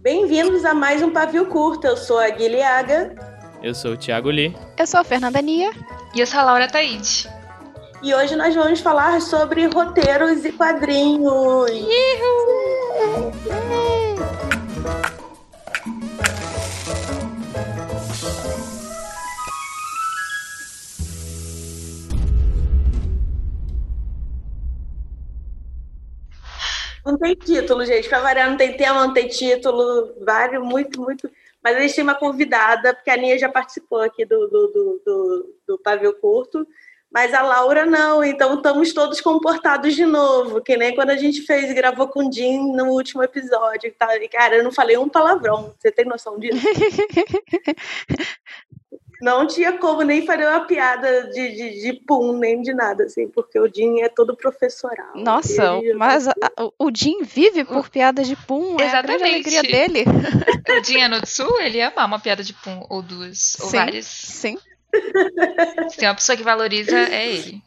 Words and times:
Bem-vindos 0.00 0.64
a 0.64 0.74
mais 0.74 1.02
um 1.02 1.10
Pavio 1.10 1.46
Curto. 1.46 1.86
Eu 1.86 1.96
sou 1.96 2.18
a 2.18 2.28
Guilhaga. 2.28 3.14
Eu 3.62 3.74
sou 3.74 3.92
o 3.92 3.96
Thiago 3.96 4.30
Lee. 4.30 4.56
Eu 4.76 4.86
sou 4.86 5.00
a 5.00 5.04
Fernanda 5.04 5.40
Nia. 5.40 5.70
E 6.14 6.20
eu 6.20 6.26
sou 6.26 6.40
a 6.40 6.44
Laura 6.44 6.68
Taide. 6.68 7.30
E 8.02 8.12
hoje 8.12 8.34
nós 8.34 8.54
vamos 8.54 8.80
falar 8.80 9.20
sobre 9.20 9.66
roteiros 9.66 10.44
e 10.44 10.50
quadrinhos. 10.50 11.70
Uhul! 11.70 11.92
Tem 27.36 27.60
título, 27.60 27.84
gente. 27.84 28.08
Pra 28.08 28.20
variar, 28.20 28.50
não 28.50 28.56
tem 28.56 28.76
tema, 28.76 29.06
não 29.06 29.14
tem 29.14 29.28
título. 29.28 30.14
Vale 30.20 30.58
muito, 30.58 31.00
muito. 31.00 31.30
Mas 31.62 31.76
a 31.76 31.80
gente 31.80 31.94
tem 31.94 32.04
uma 32.04 32.14
convidada, 32.14 32.94
porque 32.94 33.10
a 33.10 33.16
Nia 33.16 33.38
já 33.38 33.48
participou 33.48 34.00
aqui 34.00 34.24
do, 34.24 34.48
do, 34.48 34.66
do, 34.68 35.02
do, 35.04 35.54
do 35.68 35.78
Pavio 35.78 36.12
Curto, 36.14 36.66
mas 37.10 37.32
a 37.32 37.42
Laura 37.42 37.86
não. 37.86 38.24
Então 38.24 38.54
estamos 38.54 38.92
todos 38.92 39.20
comportados 39.20 39.94
de 39.94 40.04
novo, 40.04 40.60
que 40.60 40.76
nem 40.76 40.94
quando 40.94 41.10
a 41.10 41.16
gente 41.16 41.42
fez 41.42 41.72
gravou 41.72 42.08
com 42.08 42.28
o 42.28 42.32
Jim 42.32 42.74
no 42.74 42.86
último 42.86 43.22
episódio. 43.22 43.94
Tá? 43.96 44.08
Cara, 44.30 44.56
eu 44.56 44.64
não 44.64 44.72
falei 44.72 44.98
um 44.98 45.08
palavrão. 45.08 45.74
Você 45.78 45.92
tem 45.92 46.04
noção 46.04 46.38
disso? 46.38 46.60
não 49.22 49.46
tinha 49.46 49.78
como 49.78 50.02
nem 50.02 50.26
fazer 50.26 50.48
uma 50.48 50.66
piada 50.66 51.30
de, 51.30 51.48
de, 51.54 51.80
de 51.80 51.92
pum, 52.04 52.36
nem 52.36 52.60
de 52.60 52.74
nada, 52.74 53.04
assim, 53.04 53.28
porque 53.28 53.56
o 53.56 53.72
Jim 53.72 54.00
é 54.00 54.08
todo 54.08 54.36
professoral. 54.36 55.12
Nossa, 55.14 55.76
ele... 55.76 55.94
mas 55.94 56.26
a, 56.26 56.34
o 56.76 56.90
Jim 56.92 57.22
vive 57.22 57.64
por 57.64 57.88
piadas 57.88 58.26
de 58.26 58.34
pum, 58.34 58.76
é 58.80 58.84
Exatamente. 58.84 59.22
a 59.22 59.26
alegria 59.28 59.62
dele. 59.62 60.04
O 60.68 60.84
Jim 60.84 60.98
é 60.98 61.08
no 61.08 61.24
sul, 61.24 61.60
ele 61.60 61.80
ama 61.80 62.04
uma 62.04 62.18
piada 62.18 62.42
de 62.42 62.52
pum, 62.52 62.84
ou 62.90 63.00
duas, 63.00 63.56
ou 63.60 63.68
sim, 63.68 63.76
várias. 63.76 64.06
Sim. 64.06 64.58
Se 65.88 65.98
tem 65.98 66.08
uma 66.08 66.16
pessoa 66.16 66.36
que 66.36 66.42
valoriza, 66.42 66.98
é 66.98 67.28
ele. 67.28 67.62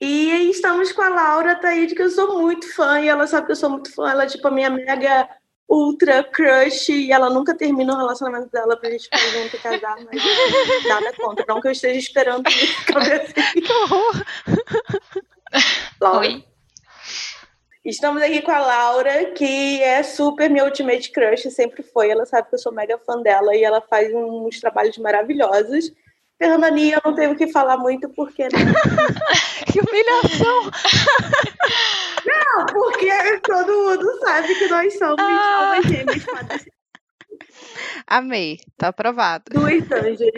E 0.00 0.50
estamos 0.50 0.90
com 0.90 1.02
a 1.02 1.10
Laura 1.10 1.54
Taíde, 1.54 1.94
que 1.94 2.02
eu 2.02 2.10
sou 2.10 2.40
muito 2.40 2.74
fã, 2.74 2.98
e 2.98 3.08
ela 3.08 3.26
sabe 3.26 3.46
que 3.46 3.52
eu 3.52 3.56
sou 3.56 3.68
muito 3.68 3.94
fã, 3.94 4.10
ela 4.10 4.24
é 4.24 4.26
tipo 4.26 4.48
a 4.48 4.50
minha 4.50 4.70
mega 4.70 5.28
ultra 5.72 6.22
crush 6.22 6.90
e 6.90 7.10
ela 7.10 7.30
nunca 7.30 7.56
termina 7.56 7.94
o 7.94 7.96
relacionamento 7.96 8.50
dela 8.50 8.76
pra 8.76 8.90
gente 8.90 9.04
ficar 9.04 9.18
junto 9.18 9.56
e 9.56 9.58
casar, 9.58 9.96
mas 10.04 10.84
nada 10.86 11.12
contra. 11.14 11.46
Não 11.48 11.62
que 11.62 11.68
eu 11.68 11.72
esteja 11.72 11.98
esperando 11.98 12.46
isso 12.46 12.76
acontecer. 12.90 13.52
Que 13.52 13.72
horror! 13.72 14.24
Laura. 15.98 16.28
Oi. 16.28 16.44
Estamos 17.84 18.22
aqui 18.22 18.42
com 18.42 18.52
a 18.52 18.60
Laura, 18.60 19.32
que 19.32 19.82
é 19.82 20.02
super 20.02 20.48
minha 20.48 20.64
ultimate 20.64 21.10
crush, 21.10 21.50
sempre 21.50 21.82
foi. 21.82 22.10
Ela 22.10 22.26
sabe 22.26 22.48
que 22.48 22.54
eu 22.54 22.58
sou 22.58 22.70
mega 22.70 22.98
fã 22.98 23.20
dela 23.22 23.56
e 23.56 23.64
ela 23.64 23.80
faz 23.80 24.12
uns 24.14 24.60
trabalhos 24.60 24.96
maravilhosos. 24.98 25.90
Fernandinha, 26.42 26.96
eu 26.96 27.02
não 27.04 27.14
tenho 27.14 27.32
o 27.32 27.36
que 27.36 27.52
falar 27.52 27.76
muito 27.76 28.08
porque. 28.08 28.42
Né? 28.42 28.50
que 29.70 29.78
humilhação! 29.78 30.70
Não, 32.26 32.66
porque 32.66 33.40
todo 33.40 33.72
mundo 33.72 34.18
sabe 34.18 34.52
que 34.56 34.66
nós 34.66 34.98
somos 34.98 35.20
ah. 35.20 35.58
almas 35.60 35.84
gêmeas. 35.86 36.26
Amei, 38.08 38.58
tá 38.76 38.88
aprovado. 38.88 39.44
Duas 39.52 39.90
anjos. 39.92 40.30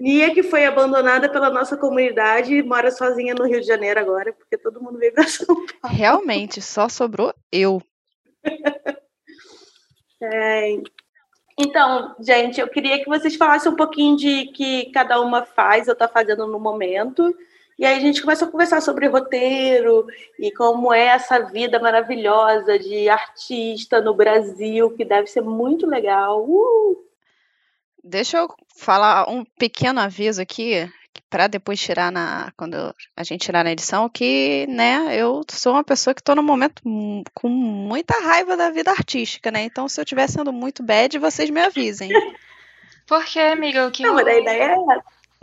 Nia, 0.00 0.34
que 0.34 0.42
foi 0.42 0.66
abandonada 0.66 1.28
pela 1.30 1.48
nossa 1.48 1.76
comunidade, 1.76 2.60
mora 2.64 2.90
sozinha 2.90 3.36
no 3.36 3.46
Rio 3.46 3.60
de 3.60 3.66
Janeiro 3.68 4.00
agora, 4.00 4.32
porque 4.32 4.58
todo 4.58 4.82
mundo 4.82 4.98
veio 4.98 5.14
pra 5.14 5.28
São 5.28 5.54
Paulo. 5.54 5.68
Realmente, 5.84 6.60
só 6.60 6.88
sobrou 6.88 7.32
eu. 7.52 7.80
É, 10.24 10.76
então, 11.58 12.14
gente, 12.20 12.60
eu 12.60 12.68
queria 12.68 12.98
que 12.98 13.08
vocês 13.08 13.36
falassem 13.36 13.70
um 13.70 13.76
pouquinho 13.76 14.16
de 14.16 14.46
que 14.46 14.90
cada 14.92 15.20
uma 15.20 15.44
faz 15.44 15.86
ou 15.88 15.92
está 15.92 16.08
fazendo 16.08 16.46
no 16.46 16.58
momento. 16.58 17.34
E 17.78 17.84
aí 17.84 17.96
a 17.96 18.00
gente 18.00 18.20
começa 18.20 18.44
a 18.44 18.50
conversar 18.50 18.80
sobre 18.80 19.06
roteiro 19.06 20.06
e 20.38 20.50
como 20.52 20.92
é 20.92 21.06
essa 21.06 21.40
vida 21.40 21.80
maravilhosa 21.80 22.78
de 22.78 23.08
artista 23.08 24.00
no 24.00 24.14
Brasil, 24.14 24.90
que 24.90 25.04
deve 25.04 25.26
ser 25.26 25.42
muito 25.42 25.86
legal. 25.86 26.44
Uh! 26.48 27.04
Deixa 28.04 28.38
eu 28.38 28.48
falar 28.76 29.28
um 29.28 29.44
pequeno 29.44 30.00
aviso 30.00 30.40
aqui 30.42 30.88
para 31.28 31.46
depois 31.46 31.80
tirar 31.80 32.12
na 32.12 32.52
quando 32.56 32.94
a 33.16 33.24
gente 33.24 33.44
tirar 33.44 33.64
na 33.64 33.72
edição 33.72 34.08
que, 34.08 34.66
né, 34.68 35.16
eu 35.16 35.42
sou 35.50 35.72
uma 35.72 35.84
pessoa 35.84 36.14
que 36.14 36.20
estou 36.20 36.36
no 36.36 36.42
momento 36.42 36.82
com 37.34 37.48
muita 37.48 38.14
raiva 38.22 38.56
da 38.56 38.70
vida 38.70 38.90
artística, 38.90 39.50
né? 39.50 39.64
Então, 39.64 39.88
se 39.88 40.00
eu 40.00 40.04
estiver 40.04 40.28
sendo 40.28 40.52
muito 40.52 40.82
bad, 40.82 41.18
vocês 41.18 41.50
me 41.50 41.60
avisem. 41.60 42.10
Por 43.06 43.24
que, 43.24 43.40
amiga? 43.40 43.86
O 43.86 43.90
que 43.90 44.02
Não, 44.02 44.14
mas 44.14 44.26
a 44.26 44.38
ideia 44.38 44.62
é 44.72 44.76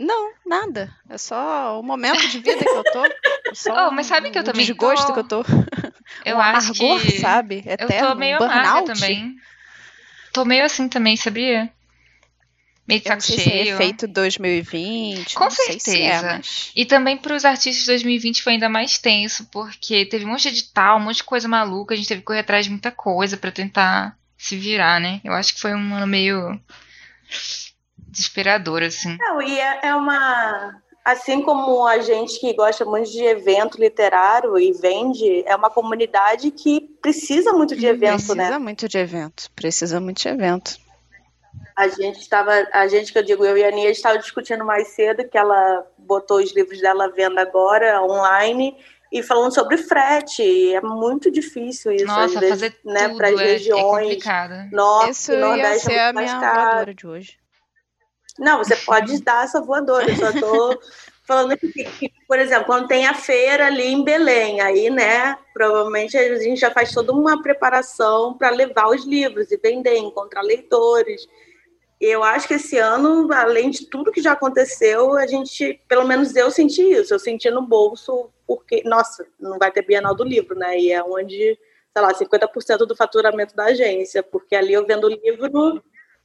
não, 0.00 0.32
nada. 0.46 0.90
É 1.10 1.18
só 1.18 1.78
o 1.78 1.82
momento 1.82 2.26
de 2.26 2.38
vida 2.40 2.64
que 2.64 2.70
eu 2.70 2.84
tô. 2.84 3.02
Só 3.52 3.88
oh, 3.88 3.90
mas 3.90 4.06
sabe 4.06 4.30
que 4.30 4.38
eu 4.38 4.42
também 4.42 4.64
desgosto 4.64 5.08
tô... 5.08 5.12
que 5.12 5.18
eu 5.18 5.24
tô. 5.24 5.44
Eu 6.24 6.36
um 6.36 6.40
acho 6.40 6.72
amargor, 6.72 7.00
que... 7.00 7.20
sabe? 7.20 7.62
Eterno, 7.64 7.94
eu 7.94 8.08
tô 8.08 8.14
meio 8.16 8.36
um 8.36 8.38
burnout. 8.40 8.84
também. 8.84 9.36
Tô 10.32 10.44
meio 10.44 10.64
assim 10.64 10.88
também, 10.88 11.16
sabia? 11.16 11.72
Meio 12.90 13.00
de 13.00 13.08
saco 13.08 13.22
cheio. 13.22 13.40
Se 13.40 13.50
é 13.50 13.66
efeito 13.68 14.06
2020. 14.06 15.34
Com 15.34 15.50
certeza. 15.50 15.80
Se 15.80 16.02
é, 16.02 16.22
mas... 16.22 16.72
E 16.74 16.84
também 16.84 17.16
para 17.16 17.34
os 17.34 17.44
artistas 17.44 17.84
de 17.84 17.86
2020 17.86 18.42
foi 18.42 18.54
ainda 18.54 18.68
mais 18.68 18.98
tenso, 18.98 19.46
porque 19.50 20.04
teve 20.06 20.24
um 20.24 20.28
monte 20.28 20.42
de 20.42 20.48
edital, 20.48 20.98
um 20.98 21.00
monte 21.00 21.16
de 21.16 21.24
coisa 21.24 21.48
maluca, 21.48 21.94
a 21.94 21.96
gente 21.96 22.08
teve 22.08 22.20
que 22.20 22.26
correr 22.26 22.40
atrás 22.40 22.64
de 22.64 22.70
muita 22.70 22.90
coisa 22.90 23.36
para 23.36 23.52
tentar 23.52 24.16
se 24.36 24.56
virar, 24.56 24.98
né? 25.00 25.20
Eu 25.22 25.34
acho 25.34 25.54
que 25.54 25.60
foi 25.60 25.74
um 25.74 25.94
ano 25.94 26.06
meio 26.06 26.58
desesperador, 28.08 28.82
assim. 28.82 29.16
Não, 29.18 29.40
e 29.40 29.58
é, 29.58 29.80
é 29.88 29.94
uma. 29.94 30.80
Assim 31.04 31.42
como 31.42 31.86
a 31.86 31.98
gente 32.00 32.38
que 32.38 32.52
gosta 32.54 32.84
muito 32.84 33.10
de 33.10 33.22
evento 33.22 33.80
literário 33.80 34.58
e 34.58 34.72
vende, 34.72 35.42
é 35.46 35.56
uma 35.56 35.70
comunidade 35.70 36.50
que 36.50 36.80
precisa 37.00 37.52
muito 37.52 37.74
de 37.74 37.86
evento, 37.86 38.12
precisa 38.12 38.34
né? 38.34 38.44
Precisa 38.44 38.60
muito 38.60 38.88
de 38.88 38.98
evento, 38.98 39.50
precisa 39.54 40.00
muito 40.00 40.20
de 40.20 40.28
evento. 40.28 40.79
A 41.76 41.88
gente 41.88 42.20
estava, 42.20 42.52
a 42.72 42.86
gente 42.88 43.12
que 43.12 43.18
eu 43.18 43.22
digo, 43.22 43.44
eu 43.44 43.56
e 43.56 43.64
a 43.64 43.70
Nia 43.70 43.90
estava 43.90 44.18
discutindo 44.18 44.64
mais 44.64 44.88
cedo 44.88 45.28
que 45.28 45.38
ela 45.38 45.86
botou 45.98 46.38
os 46.38 46.54
livros 46.54 46.80
dela 46.80 47.06
à 47.06 47.08
venda 47.08 47.40
agora 47.40 48.02
online 48.02 48.76
e 49.12 49.22
falando 49.22 49.54
sobre 49.54 49.76
frete. 49.76 50.74
É 50.74 50.80
muito 50.80 51.30
difícil 51.30 51.92
isso, 51.92 52.06
Nossa, 52.06 52.24
às 52.24 52.32
vezes, 52.34 52.48
fazer 52.48 52.76
né, 52.84 53.08
tudo 53.08 53.16
para 53.16 53.28
as 53.28 53.40
é, 53.40 53.44
regiões. 53.44 53.82
É 53.82 54.02
complicado. 54.02 54.70
Norte, 54.72 55.10
isso 55.10 55.32
ia 55.32 55.40
Nordeste 55.40 55.84
ser 55.86 55.92
é 55.92 56.08
a 56.08 56.12
minha 56.12 56.40
voadora 56.40 56.94
de 56.94 57.06
hoje. 57.06 57.38
Não, 58.38 58.58
você 58.58 58.76
pode 58.76 59.20
dar 59.24 59.44
essa 59.44 59.60
voadora, 59.60 60.10
eu 60.10 60.16
só 60.16 60.32
tô 60.32 60.80
falando 61.26 61.56
que, 61.56 61.68
que, 61.68 62.12
por 62.26 62.38
exemplo, 62.38 62.64
quando 62.64 62.88
tem 62.88 63.06
a 63.06 63.14
feira 63.14 63.66
ali 63.66 63.86
em 63.86 64.02
Belém, 64.02 64.60
aí, 64.60 64.90
né, 64.90 65.36
provavelmente 65.52 66.16
a 66.16 66.38
gente 66.38 66.60
já 66.60 66.70
faz 66.70 66.92
toda 66.92 67.12
uma 67.12 67.40
preparação 67.40 68.36
para 68.36 68.50
levar 68.50 68.88
os 68.88 69.04
livros 69.06 69.50
e 69.52 69.56
vender, 69.56 69.96
encontrar 69.96 70.42
leitores. 70.42 71.28
Eu 72.00 72.24
acho 72.24 72.48
que 72.48 72.54
esse 72.54 72.78
ano, 72.78 73.30
além 73.30 73.68
de 73.68 73.86
tudo 73.86 74.10
que 74.10 74.22
já 74.22 74.32
aconteceu, 74.32 75.16
a 75.16 75.26
gente, 75.26 75.78
pelo 75.86 76.06
menos 76.06 76.34
eu 76.34 76.50
senti 76.50 76.82
isso, 76.82 77.12
eu 77.12 77.18
senti 77.18 77.50
no 77.50 77.60
bolso, 77.60 78.30
porque, 78.46 78.82
nossa, 78.84 79.26
não 79.38 79.58
vai 79.58 79.70
ter 79.70 79.84
Bienal 79.84 80.14
do 80.14 80.24
Livro, 80.24 80.58
né? 80.58 80.78
E 80.78 80.90
é 80.90 81.02
onde, 81.02 81.58
sei 81.92 82.02
lá, 82.02 82.14
50% 82.14 82.86
do 82.86 82.96
faturamento 82.96 83.54
da 83.54 83.66
agência, 83.66 84.22
porque 84.22 84.56
ali 84.56 84.72
eu 84.72 84.86
vendo 84.86 85.08
livro 85.08 85.82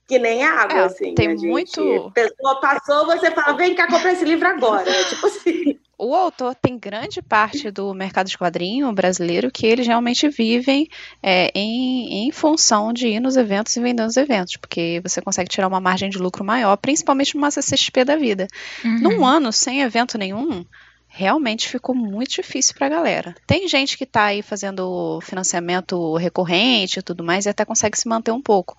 que 0.08 0.20
nem 0.20 0.44
água, 0.44 0.78
É, 0.80 0.84
assim. 0.86 1.16
tem 1.16 1.28
a 1.28 1.32
gente- 1.32 1.48
muito- 1.48 2.06
A 2.08 2.12
pessoa 2.12 2.60
passou, 2.60 3.06
você 3.06 3.32
fala, 3.32 3.54
vem 3.58 3.74
cá 3.76 3.88
comprar 3.88 4.14
esse 4.14 4.24
livro 4.26 4.48
agora. 4.48 4.90
É 4.90 5.04
tipo 5.10 5.26
assim. 5.28 5.80
O 5.98 6.14
autor 6.14 6.54
tem 6.56 6.78
grande 6.78 7.22
parte 7.22 7.72
do 7.72 7.94
mercado 7.94 8.28
de 8.28 8.38
quadrinho 8.38 8.92
brasileiro 8.92 9.50
que 9.50 9.66
eles 9.66 9.88
realmente 9.88 10.28
vivem 10.28 10.90
é, 11.24 11.50
em, 11.56 12.28
em 12.28 12.32
função 12.34 12.92
de 12.92 13.08
ir 13.08 13.20
nos 13.22 13.38
eventos 13.38 13.76
e 13.78 13.80
vender 13.82 14.04
nos 14.04 14.18
eventos, 14.18 14.58
porque 14.58 15.00
você 15.02 15.22
consegue 15.22 15.50
tirar 15.50 15.68
uma 15.70 15.80
margem 15.80 16.10
de 16.10 16.18
lucro 16.18 16.44
maior, 16.44 16.76
principalmente 16.76 17.34
numa 17.36 17.50
CCXP 17.50 18.04
da 18.04 18.18
vida. 18.18 18.46
Uhum. 18.84 19.00
Num 19.00 19.26
ano 19.26 19.54
sem 19.54 19.82
evento 19.84 20.18
nenhum, 20.18 20.66
realmente 21.08 21.70
ficou 21.70 21.96
muito 21.96 22.32
difícil 22.34 22.76
pra 22.78 22.90
galera. 22.90 23.34
Tem 23.48 23.66
gente 23.70 23.98
que 23.98 24.06
tá 24.06 24.26
aí 24.26 24.42
fazendo 24.42 25.20
financiamento 25.22 26.18
recorrente 26.18 27.00
e 27.00 27.02
tudo 27.02 27.24
mais 27.24 27.46
e 27.46 27.50
até 27.50 27.64
consegue 27.64 27.98
se 27.98 28.08
manter 28.10 28.32
um 28.32 28.42
pouco. 28.42 28.76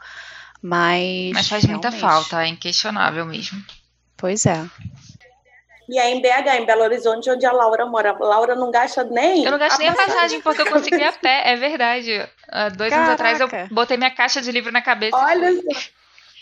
Mas. 0.62 1.32
Mas 1.32 1.49
faz 1.49 1.64
muita 1.64 1.93
falta, 1.93 2.43
é 2.43 2.49
inquestionável 2.49 3.25
mesmo. 3.25 3.62
Pois 4.17 4.47
é. 4.47 4.64
E 5.88 5.99
é 5.99 6.11
em 6.11 6.20
BH, 6.20 6.61
em 6.61 6.67
Belo 6.67 6.82
Horizonte, 6.82 7.31
onde 7.31 7.47
a 7.47 7.53
Laura 7.53 7.87
mora. 7.87 8.11
A 8.11 8.25
Laura 8.25 8.55
não 8.56 8.70
gasta 8.70 9.05
nem. 9.05 9.44
Eu 9.44 9.53
não 9.53 9.58
gasto 9.58 9.79
nem 9.79 9.88
a 9.88 9.94
passagem 9.94 10.41
porque 10.41 10.62
eu 10.62 10.70
consegui 10.70 11.03
a 11.03 11.12
pé, 11.12 11.53
é 11.53 11.56
verdade. 11.56 12.29
Há 12.49 12.70
dois 12.70 12.93
anos 12.93 13.11
atrás 13.11 13.38
eu 13.41 13.49
Caraca. 13.49 13.73
botei 13.73 13.97
minha 13.97 14.11
caixa 14.11 14.43
de 14.43 14.50
livro 14.50 14.73
na 14.73 14.82
cabeça. 14.82 15.17
Olha 15.17 15.53
só. 15.55 15.81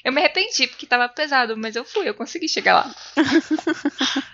Eu 0.03 0.13
me 0.13 0.21
arrependi 0.21 0.67
porque 0.67 0.87
tava 0.87 1.09
pesado, 1.09 1.57
mas 1.57 1.77
eu 1.77 1.85
fui, 1.85 2.09
eu 2.09 2.15
consegui 2.15 2.49
chegar 2.49 2.75
lá. 2.75 2.95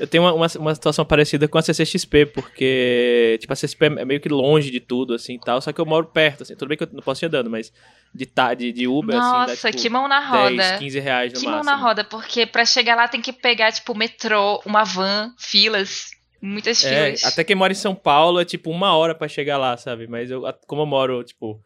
Eu 0.00 0.06
tenho 0.06 0.24
uma, 0.24 0.32
uma, 0.32 0.46
uma, 0.58 0.74
situação 0.74 1.04
parecida 1.04 1.46
com 1.46 1.58
a 1.58 1.62
CCXP, 1.62 2.26
porque, 2.26 3.36
tipo, 3.38 3.52
a 3.52 3.56
CCXP 3.56 3.84
é 3.84 4.04
meio 4.04 4.20
que 4.20 4.30
longe 4.30 4.70
de 4.70 4.80
tudo, 4.80 5.12
assim, 5.12 5.38
tal, 5.38 5.60
só 5.60 5.72
que 5.72 5.80
eu 5.80 5.84
moro 5.84 6.06
perto, 6.06 6.42
assim, 6.42 6.56
tudo 6.56 6.68
bem 6.68 6.78
que 6.78 6.84
eu 6.84 6.88
não 6.90 7.02
posso 7.02 7.22
ir 7.22 7.26
andando, 7.26 7.50
mas 7.50 7.70
de, 8.14 8.26
de, 8.56 8.72
de 8.72 8.88
Uber, 8.88 9.14
Nossa, 9.14 9.52
assim, 9.52 9.62
dá, 9.62 9.70
tipo, 9.70 9.82
que 9.82 9.90
mão 9.90 10.08
na 10.08 10.26
roda. 10.26 10.56
10, 10.56 10.78
15 10.78 11.00
reais 11.00 11.32
no 11.34 11.40
que 11.40 11.46
máximo. 11.46 11.64
mão 11.64 11.76
na 11.76 11.80
roda, 11.80 12.02
porque 12.02 12.46
pra 12.46 12.64
chegar 12.64 12.96
lá 12.96 13.06
tem 13.08 13.20
que 13.20 13.32
pegar, 13.32 13.70
tipo, 13.72 13.94
metrô, 13.94 14.62
uma 14.64 14.84
van, 14.84 15.34
filas, 15.36 16.10
muitas 16.40 16.82
É, 16.82 17.04
filas. 17.04 17.24
até 17.24 17.44
quem 17.44 17.54
mora 17.54 17.72
em 17.72 17.76
São 17.76 17.94
Paulo 17.94 18.40
é, 18.40 18.44
tipo, 18.44 18.70
uma 18.70 18.96
hora 18.96 19.14
pra 19.14 19.28
chegar 19.28 19.58
lá, 19.58 19.76
sabe? 19.76 20.06
Mas 20.06 20.30
eu, 20.30 20.42
como 20.66 20.82
eu 20.82 20.86
moro, 20.86 21.22
tipo, 21.22 21.62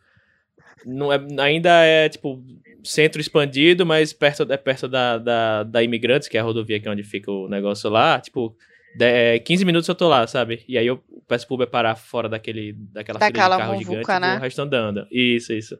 não 0.85 1.13
é, 1.13 1.19
ainda 1.41 1.71
é, 1.85 2.09
tipo, 2.09 2.43
centro 2.85 3.21
expandido, 3.21 3.85
mas 3.85 4.13
perto, 4.13 4.47
é 4.51 4.57
perto 4.57 4.89
da, 4.89 5.19
da, 5.19 5.63
da 5.63 5.83
Imigrantes, 5.83 6.29
que 6.29 6.37
é 6.37 6.41
a 6.41 6.45
rodovia 6.45 6.79
que 6.79 6.87
é 6.87 6.91
onde 6.91 7.03
fica 7.03 7.31
o 7.31 7.49
negócio 7.49 7.89
lá, 7.91 8.21
tipo, 8.21 8.57
de, 8.97 9.41
15 9.41 9.65
minutos 9.65 9.89
eu 9.89 9.95
tô 9.95 10.09
lá, 10.09 10.27
sabe? 10.27 10.65
E 10.69 10.79
aí 10.79 10.87
eu 10.87 11.03
peço 11.27 11.47
pro 11.47 11.57
Uber 11.57 11.67
parar 11.67 11.97
fora 11.97 12.29
daquele, 12.29 12.73
daquela, 12.73 13.19
Daquela 13.19 13.57
fila 13.57 13.57
de 13.57 13.63
carro 13.63 13.79
muvuca, 13.79 14.01
gigante 14.01 14.21
né? 14.21 14.35
e 14.35 14.39
o 14.39 14.41
resto 14.41 14.63
andando. 14.63 15.07
Isso, 15.11 15.53
isso. 15.53 15.79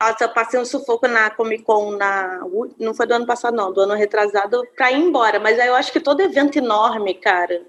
Nossa, 0.00 0.24
eu 0.24 0.28
passei 0.28 0.60
um 0.60 0.64
sufoco 0.64 1.08
na 1.08 1.30
Comic 1.30 1.62
Con, 1.62 1.96
na... 1.96 2.40
não 2.78 2.94
foi 2.94 3.06
do 3.06 3.14
ano 3.14 3.26
passado, 3.26 3.56
não, 3.56 3.72
do 3.72 3.80
ano 3.80 3.94
retrasado, 3.94 4.62
pra 4.76 4.92
ir 4.92 4.98
embora. 4.98 5.40
Mas 5.40 5.58
aí 5.58 5.68
eu 5.68 5.74
acho 5.74 5.92
que 5.92 6.00
todo 6.00 6.20
evento 6.20 6.56
enorme, 6.58 7.14
cara, 7.14 7.62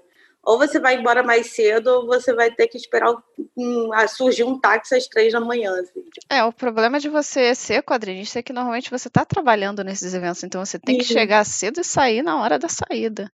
ou 0.46 0.56
você 0.58 0.78
vai 0.78 0.94
embora 0.94 1.24
mais 1.24 1.48
cedo, 1.54 1.88
ou 1.88 2.06
você 2.06 2.32
vai 2.32 2.52
ter 2.52 2.68
que 2.68 2.78
esperar 2.78 3.12
um, 3.56 3.90
surgir 4.08 4.44
um 4.44 4.58
táxi 4.60 4.94
às 4.94 5.08
três 5.08 5.32
da 5.32 5.40
manhã. 5.40 5.72
Assim. 5.72 6.04
É, 6.30 6.44
o 6.44 6.52
problema 6.52 7.00
de 7.00 7.08
você 7.08 7.52
ser 7.52 7.82
quadrinista 7.82 8.38
é 8.38 8.42
que 8.42 8.52
normalmente 8.52 8.88
você 8.88 9.10
tá 9.10 9.24
trabalhando 9.24 9.82
nesses 9.82 10.14
eventos, 10.14 10.44
então 10.44 10.64
você 10.64 10.78
tem 10.78 10.98
que 10.98 11.04
Sim. 11.04 11.14
chegar 11.14 11.44
cedo 11.44 11.80
e 11.80 11.84
sair 11.84 12.22
na 12.22 12.40
hora 12.40 12.60
da 12.60 12.68
saída. 12.68 13.28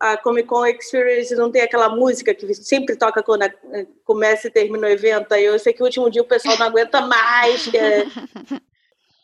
A, 0.00 0.12
a 0.12 0.16
Comic 0.16 0.48
Con 0.48 0.64
Experience 0.64 1.34
não 1.34 1.50
tem 1.50 1.60
aquela 1.60 1.88
música 1.88 2.32
que 2.32 2.54
sempre 2.54 2.96
toca 2.96 3.22
quando 3.22 3.42
a- 3.42 3.52
começa 4.04 4.46
e 4.46 4.50
termina 4.50 4.86
o 4.86 4.90
evento. 4.90 5.32
Aí 5.32 5.44
eu 5.44 5.58
sei 5.58 5.72
que 5.72 5.82
o 5.82 5.84
último 5.84 6.08
dia 6.08 6.22
o 6.22 6.26
pessoal 6.26 6.56
não 6.56 6.66
aguenta 6.66 7.00
mais. 7.02 7.68
é- 7.74 8.06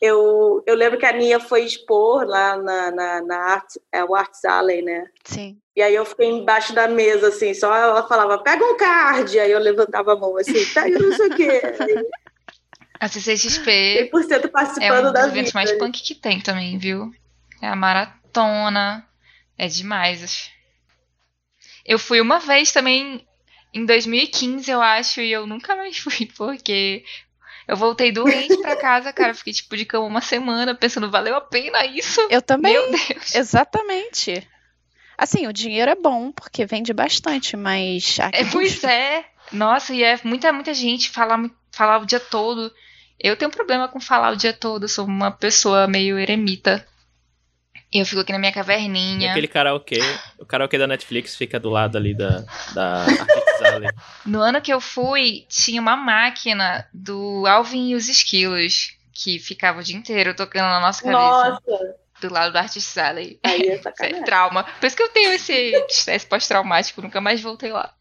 Eu, 0.01 0.63
eu 0.65 0.77
lembro 0.77 0.99
que 0.99 1.07
a 1.07 1.13
Nia 1.13 1.41
foi 1.41 1.65
expor 1.65 2.25
lá 2.25 2.57
na, 2.57 2.91
na, 2.91 3.23
na 3.23 3.37
Art, 3.37 3.75
é, 3.93 4.05
o 4.05 4.15
Arts 4.15 4.45
Alley, 4.45 4.81
né? 4.81 5.05
Sim. 5.25 5.59
E 5.75 5.83
aí 5.83 5.95
eu 5.95 6.05
fiquei 6.05 6.29
embaixo 6.29 6.73
da 6.73 6.87
mesa, 6.87 7.29
assim, 7.29 7.53
só 7.53 7.75
ela 7.75 8.07
falava, 8.07 8.39
pega 8.39 8.65
um 8.65 8.77
card. 8.77 9.39
Aí 9.39 9.51
eu 9.51 9.59
levantava 9.59 10.13
a 10.13 10.17
mão, 10.17 10.37
assim, 10.37 10.65
pega 10.73 10.99
não 10.99 11.13
sei 11.13 11.27
o 11.27 11.37
quê. 11.37 11.63
A 13.01 13.07
CCXP 13.07 14.11
100% 14.13 14.33
é 14.33 14.49
participando 14.49 15.09
um 15.09 15.13
dos 15.13 15.23
eventos 15.23 15.53
mais 15.53 15.71
punk 15.79 16.03
que 16.03 16.17
tem 16.17 16.41
também, 16.41 16.79
viu? 16.79 17.13
É 17.63 17.69
a 17.69 17.77
maratona. 17.77 19.07
É 19.57 19.69
demais. 19.69 20.51
Eu 21.85 21.99
fui 21.99 22.21
uma 22.21 22.41
vez 22.41 22.73
também 22.73 23.27
em 23.73 23.85
2015, 23.85 24.71
eu 24.71 24.81
acho, 24.81 25.21
e 25.21 25.31
eu 25.31 25.47
nunca 25.47 25.77
mais 25.77 25.99
fui, 25.99 26.27
porque 26.37 27.05
eu 27.69 27.77
voltei 27.77 28.11
doente 28.11 28.57
pra 28.63 28.75
casa, 28.77 29.13
cara. 29.13 29.35
Fiquei 29.35 29.53
tipo 29.53 29.77
de 29.77 29.85
cama 29.85 30.07
uma 30.07 30.23
semana 30.23 30.75
pensando, 30.75 31.11
valeu 31.11 31.37
a 31.37 31.41
pena 31.43 31.85
isso? 31.85 32.27
Eu 32.31 32.41
também. 32.41 32.73
Meu 32.73 32.91
Deus. 32.91 33.35
Exatamente. 33.35 34.49
Assim, 35.19 35.47
o 35.47 35.53
dinheiro 35.53 35.91
é 35.91 35.95
bom, 35.95 36.33
porque 36.33 36.65
vende 36.65 36.95
bastante, 36.95 37.57
mas. 37.59 38.19
É, 38.33 38.45
pois 38.51 38.83
é. 38.83 39.23
Nossa, 39.53 39.93
e 39.93 40.03
é 40.03 40.19
muita, 40.25 40.51
muita 40.51 40.73
gente 40.73 41.11
falar, 41.11 41.39
falar 41.71 41.99
o 41.99 42.07
dia 42.07 42.21
todo. 42.21 42.73
Eu 43.21 43.37
tenho 43.37 43.51
um 43.51 43.55
problema 43.55 43.87
com 43.87 44.01
falar 44.01 44.33
o 44.33 44.37
dia 44.37 44.53
todo. 44.55 44.85
Eu 44.85 44.89
sou 44.89 45.05
uma 45.05 45.31
pessoa 45.31 45.87
meio 45.87 46.19
eremita. 46.19 46.87
E 47.93 47.99
eu 48.01 48.05
fico 48.07 48.21
aqui 48.21 48.33
na 48.33 48.39
minha 48.39 48.51
E 48.51 48.55
caverninha. 48.55 49.31
aquele 49.31 49.49
karaokê, 49.49 49.99
o 50.39 50.45
karaokê 50.45 50.77
da 50.77 50.87
Netflix 50.87 51.35
fica 51.37 51.59
do 51.59 51.71
lado 51.71 51.97
ali 51.97 52.15
da, 52.15 52.45
da. 52.75 53.07
No 54.25 54.41
ano 54.41 54.61
que 54.61 54.73
eu 54.73 54.81
fui, 54.81 55.47
tinha 55.49 55.81
uma 55.81 55.97
máquina 55.97 56.87
do 56.93 57.47
Alvin 57.47 57.91
e 57.91 57.95
os 57.95 58.09
Esquilos. 58.09 58.97
Que 59.13 59.39
ficava 59.41 59.81
o 59.81 59.83
dia 59.83 59.97
inteiro 59.97 60.33
tocando 60.33 60.71
na 60.71 60.79
nossa 60.79 61.03
cabeça. 61.03 61.19
Nossa, 61.21 61.95
Do 62.21 62.33
lado 62.33 62.53
do 62.53 62.59
Artist 62.59 62.97
Alley. 63.01 63.41
aí 63.43 63.63
é 63.69 63.81
é 64.07 64.23
trauma. 64.23 64.63
Por 64.63 64.87
isso 64.87 64.95
que 64.97 65.03
eu 65.03 65.09
tenho 65.09 65.33
esse 65.33 65.53
estresse 65.89 66.25
pós-traumático. 66.25 67.03
Nunca 67.03 67.21
mais 67.21 67.41
voltei 67.41 67.73
lá. 67.73 67.93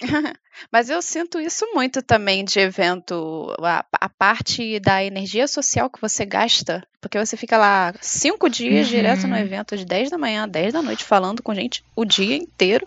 Mas 0.72 0.88
eu 0.90 1.00
sinto 1.02 1.38
isso 1.38 1.66
muito 1.74 2.02
também 2.02 2.44
de 2.44 2.58
evento, 2.60 3.54
a, 3.60 3.84
a 3.92 4.08
parte 4.08 4.78
da 4.80 5.04
energia 5.04 5.46
social 5.46 5.90
que 5.90 6.00
você 6.00 6.24
gasta, 6.24 6.86
porque 7.00 7.18
você 7.18 7.36
fica 7.36 7.56
lá 7.58 7.92
cinco 8.00 8.48
dias 8.48 8.86
Uhum. 8.86 8.90
direto 8.92 9.26
no 9.28 9.36
evento, 9.36 9.76
de 9.76 9.84
10 9.84 10.10
da 10.10 10.18
manhã 10.18 10.44
a 10.44 10.46
10 10.46 10.72
da 10.72 10.82
noite, 10.82 11.04
falando 11.04 11.42
com 11.42 11.54
gente 11.54 11.84
o 11.94 12.04
dia 12.04 12.36
inteiro. 12.36 12.86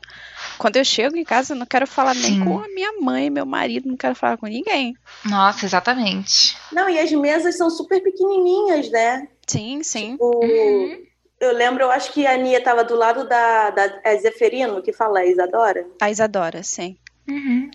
Quando 0.57 0.75
eu 0.77 0.83
chego 0.85 1.15
em 1.15 1.23
casa, 1.23 1.53
eu 1.53 1.57
não 1.57 1.65
quero 1.65 1.85
falar 1.88 2.13
nem 2.13 2.33
Sim. 2.33 2.44
com 2.44 2.59
a 2.59 2.67
minha 2.67 2.94
mãe, 3.00 3.29
meu 3.29 3.45
marido, 3.45 3.88
não 3.88 3.95
quero 3.97 4.15
falar 4.15 4.38
com 4.38 4.47
ninguém. 4.47 4.95
Nossa, 5.25 5.65
exatamente. 5.65 6.57
Não, 6.71 6.89
e 6.89 7.00
as 7.00 7.12
mesas 7.12 7.55
são 7.57 7.69
super 7.69 8.01
pequenininhas, 8.01 8.89
né? 8.91 9.27
Sim, 9.47 9.83
sim. 9.83 10.17
O- 10.19 10.45
Uhum. 10.45 11.03
Eu 11.39 11.53
lembro, 11.53 11.83
eu 11.83 11.91
acho 11.91 12.12
que 12.12 12.27
a 12.27 12.36
Nia 12.36 12.57
estava 12.57 12.83
do 12.83 12.95
lado 12.95 13.27
da, 13.27 13.69
da 13.69 14.00
é 14.03 14.18
Zeferino, 14.18 14.81
que 14.81 14.91
fala, 14.91 15.21
é 15.21 15.30
Isadora. 15.30 15.88
A 16.01 16.12
Isadora, 16.12 16.62
sim. 16.63 16.97
Uhum. 17.27 17.71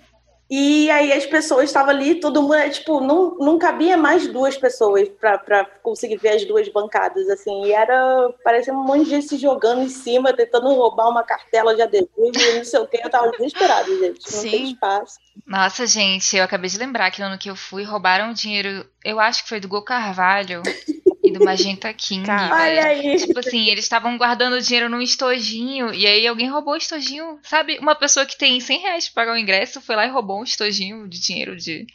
E 0.51 0.91
aí 0.91 1.11
as 1.11 1.25
pessoas 1.25 1.65
estavam 1.65 1.91
ali, 1.91 2.17
todo 2.17 2.43
mundo, 2.43 2.55
é, 2.55 2.69
tipo, 2.69 3.01
não, 3.01 3.37
não 3.39 3.59
cabia 3.59 3.97
mais 3.97 4.29
duas 4.29 4.57
pessoas 4.57 5.09
para 5.19 5.65
conseguir 5.83 6.19
ver 6.19 6.37
as 6.37 6.45
duas 6.45 6.69
bancadas, 6.69 7.29
assim. 7.31 7.65
E 7.65 7.73
era, 7.73 8.31
parecia 8.45 8.73
um 8.73 8.85
monte 8.85 9.05
de 9.05 9.11
gente 9.11 9.27
se 9.27 9.39
jogando 9.39 9.83
em 9.83 9.89
cima, 9.89 10.35
tentando 10.35 10.69
roubar 10.69 11.09
uma 11.09 11.25
cartela 11.25 11.75
de 11.75 11.81
adesivo 11.81 12.11
e 12.21 12.57
não 12.59 12.65
sei 12.65 12.81
o 12.81 12.87
quê. 12.87 13.01
Eu 13.03 13.11
tava 13.11 13.31
desesperada, 13.31 13.89
gente. 13.89 14.33
Não 14.33 14.41
Sim. 14.43 14.51
tem 14.51 14.65
espaço. 14.65 15.19
Nossa, 15.47 15.87
gente, 15.87 16.37
eu 16.37 16.45
acabei 16.45 16.69
de 16.69 16.79
lembrar 16.79 17.11
que 17.11 17.21
no 17.21 17.27
ano 17.27 17.39
que 17.39 17.49
eu 17.49 17.57
fui, 17.57 17.83
roubaram 17.83 18.31
o 18.31 18.35
dinheiro, 18.35 18.87
eu 19.03 19.19
acho 19.19 19.43
que 19.43 19.49
foi 19.49 19.61
do 19.61 19.69
Gol 19.69 19.83
Carvalho 19.83 20.63
e 21.25 21.33
do 21.33 21.45
Magenta 21.45 21.93
King, 21.93 22.27
Cara. 22.27 22.55
Olha 22.55 22.83
velho. 22.83 23.11
aí. 23.13 23.17
Tipo 23.17 23.39
assim, 23.41 23.69
eles 23.69 23.85
estavam 23.85 24.17
guardando 24.19 24.55
o 24.55 24.61
dinheiro 24.61 24.89
num 24.91 25.01
estojinho, 25.01 25.93
e 25.95 26.07
aí 26.07 26.27
alguém 26.27 26.51
roubou 26.51 26.75
o 26.75 26.77
estojinho, 26.77 27.39
sabe? 27.43 27.79
Uma 27.79 27.95
pessoa 27.95 28.27
que 28.27 28.37
tem 28.37 28.61
100 28.61 28.79
reais 28.81 29.09
pra 29.09 29.25
pagar 29.25 29.35
o 29.35 29.39
ingresso 29.39 29.81
foi 29.81 29.97
lá 29.97 30.05
e 30.07 30.11
roubou 30.11 30.41
um 30.41 30.45
estojinho 30.45 31.09
de 31.09 31.19
dinheiro 31.21 31.57
de 31.57 31.87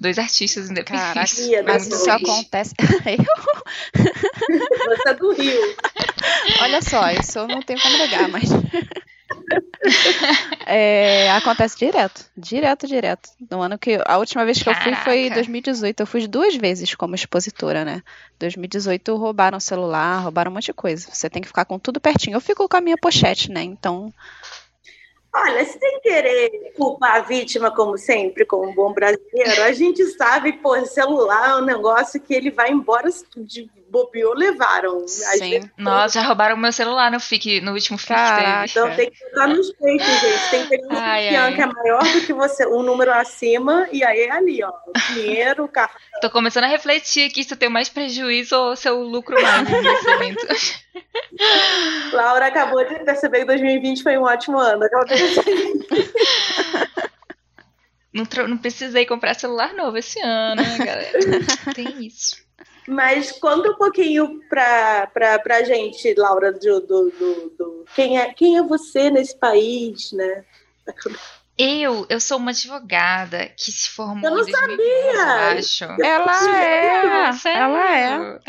dois 0.00 0.18
artistas 0.18 0.70
independentes. 0.70 1.34
Caraca, 1.34 1.76
isso 1.76 1.88
triste. 1.88 2.10
acontece. 2.10 2.74
Eu- 3.98 4.86
Você 4.96 5.08
é 5.08 5.14
do 5.14 5.32
Rio. 5.32 5.76
Olha 6.62 6.80
só, 6.82 7.10
isso 7.10 7.38
eu 7.40 7.48
não 7.48 7.60
tenho 7.62 7.80
como 7.80 7.98
negar, 7.98 8.28
mas. 8.28 8.48
É, 10.66 11.30
acontece 11.30 11.78
direto, 11.78 12.26
direto, 12.36 12.86
direto. 12.86 13.30
No 13.50 13.62
ano 13.62 13.78
que 13.78 13.98
a 14.04 14.18
última 14.18 14.44
vez 14.44 14.62
que 14.62 14.68
eu 14.68 14.74
fui 14.74 14.94
foi 14.96 15.20
em 15.20 15.22
Caraca. 15.28 15.36
2018. 15.36 16.00
Eu 16.00 16.06
fui 16.06 16.26
duas 16.26 16.54
vezes 16.56 16.94
como 16.94 17.14
expositora, 17.14 17.84
né? 17.84 18.02
2018 18.38 19.16
roubaram 19.16 19.56
o 19.56 19.60
celular, 19.60 20.18
roubaram 20.18 20.50
um 20.50 20.54
monte 20.54 20.66
de 20.66 20.72
coisa. 20.74 21.08
Você 21.10 21.30
tem 21.30 21.40
que 21.40 21.48
ficar 21.48 21.64
com 21.64 21.78
tudo 21.78 22.00
pertinho. 22.00 22.36
Eu 22.36 22.40
fico 22.40 22.68
com 22.68 22.76
a 22.76 22.80
minha 22.80 22.98
pochete, 22.98 23.50
né? 23.50 23.62
Então, 23.62 24.12
Olha, 25.34 25.64
sem 25.64 26.00
querer 26.00 26.72
culpar 26.76 27.16
a 27.16 27.20
vítima, 27.20 27.70
como 27.70 27.98
sempre, 27.98 28.46
como 28.46 28.70
um 28.70 28.74
bom 28.74 28.92
brasileiro, 28.92 29.62
a 29.62 29.72
gente 29.72 30.02
sabe 30.12 30.52
que, 30.52 30.58
pô, 30.58 30.84
celular 30.86 31.50
é 31.50 31.56
um 31.56 31.64
negócio 31.64 32.20
que 32.20 32.34
ele 32.34 32.50
vai 32.50 32.70
embora 32.70 33.08
de 33.36 33.70
bobeou, 33.90 34.34
levaram. 34.34 35.06
Sim. 35.08 35.50
vezes, 35.50 35.70
Nossa, 35.76 36.20
já 36.20 36.26
roubaram 36.26 36.56
o 36.56 36.58
meu 36.58 36.72
celular 36.72 37.10
no, 37.10 37.20
FIC, 37.20 37.60
no 37.60 37.72
último 37.72 37.98
FIC 37.98 38.08
que 38.08 38.14
Caraca. 38.14 38.60
teve. 38.60 38.70
Então 38.70 38.96
tem 38.96 39.10
que 39.10 39.24
botar 39.24 39.46
nos 39.48 39.72
peitos, 39.72 40.06
gente. 40.06 40.50
Tem 40.50 40.62
que 40.62 40.68
ter 40.68 40.84
um 40.84 40.88
Ai, 40.90 41.54
que 41.54 41.60
é 41.62 41.66
maior 41.66 42.02
do 42.02 42.20
que 42.20 42.32
você, 42.32 42.66
um 42.66 42.82
número 42.82 43.12
acima, 43.12 43.88
e 43.92 44.04
aí 44.04 44.20
é 44.20 44.30
ali, 44.30 44.62
ó. 44.62 44.70
O 44.70 45.14
dinheiro, 45.14 45.64
o 45.64 45.68
cartão. 45.68 45.98
Tô 46.20 46.30
começando 46.30 46.64
a 46.64 46.68
refletir 46.68 47.28
aqui 47.28 47.44
se 47.44 47.52
eu 47.52 47.58
tenho 47.58 47.72
mais 47.72 47.88
prejuízo 47.88 48.56
ou 48.56 48.76
se 48.76 48.88
eu 48.88 49.00
lucro 49.00 49.40
mais 49.40 49.68
nesse 49.68 50.10
evento. 50.10 50.46
Laura 52.12 52.46
acabou 52.46 52.84
de 52.84 52.98
perceber 53.04 53.40
que 53.40 53.44
2020 53.46 54.02
foi 54.02 54.18
um 54.18 54.22
ótimo 54.22 54.58
ano. 54.58 54.84
Acabou 54.84 55.06
de. 55.06 55.17
Não, 58.12 58.24
tro- 58.24 58.48
não 58.48 58.56
precisei 58.58 59.04
comprar 59.06 59.34
celular 59.34 59.74
novo 59.74 59.96
esse 59.98 60.18
ano, 60.20 60.62
né, 60.62 60.78
galera? 60.78 61.18
Tem 61.74 62.06
isso. 62.06 62.36
Mas 62.86 63.30
conta 63.32 63.70
um 63.70 63.74
pouquinho 63.76 64.40
pra, 64.48 65.06
pra, 65.08 65.38
pra 65.38 65.62
gente, 65.62 66.14
Laura, 66.16 66.52
do, 66.52 66.80
do, 66.80 67.10
do, 67.10 67.50
do- 67.58 67.84
quem, 67.94 68.18
é, 68.18 68.32
quem 68.32 68.56
é 68.56 68.62
você 68.62 69.10
nesse 69.10 69.38
país, 69.38 70.10
né? 70.12 70.44
Eu, 71.58 72.06
eu 72.08 72.18
sou 72.18 72.38
uma 72.38 72.50
advogada 72.52 73.50
que 73.58 73.70
se 73.70 73.90
formou 73.90 74.24
Eu 74.30 74.36
não 74.36 74.48
em 74.48 74.50
2011, 74.52 75.12
eu 75.12 75.20
acho. 75.58 75.84
ela 76.02 76.58
é. 76.58 77.58
Ela 77.58 77.96
é. 77.98 78.40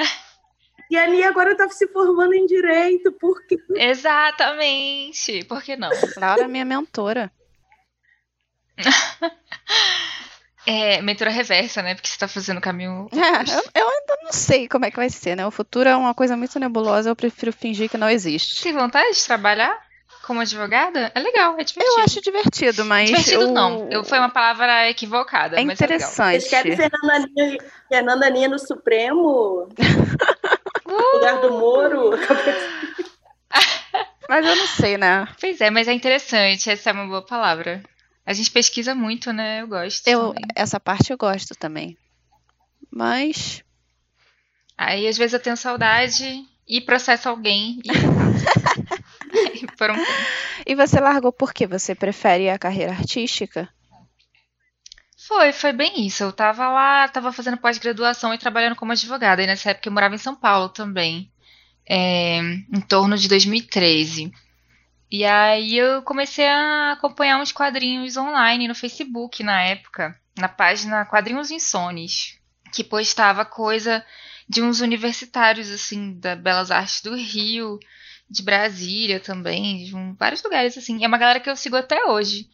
E 0.89 0.97
a 0.97 1.07
Nia 1.07 1.29
agora 1.29 1.55
tá 1.55 1.69
se 1.69 1.87
formando 1.87 2.33
em 2.33 2.45
direito, 2.45 3.11
por 3.11 3.45
quê? 3.45 3.57
Exatamente. 3.75 5.43
Por 5.45 5.61
que 5.61 5.75
não? 5.75 5.89
Laura 6.17 6.43
é 6.43 6.47
minha 6.47 6.65
mentora. 6.65 7.31
É, 10.65 11.01
mentora 11.01 11.29
reversa, 11.29 11.81
né? 11.81 11.95
Porque 11.95 12.07
você 12.07 12.17
tá 12.17 12.27
fazendo 12.27 12.57
o 12.57 12.61
caminho. 12.61 13.07
É, 13.11 13.17
eu, 13.17 13.83
eu 13.83 13.89
ainda 13.89 14.17
não 14.23 14.31
sei 14.31 14.67
como 14.67 14.85
é 14.85 14.91
que 14.91 14.97
vai 14.97 15.09
ser, 15.09 15.35
né? 15.35 15.45
O 15.45 15.51
futuro 15.51 15.87
é 15.87 15.95
uma 15.95 16.13
coisa 16.13 16.35
muito 16.35 16.59
nebulosa, 16.59 17.09
eu 17.09 17.15
prefiro 17.15 17.53
fingir 17.53 17.89
que 17.89 17.97
não 17.97 18.09
existe. 18.09 18.63
Tem 18.63 18.73
vontade 18.73 19.15
de 19.15 19.25
trabalhar 19.25 19.79
como 20.29 20.41
advogada, 20.41 21.11
é 21.15 21.19
legal, 21.19 21.55
é 21.57 21.63
divertido. 21.63 21.97
Eu 21.97 22.03
acho 22.03 22.21
divertido, 22.21 22.85
mas. 22.85 23.09
Divertido 23.09 23.41
eu... 23.41 23.51
não. 23.51 23.89
Eu, 23.89 24.03
foi 24.03 24.19
uma 24.19 24.29
palavra 24.29 24.87
equivocada. 24.87 25.59
É 25.59 25.65
mas 25.65 25.81
é 25.81 25.87
legal. 25.87 25.97
interessante. 25.97 26.41
Vocês 26.41 26.49
querem 26.49 26.77
Fernanda 27.89 28.27
Aninha 28.27 28.47
no 28.47 28.59
Supremo? 28.59 29.67
No 30.89 31.17
lugar 31.17 31.39
do 31.41 31.51
Moro? 31.51 32.11
Mas 34.27 34.45
eu 34.45 34.55
não 34.55 34.67
sei, 34.67 34.97
né? 34.97 35.27
Pois 35.39 35.59
é, 35.59 35.69
mas 35.69 35.87
é 35.87 35.93
interessante, 35.93 36.69
essa 36.69 36.89
é 36.89 36.93
uma 36.93 37.07
boa 37.07 37.25
palavra. 37.25 37.83
A 38.25 38.33
gente 38.33 38.51
pesquisa 38.51 38.93
muito, 38.93 39.33
né? 39.33 39.61
Eu 39.61 39.67
gosto. 39.67 40.07
Eu, 40.07 40.29
também. 40.29 40.43
essa 40.55 40.79
parte 40.79 41.11
eu 41.11 41.17
gosto 41.17 41.55
também. 41.55 41.97
Mas. 42.91 43.63
Aí 44.77 45.07
às 45.07 45.17
vezes 45.17 45.33
eu 45.33 45.39
tenho 45.39 45.57
saudade 45.57 46.45
e 46.67 46.79
processo 46.81 47.27
alguém 47.27 47.79
e. 47.83 47.89
e 49.63 49.67
por 49.75 49.89
um 49.89 49.95
tempo. 49.95 50.07
E 50.65 50.75
você 50.75 50.99
largou 50.99 51.31
por 51.31 51.53
quê? 51.53 51.65
Você 51.65 51.95
prefere 51.95 52.49
a 52.49 52.59
carreira 52.59 52.91
artística? 52.91 53.69
Foi, 55.29 55.53
foi 55.53 55.71
bem 55.71 56.05
isso. 56.07 56.23
Eu 56.23 56.33
tava 56.33 56.67
lá, 56.69 57.07
tava 57.07 57.31
fazendo 57.31 57.57
pós-graduação 57.57 58.33
e 58.33 58.37
trabalhando 58.37 58.75
como 58.75 58.91
advogada. 58.91 59.43
E 59.43 59.47
nessa 59.47 59.71
época 59.71 59.87
eu 59.87 59.93
morava 59.93 60.15
em 60.15 60.17
São 60.17 60.35
Paulo 60.35 60.69
também. 60.69 61.31
é, 61.89 62.39
em 62.39 62.81
torno 62.87 63.17
de 63.17 63.27
2013. 63.29 64.31
E 65.11 65.25
aí 65.25 65.77
eu 65.77 66.01
comecei 66.03 66.47
a 66.47 66.93
acompanhar 66.93 67.39
uns 67.39 67.51
quadrinhos 67.51 68.17
online 68.17 68.67
no 68.67 68.75
Facebook 68.75 69.43
na 69.43 69.61
época, 69.63 70.15
na 70.37 70.49
página 70.49 71.05
Quadrinhos 71.05 71.51
Insones, 71.51 72.39
que 72.73 72.83
postava 72.83 73.45
coisa 73.45 74.05
de 74.49 74.61
uns 74.63 74.81
universitários, 74.81 75.69
assim, 75.71 76.19
da 76.19 76.35
Belas 76.35 76.71
Artes 76.71 77.01
do 77.01 77.15
Rio, 77.15 77.79
de 78.29 78.43
Brasília 78.43 79.19
também, 79.19 79.85
de 79.85 79.95
um- 79.95 80.15
vários 80.15 80.43
lugares, 80.43 80.77
assim. 80.77 81.03
É 81.03 81.07
uma 81.07 81.17
galera 81.19 81.39
que 81.39 81.49
eu 81.49 81.55
sigo 81.55 81.75
até 81.75 82.05
hoje. 82.05 82.47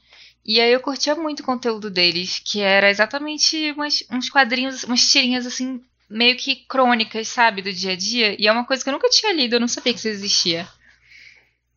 E 0.46 0.62
aí 0.62 0.72
eu 0.72 0.80
curtia 0.80 1.16
muito 1.16 1.42
o 1.42 1.46
conteúdo 1.46 1.90
deles, 1.90 2.40
que 2.40 2.62
era 2.62 2.90
exatamente 2.90 3.72
umas- 3.72 4.04
uns 4.12 4.30
quadrinhos, 4.30 4.84
umas 4.84 5.10
tirinhas, 5.10 5.46
assim, 5.46 5.82
meio 6.10 6.38
que 6.38 6.56
crônicas, 6.68 7.28
sabe, 7.28 7.62
do 7.62 7.74
dia 7.74 7.94
a 7.94 7.96
dia. 7.96 8.36
E 8.42 8.48
é 8.48 8.52
uma 8.52 8.66
coisa 8.66 8.84
que 8.84 8.90
eu 8.90 8.94
nunca 8.94 9.10
tinha 9.10 9.34
lido, 9.34 9.56
eu 9.56 9.60
não 9.60 9.68
sabia 9.68 9.92
que 9.94 10.00
isso 10.00 10.08
existia. 10.08 10.68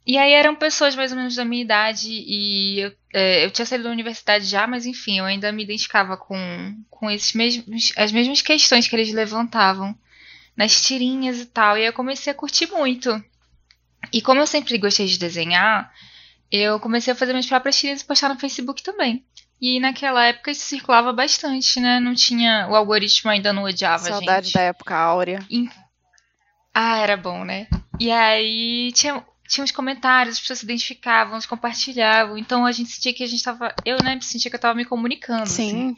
E 0.07 0.17
aí 0.17 0.33
eram 0.33 0.55
pessoas 0.57 0.97
mais 0.97 1.13
ou 1.13 1.19
menos 1.19 1.35
da 1.37 1.45
minha 1.45 1.63
idade 1.63 2.09
e 2.11 2.81
eu, 2.81 2.93
é, 3.13 3.45
eu 3.45 3.51
tinha 3.51 3.67
saído 3.67 3.85
da 3.85 3.91
universidade 3.91 4.47
já, 4.47 4.67
mas 4.67 4.87
enfim, 4.87 5.19
eu 5.19 5.25
ainda 5.27 5.53
me 5.53 5.63
identificava 5.63 6.17
com, 6.17 6.37
com 6.89 7.11
esses 7.11 7.35
mesmos, 7.35 7.93
as 7.97 8.11
mesmas 8.11 8.41
questões 8.41 8.89
que 8.89 8.97
eles 8.97 9.13
levantavam 9.13 9.97
nas 10.57 10.81
tirinhas 10.83 11.41
e 11.41 11.47
tal. 11.47 11.77
E 11.77 11.83
aí 11.83 11.87
eu 11.89 11.93
comecei 11.95 12.33
a 12.33 12.37
curtir 12.37 12.67
muito. 12.73 13.11
E 14.13 14.23
como 14.23 14.41
eu 14.41 14.47
sempre 14.47 14.79
gostei 14.79 15.07
de 15.07 15.19
desenhar, 15.19 15.93
eu 16.51 16.81
comecei 16.81 17.13
a 17.13 17.17
fazer 17.17 17.33
minhas 17.33 17.47
próprias 17.47 17.77
tirinhas 17.77 18.01
e 18.01 18.05
postar 18.05 18.29
no 18.29 18.39
Facebook 18.41 18.83
também. 18.83 19.25
E 19.61 19.81
naquela 19.81 20.25
época 20.27 20.51
isso 20.51 20.63
circulava 20.67 21.13
bastante, 21.13 21.81
né? 21.81 21.99
Não 21.99 22.15
tinha. 22.15 22.69
O 22.71 22.77
algoritmo 22.77 23.31
ainda 23.31 23.53
não 23.53 23.65
odiava 23.65 24.09
a 24.09 24.13
Saudade 24.13 24.47
gente. 24.47 24.55
da 24.55 24.63
época 24.63 24.97
áurea. 24.97 25.45
Ah, 26.73 26.99
era 26.99 27.17
bom, 27.17 27.45
né? 27.45 27.67
E 27.99 28.11
aí 28.11 28.93
tinha, 28.93 29.25
tinha 29.49 29.65
uns 29.65 29.73
comentários, 29.73 30.37
as 30.37 30.41
pessoas 30.41 30.61
se 30.61 30.65
identificavam, 30.65 31.33
elas 31.33 31.47
compartilhavam. 31.47 32.39
Então 32.39 32.65
a 32.65 32.71
gente 32.71 32.91
sentia 32.91 33.13
que 33.13 33.25
a 33.25 33.27
gente 33.27 33.43
tava. 33.43 33.75
Eu, 33.85 33.99
né, 34.03 34.17
sentia 34.21 34.49
que 34.49 34.57
eu 34.57 34.61
tava 34.61 34.77
me 34.77 34.85
comunicando. 34.85 35.43
assim. 35.43 35.71
Sim. 35.71 35.97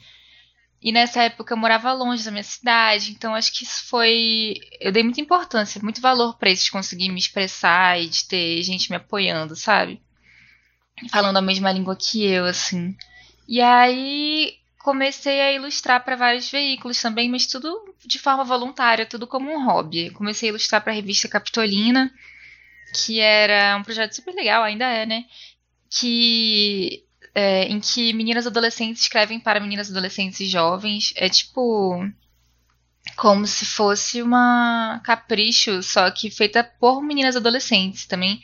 E 0.83 0.93
nessa 0.93 1.25
época 1.25 1.53
eu 1.53 1.59
morava 1.59 1.93
longe 1.93 2.25
da 2.25 2.31
minha 2.31 2.43
cidade, 2.43 3.11
então 3.11 3.35
acho 3.35 3.53
que 3.53 3.65
isso 3.65 3.85
foi. 3.87 4.55
Eu 4.81 4.91
dei 4.91 5.03
muita 5.03 5.21
importância, 5.21 5.79
muito 5.83 6.01
valor 6.01 6.39
pra 6.39 6.49
isso 6.51 6.65
de 6.65 6.71
conseguir 6.71 7.11
me 7.11 7.19
expressar 7.19 8.01
e 8.01 8.09
de 8.09 8.27
ter 8.27 8.63
gente 8.63 8.89
me 8.89 8.97
apoiando, 8.97 9.55
sabe? 9.55 10.01
Falando 11.09 11.37
a 11.37 11.43
mesma 11.43 11.73
língua 11.73 11.97
que 11.97 12.25
eu, 12.25 12.45
assim. 12.45 12.97
E 13.49 13.61
aí 13.61 14.55
comecei 14.79 15.41
a 15.41 15.53
ilustrar 15.53 16.05
para 16.05 16.17
vários 16.17 16.51
veículos 16.51 17.01
também, 17.01 17.29
mas 17.29 17.47
tudo 17.47 17.95
de 18.05 18.19
forma 18.19 18.45
voluntária, 18.45 19.07
tudo 19.07 19.27
como 19.27 19.51
um 19.51 19.65
hobby. 19.65 20.11
Comecei 20.11 20.49
a 20.49 20.51
ilustrar 20.51 20.83
para 20.83 20.93
a 20.93 20.97
revista 20.97 21.29
Capitolina, 21.29 22.13
que 22.95 23.21
era 23.21 23.77
um 23.77 23.83
projeto 23.83 24.15
super 24.15 24.35
legal, 24.35 24.63
ainda 24.63 24.87
é, 24.87 25.05
né? 25.07 25.25
Que 25.91 27.05
é, 27.35 27.65
em 27.65 27.81
que 27.81 28.13
meninas 28.13 28.47
adolescentes 28.47 29.03
escrevem 29.03 29.39
para 29.39 29.61
meninas 29.61 29.91
adolescentes 29.91 30.41
e 30.41 30.47
jovens. 30.47 31.13
É 31.17 31.29
tipo 31.29 32.05
como 33.17 33.47
se 33.47 33.65
fosse 33.65 34.23
uma 34.23 35.01
capricho, 35.05 35.83
só 35.83 36.11
que 36.11 36.31
feita 36.31 36.65
por 36.65 37.03
meninas 37.03 37.37
adolescentes 37.37 38.07
também. 38.07 38.43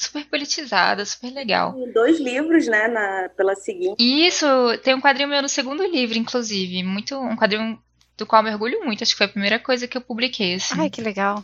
Super 0.00 0.24
politizada, 0.26 1.04
super 1.04 1.32
legal. 1.32 1.74
Dois 1.92 2.20
livros, 2.20 2.68
né, 2.68 2.86
na, 2.86 3.28
pela 3.36 3.56
seguinte. 3.56 3.96
E 3.98 4.28
isso, 4.28 4.46
tem 4.84 4.94
um 4.94 5.00
quadrinho 5.00 5.28
meu 5.28 5.42
no 5.42 5.48
segundo 5.48 5.82
livro, 5.84 6.16
inclusive. 6.16 6.84
Muito, 6.84 7.18
um 7.18 7.34
quadrinho 7.34 7.82
do 8.16 8.24
qual 8.24 8.40
eu 8.40 8.44
me 8.44 8.52
orgulho 8.52 8.84
muito. 8.84 9.02
Acho 9.02 9.10
que 9.12 9.18
foi 9.18 9.26
a 9.26 9.30
primeira 9.30 9.58
coisa 9.58 9.88
que 9.88 9.96
eu 9.96 10.00
publiquei, 10.00 10.54
assim. 10.54 10.80
Ai, 10.80 10.88
que 10.88 11.00
legal. 11.00 11.42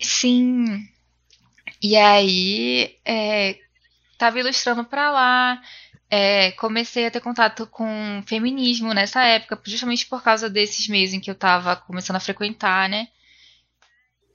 Sim. 0.00 0.86
E 1.82 1.96
aí, 1.96 2.96
é, 3.04 3.58
tava 4.16 4.38
ilustrando 4.38 4.84
pra 4.84 5.10
lá. 5.10 5.60
é, 6.10 6.50
comecei 6.52 7.06
a 7.06 7.10
ter 7.10 7.20
contato 7.20 7.66
com 7.66 8.22
feminismo 8.26 8.92
nessa 8.92 9.24
época, 9.24 9.60
justamente 9.64 10.06
por 10.06 10.22
causa 10.22 10.50
desses 10.50 10.88
meses 10.88 11.14
em 11.14 11.20
que 11.20 11.30
eu 11.30 11.34
tava 11.36 11.76
começando 11.76 12.16
a 12.16 12.20
frequentar, 12.20 12.88
né? 12.88 13.08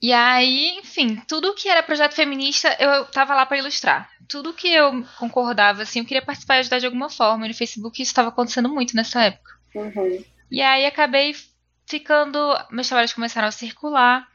E 0.02 0.12
aí, 0.12 0.78
enfim, 0.80 1.16
tudo 1.28 1.54
que 1.56 1.70
era 1.70 1.82
projeto 1.82 2.14
feminista, 2.14 2.76
eu 2.80 3.06
tava 3.06 3.34
lá 3.34 3.46
pra 3.46 3.58
ilustrar. 3.58 4.10
Tudo 4.28 4.54
que 4.54 4.68
eu 4.68 5.06
concordava, 5.18 5.84
assim, 5.84 6.00
eu 6.00 6.06
queria 6.06 6.22
participar 6.22 6.58
e 6.58 6.60
ajudar 6.60 6.80
de 6.80 6.86
alguma 6.86 7.10
forma. 7.10 7.46
E 7.46 7.50
no 7.50 7.56
Facebook 7.56 8.02
isso 8.02 8.12
estava 8.12 8.30
acontecendo 8.30 8.70
muito 8.70 8.96
nessa 8.96 9.24
época. 9.24 9.52
Uhum. 9.74 10.24
E 10.52 10.62
aí 10.62 10.86
acabei 10.86 11.36
ficando. 11.88 12.40
Meus 12.72 12.88
trabalhos 12.88 13.14
começaram 13.14 13.48
a 13.48 13.52
circular. 13.52 14.28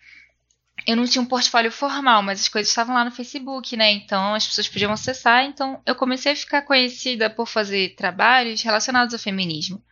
Eu 0.86 0.96
não 0.96 1.04
tinha 1.04 1.20
um 1.20 1.26
portfólio 1.26 1.70
formal, 1.70 2.22
mas 2.22 2.40
as 2.40 2.48
coisas 2.48 2.70
estavam 2.70 2.94
lá 2.94 3.04
no 3.04 3.10
Facebook, 3.10 3.76
né? 3.76 3.90
Então 3.92 4.34
as 4.34 4.46
pessoas 4.46 4.68
podiam 4.68 4.92
acessar. 4.92 5.44
Então 5.44 5.80
eu 5.84 5.94
comecei 5.94 6.32
a 6.32 6.36
ficar 6.36 6.62
conhecida 6.62 7.28
por 7.28 7.46
fazer 7.46 7.94
trabalhos 7.96 8.62
relacionados 8.62 9.12
ao 9.12 9.20
feminismo. 9.20 9.82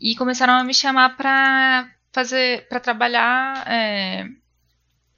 E 0.00 0.16
começaram 0.16 0.54
a 0.54 0.64
me 0.64 0.72
chamar 0.72 1.16
pra 1.16 1.90
fazer. 2.12 2.66
para 2.68 2.80
trabalhar. 2.80 3.64
é, 3.70 4.26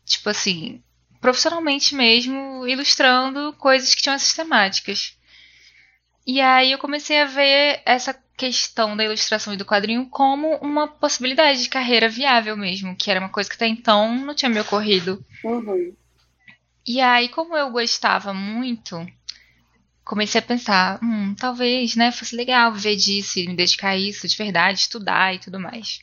tipo 0.05 0.29
assim. 0.29 0.83
Profissionalmente 1.21 1.95
mesmo, 1.95 2.67
ilustrando 2.67 3.53
coisas 3.59 3.95
que 3.95 4.03
tinham 4.03 4.15
essas 4.15 4.33
temáticas. 4.33 5.19
E 6.27 6.41
aí 6.41 6.73
eu 6.73 6.79
comecei 6.79 7.21
a 7.21 7.27
ver 7.27 7.83
essa 7.85 8.15
questão 8.37 8.97
da 8.97 9.05
ilustração 9.05 9.53
e 9.53 9.57
do 9.57 9.67
quadrinho 9.67 10.07
como 10.07 10.57
uma 10.57 10.89
possibilidade 10.89 11.63
de 11.63 11.69
carreira 11.69 12.09
viável 12.09 12.57
mesmo, 12.57 12.97
que 12.97 13.11
era 13.11 13.21
uma 13.21 13.29
coisa 13.29 13.51
que 13.51 13.57
até 13.57 13.67
então 13.67 14.17
não 14.17 14.35
tinha 14.35 14.49
me 14.49 14.61
ocorrido. 14.61 15.23
Uhum. 15.45 15.95
E 16.87 17.01
aí, 17.01 17.29
como 17.29 17.55
eu 17.55 17.71
gostava 17.71 18.33
muito, 18.33 19.07
comecei 20.05 20.39
a 20.39 20.43
pensar, 20.43 20.99
hum, 21.03 21.35
talvez, 21.35 21.95
né, 21.95 22.11
fosse 22.11 22.35
legal 22.35 22.73
viver 22.73 22.97
disso 22.97 23.39
e 23.39 23.47
me 23.47 23.55
dedicar 23.55 23.91
a 23.91 23.97
isso 23.97 24.27
de 24.27 24.37
verdade, 24.37 24.81
estudar 24.81 25.35
e 25.35 25.39
tudo 25.39 25.61
mais. 25.61 26.01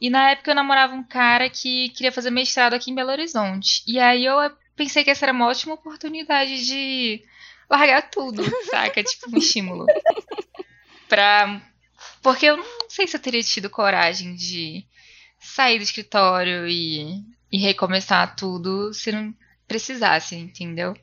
E 0.00 0.08
na 0.08 0.30
época 0.30 0.50
eu 0.50 0.54
namorava 0.54 0.94
um 0.94 1.02
cara 1.02 1.50
que 1.50 1.90
queria 1.90 2.10
fazer 2.10 2.30
mestrado 2.30 2.74
aqui 2.74 2.90
em 2.90 2.94
Belo 2.94 3.10
Horizonte. 3.10 3.82
E 3.86 3.98
aí 3.98 4.24
eu 4.24 4.36
pensei 4.74 5.04
que 5.04 5.10
essa 5.10 5.26
era 5.26 5.32
uma 5.32 5.46
ótima 5.46 5.74
oportunidade 5.74 6.64
de 6.64 7.22
largar 7.68 8.08
tudo, 8.10 8.42
saca? 8.70 9.02
Tipo 9.02 9.34
um 9.34 9.38
estímulo. 9.38 9.86
Pra... 11.08 11.60
Porque 12.22 12.46
eu 12.46 12.56
não 12.56 12.64
sei 12.88 13.06
se 13.06 13.16
eu 13.16 13.20
teria 13.20 13.42
tido 13.42 13.68
coragem 13.68 14.34
de 14.34 14.86
sair 15.38 15.78
do 15.78 15.84
escritório 15.84 16.66
e, 16.66 17.22
e 17.52 17.58
recomeçar 17.58 18.34
tudo 18.36 18.92
se 18.94 19.12
não 19.12 19.34
precisasse, 19.68 20.34
entendeu? 20.34 20.96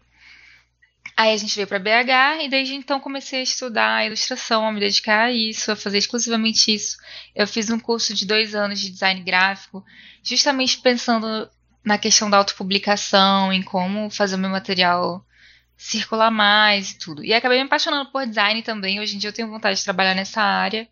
Aí 1.18 1.34
a 1.34 1.38
gente 1.38 1.56
veio 1.56 1.68
para 1.68 1.80
BH 1.80 2.44
e 2.44 2.48
desde 2.48 2.76
então 2.76 3.00
comecei 3.00 3.40
a 3.40 3.44
estudar 3.44 4.06
ilustração, 4.06 4.68
a 4.68 4.72
me 4.72 4.80
dedicar 4.80 5.24
a 5.24 5.32
isso, 5.32 5.72
a 5.72 5.76
fazer 5.76 5.98
exclusivamente 5.98 6.72
isso. 6.72 6.96
Eu 7.34 7.48
fiz 7.48 7.72
um 7.72 7.80
curso 7.80 8.14
de 8.14 8.24
dois 8.24 8.54
anos 8.54 8.80
de 8.80 8.92
design 8.92 9.20
gráfico, 9.22 9.84
justamente 10.22 10.78
pensando 10.78 11.50
na 11.84 11.98
questão 11.98 12.30
da 12.30 12.38
autopublicação, 12.38 13.52
em 13.52 13.64
como 13.64 14.12
fazer 14.12 14.36
o 14.36 14.38
meu 14.38 14.52
material 14.52 15.26
circular 15.76 16.30
mais 16.30 16.92
e 16.92 17.00
tudo. 17.00 17.24
E 17.24 17.34
acabei 17.34 17.58
me 17.58 17.66
apaixonando 17.66 18.12
por 18.12 18.24
design 18.28 18.62
também. 18.62 19.00
Hoje 19.00 19.16
em 19.16 19.20
dia 19.20 19.32
eu 19.32 19.34
tenho 19.34 19.50
vontade 19.50 19.80
de 19.80 19.84
trabalhar 19.84 20.14
nessa 20.14 20.42
área. 20.44 20.88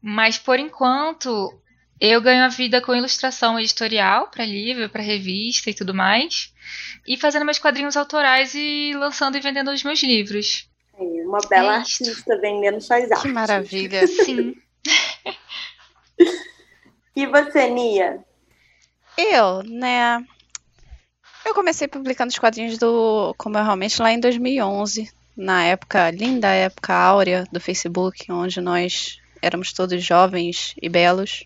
Mas 0.00 0.38
por 0.38 0.58
enquanto 0.58 1.52
eu 2.00 2.20
ganho 2.22 2.44
a 2.44 2.48
vida 2.48 2.80
com 2.80 2.94
ilustração 2.94 3.60
editorial 3.60 4.28
para 4.28 4.46
livro, 4.46 4.88
para 4.88 5.02
revista 5.02 5.68
e 5.68 5.74
tudo 5.74 5.92
mais. 5.92 6.52
E 7.06 7.16
fazendo 7.18 7.44
meus 7.44 7.58
quadrinhos 7.58 7.96
autorais 7.96 8.54
e 8.54 8.92
lançando 8.94 9.36
e 9.36 9.40
vendendo 9.40 9.70
os 9.70 9.84
meus 9.84 10.02
livros. 10.02 10.68
É, 10.94 11.02
Uma 11.02 11.40
bela 11.48 11.74
É 11.74 11.76
artista 11.76 12.38
vendendo 12.40 12.80
suas 12.80 13.04
artes. 13.10 13.22
Que 13.22 13.28
maravilha. 13.28 14.06
Sim. 14.24 14.54
E 17.14 17.26
você, 17.26 17.68
Nia? 17.68 18.24
Eu, 19.18 19.62
né? 19.62 20.24
Eu 21.44 21.54
comecei 21.54 21.86
publicando 21.86 22.30
os 22.30 22.38
quadrinhos 22.38 22.78
do 22.78 23.34
Como 23.36 23.58
é 23.58 23.62
Realmente 23.62 24.00
lá 24.00 24.10
em 24.10 24.20
2011, 24.20 25.10
na 25.36 25.64
época, 25.64 26.10
linda 26.10 26.48
época 26.48 26.94
áurea 26.94 27.44
do 27.52 27.60
Facebook, 27.60 28.30
onde 28.30 28.60
nós 28.60 29.18
éramos 29.42 29.72
todos 29.72 30.02
jovens 30.02 30.74
e 30.80 30.88
belos. 30.88 31.44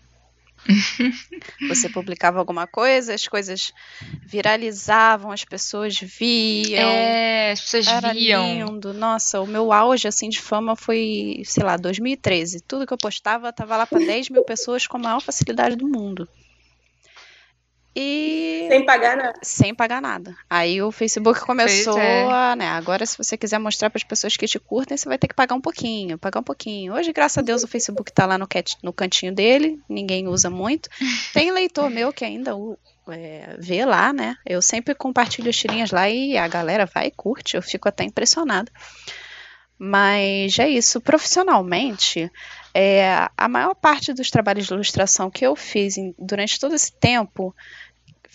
Você 1.69 1.89
publicava 1.89 2.39
alguma 2.39 2.65
coisa, 2.65 3.13
as 3.13 3.27
coisas 3.27 3.71
viralizavam, 4.25 5.31
as 5.31 5.43
pessoas 5.43 5.97
viam. 5.99 6.89
É, 6.89 7.51
as 7.51 7.61
pessoas 7.61 7.87
Era 7.87 8.13
viam. 8.13 8.43
lindo. 8.43 8.93
Nossa, 8.93 9.41
o 9.41 9.47
meu 9.47 9.71
auge 9.71 10.07
assim 10.07 10.29
de 10.29 10.39
fama 10.39 10.75
foi, 10.75 11.41
sei 11.45 11.63
lá, 11.63 11.77
2013. 11.77 12.61
Tudo 12.61 12.85
que 12.85 12.93
eu 12.93 12.97
postava 12.97 13.53
tava 13.53 13.77
lá 13.77 13.85
para 13.85 13.99
10 13.99 14.29
mil 14.29 14.43
pessoas 14.43 14.87
com 14.87 14.97
a 14.97 14.99
maior 14.99 15.21
facilidade 15.21 15.75
do 15.75 15.87
mundo. 15.87 16.27
E 17.95 18.65
Sem 18.69 18.85
pagar 18.85 19.15
nada. 19.15 19.39
sem 19.41 19.73
pagar 19.73 20.01
nada. 20.01 20.35
Aí 20.49 20.81
o 20.81 20.91
Facebook 20.91 21.39
começou 21.41 21.97
é. 21.97 22.23
a, 22.29 22.55
né, 22.55 22.67
agora 22.67 23.05
se 23.05 23.17
você 23.17 23.37
quiser 23.37 23.57
mostrar 23.57 23.89
para 23.89 23.97
as 23.97 24.03
pessoas 24.03 24.35
que 24.35 24.45
te 24.47 24.59
curtem, 24.59 24.97
você 24.97 25.07
vai 25.07 25.17
ter 25.17 25.27
que 25.29 25.33
pagar 25.33 25.55
um 25.55 25.61
pouquinho, 25.61 26.17
pagar 26.17 26.41
um 26.41 26.43
pouquinho. 26.43 26.93
Hoje, 26.93 27.13
graças 27.13 27.37
a 27.37 27.41
Deus, 27.41 27.63
o 27.63 27.67
Facebook 27.67 28.11
tá 28.11 28.25
lá 28.25 28.37
no, 28.37 28.45
cat- 28.47 28.75
no 28.83 28.91
cantinho 28.91 29.33
dele, 29.33 29.79
ninguém 29.87 30.27
usa 30.27 30.49
muito. 30.49 30.89
Tem 31.33 31.51
leitor 31.51 31.89
meu 31.89 32.11
que 32.11 32.25
ainda 32.25 32.51
é, 33.09 33.55
vê 33.59 33.85
lá, 33.85 34.11
né? 34.11 34.35
Eu 34.45 34.61
sempre 34.61 34.93
compartilho 34.93 35.49
as 35.49 35.55
tirinhas 35.55 35.91
lá 35.91 36.09
e 36.09 36.37
a 36.37 36.47
galera 36.49 36.85
vai 36.85 37.07
e 37.07 37.11
curte, 37.11 37.55
eu 37.55 37.61
fico 37.61 37.87
até 37.87 38.03
impressionada. 38.03 38.69
Mas 39.77 40.57
é 40.57 40.69
isso, 40.69 41.01
profissionalmente, 41.01 42.31
é, 42.73 43.27
a 43.37 43.47
maior 43.49 43.75
parte 43.75 44.13
dos 44.13 44.29
trabalhos 44.31 44.67
de 44.67 44.73
ilustração 44.73 45.29
que 45.29 45.45
eu 45.45 45.53
fiz 45.53 45.97
em- 45.97 46.15
durante 46.17 46.57
todo 46.57 46.73
esse 46.73 46.93
tempo 46.97 47.53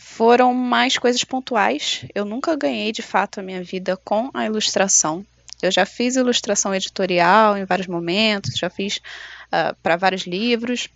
foram 0.01 0.55
mais 0.55 0.97
coisas 0.97 1.23
pontuais. 1.23 2.07
Eu 2.15 2.25
nunca 2.25 2.57
ganhei 2.57 2.91
de 2.91 3.03
fato 3.03 3.39
a 3.39 3.43
minha 3.43 3.63
vida 3.63 3.99
com 3.99 4.31
a 4.33 4.47
ilustração. 4.47 5.25
Eu 5.61 5.71
já 5.71 5.85
fiz 5.85 6.17
ilustração 6.17 6.75
editorial 6.75 7.57
em 7.57 7.67
vários 7.67 7.87
momentos, 7.87 8.57
já 8.57 8.71
fiz 8.71 8.99
para 9.83 9.97
vários 9.97 10.23
livros, 10.23 10.89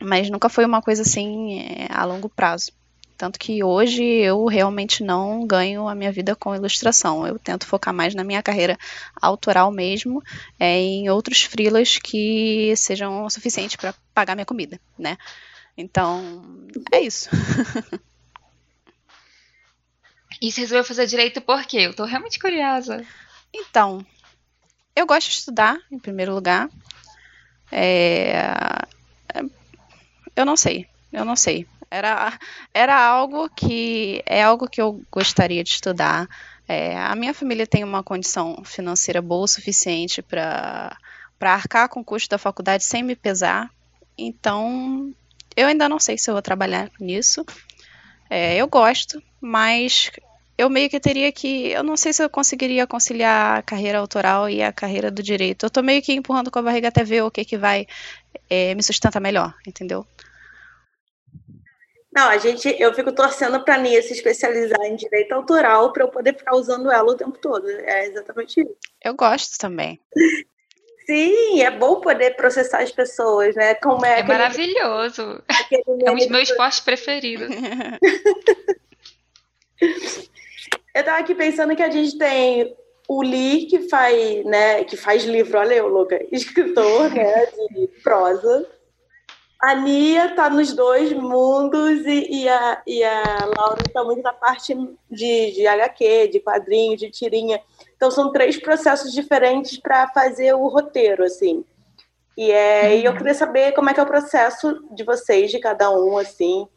mas 0.00 0.30
nunca 0.30 0.48
foi 0.48 0.64
uma 0.64 0.80
coisa 0.80 1.02
assim 1.02 1.60
é, 1.60 1.88
a 1.90 2.04
longo 2.04 2.28
prazo. 2.28 2.70
Tanto 3.16 3.40
que 3.40 3.64
hoje 3.64 4.04
eu 4.04 4.46
realmente 4.46 5.02
não 5.02 5.44
ganho 5.44 5.88
a 5.88 5.94
minha 5.94 6.12
vida 6.12 6.36
com 6.36 6.54
ilustração. 6.54 7.26
Eu 7.26 7.40
tento 7.40 7.66
focar 7.66 7.92
mais 7.92 8.14
na 8.14 8.22
minha 8.22 8.40
carreira 8.40 8.78
autoral 9.20 9.72
mesmo, 9.72 10.22
é, 10.60 10.78
em 10.78 11.10
outros 11.10 11.42
freelas 11.42 11.98
que 11.98 12.72
sejam 12.76 13.28
suficientes 13.28 13.74
para 13.74 13.92
pagar 14.14 14.36
minha 14.36 14.46
comida, 14.46 14.80
né? 14.96 15.18
Então, 15.76 16.44
é 16.92 17.00
isso. 17.00 17.28
E 20.40 20.52
você 20.52 20.60
resolveu 20.60 20.84
fazer 20.84 21.06
direito 21.06 21.40
por 21.40 21.64
quê? 21.64 21.78
Eu 21.78 21.94
tô 21.94 22.04
realmente 22.04 22.38
curiosa. 22.38 23.04
Então, 23.52 24.04
eu 24.94 25.06
gosto 25.06 25.28
de 25.28 25.34
estudar, 25.38 25.78
em 25.90 25.98
primeiro 25.98 26.34
lugar. 26.34 26.68
É, 27.70 28.42
Eu 30.36 30.44
não 30.44 30.56
sei, 30.56 30.86
eu 31.12 31.24
não 31.24 31.34
sei. 31.34 31.66
Era, 31.90 32.38
era 32.72 32.96
algo 32.96 33.48
que 33.48 34.22
é 34.26 34.42
algo 34.42 34.68
que 34.68 34.80
eu 34.80 35.02
gostaria 35.10 35.64
de 35.64 35.70
estudar. 35.70 36.28
É, 36.68 36.96
a 36.96 37.16
minha 37.16 37.32
família 37.32 37.66
tem 37.66 37.82
uma 37.82 38.02
condição 38.04 38.62
financeira 38.64 39.22
boa 39.22 39.44
o 39.44 39.48
suficiente 39.48 40.22
para 40.22 40.96
arcar 41.40 41.88
com 41.88 42.00
o 42.00 42.04
custo 42.04 42.28
da 42.28 42.38
faculdade 42.38 42.84
sem 42.84 43.02
me 43.02 43.16
pesar. 43.16 43.70
Então, 44.16 45.12
eu 45.56 45.66
ainda 45.66 45.88
não 45.88 45.98
sei 45.98 46.18
se 46.18 46.30
eu 46.30 46.34
vou 46.34 46.42
trabalhar 46.42 46.90
nisso. 47.00 47.44
É, 48.30 48.54
eu 48.56 48.68
gosto, 48.68 49.22
mas 49.40 50.10
eu 50.58 50.68
meio 50.68 50.90
que 50.90 50.98
teria 50.98 51.30
que. 51.30 51.70
Eu 51.70 51.84
não 51.84 51.96
sei 51.96 52.12
se 52.12 52.22
eu 52.22 52.28
conseguiria 52.28 52.86
conciliar 52.86 53.58
a 53.58 53.62
carreira 53.62 53.98
autoral 53.98 54.50
e 54.50 54.60
a 54.60 54.72
carreira 54.72 55.08
do 55.10 55.22
direito. 55.22 55.64
Eu 55.64 55.70
tô 55.70 55.80
meio 55.82 56.02
que 56.02 56.12
empurrando 56.12 56.50
com 56.50 56.58
a 56.58 56.62
barriga 56.62 56.88
até 56.88 57.04
ver 57.04 57.22
o 57.22 57.30
que, 57.30 57.44
que 57.44 57.56
vai 57.56 57.86
é, 58.50 58.74
me 58.74 58.82
sustentar 58.82 59.20
melhor, 59.20 59.54
entendeu? 59.66 60.04
Não, 62.12 62.28
a 62.28 62.38
gente, 62.38 62.74
eu 62.80 62.92
fico 62.92 63.12
torcendo 63.12 63.62
para 63.62 63.74
a 63.74 63.78
Nia 63.78 64.02
se 64.02 64.12
especializar 64.12 64.80
em 64.86 64.96
direito 64.96 65.30
autoral 65.32 65.92
para 65.92 66.02
eu 66.02 66.08
poder 66.08 66.36
ficar 66.36 66.56
usando 66.56 66.90
ela 66.90 67.12
o 67.12 67.16
tempo 67.16 67.38
todo. 67.38 67.68
É 67.68 68.06
exatamente 68.06 68.60
isso. 68.60 68.76
Eu 69.04 69.14
gosto 69.14 69.56
também. 69.58 70.00
Sim, 71.06 71.62
é 71.62 71.70
bom 71.70 72.00
poder 72.00 72.34
processar 72.34 72.82
as 72.82 72.90
pessoas, 72.90 73.54
né? 73.54 73.74
Como 73.76 74.04
é, 74.04 74.08
É 74.08 74.12
aquele, 74.14 74.26
maravilhoso. 74.28 75.42
aquele 75.48 75.82
É 76.04 76.10
um 76.10 76.16
dos 76.16 76.26
do- 76.26 76.32
meus 76.32 76.50
esportes 76.50 76.80
preferidos. 76.80 77.48
Eu 80.94 81.04
tava 81.04 81.18
aqui 81.18 81.34
pensando 81.34 81.76
que 81.76 81.82
a 81.82 81.90
gente 81.90 82.16
tem 82.18 82.76
o 83.08 83.22
Lee 83.22 83.66
que 83.66 83.88
faz, 83.88 84.44
né, 84.44 84.84
que 84.84 84.96
faz 84.96 85.24
livro, 85.24 85.58
olha 85.58 85.74
eu, 85.74 85.88
louca, 85.88 86.20
escritor, 86.30 87.10
né, 87.10 87.46
de 87.70 87.88
prosa. 88.02 88.66
A 89.60 89.74
Nia 89.74 90.36
tá 90.36 90.48
nos 90.48 90.72
dois 90.72 91.12
mundos 91.12 92.06
e, 92.06 92.42
e 92.42 92.48
a, 92.48 92.82
e 92.86 93.02
a 93.02 93.50
Laura 93.56 93.82
tá 93.92 94.04
muito 94.04 94.22
na 94.22 94.32
parte 94.32 94.72
de, 95.10 95.50
de 95.50 95.66
HQ, 95.66 96.28
de 96.28 96.38
quadrinho, 96.38 96.96
de 96.96 97.10
tirinha. 97.10 97.60
Então 97.96 98.08
são 98.08 98.30
três 98.30 98.56
processos 98.56 99.12
diferentes 99.12 99.76
para 99.76 100.06
fazer 100.08 100.54
o 100.54 100.68
roteiro, 100.68 101.24
assim. 101.24 101.64
E, 102.36 102.52
é, 102.52 102.98
e 102.98 103.04
eu 103.04 103.16
queria 103.16 103.34
saber 103.34 103.72
como 103.72 103.90
é 103.90 103.94
que 103.94 103.98
é 103.98 104.02
o 104.04 104.06
processo 104.06 104.80
de 104.94 105.02
vocês, 105.02 105.50
de 105.50 105.58
cada 105.58 105.90
um, 105.90 106.16
assim. 106.16 106.68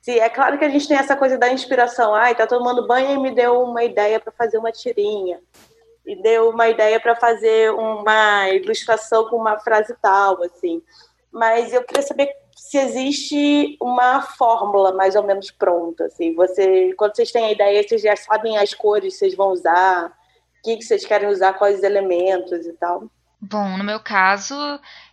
Se 0.00 0.18
é 0.18 0.28
claro 0.30 0.58
que 0.58 0.64
a 0.64 0.68
gente 0.68 0.88
tem 0.88 0.96
essa 0.96 1.16
coisa 1.16 1.36
da 1.36 1.52
inspiração. 1.52 2.14
Ai, 2.14 2.34
tá 2.34 2.46
tomando 2.46 2.86
banho 2.86 3.12
e 3.12 3.18
me 3.18 3.34
deu 3.34 3.62
uma 3.62 3.84
ideia 3.84 4.18
para 4.18 4.32
fazer 4.32 4.58
uma 4.58 4.72
tirinha. 4.72 5.40
E 6.06 6.20
deu 6.22 6.50
uma 6.50 6.68
ideia 6.68 6.98
para 6.98 7.14
fazer 7.14 7.70
uma 7.72 8.48
ilustração 8.48 9.28
com 9.28 9.36
uma 9.36 9.58
frase 9.58 9.94
tal, 10.00 10.42
assim. 10.42 10.82
Mas 11.30 11.72
eu 11.72 11.84
queria 11.84 12.02
saber 12.02 12.30
se 12.56 12.78
existe 12.78 13.76
uma 13.80 14.22
fórmula 14.22 14.92
mais 14.92 15.14
ou 15.14 15.22
menos 15.22 15.50
pronta, 15.50 16.06
assim. 16.06 16.34
Você, 16.34 16.94
quando 16.94 17.14
vocês 17.14 17.30
têm 17.30 17.44
a 17.44 17.52
ideia, 17.52 17.82
vocês 17.82 18.02
já 18.02 18.16
sabem 18.16 18.56
as 18.56 18.72
cores 18.72 19.12
que 19.12 19.18
vocês 19.18 19.34
vão 19.34 19.48
usar, 19.48 20.06
o 20.06 20.62
que, 20.62 20.76
que 20.78 20.84
vocês 20.84 21.04
querem 21.04 21.28
usar, 21.28 21.54
quais 21.54 21.82
elementos 21.82 22.66
e 22.66 22.72
tal. 22.72 23.04
Bom, 23.40 23.78
no 23.78 23.84
meu 23.84 24.00
caso, 24.00 24.54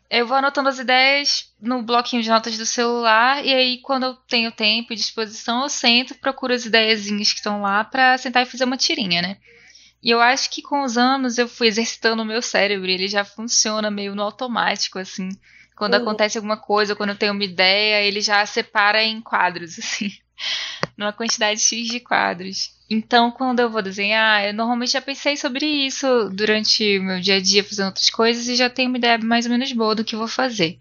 eu 0.09 0.25
vou 0.25 0.37
anotando 0.37 0.69
as 0.69 0.79
ideias 0.79 1.53
no 1.59 1.81
bloquinho 1.83 2.23
de 2.23 2.29
notas 2.29 2.57
do 2.57 2.65
celular 2.65 3.45
e 3.45 3.53
aí 3.53 3.77
quando 3.81 4.03
eu 4.03 4.15
tenho 4.15 4.51
tempo 4.51 4.93
e 4.93 4.95
disposição, 4.95 5.63
eu 5.63 5.69
sento 5.69 6.11
e 6.13 6.17
procuro 6.17 6.53
as 6.53 6.65
ideiazinhas 6.65 7.31
que 7.31 7.39
estão 7.39 7.61
lá 7.61 7.83
pra 7.83 8.17
sentar 8.17 8.43
e 8.43 8.49
fazer 8.49 8.63
uma 8.63 8.77
tirinha, 8.77 9.21
né? 9.21 9.37
E 10.01 10.09
eu 10.09 10.21
acho 10.21 10.49
que 10.49 10.61
com 10.61 10.83
os 10.83 10.97
anos 10.97 11.37
eu 11.37 11.47
fui 11.47 11.67
exercitando 11.67 12.21
o 12.21 12.25
meu 12.25 12.41
cérebro, 12.41 12.87
ele 12.89 13.07
já 13.07 13.25
funciona 13.25 13.89
meio 13.91 14.15
no 14.15 14.21
automático, 14.21 14.99
assim. 14.99 15.29
Quando 15.75 15.95
Uhum. 15.95 16.01
acontece 16.01 16.37
alguma 16.37 16.57
coisa, 16.57 16.95
quando 16.95 17.09
eu 17.09 17.15
tenho 17.17 17.33
uma 17.33 17.43
ideia, 17.43 18.01
ele 18.03 18.21
já 18.21 18.45
separa 18.45 19.03
em 19.03 19.19
quadros, 19.21 19.77
assim. 19.79 20.11
Numa 20.95 21.11
quantidade 21.11 21.59
X 21.59 21.87
de 21.87 21.99
quadros. 21.99 22.76
Então, 22.89 23.31
quando 23.31 23.59
eu 23.59 23.69
vou 23.69 23.81
desenhar, 23.81 24.45
eu 24.45 24.53
normalmente 24.53 24.93
já 24.93 25.01
pensei 25.01 25.35
sobre 25.35 25.65
isso 25.65 26.29
durante 26.29 26.97
o 26.97 27.03
meu 27.03 27.19
dia 27.19 27.35
a 27.35 27.41
dia, 27.41 27.63
fazendo 27.63 27.87
outras 27.87 28.09
coisas, 28.09 28.47
e 28.47 28.55
já 28.55 28.69
tenho 28.69 28.89
uma 28.89 28.97
ideia 28.97 29.17
mais 29.17 29.45
ou 29.45 29.51
menos 29.51 29.71
boa 29.73 29.93
do 29.93 30.05
que 30.05 30.15
eu 30.15 30.19
vou 30.19 30.27
fazer. 30.27 30.79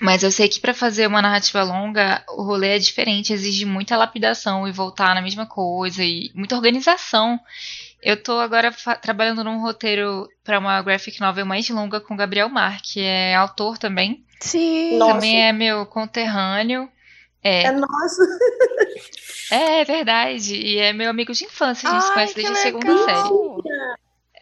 Mas 0.00 0.22
eu 0.22 0.30
sei 0.30 0.48
que 0.48 0.60
para 0.60 0.74
fazer 0.74 1.06
uma 1.06 1.22
narrativa 1.22 1.62
longa, 1.62 2.22
o 2.28 2.42
rolê 2.42 2.76
é 2.76 2.78
diferente, 2.78 3.32
exige 3.32 3.64
muita 3.64 3.96
lapidação 3.96 4.68
e 4.68 4.72
voltar 4.72 5.14
na 5.14 5.22
mesma 5.22 5.46
coisa 5.46 6.04
e 6.04 6.30
muita 6.34 6.54
organização. 6.54 7.40
Eu 8.02 8.22
tô 8.22 8.38
agora 8.38 8.70
trabalhando 9.00 9.42
num 9.42 9.60
roteiro 9.60 10.28
para 10.44 10.58
uma 10.58 10.82
graphic 10.82 11.18
novel 11.20 11.46
mais 11.46 11.68
longa 11.70 11.98
com 11.98 12.14
o 12.14 12.16
Gabriel 12.16 12.48
Mar, 12.48 12.80
que 12.82 13.00
é 13.00 13.34
autor 13.34 13.78
também. 13.78 14.22
Sim. 14.38 14.98
Nossa. 14.98 15.14
Também 15.14 15.42
é 15.42 15.52
meu 15.52 15.86
conterrâneo. 15.86 16.88
É, 17.42 17.64
É 17.64 17.72
nosso. 17.72 18.22
é 19.50 19.84
verdade. 19.84 20.56
E 20.56 20.78
é 20.78 20.92
meu 20.92 21.10
amigo 21.10 21.32
de 21.32 21.44
infância, 21.44 21.88
a 21.88 21.92
gente 21.92 22.02
se 22.02 22.08
Ai, 22.08 22.14
conhece 22.14 22.34
desde 22.34 22.52
a 22.52 22.56
segunda 22.56 22.98
série. 23.04 23.18
legal. 23.22 23.62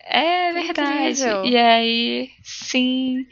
É 0.06 0.48
Que 0.48 0.52
verdade. 0.62 1.10
incrível. 1.22 1.44
E 1.46 1.56
aí, 1.56 2.30
sim. 2.42 3.26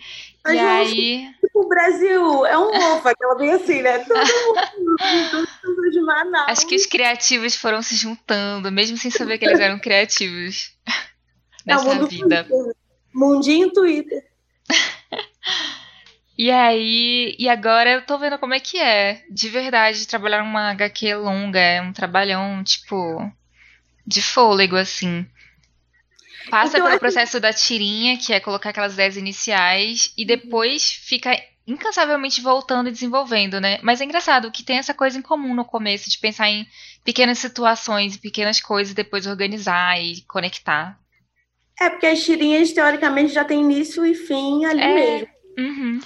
Mas 0.44 0.54
E 0.54 0.58
aí, 0.58 1.30
O 1.54 1.68
Brasil 1.68 2.46
é 2.46 2.58
um 2.58 2.68
ovo, 2.94 3.08
aquela 3.08 3.34
bem 3.36 3.52
assim, 3.52 3.80
né? 3.82 3.98
Todo 4.00 4.16
mundo 4.18 5.48
tudo 5.62 5.90
de 5.90 6.00
Manaus. 6.00 6.48
acho 6.50 6.66
que 6.66 6.74
os 6.74 6.86
criativos 6.86 7.54
foram 7.54 7.80
se 7.82 7.94
juntando, 7.94 8.72
mesmo 8.72 8.96
sem 8.96 9.10
saber 9.10 9.38
que 9.38 9.44
eles 9.44 9.60
eram 9.60 9.78
criativos 9.78 10.72
É 10.88 10.92
nessa 11.66 11.84
mundo 11.84 12.08
vida. 12.08 12.44
Twitter. 12.44 12.74
Mundinho 13.14 13.70
Twitter. 13.72 14.24
E 16.36 16.50
aí, 16.50 17.36
e 17.38 17.48
agora 17.48 17.90
eu 17.90 18.06
tô 18.06 18.18
vendo 18.18 18.38
como 18.38 18.54
é 18.54 18.60
que 18.60 18.78
é, 18.78 19.22
de 19.30 19.48
verdade, 19.48 20.06
trabalhar 20.06 20.42
uma 20.42 20.70
HQ 20.70 21.14
longa, 21.16 21.58
é 21.60 21.80
um 21.82 21.92
trabalhão, 21.92 22.64
tipo, 22.64 23.30
de 24.06 24.22
fôlego, 24.22 24.76
assim. 24.76 25.26
Passa 26.50 26.68
Então, 26.78 26.80
pelo 26.80 26.88
acho- 26.88 26.98
processo 27.00 27.38
da 27.40 27.52
tirinha, 27.52 28.18
que 28.18 28.32
é 28.32 28.40
colocar 28.40 28.70
aquelas 28.70 28.94
ideias 28.94 29.16
iniciais, 29.16 30.12
e 30.16 30.24
depois 30.24 30.90
fica 30.92 31.30
incansavelmente 31.66 32.40
voltando 32.40 32.88
e 32.88 32.92
desenvolvendo, 32.92 33.60
né? 33.60 33.78
Mas 33.82 34.00
é 34.00 34.04
engraçado 34.04 34.50
que 34.50 34.64
tem 34.64 34.78
essa 34.78 34.92
coisa 34.92 35.16
em 35.18 35.22
comum 35.22 35.54
no 35.54 35.64
começo 35.64 36.10
de 36.10 36.18
pensar 36.18 36.48
em 36.48 36.66
pequenas 37.04 37.38
situações, 37.38 38.16
pequenas 38.16 38.60
coisas, 38.60 38.92
e 38.92 38.96
depois 38.96 39.26
organizar 39.26 40.00
e 40.02 40.22
conectar. 40.22 40.98
É, 41.80 41.88
porque 41.88 42.06
as 42.06 42.22
tirinhas, 42.24 42.72
teoricamente, 42.72 43.32
já 43.32 43.44
tem 43.44 43.60
início 43.60 44.04
e 44.04 44.14
fim 44.14 44.64
ali 44.64 44.80
É. 44.80 44.94
mesmo. 44.94 45.28
Uhum. 45.58 46.00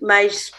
Mas 0.00 0.50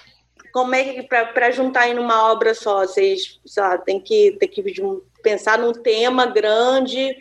como 0.54 0.76
é 0.76 0.84
que 0.84 1.04
para 1.04 1.52
juntar 1.52 1.88
em 1.90 1.98
uma 1.98 2.32
obra 2.32 2.54
só, 2.54 2.80
vocês, 2.86 3.40
sei 3.46 3.64
lá, 3.64 3.78
tem 3.78 4.00
que, 4.02 4.34
tem 4.40 4.50
que 4.50 4.64
pensar 5.24 5.58
num 5.58 5.74
tema 5.74 6.26
grande, 6.26 7.16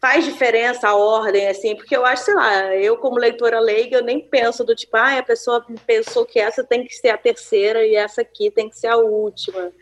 faz 0.00 0.24
diferença 0.24 0.88
a 0.88 0.96
ordem, 0.96 1.46
assim, 1.48 1.76
porque 1.76 1.96
eu 1.96 2.04
acho, 2.04 2.24
sei 2.24 2.34
lá, 2.34 2.74
eu 2.76 2.96
como 2.98 3.18
leitora 3.18 3.60
leiga, 3.60 3.98
eu 3.98 4.04
nem 4.04 4.20
penso 4.28 4.64
do 4.64 4.74
tipo, 4.74 4.96
ah, 4.96 5.18
a 5.18 5.22
pessoa 5.22 5.64
pensou 5.86 6.26
que 6.26 6.40
essa 6.40 6.64
tem 6.64 6.84
que 6.84 6.94
ser 6.94 7.10
a 7.10 7.18
terceira 7.18 7.86
e 7.86 7.94
essa 7.94 8.22
aqui 8.22 8.50
tem 8.50 8.68
que 8.68 8.76
ser 8.76 8.88
a 8.88 8.96
última. 8.96 9.72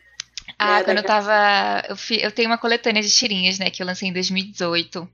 Ah, 0.59 0.79
Né, 0.79 0.85
quando 0.85 0.99
eu 0.99 1.05
tava. 1.05 1.83
Eu, 1.89 1.97
fi- 1.97 2.21
eu 2.23 2.31
tenho 2.31 2.49
uma 2.51 2.59
coletânea 2.59 3.03
de 3.03 3.11
tirinhas, 3.11 3.59
né, 3.59 3.71
que 3.71 3.83
eu 3.83 3.87
lancei 3.87 4.09
em 4.09 4.13
2018. 4.13 5.09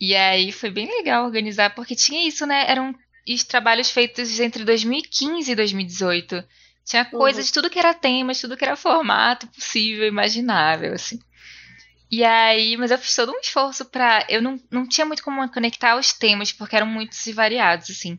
E 0.00 0.14
aí 0.16 0.52
foi 0.52 0.70
bem 0.70 0.86
legal 0.86 1.24
organizar, 1.26 1.74
porque 1.74 1.94
tinha 1.94 2.26
isso, 2.26 2.46
né? 2.46 2.64
Eram 2.68 2.94
os 3.34 3.44
trabalhos 3.44 3.90
feitos 3.90 4.38
entre 4.40 4.64
2015 4.64 5.52
e 5.52 5.54
2018. 5.54 6.44
Tinha 6.84 7.04
Uhum. 7.38 7.44
de 7.44 7.52
tudo 7.52 7.70
que 7.70 7.78
era 7.78 7.94
tema, 7.94 8.32
de 8.32 8.40
tudo 8.40 8.56
que 8.56 8.64
era 8.64 8.76
formato 8.76 9.46
possível, 9.48 10.06
imaginável, 10.06 10.94
assim. 10.94 11.18
E 12.10 12.24
aí, 12.24 12.76
mas 12.76 12.90
eu 12.90 12.98
fiz 12.98 13.14
todo 13.14 13.30
um 13.32 13.38
esforço 13.38 13.84
pra. 13.84 14.26
Eu 14.28 14.42
não, 14.42 14.60
não 14.70 14.86
tinha 14.88 15.06
muito 15.06 15.22
como 15.22 15.48
conectar 15.52 15.96
os 15.96 16.12
temas, 16.12 16.50
porque 16.52 16.74
eram 16.74 16.86
muitos 16.86 17.24
e 17.26 17.32
variados, 17.32 17.88
assim. 17.90 18.18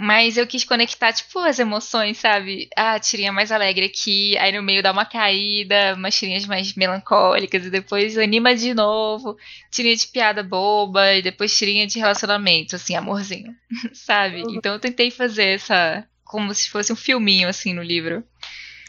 Mas 0.00 0.36
eu 0.36 0.46
quis 0.46 0.62
conectar, 0.62 1.12
tipo, 1.12 1.40
as 1.40 1.58
emoções, 1.58 2.18
sabe? 2.18 2.68
Ah, 2.76 2.92
a 2.92 3.00
tirinha 3.00 3.32
mais 3.32 3.50
alegre 3.50 3.86
aqui, 3.86 4.38
aí 4.38 4.52
no 4.52 4.62
meio 4.62 4.80
dá 4.80 4.92
uma 4.92 5.04
caída, 5.04 5.94
umas 5.96 6.16
tirinhas 6.16 6.46
mais 6.46 6.72
melancólicas, 6.74 7.66
e 7.66 7.70
depois 7.70 8.16
anima 8.16 8.54
de 8.54 8.72
novo, 8.74 9.36
tirinha 9.72 9.96
de 9.96 10.06
piada 10.06 10.40
boba, 10.44 11.14
e 11.14 11.22
depois 11.22 11.56
tirinha 11.58 11.84
de 11.84 11.98
relacionamento, 11.98 12.76
assim, 12.76 12.94
amorzinho, 12.94 13.52
sabe? 13.92 14.44
Uhum. 14.44 14.54
Então 14.54 14.74
eu 14.74 14.78
tentei 14.78 15.10
fazer 15.10 15.56
essa. 15.56 16.06
como 16.24 16.54
se 16.54 16.70
fosse 16.70 16.92
um 16.92 16.96
filminho, 16.96 17.48
assim, 17.48 17.74
no 17.74 17.82
livro. 17.82 18.22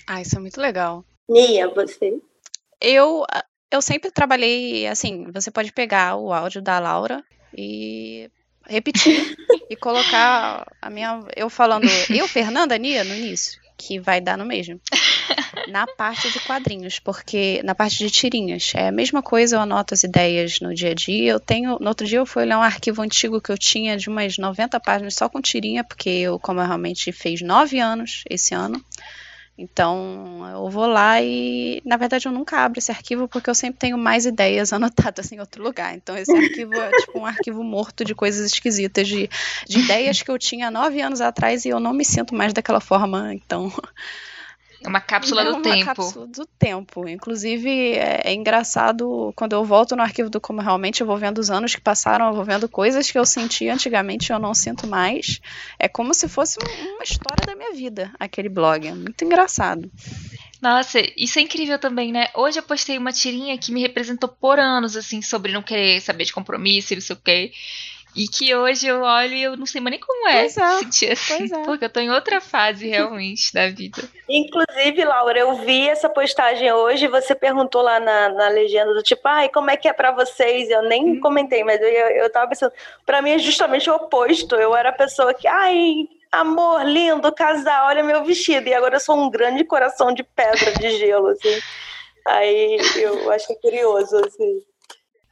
Ah, 0.06 0.22
isso 0.22 0.36
é 0.36 0.40
muito 0.40 0.62
legal. 0.62 1.04
Nia, 1.28 1.68
você? 1.70 2.22
Eu, 2.80 3.26
eu 3.72 3.82
sempre 3.82 4.12
trabalhei 4.12 4.86
assim, 4.86 5.26
você 5.32 5.50
pode 5.50 5.72
pegar 5.72 6.18
o 6.18 6.32
áudio 6.32 6.62
da 6.62 6.78
Laura 6.78 7.24
e 7.58 8.30
repetir 8.70 9.36
e 9.70 9.76
colocar 9.76 10.66
a 10.82 10.90
minha 10.90 11.24
eu 11.36 11.50
falando 11.50 11.88
eu 12.10 12.28
Fernanda 12.28 12.78
Nia 12.78 13.04
no 13.04 13.16
início, 13.16 13.60
que 13.78 14.00
vai 14.00 14.22
dar 14.22 14.38
no 14.38 14.46
mesmo. 14.46 14.80
Na 15.68 15.86
parte 15.86 16.32
de 16.32 16.40
quadrinhos, 16.40 17.00
porque 17.00 17.62
na 17.64 17.76
parte 17.76 17.98
de 17.98 18.10
tirinhas, 18.10 18.72
é 18.76 18.88
a 18.88 18.92
mesma 18.92 19.22
coisa, 19.22 19.56
eu 19.56 19.62
anoto 19.62 19.94
as 19.94 20.04
ideias 20.04 20.60
no 20.60 20.74
dia 20.74 20.92
a 20.92 20.94
dia. 20.94 21.32
Eu 21.32 21.40
tenho, 21.40 21.78
no 21.80 21.88
outro 21.88 22.08
dia 22.08 22.18
eu 22.18 22.26
fui 22.26 22.44
olhar 22.44 22.58
um 22.58 22.64
arquivo 22.64 23.02
antigo 23.02 23.40
que 23.40 23.52
eu 23.52 23.58
tinha 23.58 23.96
de 23.96 24.10
umas 24.10 24.38
90 24.38 24.80
páginas 24.80 25.16
só 25.16 25.30
com 25.30 25.42
tirinha, 25.42 25.84
porque 25.84 26.10
eu, 26.10 26.40
como 26.40 26.60
eu 26.60 26.66
realmente 26.66 27.12
fez 27.12 27.42
nove 27.42 27.80
anos 27.80 28.24
esse 28.30 28.56
ano, 28.56 28.84
então 29.62 30.48
eu 30.54 30.70
vou 30.70 30.88
lá 30.88 31.22
e, 31.22 31.82
na 31.84 31.98
verdade, 31.98 32.28
eu 32.28 32.32
nunca 32.32 32.60
abro 32.60 32.80
esse 32.80 32.92
arquivo 32.92 33.28
porque 33.28 33.50
eu 33.50 33.54
sempre 33.56 33.78
tenho 33.78 33.98
mais 33.98 34.26
ideias 34.26 34.72
anotadas 34.74 35.32
em 35.34 35.40
outro 35.42 35.62
lugar. 35.62 35.94
Então 35.94 36.18
esse 36.18 36.32
arquivo 36.32 36.74
é 36.76 36.94
tipo 36.94 37.20
um 37.20 37.26
arquivo 37.26 37.62
morto 37.62 38.06
de 38.06 38.16
coisas 38.16 38.54
esquisitas, 38.54 39.06
de, 39.06 39.30
de 39.68 39.80
ideias 39.80 40.22
que 40.22 40.32
eu 40.32 40.40
tinha 40.40 40.72
nove 40.72 41.02
anos 41.02 41.20
atrás 41.20 41.66
e 41.66 41.70
eu 41.70 41.80
não 41.80 41.92
me 41.92 42.06
sinto 42.06 42.34
mais 42.34 42.54
daquela 42.54 42.80
forma. 42.80 43.34
Então 43.34 43.70
uma 44.86 45.02
cápsula 45.02 45.42
é 45.42 45.46
do 45.46 45.52
uma 45.52 45.62
tempo. 45.62 45.86
cápsula 45.86 46.28
do 46.28 46.46
tempo. 46.46 47.08
Inclusive, 47.08 47.70
é, 47.94 48.22
é 48.26 48.34
engraçado 48.34 49.34
quando 49.36 49.54
eu 49.54 49.64
volto 49.66 49.96
no 49.96 50.02
arquivo 50.02 50.30
do 50.30 50.40
Como 50.42 50.62
Realmente, 50.62 51.02
eu 51.02 51.08
vou 51.08 51.18
vendo 51.18 51.38
os 51.40 51.50
anos 51.50 51.76
que 51.76 51.82
passaram, 51.82 52.28
eu 52.28 52.34
vou 52.34 52.44
vendo 52.44 52.68
coisas 52.70 53.10
que 53.12 53.18
eu 53.18 53.26
senti 53.26 53.68
antigamente 53.70 54.32
e 54.32 54.34
eu 54.34 54.40
não 54.40 54.54
sinto 54.54 54.88
mais. 54.88 55.40
É 55.78 55.88
como 55.88 56.14
se 56.14 56.28
fosse 56.30 56.58
um- 56.64 56.94
uma 56.96 57.04
história 57.04 57.46
da 57.46 57.56
minha 57.56 57.74
vida, 57.74 58.12
aquele 58.20 58.50
blog. 58.50 58.88
É 58.88 58.94
muito 58.94 59.24
engraçado. 59.24 59.92
Nossa, 60.62 61.00
isso 61.16 61.40
é 61.40 61.42
incrível 61.42 61.80
também, 61.80 62.12
né? 62.12 62.28
Hoje 62.36 62.60
eu 62.60 62.64
postei 62.64 62.98
uma 62.98 63.14
tirinha 63.14 63.58
que 63.58 63.72
me 63.72 63.82
representou 63.82 64.28
por 64.28 64.60
anos, 64.60 64.98
assim, 64.98 65.22
sobre 65.22 65.54
não 65.54 65.62
querer 65.64 66.02
saber 66.02 66.26
de 66.26 66.34
compromisso 66.34 66.92
e 66.94 66.96
não 66.98 67.02
sei 67.02 67.16
o 67.16 67.20
quê. 67.24 67.52
E 68.16 68.28
que 68.28 68.54
hoje 68.56 68.88
eu 68.88 69.02
olho 69.02 69.34
e 69.34 69.44
eu 69.44 69.56
não 69.56 69.66
sei 69.68 69.80
mais 69.80 69.92
nem 69.92 70.00
como 70.00 70.28
é, 70.28 70.42
Pois 70.42 70.58
é, 70.58 70.78
sentir 70.80 71.12
assim. 71.12 71.38
pois 71.38 71.52
é. 71.52 71.64
Porque 71.64 71.86
eu 71.86 71.90
tô 71.90 72.00
em 72.00 72.10
outra 72.10 72.42
fase 72.42 72.88
realmente 72.88 73.54
da 73.54 73.70
vida. 73.70 74.02
Inclusive, 74.28 75.06
Laura, 75.06 75.40
eu 75.40 75.56
vi 75.64 75.88
essa 75.88 76.10
postagem 76.10 76.72
hoje, 76.72 77.08
você 77.08 77.36
perguntou 77.36 77.82
lá 77.82 78.00
na, 78.00 78.30
na 78.30 78.48
legenda 78.50 78.94
do 78.94 79.04
tipo, 79.04 79.22
ai, 79.28 79.48
como 79.50 79.70
é 79.70 79.78
que 79.78 79.88
é 79.88 79.94
pra 79.94 80.12
vocês? 80.12 80.70
Eu 80.70 80.84
nem 80.84 81.18
Hum. 81.18 81.20
comentei, 81.20 81.64
mas 81.64 81.80
eu, 81.80 81.88
eu 81.88 82.30
tava 82.32 82.50
pensando, 82.50 82.74
pra 83.06 83.22
mim 83.22 83.32
é 83.32 83.40
justamente 83.40 83.90
o 83.90 83.96
oposto. 83.96 84.56
Eu 84.56 84.76
era 84.76 84.90
a 84.90 84.94
pessoa 84.94 85.34
que, 85.34 85.48
ai, 85.48 86.08
amor, 86.32 86.84
lindo, 86.86 87.32
casal, 87.32 87.88
olha 87.88 88.04
meu 88.04 88.24
vestido. 88.26 88.68
E 88.68 88.74
agora 88.74 88.96
eu 88.96 89.00
sou 89.00 89.16
um 89.18 89.30
grande 89.30 89.64
coração 89.64 90.14
de 90.14 90.24
pedra 90.24 90.74
de 90.74 90.90
gelo, 90.98 91.28
assim. 91.28 91.60
Aí 92.28 92.78
eu 92.98 93.32
achei 93.32 93.56
curioso, 93.56 94.18
assim. 94.26 94.62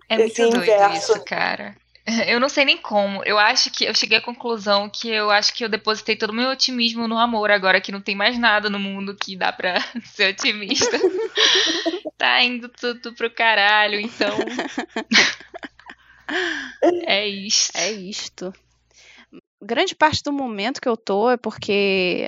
É 0.09 0.15
Esse 0.21 0.41
muito 0.41 0.57
doido 0.57 0.71
inverso. 0.71 1.11
isso, 1.13 1.25
cara. 1.25 1.75
Eu 2.27 2.39
não 2.39 2.49
sei 2.49 2.63
nem 2.65 2.77
como. 2.77 3.23
Eu 3.25 3.37
acho 3.37 3.69
que 3.69 3.85
eu 3.85 3.93
cheguei 3.93 4.17
à 4.17 4.21
conclusão 4.21 4.89
que 4.89 5.09
eu 5.09 5.29
acho 5.29 5.53
que 5.53 5.63
eu 5.63 5.69
depositei 5.69 6.15
todo 6.15 6.29
o 6.29 6.33
meu 6.33 6.49
otimismo 6.49 7.07
no 7.07 7.17
amor 7.17 7.51
agora 7.51 7.81
que 7.81 7.91
não 7.91 8.01
tem 8.01 8.15
mais 8.15 8.37
nada 8.39 8.69
no 8.69 8.79
mundo 8.79 9.15
que 9.15 9.35
dá 9.35 9.51
pra 9.51 9.75
ser 10.05 10.31
otimista. 10.31 10.97
tá 12.17 12.41
indo 12.41 12.69
tudo 12.69 13.13
pro 13.13 13.29
caralho, 13.29 13.99
então. 13.99 14.37
é 17.05 17.27
isso. 17.27 17.71
É 17.75 17.91
isto. 17.91 18.53
Grande 19.61 19.95
parte 19.95 20.21
do 20.21 20.31
momento 20.31 20.79
que 20.79 20.87
eu 20.87 20.95
tô 20.95 21.31
é 21.31 21.37
porque, 21.37 22.25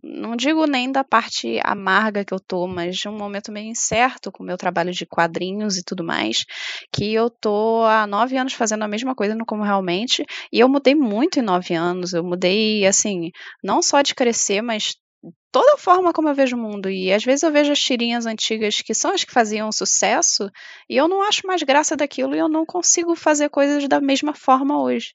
não 0.00 0.36
digo 0.36 0.64
nem 0.64 0.92
da 0.92 1.02
parte 1.02 1.58
amarga 1.64 2.24
que 2.24 2.32
eu 2.32 2.38
tô, 2.38 2.68
mas 2.68 2.96
de 2.98 3.08
um 3.08 3.16
momento 3.18 3.50
meio 3.50 3.66
incerto 3.66 4.30
com 4.30 4.44
o 4.44 4.46
meu 4.46 4.56
trabalho 4.56 4.92
de 4.92 5.04
quadrinhos 5.04 5.76
e 5.76 5.82
tudo 5.82 6.04
mais, 6.04 6.44
que 6.92 7.12
eu 7.12 7.28
tô 7.28 7.82
há 7.84 8.06
nove 8.06 8.36
anos 8.36 8.52
fazendo 8.52 8.82
a 8.84 8.88
mesma 8.88 9.12
coisa 9.12 9.34
no 9.34 9.44
Como 9.44 9.64
Realmente, 9.64 10.24
e 10.52 10.60
eu 10.60 10.68
mudei 10.68 10.94
muito 10.94 11.40
em 11.40 11.42
nove 11.42 11.74
anos, 11.74 12.12
eu 12.12 12.22
mudei, 12.22 12.86
assim, 12.86 13.32
não 13.62 13.82
só 13.82 14.00
de 14.00 14.14
crescer, 14.14 14.62
mas 14.62 14.94
toda 15.50 15.74
a 15.74 15.78
forma 15.78 16.12
como 16.12 16.28
eu 16.28 16.34
vejo 16.34 16.56
o 16.56 16.60
mundo, 16.60 16.88
e 16.88 17.12
às 17.12 17.24
vezes 17.24 17.42
eu 17.42 17.50
vejo 17.50 17.72
as 17.72 17.80
tirinhas 17.80 18.24
antigas 18.24 18.80
que 18.82 18.94
são 18.94 19.12
as 19.12 19.24
que 19.24 19.32
faziam 19.32 19.70
sucesso, 19.72 20.48
e 20.88 20.96
eu 20.96 21.08
não 21.08 21.22
acho 21.22 21.44
mais 21.44 21.60
graça 21.64 21.96
daquilo, 21.96 22.36
e 22.36 22.38
eu 22.38 22.48
não 22.48 22.64
consigo 22.64 23.16
fazer 23.16 23.48
coisas 23.48 23.88
da 23.88 24.00
mesma 24.00 24.32
forma 24.32 24.80
hoje. 24.80 25.12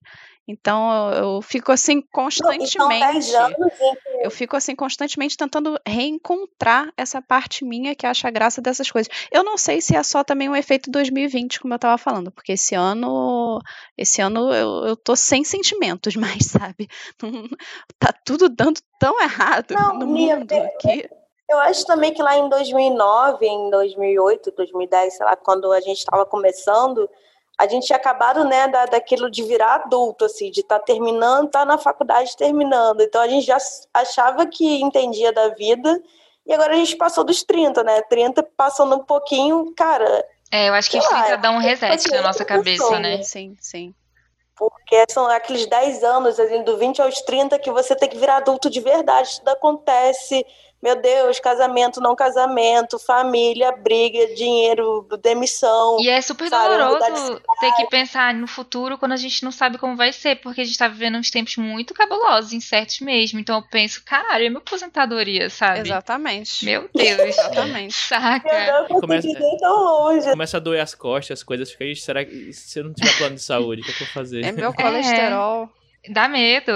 Então 0.47 1.11
eu, 1.11 1.41
fico 1.41 1.73
assim 1.73 1.95
Não, 1.95 2.01
e 2.01 2.05
são 2.05 2.23
constantemente. 2.23 3.13
10 3.13 3.35
anos 3.35 3.73
em 3.81 3.95
que 3.95 4.25
Eu 4.25 4.31
fico 4.31 4.55
assim 4.55 4.75
constantemente 4.75 5.35
tentando 5.35 5.77
reencontrar 5.85 6.89
essa 6.95 7.21
parte 7.21 7.65
minha 7.65 7.93
que 7.93 8.05
acha 8.05 8.31
graça 8.31 8.61
dessas 8.61 8.89
coisas. 8.89 9.11
Eu 9.29 9.43
não 9.43 9.57
sei 9.57 9.81
se 9.81 9.95
é 9.95 10.01
só 10.03 10.23
também 10.23 10.47
um 10.47 10.55
efeito 10.55 10.89
2020, 10.89 11.59
como 11.59 11.73
eu 11.73 11.79
tava 11.79 11.97
falando, 11.97 12.31
porque 12.31 12.53
esse 12.53 12.73
ano, 12.75 13.59
esse 13.97 14.21
ano 14.21 14.53
eu, 14.53 14.85
eu 14.85 14.95
tô 14.95 15.17
sem 15.17 15.43
sentimentos 15.43 16.15
mais, 16.17 16.45
sabe? 16.45 16.87
Tá 17.99 18.13
tudo 18.25 18.47
dando 18.47 18.79
tão 18.97 19.21
errado 19.21 19.73
Não, 19.73 19.99
no 19.99 20.07
mundo 20.07 20.47
que 20.79 21.09
Eu 21.49 21.59
acho 21.59 21.85
também 21.85 22.13
que 22.13 22.23
lá 22.23 22.37
em 22.37 22.47
2009, 22.47 23.45
em 23.45 23.69
2008, 23.69 24.53
2010, 24.55 25.17
sei 25.17 25.25
lá, 25.25 25.35
quando 25.35 25.71
a 25.73 25.81
gente 25.81 25.97
estava 25.97 26.25
começando, 26.25 27.09
a 27.57 27.67
gente 27.67 27.87
tinha 27.87 27.97
acabado, 27.97 28.43
né, 28.43 28.67
da, 28.67 28.85
daquilo 28.85 29.31
de 29.31 29.41
virar 29.43 29.75
adulto, 29.75 30.25
assim, 30.25 30.51
de 30.51 30.59
estar 30.59 30.79
terminando, 30.79 31.47
estar 31.47 31.65
na 31.65 31.77
faculdade 31.77 32.37
terminando. 32.37 33.01
Então 33.01 33.19
a 33.19 33.27
gente 33.27 33.45
já 33.45 33.57
achava 33.93 34.45
que 34.45 34.79
entendia 34.79 35.33
da 35.33 35.49
vida, 35.49 36.01
e 36.45 36.53
agora 36.53 36.73
a 36.73 36.77
gente 36.77 36.95
passou 36.95 37.23
dos 37.23 37.43
30, 37.43 37.83
né? 37.83 38.01
30 38.03 38.43
passando 38.55 38.95
um 38.95 39.03
pouquinho, 39.03 39.73
cara, 39.75 40.23
É, 40.51 40.69
eu 40.69 40.73
acho 40.75 40.89
que 40.89 40.97
os 40.99 41.11
lá, 41.11 41.23
30 41.23 41.37
dá 41.37 41.51
um 41.51 41.59
é 41.59 41.63
reset 41.63 42.11
na 42.11 42.21
nossa 42.21 42.43
outra 42.43 42.63
pessoa, 42.63 42.91
cabeça, 42.91 42.99
né? 42.99 43.23
sim, 43.23 43.57
sim. 43.59 43.93
porque 44.55 45.05
são 45.09 45.25
aqueles 45.27 45.65
10 45.65 46.03
anos, 46.03 46.39
assim, 46.39 46.63
do 46.63 46.77
20 46.77 47.01
aos 47.01 47.21
30, 47.21 47.57
que 47.59 47.71
você 47.71 47.95
tem 47.95 48.07
que 48.07 48.17
virar 48.17 48.37
adulto 48.37 48.69
de 48.69 48.79
verdade, 48.79 49.39
tudo 49.39 49.49
acontece. 49.49 50.45
Meu 50.81 50.95
Deus, 51.01 51.39
casamento, 51.39 51.99
não 51.99 52.15
casamento, 52.15 52.99
família, 52.99 53.71
briga, 53.71 54.35
dinheiro, 54.35 55.07
demissão. 55.21 55.97
E 55.99 56.07
é 56.07 56.21
super 56.21 56.47
Sabe, 56.49 56.77
doloroso 56.77 57.41
ter 57.59 57.71
que 57.73 57.87
pensar 57.87 58.31
no 58.33 58.45
futuro 58.47 58.95
quando 58.97 59.13
a 59.13 59.17
gente 59.17 59.43
não 59.43 59.51
sabe 59.51 59.79
como 59.79 59.95
vai 59.95 60.13
ser, 60.13 60.35
porque 60.35 60.61
a 60.61 60.63
gente 60.63 60.77
tá 60.77 60.87
vivendo 60.87 61.17
uns 61.17 61.31
tempos 61.31 61.57
muito 61.57 61.95
cabulosos, 61.95 62.53
incertos 62.53 62.99
mesmo. 62.99 63.39
Então 63.39 63.55
eu 63.57 63.63
penso, 63.63 64.03
caralho, 64.05 64.43
e 64.43 64.47
a 64.47 64.49
minha 64.51 64.59
aposentadoria, 64.59 65.49
sabe? 65.49 65.79
Exatamente. 65.79 66.63
Meu 66.63 66.87
Deus. 66.93 67.19
Exatamente. 67.21 67.93
Saca. 67.97 68.47
Eu 68.47 68.87
não 68.89 69.01
começa- 69.01 69.27
tão 69.59 69.83
longe. 69.83 70.29
Começa 70.29 70.57
a 70.57 70.59
doer 70.59 70.81
as 70.81 70.93
costas, 70.93 71.39
as 71.39 71.43
coisas, 71.43 71.71
fica, 71.71 71.85
"Ixi, 71.85 72.01
será 72.03 72.23
que 72.23 72.53
se 72.53 72.79
eu 72.79 72.83
não 72.83 72.93
tiver 72.93 73.17
plano 73.17 73.33
de 73.35 73.41
saúde, 73.41 73.81
o 73.81 73.83
que, 73.85 73.91
é 73.91 73.93
que 73.95 74.03
eu 74.03 74.05
vou 74.07 74.13
fazer? 74.13 74.45
É 74.45 74.51
meu 74.51 74.71
colesterol. 74.73 75.69
Dá 76.09 76.27
medo. 76.27 76.71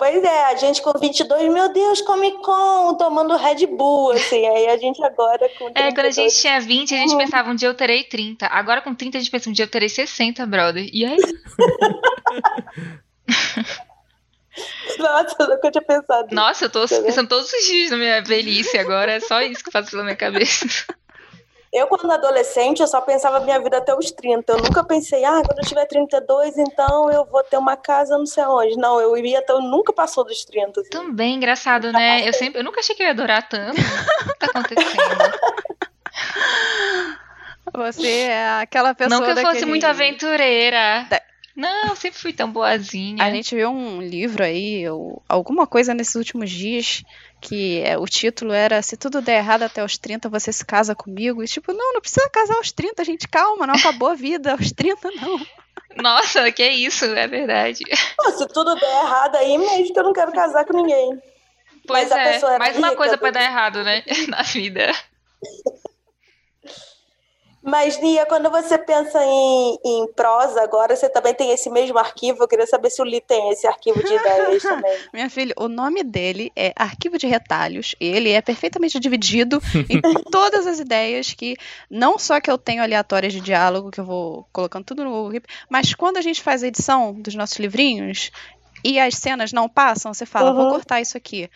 Pois 0.00 0.24
é, 0.24 0.44
a 0.46 0.56
gente 0.56 0.80
com 0.80 0.98
22, 0.98 1.52
meu 1.52 1.70
Deus, 1.70 2.00
Comic 2.00 2.38
Con, 2.38 2.94
tomando 2.94 3.36
Red 3.36 3.66
Bull, 3.66 4.12
assim. 4.12 4.48
Aí 4.48 4.68
a 4.68 4.78
gente 4.78 5.04
agora 5.04 5.46
com 5.58 5.70
32... 5.70 5.74
É, 5.76 5.92
quando 5.94 6.06
a 6.06 6.10
gente 6.10 6.40
tinha 6.40 6.58
20, 6.58 6.94
a 6.94 6.96
gente 6.96 7.14
pensava, 7.18 7.50
um 7.50 7.54
dia 7.54 7.68
eu 7.68 7.74
terei 7.74 8.02
30. 8.04 8.46
Agora 8.46 8.80
com 8.80 8.94
30, 8.94 9.18
a 9.18 9.20
gente 9.20 9.30
pensa, 9.30 9.50
um 9.50 9.52
dia 9.52 9.66
eu 9.66 9.70
terei 9.70 9.90
60, 9.90 10.46
brother. 10.46 10.88
E 10.90 11.04
aí? 11.04 11.18
Nossa, 14.98 15.36
eu 15.38 15.48
nunca 15.48 15.70
tinha 15.70 15.82
pensado. 15.82 16.34
Nossa, 16.34 16.64
eu 16.64 16.70
tô 16.70 16.88
pensando 16.88 17.28
todos 17.28 17.52
os 17.52 17.66
dias 17.66 17.90
na 17.90 17.98
minha 17.98 18.22
velhice 18.22 18.78
agora. 18.78 19.12
É 19.12 19.20
só 19.20 19.42
isso 19.42 19.62
que 19.62 19.70
passa 19.70 19.90
pela 19.90 20.04
minha 20.04 20.16
cabeça. 20.16 20.66
Eu, 21.72 21.86
quando 21.86 22.10
adolescente, 22.10 22.80
eu 22.80 22.88
só 22.88 23.00
pensava 23.00 23.38
minha 23.40 23.60
vida 23.60 23.78
até 23.78 23.94
os 23.94 24.10
30. 24.10 24.52
Eu 24.52 24.56
nunca 24.58 24.82
pensei, 24.82 25.24
ah, 25.24 25.40
quando 25.46 25.58
eu 25.58 25.64
tiver 25.64 25.86
32, 25.86 26.58
então 26.58 27.12
eu 27.12 27.24
vou 27.24 27.44
ter 27.44 27.58
uma 27.58 27.76
casa 27.76 28.18
não 28.18 28.26
sei 28.26 28.42
aonde. 28.42 28.76
Não, 28.76 29.00
eu 29.00 29.16
ia 29.16 29.38
até, 29.38 29.52
eu 29.52 29.60
nunca 29.60 29.92
passou 29.92 30.24
dos 30.24 30.44
30. 30.44 30.80
Assim. 30.80 30.90
Também, 30.90 31.36
engraçado, 31.36 31.92
né? 31.92 32.26
Eu 32.28 32.32
sempre, 32.32 32.58
eu 32.60 32.64
nunca 32.64 32.80
achei 32.80 32.96
que 32.96 33.02
eu 33.02 33.06
ia 33.06 33.12
adorar 33.12 33.48
tanto. 33.48 33.80
O 33.80 34.32
que 34.32 34.38
tá 34.38 34.46
acontecendo? 34.46 34.90
Você 37.72 38.08
é 38.08 38.60
aquela 38.60 38.94
pessoa 38.94 39.18
Não 39.20 39.24
que 39.24 39.30
eu 39.30 39.34
daquele... 39.36 39.54
fosse 39.54 39.66
muito 39.66 39.84
aventureira. 39.86 41.06
Da- 41.08 41.22
Não, 41.54 41.90
eu 41.90 41.96
sempre 41.96 42.18
fui 42.18 42.32
tão 42.32 42.50
boazinha. 42.50 43.22
A 43.22 43.30
gente 43.30 43.54
viu 43.54 43.70
um 43.70 44.02
livro 44.02 44.42
aí, 44.42 44.88
ou 44.88 45.22
alguma 45.28 45.68
coisa 45.68 45.94
nesses 45.94 46.16
últimos 46.16 46.50
dias, 46.50 47.04
que 47.40 47.80
é, 47.80 47.96
o 47.98 48.04
título 48.04 48.52
era 48.52 48.82
Se 48.82 48.96
tudo 48.96 49.20
der 49.22 49.38
errado 49.38 49.62
até 49.62 49.84
os 49.84 49.96
30, 49.96 50.28
você 50.28 50.52
se 50.52 50.64
casa 50.64 50.94
comigo. 50.94 51.42
E 51.42 51.46
tipo, 51.46 51.72
não, 51.72 51.94
não 51.94 52.00
precisa 52.00 52.28
casar 52.30 52.56
aos 52.56 52.70
30, 52.72 53.04
gente, 53.04 53.28
calma, 53.28 53.66
não 53.66 53.74
acabou 53.74 54.08
a 54.08 54.14
vida 54.14 54.52
aos 54.58 54.70
30, 54.72 55.10
não. 55.12 55.40
Nossa, 55.96 56.50
que 56.52 56.66
isso, 56.68 57.04
é 57.04 57.26
verdade. 57.26 57.82
Pô, 58.16 58.30
se 58.32 58.46
tudo 58.48 58.74
der 58.76 59.02
errado 59.02 59.36
aí 59.36 59.58
mesmo, 59.58 59.92
que 59.92 59.98
eu 59.98 60.04
não 60.04 60.12
quero 60.12 60.32
casar 60.32 60.64
com 60.64 60.76
ninguém. 60.76 61.20
Pois 61.86 62.08
Mas 62.08 62.44
a 62.44 62.54
é, 62.54 62.58
mais 62.58 62.76
uma 62.76 62.88
rica, 62.88 62.96
coisa 62.96 63.18
pra 63.18 63.28
tudo. 63.28 63.38
dar 63.38 63.44
errado, 63.44 63.82
né? 63.82 64.04
Na 64.28 64.42
vida. 64.42 64.92
Mas, 67.62 68.00
Nia, 68.00 68.24
quando 68.24 68.50
você 68.50 68.78
pensa 68.78 69.22
em, 69.22 69.78
em 69.84 70.12
prosa 70.14 70.62
agora, 70.62 70.96
você 70.96 71.10
também 71.10 71.34
tem 71.34 71.50
esse 71.52 71.68
mesmo 71.68 71.98
arquivo? 71.98 72.42
Eu 72.42 72.48
queria 72.48 72.66
saber 72.66 72.88
se 72.88 73.02
o 73.02 73.04
Li 73.04 73.20
tem 73.20 73.50
esse 73.50 73.66
arquivo 73.66 74.02
de 74.02 74.14
ideias 74.14 74.62
também. 74.64 74.98
Minha 75.12 75.28
filha, 75.28 75.54
o 75.58 75.68
nome 75.68 76.02
dele 76.02 76.50
é 76.56 76.72
Arquivo 76.74 77.18
de 77.18 77.26
Retalhos 77.26 77.94
e 78.00 78.06
ele 78.06 78.30
é 78.30 78.40
perfeitamente 78.40 78.98
dividido 78.98 79.60
em 79.90 80.00
todas 80.30 80.66
as 80.66 80.80
ideias 80.80 81.34
que, 81.34 81.54
não 81.90 82.18
só 82.18 82.40
que 82.40 82.50
eu 82.50 82.56
tenho 82.56 82.82
aleatórias 82.82 83.32
de 83.32 83.40
diálogo, 83.42 83.90
que 83.90 84.00
eu 84.00 84.06
vou 84.06 84.46
colocando 84.52 84.84
tudo 84.84 85.04
no 85.04 85.10
Google 85.10 85.32
Keep, 85.32 85.46
mas 85.68 85.92
quando 85.94 86.16
a 86.16 86.22
gente 86.22 86.42
faz 86.42 86.62
a 86.62 86.66
edição 86.66 87.12
dos 87.12 87.34
nossos 87.34 87.58
livrinhos 87.58 88.30
e 88.82 88.98
as 88.98 89.16
cenas 89.16 89.52
não 89.52 89.68
passam, 89.68 90.14
você 90.14 90.24
fala, 90.24 90.50
vou 90.52 90.62
Uhum. 90.64 90.70
cortar 90.70 91.00
isso 91.02 91.16
aqui. 91.16 91.50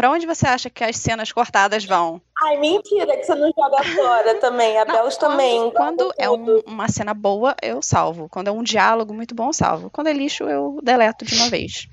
Pra 0.00 0.10
onde 0.10 0.24
você 0.26 0.46
acha 0.46 0.70
que 0.70 0.82
as 0.82 0.96
cenas 0.96 1.30
cortadas 1.30 1.84
vão? 1.84 2.22
Ai, 2.42 2.56
mentira, 2.56 3.18
que 3.18 3.22
você 3.22 3.34
não 3.34 3.52
joga 3.54 3.84
fora 3.84 4.34
também. 4.36 4.78
A 4.78 4.86
Não, 4.86 4.94
Bels 4.94 5.18
também. 5.18 5.70
Quando 5.72 6.04
guarda 6.04 6.14
é 6.16 6.30
um- 6.30 6.62
uma 6.66 6.88
cena 6.88 7.12
boa, 7.12 7.54
eu 7.60 7.82
salvo. 7.82 8.26
Quando 8.26 8.48
é 8.48 8.50
um 8.50 8.62
diálogo 8.62 9.12
muito 9.12 9.34
bom, 9.34 9.48
eu 9.48 9.52
salvo. 9.52 9.90
Quando 9.90 10.06
é 10.06 10.14
lixo, 10.14 10.44
eu 10.44 10.80
deleto 10.82 11.26
de 11.26 11.34
uma 11.34 11.50
vez. 11.50 11.86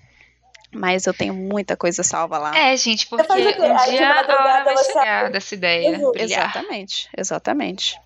Mas 0.73 1.05
eu 1.05 1.13
tenho 1.13 1.33
muita 1.33 1.75
coisa 1.75 2.01
salva 2.01 2.37
lá. 2.37 2.57
É, 2.57 2.77
gente, 2.77 3.07
porque 3.07 3.29
um 3.33 3.75
dia 3.89 4.09
a 4.09 4.21
hora 4.21 4.63
vai 4.63 4.77
chegar 4.85 5.29
dessa 5.29 5.53
ideia. 5.53 5.99
Exatamente, 6.15 7.09
exatamente. 7.17 7.99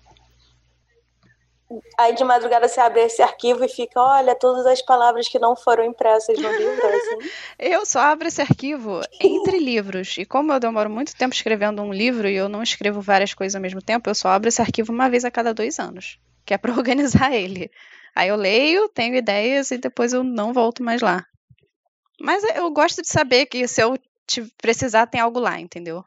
Aí 1.98 2.14
de 2.14 2.24
madrugada 2.24 2.68
você 2.68 2.80
abre 2.80 3.02
esse 3.02 3.22
arquivo 3.22 3.64
e 3.64 3.68
fica, 3.68 4.00
olha, 4.00 4.34
todas 4.34 4.66
as 4.66 4.82
palavras 4.82 5.28
que 5.28 5.38
não 5.38 5.54
foram 5.54 5.84
impressas 5.84 6.38
no 6.38 6.50
livro, 6.52 6.86
assim. 6.86 7.30
Eu 7.58 7.86
só 7.86 8.00
abro 8.00 8.28
esse 8.28 8.40
arquivo 8.40 9.00
entre 9.20 9.58
livros. 9.58 10.16
E 10.18 10.24
como 10.24 10.52
eu 10.52 10.60
demoro 10.60 10.90
muito 10.90 11.14
tempo 11.14 11.34
escrevendo 11.34 11.80
um 11.82 11.92
livro 11.92 12.28
e 12.28 12.34
eu 12.34 12.48
não 12.48 12.62
escrevo 12.62 13.00
várias 13.00 13.34
coisas 13.34 13.54
ao 13.54 13.62
mesmo 13.62 13.80
tempo, 13.80 14.10
eu 14.10 14.14
só 14.14 14.28
abro 14.28 14.48
esse 14.48 14.60
arquivo 14.60 14.92
uma 14.92 15.08
vez 15.08 15.24
a 15.24 15.30
cada 15.30 15.54
dois 15.54 15.78
anos. 15.78 16.18
Que 16.44 16.54
é 16.54 16.58
pra 16.58 16.72
organizar 16.76 17.32
ele. 17.32 17.70
Aí 18.14 18.28
eu 18.28 18.36
leio, 18.36 18.88
tenho 18.88 19.14
ideias 19.14 19.70
e 19.70 19.78
depois 19.78 20.12
eu 20.12 20.24
não 20.24 20.52
volto 20.52 20.82
mais 20.82 21.00
lá. 21.00 21.24
Mas 22.20 22.42
eu 22.56 22.70
gosto 22.70 23.02
de 23.02 23.08
saber 23.08 23.46
que 23.46 23.66
se 23.66 23.82
eu 23.82 23.98
precisar, 24.60 25.06
tem 25.06 25.20
algo 25.20 25.40
lá, 25.40 25.58
entendeu? 25.58 26.04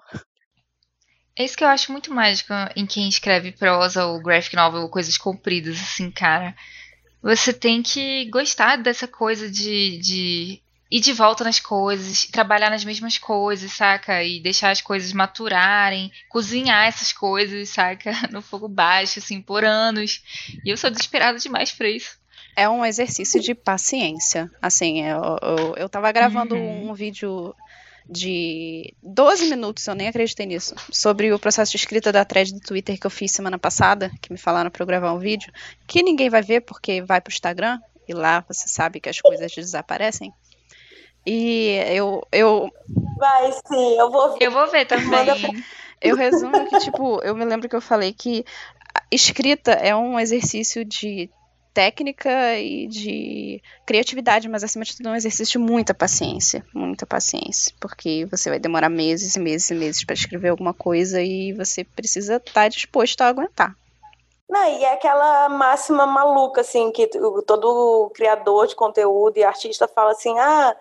É 1.38 1.44
isso 1.44 1.58
que 1.58 1.64
eu 1.64 1.68
acho 1.68 1.92
muito 1.92 2.14
mágico 2.14 2.54
em 2.76 2.86
quem 2.86 3.10
escreve 3.10 3.52
prosa 3.52 4.06
ou 4.06 4.22
graphic 4.22 4.56
novel 4.56 4.82
ou 4.84 4.90
coisas 4.90 5.18
compridas, 5.18 5.80
assim, 5.80 6.10
cara. 6.12 6.56
Você 7.22 7.54
tem 7.54 7.84
que 7.84 8.26
gostar 8.30 8.78
dessa 8.78 9.08
coisa 9.08 9.50
de, 9.50 9.98
de 10.00 10.64
ir 10.92 11.00
de 11.02 11.14
volta 11.14 11.44
nas 11.44 11.60
coisas, 11.60 12.26
trabalhar 12.28 12.70
nas 12.70 12.86
mesmas 12.86 13.18
coisas, 13.18 13.72
saca? 13.74 14.24
E 14.24 14.42
deixar 14.42 14.72
as 14.72 14.82
coisas 14.82 15.12
maturarem, 15.14 16.12
cozinhar 16.30 16.88
essas 16.88 17.14
coisas, 17.14 17.70
saca? 17.70 18.12
No 18.32 18.42
fogo 18.42 18.68
baixo, 18.70 19.20
assim, 19.20 19.42
por 19.42 19.66
anos. 19.66 20.22
E 20.64 20.70
eu 20.70 20.78
sou 20.78 20.90
desesperada 20.92 21.40
demais 21.40 21.72
pra 21.72 21.90
isso. 21.90 22.18
É 22.56 22.70
um 22.70 22.86
exercício 22.86 23.42
de 23.42 23.54
paciência. 23.54 24.50
Assim, 24.62 25.02
eu, 25.04 25.22
eu, 25.42 25.76
eu 25.78 25.90
tava 25.90 26.12
gravando 26.12 26.58
Uhum. 26.58 26.90
um 26.90 26.94
vídeo 26.94 27.54
de 28.08 28.94
12 29.02 29.50
minutos, 29.50 29.86
eu 29.88 29.96
nem 29.96 30.08
acreditei 30.08 30.46
nisso, 30.46 30.76
sobre 30.92 31.34
o 31.34 31.40
processo 31.40 31.72
de 31.72 31.78
escrita 31.78 32.12
da 32.12 32.24
thread 32.24 32.54
do 32.54 32.60
Twitter 32.60 33.00
que 33.00 33.08
eu 33.08 33.12
fiz 33.12 33.32
semana 33.32 33.58
passada, 33.58 34.12
que 34.22 34.32
me 34.32 34.38
falaram 34.38 34.70
pra 34.70 34.84
eu 34.84 34.88
gravar 34.88 35.14
um 35.14 35.20
vídeo, 35.20 35.52
que 35.88 36.04
ninguém 36.04 36.30
vai 36.30 36.42
ver 36.42 36.62
porque 36.62 37.02
vai 37.02 37.20
pro 37.20 37.34
Instagram, 37.34 37.80
e 38.08 38.14
lá 38.14 38.46
você 38.48 38.68
sabe 38.68 39.00
que 39.00 39.10
as 39.10 39.20
coisas 39.20 39.52
desaparecem. 39.54 40.32
E 41.26 41.80
eu, 41.90 42.22
eu, 42.32 42.70
Vai 43.18 43.52
sim, 43.52 43.98
eu 43.98 44.12
vou 44.12 44.34
ver. 44.34 44.46
Eu 44.46 44.52
vou 44.52 44.68
ver 44.68 44.86
também. 44.86 45.66
eu 46.00 46.16
resumo 46.16 46.70
que, 46.70 46.80
tipo, 46.80 47.20
eu 47.24 47.36
me 47.36 47.44
lembro 47.44 47.68
que 47.68 47.76
eu 47.76 47.82
falei 47.82 48.14
que 48.14 48.46
a 48.94 49.02
escrita 49.12 49.72
é 49.72 49.96
um 49.96 50.20
exercício 50.20 50.86
de 50.86 51.30
técnica 51.76 52.58
e 52.58 52.88
de 52.88 53.62
criatividade, 53.86 54.48
mas 54.48 54.64
acima 54.64 54.86
de 54.86 54.96
tudo 54.96 55.10
é 55.10 55.12
um 55.12 55.16
exercício 55.16 55.60
de 55.60 55.68
muita 55.72 55.94
paciência, 55.94 56.66
muita 56.74 57.06
paciência, 57.06 57.76
porque 57.82 58.26
você 58.32 58.50
vai 58.50 58.60
demorar 58.60 58.88
meses 58.88 59.36
e 59.36 59.40
meses 59.40 59.70
e 59.70 59.76
meses 59.76 60.06
para 60.06 60.14
escrever 60.14 60.50
alguma 60.50 60.74
coisa 60.74 61.22
e 61.22 61.52
você 61.52 61.84
precisa 61.84 62.38
estar 62.38 62.70
disposto 62.70 63.20
a 63.22 63.28
aguentar. 63.28 63.76
Não, 64.50 64.64
e 64.80 64.86
é 64.86 64.94
aquela 64.94 65.50
máxima 65.50 66.06
maluca, 66.06 66.62
assim, 66.62 66.92
que 66.92 67.08
todo 67.46 68.10
criador 68.16 68.68
de 68.68 68.76
conteúdo 68.76 69.38
e 69.38 69.44
artista 69.44 69.86
fala 69.86 70.12
assim, 70.12 70.38
ah, 70.40 70.74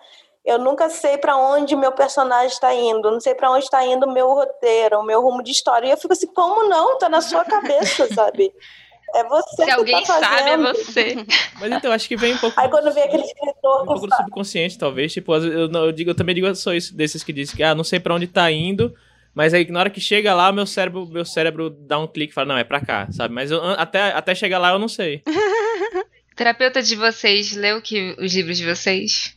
eu 0.45 0.57
nunca 0.59 0.89
sei 0.89 1.17
pra 1.17 1.35
onde 1.35 1.75
meu 1.75 1.91
personagem 1.91 2.47
está 2.47 2.73
indo, 2.73 3.11
não 3.11 3.19
sei 3.19 3.35
pra 3.35 3.51
onde 3.51 3.65
está 3.65 3.85
indo 3.85 4.05
o 4.05 4.13
meu 4.13 4.27
roteiro, 4.27 4.99
o 4.99 5.03
meu 5.03 5.19
rumo 5.19 5.43
de 5.43 5.51
história. 5.51 5.87
E 5.87 5.91
eu 5.91 5.97
fico 5.97 6.13
assim, 6.13 6.27
como 6.27 6.69
não? 6.69 6.97
Tá 6.99 7.09
na 7.09 7.19
sua 7.19 7.43
cabeça, 7.43 8.07
sabe? 8.13 8.53
É 9.13 9.23
você 9.23 9.55
Se 9.55 9.65
que 9.65 9.71
alguém 9.71 10.03
tá 10.03 10.19
sabe, 10.19 10.25
é 10.25 10.39
fazendo. 10.57 10.63
você. 10.73 11.15
Mas 11.59 11.71
então, 11.71 11.91
acho 11.91 12.07
que 12.07 12.17
vem 12.17 12.33
um 12.33 12.37
pouco. 12.37 12.59
Aí 12.59 12.67
quando 12.69 12.91
vem 12.93 13.03
aquele 13.03 13.23
escritor 13.23 13.83
Um 13.83 13.85
pouco 13.85 14.07
do 14.07 14.15
subconsciente, 14.15 14.77
talvez. 14.77 15.13
Tipo, 15.13 15.35
eu, 15.35 15.71
eu 15.71 15.91
digo, 15.91 16.09
eu 16.11 16.15
também 16.15 16.35
digo 16.35 16.53
só 16.55 16.73
isso 16.73 16.93
desses 16.95 17.23
que 17.23 17.31
dizem 17.31 17.55
que, 17.55 17.63
ah, 17.63 17.73
não 17.75 17.83
sei 17.83 17.99
pra 17.99 18.13
onde 18.15 18.27
tá 18.27 18.51
indo, 18.51 18.93
mas 19.33 19.53
aí 19.53 19.69
na 19.71 19.79
hora 19.79 19.89
que 19.89 20.01
chega 20.01 20.33
lá, 20.33 20.51
meu 20.51 20.65
cérebro, 20.65 21.05
meu 21.05 21.23
cérebro 21.23 21.69
dá 21.69 21.97
um 21.99 22.07
clique 22.07 22.31
e 22.31 22.33
fala, 22.33 22.47
não, 22.47 22.57
é 22.57 22.63
pra 22.63 22.81
cá, 22.81 23.07
sabe? 23.11 23.33
Mas 23.33 23.51
eu- 23.51 23.61
até, 23.63 24.11
até 24.11 24.33
chegar 24.35 24.59
lá 24.59 24.71
eu 24.71 24.79
não 24.79 24.87
sei. 24.89 25.21
Terapeuta 26.35 26.81
de 26.81 26.95
vocês 26.97 27.55
leu 27.55 27.81
que 27.81 28.13
os 28.19 28.33
livros 28.33 28.57
de 28.57 28.65
vocês? 28.65 29.33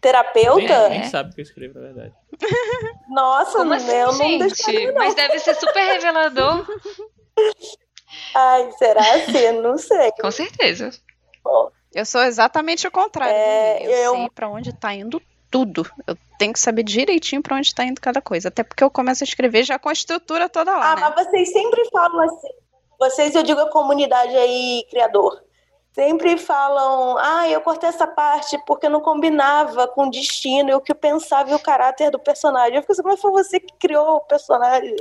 terapeuta? 0.00 0.88
Nem, 0.88 1.00
nem 1.00 1.08
sabe 1.08 1.30
o 1.30 1.34
que 1.34 1.40
eu 1.40 1.42
escrevo, 1.44 1.74
na 1.78 1.86
verdade. 1.86 2.12
Nossa, 3.08 3.58
Como 3.58 3.74
assim, 3.74 3.90
eu 3.92 4.12
não 4.12 4.38
deixaria, 4.38 4.80
gente? 4.80 4.86
não. 4.92 4.94
Mas 4.98 5.14
deve 5.14 5.38
ser 5.40 5.54
super 5.54 5.80
revelador. 5.92 6.66
Ai, 8.34 8.70
será 8.72 9.14
assim? 9.14 9.52
Não 9.60 9.76
sei. 9.78 10.10
Com 10.20 10.30
certeza. 10.30 10.90
Bom, 11.42 11.70
Eu 11.94 12.04
sou 12.04 12.22
exatamente 12.22 12.86
o 12.86 12.90
contrário. 12.90 13.34
É, 13.34 13.82
eu, 13.86 13.90
eu- 13.90 14.14
sei 14.16 14.30
pra 14.34 14.48
onde 14.48 14.72
tá 14.72 14.92
indo 14.94 15.20
tudo. 15.50 15.88
Eu 16.06 16.16
tenho 16.38 16.52
que 16.52 16.60
saber 16.60 16.82
direitinho 16.82 17.42
pra 17.42 17.56
onde 17.56 17.74
tá 17.74 17.82
indo 17.84 18.00
cada 18.00 18.20
coisa, 18.20 18.48
até 18.48 18.62
porque 18.62 18.84
eu 18.84 18.90
começo 18.90 19.24
a 19.24 19.26
escrever 19.26 19.64
já 19.64 19.78
com 19.78 19.88
a 19.88 19.92
estrutura 19.92 20.48
toda 20.48 20.76
lá, 20.76 20.92
Ah, 20.92 20.96
né? 20.96 21.12
mas 21.16 21.26
vocês 21.26 21.50
sempre 21.52 21.88
falam 21.90 22.20
assim. 22.20 22.48
Vocês, 22.98 23.34
eu 23.34 23.42
digo 23.42 23.60
a 23.60 23.70
comunidade 23.70 24.36
aí, 24.36 24.84
criador. 24.90 25.42
Sempre 25.94 26.36
falam, 26.36 27.16
ah, 27.18 27.48
eu 27.48 27.60
cortei 27.60 27.88
essa 27.88 28.06
parte 28.06 28.56
porque 28.66 28.88
não 28.88 29.00
combinava 29.00 29.88
com 29.88 30.06
o 30.06 30.10
destino 30.10 30.70
e 30.70 30.74
o 30.74 30.80
que 30.80 30.92
eu 30.92 30.96
pensava 30.96 31.50
e 31.50 31.54
o 31.54 31.58
caráter 31.58 32.10
do 32.10 32.18
personagem. 32.20 32.76
Eu 32.76 32.82
fico 32.82 32.92
assim, 32.92 33.02
mas 33.04 33.20
foi 33.20 33.30
você 33.32 33.58
que 33.58 33.74
criou 33.80 34.16
o 34.16 34.20
personagem. 34.20 34.94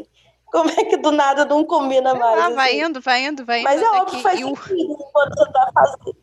Como 0.58 0.70
é 0.72 0.84
que 0.86 0.98
do 0.98 1.12
nada 1.12 1.46
não 1.46 1.64
combina 1.66 2.12
Sei 2.12 2.20
mais? 2.20 2.38
lá, 2.38 2.50
vai 2.50 2.70
assim? 2.72 2.84
indo, 2.84 3.02
vai 3.02 3.26
indo, 3.26 3.46
vai 3.46 3.60
indo. 3.60 3.64
Mas 3.66 3.82
é 3.82 3.86
até 3.86 3.98
óbvio 4.02 4.18
que- 4.18 4.24
faz 4.24 4.40
e 4.40 4.44
o- 4.46 4.56
sentido 4.56 4.98
quando 5.14 5.36
você 5.38 5.52
tá 5.52 5.72
fazendo. 5.74 6.18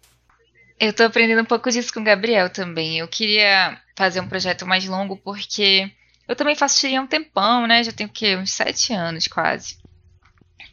Eu 0.81 0.93
tô 0.93 1.05
aprendendo 1.05 1.43
um 1.43 1.45
pouco 1.47 1.71
disso 1.71 1.93
com 1.95 2.01
o 2.01 2.05
Gabriel 2.05 2.51
também. 2.51 2.99
Eu 2.99 3.07
queria 3.09 3.79
fazer 3.97 4.21
um 4.21 4.29
projeto 4.29 4.67
mais 4.67 4.87
longo 4.87 5.17
porque 5.17 5.89
eu 6.27 6.35
também 6.35 6.57
faço 6.57 6.81
tirinha 6.81 7.01
há 7.01 7.03
um 7.03 7.07
tempão, 7.07 7.67
né? 7.67 7.83
Já 7.85 7.93
tenho 7.93 8.11
o 8.11 8.13
quê? 8.13 8.35
Uns 8.37 8.51
sete 8.53 8.93
anos 8.93 9.29
quase. 9.29 9.77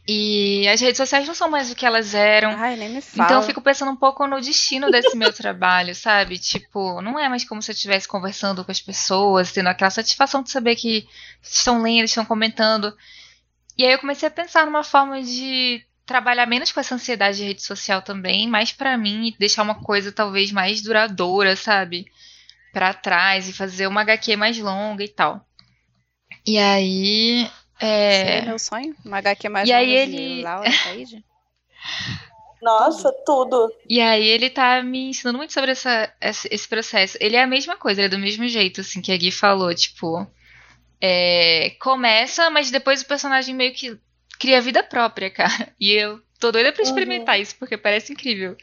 E 0.08 0.66
as 0.68 0.80
redes 0.80 0.96
sociais 0.96 1.28
não 1.28 1.34
são 1.34 1.48
mais 1.48 1.70
o 1.70 1.76
que 1.76 1.86
elas 1.86 2.12
eram. 2.14 2.50
Ai, 2.58 2.74
nem 2.74 2.88
me 2.88 3.00
fala. 3.00 3.24
Então 3.28 3.40
eu 3.40 3.46
fico 3.46 3.60
pensando 3.62 3.92
um 3.92 3.96
pouco 3.96 4.26
no 4.26 4.40
destino 4.40 4.90
desse 4.90 5.16
meu 5.16 5.32
trabalho, 5.32 5.94
sabe? 5.94 6.36
Tipo, 6.38 7.00
não 7.00 7.16
é 7.18 7.28
mais 7.28 7.44
como 7.44 7.62
se 7.62 7.70
eu 7.70 7.74
estivesse 7.74 8.08
conversando 8.08 8.64
com 8.64 8.72
as 8.72 8.80
pessoas, 8.80 9.52
tendo 9.52 9.68
aquela 9.68 9.90
satisfação 9.92 10.42
de 10.42 10.50
saber 10.50 10.74
que 10.74 11.06
estão 11.40 11.80
lendo, 11.80 12.06
estão 12.06 12.24
comentando. 12.24 12.92
E 13.76 13.84
aí 13.84 13.92
eu 13.92 13.98
comecei 13.98 14.28
a 14.28 14.30
pensar 14.30 14.66
numa 14.66 14.84
forma 14.84 15.22
de 15.22 15.84
trabalhar 16.04 16.46
menos 16.46 16.70
com 16.72 16.80
essa 16.80 16.94
ansiedade 16.94 17.38
de 17.38 17.44
rede 17.44 17.62
social 17.62 18.02
também, 18.02 18.48
mais 18.48 18.72
para 18.72 18.98
mim 18.98 19.28
e 19.28 19.36
deixar 19.38 19.62
uma 19.62 19.76
coisa 19.82 20.12
talvez 20.12 20.50
mais 20.52 20.82
duradoura, 20.82 21.56
sabe? 21.56 22.06
Para 22.72 22.92
trás 22.92 23.48
e 23.48 23.52
fazer 23.52 23.86
uma 23.86 24.02
HQ 24.02 24.36
mais 24.36 24.58
longa 24.58 25.02
e 25.04 25.08
tal. 25.08 25.46
E 26.46 26.58
aí 26.58 27.48
é... 27.80 28.24
Seria 28.24 28.42
meu 28.48 28.58
sonho? 28.58 28.94
Uma 29.04 29.18
HQ 29.18 29.48
mais 29.48 29.68
E 29.68 29.72
aí 29.72 29.86
longa 29.86 30.06
de 30.06 30.16
ele- 30.16 30.42
Laura 30.42 30.70
Taide? 30.84 31.24
Nossa, 32.62 33.12
tudo. 33.26 33.72
E 33.88 34.00
aí 34.00 34.24
ele 34.24 34.48
tá 34.48 34.82
me 34.84 35.08
ensinando 35.10 35.36
muito 35.38 35.52
sobre 35.52 35.72
essa, 35.72 36.12
esse 36.20 36.48
esse 36.50 36.68
processo. 36.68 37.16
Ele 37.20 37.34
é 37.34 37.42
a 37.42 37.46
mesma 37.46 37.76
coisa, 37.76 38.00
ele 38.00 38.06
é 38.06 38.08
do 38.08 38.18
mesmo 38.20 38.46
jeito, 38.46 38.82
assim, 38.82 39.00
que 39.00 39.10
a 39.10 39.16
Gui 39.16 39.32
falou, 39.32 39.74
tipo. 39.74 40.24
É, 41.04 41.70
começa, 41.80 42.48
mas 42.48 42.70
depois 42.70 43.02
o 43.02 43.06
personagem 43.06 43.52
meio 43.52 43.74
que 43.74 43.98
cria 44.38 44.60
vida 44.60 44.84
própria, 44.84 45.28
cara. 45.28 45.74
E 45.80 45.90
eu 45.90 46.22
tô 46.38 46.52
doida 46.52 46.72
pra 46.72 46.82
experimentar 46.82 47.40
isso, 47.40 47.56
porque 47.58 47.76
parece 47.76 48.12
incrível. 48.12 48.56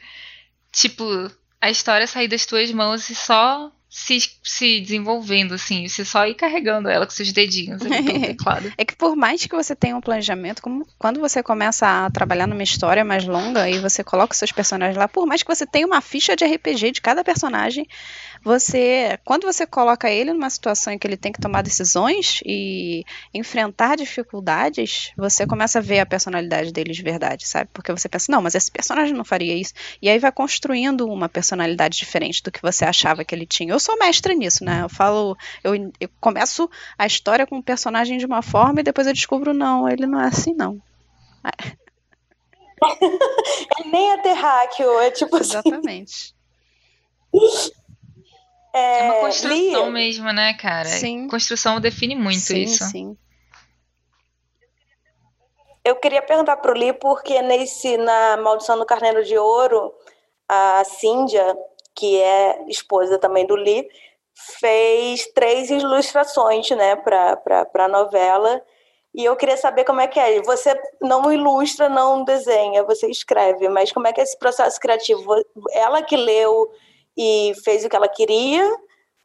Tipo, 0.72 1.04
a 1.60 1.70
história 1.70 2.06
sair 2.06 2.28
das 2.28 2.46
tuas 2.46 2.72
mãos 2.72 3.10
e 3.10 3.14
só 3.14 3.70
se, 3.90 4.18
se 4.42 4.80
desenvolvendo, 4.80 5.52
assim. 5.52 5.86
Você 5.86 6.04
só 6.04 6.26
ir 6.26 6.34
carregando 6.34 6.88
ela 6.88 7.04
com 7.04 7.12
seus 7.12 7.32
dedinhos 7.32 7.82
ali. 7.82 8.36
É 8.78 8.84
que 8.84 8.96
por 8.96 9.14
mais 9.14 9.44
que 9.44 9.54
você 9.54 9.74
tenha 9.74 9.96
um 9.96 10.00
planejamento, 10.00 10.62
como 10.62 10.86
quando 10.98 11.20
você 11.20 11.42
começa 11.42 12.06
a 12.06 12.10
trabalhar 12.10 12.46
numa 12.46 12.62
história 12.62 13.04
mais 13.04 13.26
longa 13.26 13.68
e 13.68 13.80
você 13.80 14.02
coloca 14.02 14.32
os 14.32 14.38
seus 14.38 14.52
personagens 14.52 14.96
lá, 14.96 15.08
por 15.08 15.26
mais 15.26 15.42
que 15.42 15.54
você 15.54 15.66
tenha 15.66 15.86
uma 15.86 16.00
ficha 16.00 16.34
de 16.34 16.44
RPG 16.44 16.92
de 16.92 17.00
cada 17.00 17.22
personagem, 17.24 17.86
você, 18.42 19.18
quando 19.24 19.44
você 19.44 19.66
coloca 19.66 20.10
ele 20.10 20.32
numa 20.32 20.48
situação 20.48 20.92
em 20.92 20.98
que 20.98 21.06
ele 21.06 21.16
tem 21.16 21.30
que 21.30 21.40
tomar 21.40 21.62
decisões 21.62 22.40
e 22.44 23.04
enfrentar 23.34 23.96
dificuldades, 23.96 25.12
você 25.16 25.46
começa 25.46 25.78
a 25.78 25.82
ver 25.82 26.00
a 26.00 26.06
personalidade 26.06 26.72
dele 26.72 26.92
de 26.92 27.02
verdade, 27.02 27.46
sabe? 27.46 27.68
Porque 27.72 27.92
você 27.92 28.08
pensa, 28.08 28.32
não, 28.32 28.40
mas 28.40 28.54
esse 28.54 28.70
personagem 28.70 29.14
não 29.14 29.24
faria 29.24 29.54
isso. 29.54 29.74
E 30.00 30.08
aí 30.08 30.18
vai 30.18 30.32
construindo 30.32 31.06
uma 31.06 31.28
personalidade 31.28 31.98
diferente 31.98 32.42
do 32.42 32.50
que 32.50 32.62
você 32.62 32.84
achava 32.84 33.24
que 33.24 33.34
ele 33.34 33.46
tinha. 33.46 33.72
Eu 33.72 33.80
sou 33.80 33.98
mestra 33.98 34.32
nisso, 34.32 34.64
né? 34.64 34.82
Eu 34.82 34.88
falo, 34.88 35.36
eu, 35.62 35.74
eu 36.00 36.08
começo 36.18 36.68
a 36.98 37.06
história 37.06 37.46
com 37.46 37.56
um 37.56 37.62
personagem 37.62 38.16
de 38.16 38.24
uma 38.24 38.40
forma 38.40 38.80
e 38.80 38.84
depois 38.84 39.06
eu 39.06 39.12
descubro, 39.12 39.52
não, 39.52 39.86
ele 39.88 40.06
não 40.06 40.20
é 40.20 40.28
assim, 40.28 40.54
não. 40.54 40.80
Ele 43.78 43.90
nem 43.92 44.12
é 44.12 44.16
terráqueo, 44.18 44.98
é 45.00 45.10
tipo 45.10 45.36
assim. 45.36 45.50
Exatamente. 45.50 46.34
É 48.72 49.02
uma 49.02 49.14
É, 49.16 49.20
construção 49.20 49.56
Lia, 49.56 49.90
mesmo, 49.90 50.32
né, 50.32 50.54
cara? 50.54 50.88
Sim. 50.88 51.28
Construção 51.28 51.80
define 51.80 52.14
muito 52.14 52.38
sim, 52.40 52.62
isso. 52.62 52.84
sim. 52.84 53.16
Eu 55.84 55.96
queria 55.96 56.22
perguntar 56.22 56.58
pro 56.58 56.74
Lee, 56.74 56.92
porque 56.92 57.40
nesse, 57.42 57.96
na 57.96 58.36
Maldição 58.36 58.78
do 58.78 58.84
Carneiro 58.86 59.24
de 59.24 59.36
Ouro, 59.38 59.92
a 60.48 60.84
Cíndia, 60.84 61.56
que 61.94 62.20
é 62.20 62.64
esposa 62.68 63.18
também 63.18 63.46
do 63.46 63.56
Lee, 63.56 63.88
fez 64.34 65.26
três 65.34 65.70
ilustrações, 65.70 66.70
né, 66.70 66.96
para 66.96 67.66
a 67.74 67.88
novela. 67.88 68.62
E 69.14 69.24
eu 69.24 69.34
queria 69.36 69.56
saber 69.56 69.84
como 69.84 70.00
é 70.00 70.06
que 70.06 70.20
é. 70.20 70.40
Você 70.42 70.78
não 71.00 71.32
ilustra, 71.32 71.88
não 71.88 72.24
desenha, 72.24 72.84
você 72.84 73.08
escreve, 73.10 73.68
mas 73.68 73.90
como 73.90 74.06
é 74.06 74.12
que 74.12 74.20
é 74.20 74.24
esse 74.24 74.38
processo 74.38 74.78
criativo? 74.78 75.34
Ela 75.72 76.02
que 76.02 76.16
leu 76.16 76.70
e 77.20 77.52
fez 77.62 77.84
o 77.84 77.88
que 77.88 77.94
ela 77.94 78.08
queria? 78.08 78.66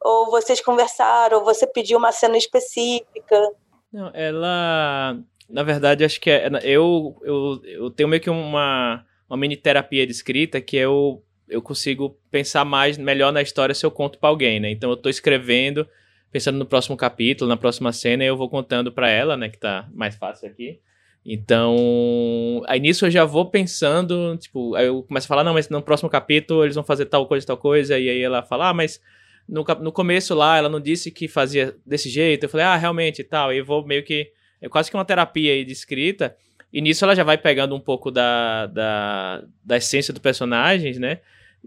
Ou 0.02 0.30
vocês 0.30 0.60
conversaram, 0.60 1.38
ou 1.38 1.44
você 1.44 1.66
pediu 1.66 1.96
uma 1.96 2.12
cena 2.12 2.36
específica? 2.36 3.50
Não, 3.90 4.10
ela. 4.12 5.18
Na 5.48 5.62
verdade, 5.62 6.04
acho 6.04 6.20
que 6.20 6.30
é. 6.30 6.46
Eu, 6.62 7.16
eu, 7.22 7.62
eu 7.64 7.90
tenho 7.90 8.08
meio 8.08 8.20
que 8.20 8.28
uma, 8.28 9.02
uma 9.28 9.36
mini 9.38 9.56
terapia 9.56 10.06
de 10.06 10.12
escrita 10.12 10.60
que 10.60 10.76
eu, 10.76 11.24
eu 11.48 11.62
consigo 11.62 12.18
pensar 12.30 12.64
mais, 12.64 12.98
melhor 12.98 13.32
na 13.32 13.40
história 13.40 13.74
se 13.74 13.86
eu 13.86 13.90
conto 13.90 14.18
pra 14.18 14.28
alguém, 14.28 14.60
né? 14.60 14.70
Então 14.70 14.90
eu 14.90 14.96
tô 14.96 15.08
escrevendo, 15.08 15.88
pensando 16.30 16.58
no 16.58 16.66
próximo 16.66 16.96
capítulo, 16.96 17.48
na 17.48 17.56
próxima 17.56 17.92
cena, 17.92 18.22
e 18.22 18.26
eu 18.26 18.36
vou 18.36 18.50
contando 18.50 18.92
pra 18.92 19.08
ela, 19.08 19.36
né? 19.36 19.48
Que 19.48 19.58
tá 19.58 19.88
mais 19.94 20.14
fácil 20.16 20.48
aqui. 20.50 20.80
Então, 21.28 22.62
aí 22.68 22.78
nisso 22.78 23.04
eu 23.04 23.10
já 23.10 23.24
vou 23.24 23.50
pensando, 23.50 24.36
tipo, 24.36 24.76
aí 24.76 24.86
eu 24.86 25.02
começo 25.02 25.26
a 25.26 25.28
falar, 25.28 25.42
não, 25.42 25.54
mas 25.54 25.68
no 25.68 25.82
próximo 25.82 26.08
capítulo 26.08 26.62
eles 26.62 26.76
vão 26.76 26.84
fazer 26.84 27.06
tal 27.06 27.26
coisa, 27.26 27.44
tal 27.44 27.56
coisa, 27.56 27.98
e 27.98 28.08
aí 28.08 28.22
ela 28.22 28.44
fala, 28.44 28.68
ah, 28.68 28.72
mas 28.72 29.00
no, 29.48 29.64
no 29.80 29.90
começo 29.90 30.36
lá 30.36 30.56
ela 30.56 30.68
não 30.68 30.78
disse 30.78 31.10
que 31.10 31.26
fazia 31.26 31.76
desse 31.84 32.08
jeito, 32.08 32.44
eu 32.44 32.48
falei, 32.48 32.64
ah, 32.64 32.76
realmente 32.76 33.24
tal, 33.24 33.52
e 33.52 33.60
vou 33.60 33.84
meio 33.84 34.04
que, 34.04 34.30
é 34.62 34.68
quase 34.68 34.88
que 34.88 34.96
uma 34.96 35.04
terapia 35.04 35.52
aí 35.52 35.64
de 35.64 35.72
escrita, 35.72 36.36
e 36.72 36.80
nisso 36.80 37.04
ela 37.04 37.16
já 37.16 37.24
vai 37.24 37.36
pegando 37.36 37.74
um 37.74 37.80
pouco 37.80 38.12
da, 38.12 38.66
da, 38.66 39.42
da 39.64 39.76
essência 39.78 40.14
do 40.14 40.20
personagem, 40.20 40.96
né, 41.00 41.18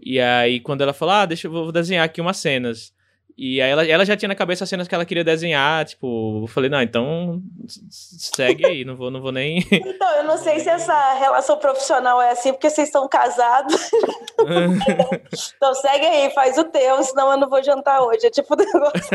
e 0.02 0.18
aí 0.18 0.58
quando 0.60 0.80
ela 0.80 0.94
fala, 0.94 1.20
ah, 1.20 1.26
deixa 1.26 1.48
eu 1.48 1.50
vou 1.50 1.70
desenhar 1.70 2.06
aqui 2.06 2.18
umas 2.22 2.38
cenas, 2.38 2.94
e 3.42 3.58
aí 3.62 3.70
ela, 3.70 3.86
ela 3.86 4.04
já 4.04 4.14
tinha 4.18 4.28
na 4.28 4.34
cabeça 4.34 4.64
as 4.64 4.68
cenas 4.68 4.86
que 4.86 4.94
ela 4.94 5.06
queria 5.06 5.24
desenhar, 5.24 5.82
tipo, 5.86 6.42
eu 6.42 6.46
falei, 6.46 6.68
não, 6.68 6.82
então 6.82 7.40
segue 7.66 8.66
aí, 8.66 8.84
não 8.84 8.94
vou, 8.94 9.10
não 9.10 9.22
vou 9.22 9.32
nem... 9.32 9.66
Então, 9.72 10.16
eu 10.16 10.24
não 10.24 10.36
sei 10.36 10.60
se 10.60 10.68
essa 10.68 11.14
relação 11.14 11.56
profissional 11.58 12.20
é 12.20 12.32
assim, 12.32 12.52
porque 12.52 12.68
vocês 12.68 12.88
estão 12.88 13.08
casados. 13.08 13.90
Então 15.56 15.74
segue 15.74 16.04
aí, 16.04 16.30
faz 16.34 16.58
o 16.58 16.64
teu, 16.64 17.02
senão 17.02 17.30
eu 17.32 17.38
não 17.38 17.48
vou 17.48 17.62
jantar 17.62 18.02
hoje. 18.02 18.26
É 18.26 18.30
tipo 18.30 18.52
o 18.52 18.56
negócio. 18.60 19.10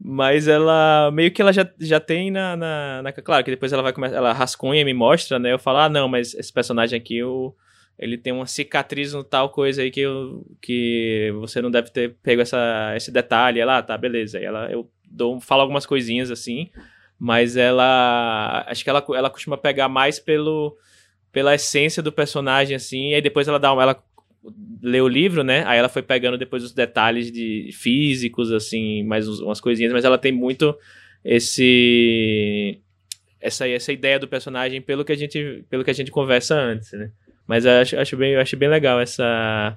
Mas 0.00 0.48
ela 0.48 1.10
meio 1.12 1.30
que 1.32 1.42
ela 1.42 1.52
já, 1.52 1.68
já 1.78 2.00
tem 2.00 2.30
na, 2.30 2.56
na, 2.56 3.02
na- 3.02 3.12
Claro 3.12 3.44
que 3.44 3.50
depois 3.50 3.72
ela 3.72 3.82
vai 3.82 3.92
começar. 3.92 4.16
Ela 4.16 4.32
rascunha 4.32 4.80
e 4.80 4.84
me 4.84 4.94
mostra, 4.94 5.38
né? 5.38 5.52
Eu 5.52 5.58
falo, 5.58 5.78
ah, 5.78 5.88
não, 5.88 6.08
mas 6.08 6.34
esse 6.34 6.52
personagem 6.52 6.98
aqui, 6.98 7.22
o, 7.22 7.52
ele 7.98 8.16
tem 8.16 8.32
uma 8.32 8.46
cicatriz 8.46 9.12
no 9.12 9.24
tal 9.24 9.50
coisa 9.50 9.82
aí 9.82 9.90
que, 9.90 10.00
eu, 10.00 10.46
que 10.62 11.32
você 11.40 11.60
não 11.60 11.70
deve 11.70 11.90
ter 11.90 12.14
pego 12.22 12.40
essa, 12.40 12.92
esse 12.96 13.10
detalhe. 13.10 13.58
Ela, 13.58 13.78
ah, 13.78 13.82
tá, 13.82 13.98
beleza. 13.98 14.38
Ela, 14.38 14.70
eu 14.70 14.88
dou, 15.10 15.40
falo 15.40 15.62
algumas 15.62 15.84
coisinhas 15.84 16.30
assim, 16.30 16.70
mas 17.18 17.56
ela. 17.56 18.64
Acho 18.68 18.84
que 18.84 18.90
ela, 18.90 19.04
ela 19.14 19.30
costuma 19.30 19.58
pegar 19.58 19.88
mais 19.88 20.20
pelo, 20.20 20.76
pela 21.32 21.54
essência 21.56 22.00
do 22.00 22.12
personagem, 22.12 22.76
assim, 22.76 23.10
e 23.10 23.14
aí 23.14 23.22
depois 23.22 23.48
ela 23.48 23.58
dá 23.58 23.72
uma. 23.72 23.82
Ela 23.82 24.04
lê 24.80 25.00
o 25.00 25.08
livro, 25.08 25.42
né? 25.42 25.64
Aí 25.66 25.76
ela 25.76 25.88
foi 25.88 26.00
pegando 26.00 26.38
depois 26.38 26.62
os 26.62 26.72
detalhes 26.72 27.32
de 27.32 27.70
físicos, 27.72 28.52
assim, 28.52 29.02
mais 29.02 29.26
umas 29.28 29.60
coisinhas, 29.60 29.92
mas 29.92 30.04
ela 30.04 30.16
tem 30.16 30.30
muito 30.30 30.76
esse 31.24 32.80
essa 33.40 33.68
essa 33.68 33.92
ideia 33.92 34.18
do 34.18 34.28
personagem 34.28 34.80
pelo 34.80 35.04
que 35.04 35.12
a 35.12 35.16
gente 35.16 35.64
pelo 35.68 35.84
que 35.84 35.90
a 35.90 35.94
gente 35.94 36.12
conversa 36.12 36.54
antes, 36.54 36.92
né? 36.92 37.10
Mas 37.48 37.64
eu 37.64 37.72
acho, 37.72 37.98
acho 37.98 38.16
bem 38.16 38.32
eu 38.34 38.40
acho 38.40 38.56
bem 38.56 38.68
legal 38.68 39.00
essa 39.00 39.76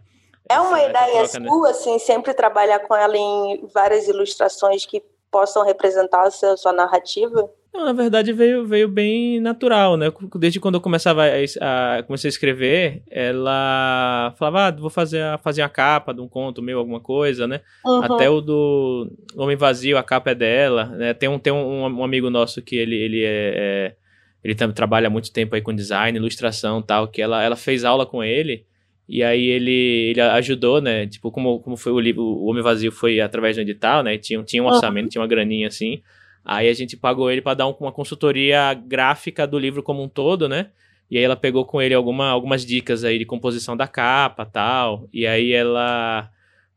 É 0.50 0.60
uma 0.60 0.78
essa 0.80 0.90
ideia 0.90 1.24
troca, 1.24 1.40
né? 1.40 1.48
sua, 1.50 1.70
assim, 1.72 1.98
sempre 2.00 2.34
trabalhar 2.34 2.80
com 2.80 2.94
ela 2.96 3.18
em 3.18 3.66
várias 3.74 4.08
ilustrações 4.08 4.86
que 4.86 5.02
possam 5.32 5.64
representar 5.66 6.24
a 6.28 6.32
sua, 6.32 6.58
sua 6.58 6.74
narrativa? 6.74 7.50
Não, 7.74 7.86
na 7.86 7.94
verdade 7.94 8.34
veio, 8.34 8.66
veio 8.66 8.90
bem 8.90 9.40
natural, 9.40 9.96
né? 9.96 10.12
Desde 10.36 10.60
quando 10.60 10.76
eu 10.76 10.82
começava 10.82 11.24
a, 11.24 11.98
a 12.00 12.04
comecei 12.04 12.28
a 12.28 12.34
escrever, 12.34 13.02
ela 13.10 14.34
falava, 14.38 14.68
ah, 14.68 14.72
vou 14.72 14.90
fazer, 14.90 15.22
a- 15.22 15.38
fazer 15.38 15.62
uma 15.62 15.70
capa 15.70 16.14
de 16.14 16.20
um 16.20 16.28
conto 16.28 16.62
meu, 16.62 16.80
alguma 16.80 17.00
coisa, 17.00 17.48
né? 17.48 17.62
Uhum. 17.86 18.04
Até 18.04 18.30
o 18.30 18.42
do 18.42 19.10
Homem 19.38 19.56
Vazio, 19.56 19.98
a 19.98 20.04
capa 20.04 20.32
é 20.32 20.36
dela, 20.36 20.86
né? 20.88 21.14
Tem 21.14 21.30
um, 21.30 21.40
tem 21.40 21.54
um, 21.54 21.86
um 21.86 22.04
amigo 22.04 22.30
nosso 22.30 22.62
que 22.62 22.76
ele, 22.76 22.96
ele 22.98 23.24
é, 23.24 23.54
é- 23.56 23.96
ele 24.44 24.56
também 24.56 24.74
trabalha 24.76 25.08
há 25.08 25.10
muito 25.10 25.32
tempo 25.32 25.56
aí 25.56 25.62
com 25.62 25.74
design, 25.74 26.18
ilustração 26.18 26.80
e 26.80 26.84
tal, 26.84 27.08
que 27.08 27.22
ela, 27.22 27.42
ela 27.44 27.56
fez 27.56 27.84
aula 27.86 28.06
com 28.06 28.24
ele, 28.24 28.66
e 29.08 29.24
aí 29.24 29.46
ele, 29.48 29.72
ele 30.12 30.22
ajudou, 30.22 30.80
né? 30.82 31.06
Tipo, 31.08 31.32
como, 31.32 31.60
como 31.60 31.76
foi 31.76 31.92
o 31.92 32.00
livro, 32.00 32.22
o 32.24 32.46
Homem 32.46 32.64
Vazio 32.64 32.92
foi 32.92 33.20
através 33.20 33.56
do 33.58 33.62
edital, 33.62 34.04
né? 34.04 34.18
Tinha, 34.18 34.42
tinha 34.44 34.64
um 34.64 34.68
orçamento, 34.68 35.10
tinha 35.10 35.22
uma 35.22 35.28
graninha 35.28 35.68
assim. 35.68 36.02
Aí 36.46 36.70
a 36.70 36.74
gente 36.74 36.96
pagou 36.96 37.30
ele 37.30 37.42
para 37.42 37.54
dar 37.56 37.68
um- 37.68 37.76
uma 37.80 37.92
consultoria 37.92 38.74
gráfica 38.74 39.46
do 39.46 39.60
livro 39.60 39.84
como 39.84 40.02
um 40.02 40.08
todo, 40.08 40.48
né? 40.48 40.68
E 41.10 41.18
aí 41.18 41.24
ela 41.26 41.36
pegou 41.36 41.66
com 41.66 41.82
ele 41.82 41.94
alguma, 41.94 42.30
algumas 42.30 42.66
dicas 42.66 43.04
aí 43.04 43.20
de 43.20 43.26
composição 43.26 43.76
da 43.76 43.86
capa 43.86 44.46
tal. 44.46 45.10
E 45.12 45.28
aí 45.28 45.52
ela, 45.52 46.30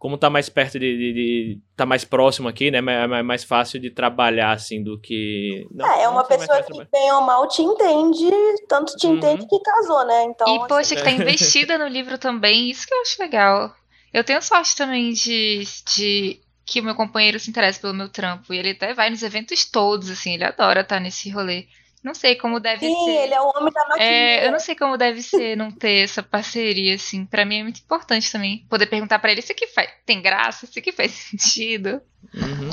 como 0.04 0.18
tá 0.18 0.28
mais 0.28 0.50
perto 0.50 0.78
de. 0.78 0.98
de- 0.98 1.12
de- 1.14 1.60
tá 1.74 1.86
mais 1.86 2.04
próximo 2.04 2.46
aqui, 2.46 2.70
né? 2.70 2.76
É 2.80 3.22
mais 3.22 3.42
fácil 3.42 3.80
de 3.80 3.90
trabalhar 3.90 4.52
assim 4.52 4.82
do 4.82 5.00
que. 5.00 5.66
Não, 5.72 5.90
É, 5.90 6.02
é 6.02 6.08
uma 6.10 6.22
pessoa 6.24 6.62
que, 6.62 6.84
bem 6.92 7.10
ou 7.12 7.22
mal, 7.22 7.48
te 7.48 7.62
entende, 7.62 8.30
tanto 8.68 8.94
te 8.96 9.06
Uhum. 9.06 9.16
entende 9.16 9.46
que 9.46 9.58
casou, 9.60 10.04
né? 10.04 10.24
Então, 10.24 10.46
E, 10.46 10.58
assim, 10.58 10.68
poxa, 10.68 10.94
que 10.94 11.02
tá 11.02 11.10
investida 11.10 11.78
no 11.78 11.86
livro 11.88 12.18
também, 12.18 12.68
isso 12.68 12.86
que 12.86 12.92
eu 12.92 13.00
acho 13.00 13.16
legal. 13.22 13.74
Eu 14.12 14.22
tenho 14.22 14.42
sorte 14.42 14.76
também 14.76 15.14
de, 15.14 15.64
de 15.96 16.38
que 16.66 16.80
o 16.80 16.84
meu 16.84 16.94
companheiro 16.94 17.40
se 17.40 17.48
interessa 17.48 17.80
pelo 17.80 17.94
meu 17.94 18.10
trampo. 18.10 18.52
E 18.52 18.58
ele 18.58 18.72
até 18.72 18.92
vai 18.92 19.08
nos 19.08 19.22
eventos 19.22 19.64
todos, 19.64 20.10
assim, 20.10 20.34
ele 20.34 20.44
adora 20.44 20.82
estar 20.82 21.00
nesse 21.00 21.30
rolê. 21.30 21.66
Não 22.04 22.14
sei 22.14 22.36
como 22.36 22.60
deve 22.60 22.86
Sim, 22.86 23.04
ser. 23.06 23.22
ele 23.22 23.32
é 23.32 23.40
o 23.40 23.46
homem 23.46 23.72
da 23.72 23.88
maquininha. 23.88 24.12
É, 24.12 24.46
eu 24.46 24.52
não 24.52 24.58
sei 24.58 24.74
como 24.74 24.98
deve 24.98 25.22
ser 25.22 25.56
não 25.56 25.70
ter 25.70 26.04
essa 26.04 26.22
parceria, 26.22 26.94
assim. 26.94 27.24
Pra 27.24 27.46
mim 27.46 27.60
é 27.60 27.62
muito 27.62 27.80
importante 27.80 28.30
também. 28.30 28.66
Poder 28.68 28.84
perguntar 28.84 29.18
pra 29.18 29.32
ele, 29.32 29.40
isso 29.40 29.52
aqui 29.52 29.66
faz, 29.68 29.88
tem 30.04 30.20
graça? 30.20 30.66
Isso 30.66 30.78
aqui 30.78 30.92
faz 30.92 31.10
sentido? 31.32 32.02
Uhum. 32.34 32.70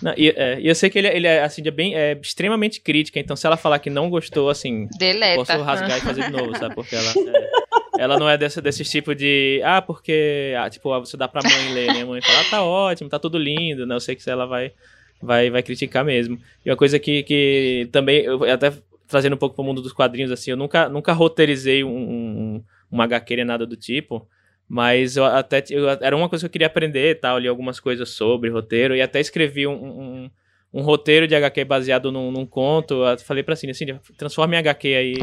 Não, 0.00 0.14
e, 0.16 0.30
é, 0.30 0.58
eu 0.62 0.74
sei 0.74 0.88
que 0.88 0.98
ele, 0.98 1.08
ele 1.08 1.26
é, 1.26 1.42
assim, 1.42 1.62
é, 1.66 1.70
bem, 1.70 1.94
é 1.94 2.18
extremamente 2.20 2.80
crítica, 2.80 3.20
então 3.20 3.36
se 3.36 3.46
ela 3.46 3.58
falar 3.58 3.78
que 3.78 3.90
não 3.90 4.08
gostou, 4.08 4.48
assim, 4.48 4.88
Deleta. 4.98 5.36
posso 5.36 5.62
rasgar 5.62 5.98
e 5.98 6.00
fazer 6.00 6.24
de 6.24 6.30
novo, 6.30 6.56
sabe? 6.56 6.74
Porque 6.74 6.94
ela, 6.96 7.10
é, 7.10 7.50
ela 7.98 8.18
não 8.18 8.28
é 8.28 8.38
desse, 8.38 8.60
desse 8.62 8.84
tipo 8.84 9.14
de, 9.14 9.60
ah, 9.64 9.82
porque, 9.82 10.54
ah, 10.58 10.68
tipo, 10.70 10.90
ah, 10.92 10.98
você 11.00 11.16
dá 11.16 11.28
pra 11.28 11.42
mãe 11.42 11.72
ler, 11.74 11.92
né? 11.92 12.02
A 12.02 12.06
mãe 12.06 12.22
fala, 12.22 12.40
ah, 12.40 12.44
tá 12.50 12.62
ótimo, 12.62 13.10
tá 13.10 13.18
tudo 13.18 13.38
lindo, 13.38 13.86
né? 13.86 13.94
Eu 13.94 14.00
sei 14.00 14.16
que 14.16 14.28
ela 14.28 14.46
vai, 14.46 14.72
vai, 15.22 15.50
vai 15.50 15.62
criticar 15.62 16.04
mesmo. 16.04 16.38
E 16.64 16.70
uma 16.70 16.76
coisa 16.76 16.98
que, 16.98 17.22
que 17.22 17.88
também, 17.92 18.24
eu 18.24 18.42
até 18.44 18.72
trazendo 19.06 19.34
um 19.34 19.38
pouco 19.38 19.54
pro 19.54 19.64
mundo 19.64 19.80
dos 19.80 19.92
quadrinhos, 19.92 20.32
assim, 20.32 20.50
eu 20.50 20.56
nunca, 20.56 20.88
nunca 20.88 21.12
roteirizei 21.12 21.84
um, 21.84 21.90
um, 21.90 22.64
uma 22.90 23.04
HQ 23.04 23.36
nem 23.36 23.44
nada 23.44 23.66
do 23.66 23.76
tipo, 23.76 24.26
mas 24.68 25.16
eu 25.16 25.24
até 25.24 25.62
eu, 25.70 25.88
era 25.88 26.16
uma 26.16 26.28
coisa 26.28 26.42
que 26.42 26.46
eu 26.46 26.52
queria 26.52 26.66
aprender, 26.66 27.20
tal, 27.20 27.38
li 27.38 27.46
algumas 27.46 27.78
coisas 27.78 28.08
sobre 28.10 28.50
roteiro 28.50 28.96
e 28.96 29.02
até 29.02 29.20
escrevi 29.20 29.66
um, 29.66 29.74
um, 29.74 30.30
um 30.72 30.82
roteiro 30.82 31.28
de 31.28 31.34
HQ 31.34 31.64
baseado 31.64 32.10
num, 32.10 32.30
num 32.30 32.46
conto. 32.46 33.04
Eu 33.04 33.18
falei 33.18 33.42
pra 33.42 33.54
Cindy, 33.54 33.72
assim, 33.72 33.86
transforma 34.16 34.54
em 34.54 34.58
HQ 34.58 34.94
aí. 34.94 35.14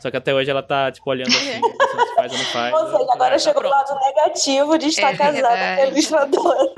Só 0.00 0.10
que 0.10 0.16
até 0.16 0.34
hoje 0.34 0.50
ela 0.50 0.62
tá, 0.62 0.90
tipo, 0.90 1.08
olhando 1.10 1.28
assim, 1.28 1.60
se 1.60 2.14
faz 2.14 2.32
ou 2.32 2.38
não 2.38 2.44
faz. 2.46 2.74
Ou 2.74 2.90
seja, 2.90 3.12
agora 3.12 3.38
chegou 3.38 3.60
pro 3.60 3.70
lado 3.70 3.94
negativo 4.00 4.78
de 4.78 4.86
estar 4.86 5.12
É 5.12 5.16
casada 5.16 5.76
com 5.76 5.82
a 5.82 5.86
ilustradora. 5.86 6.72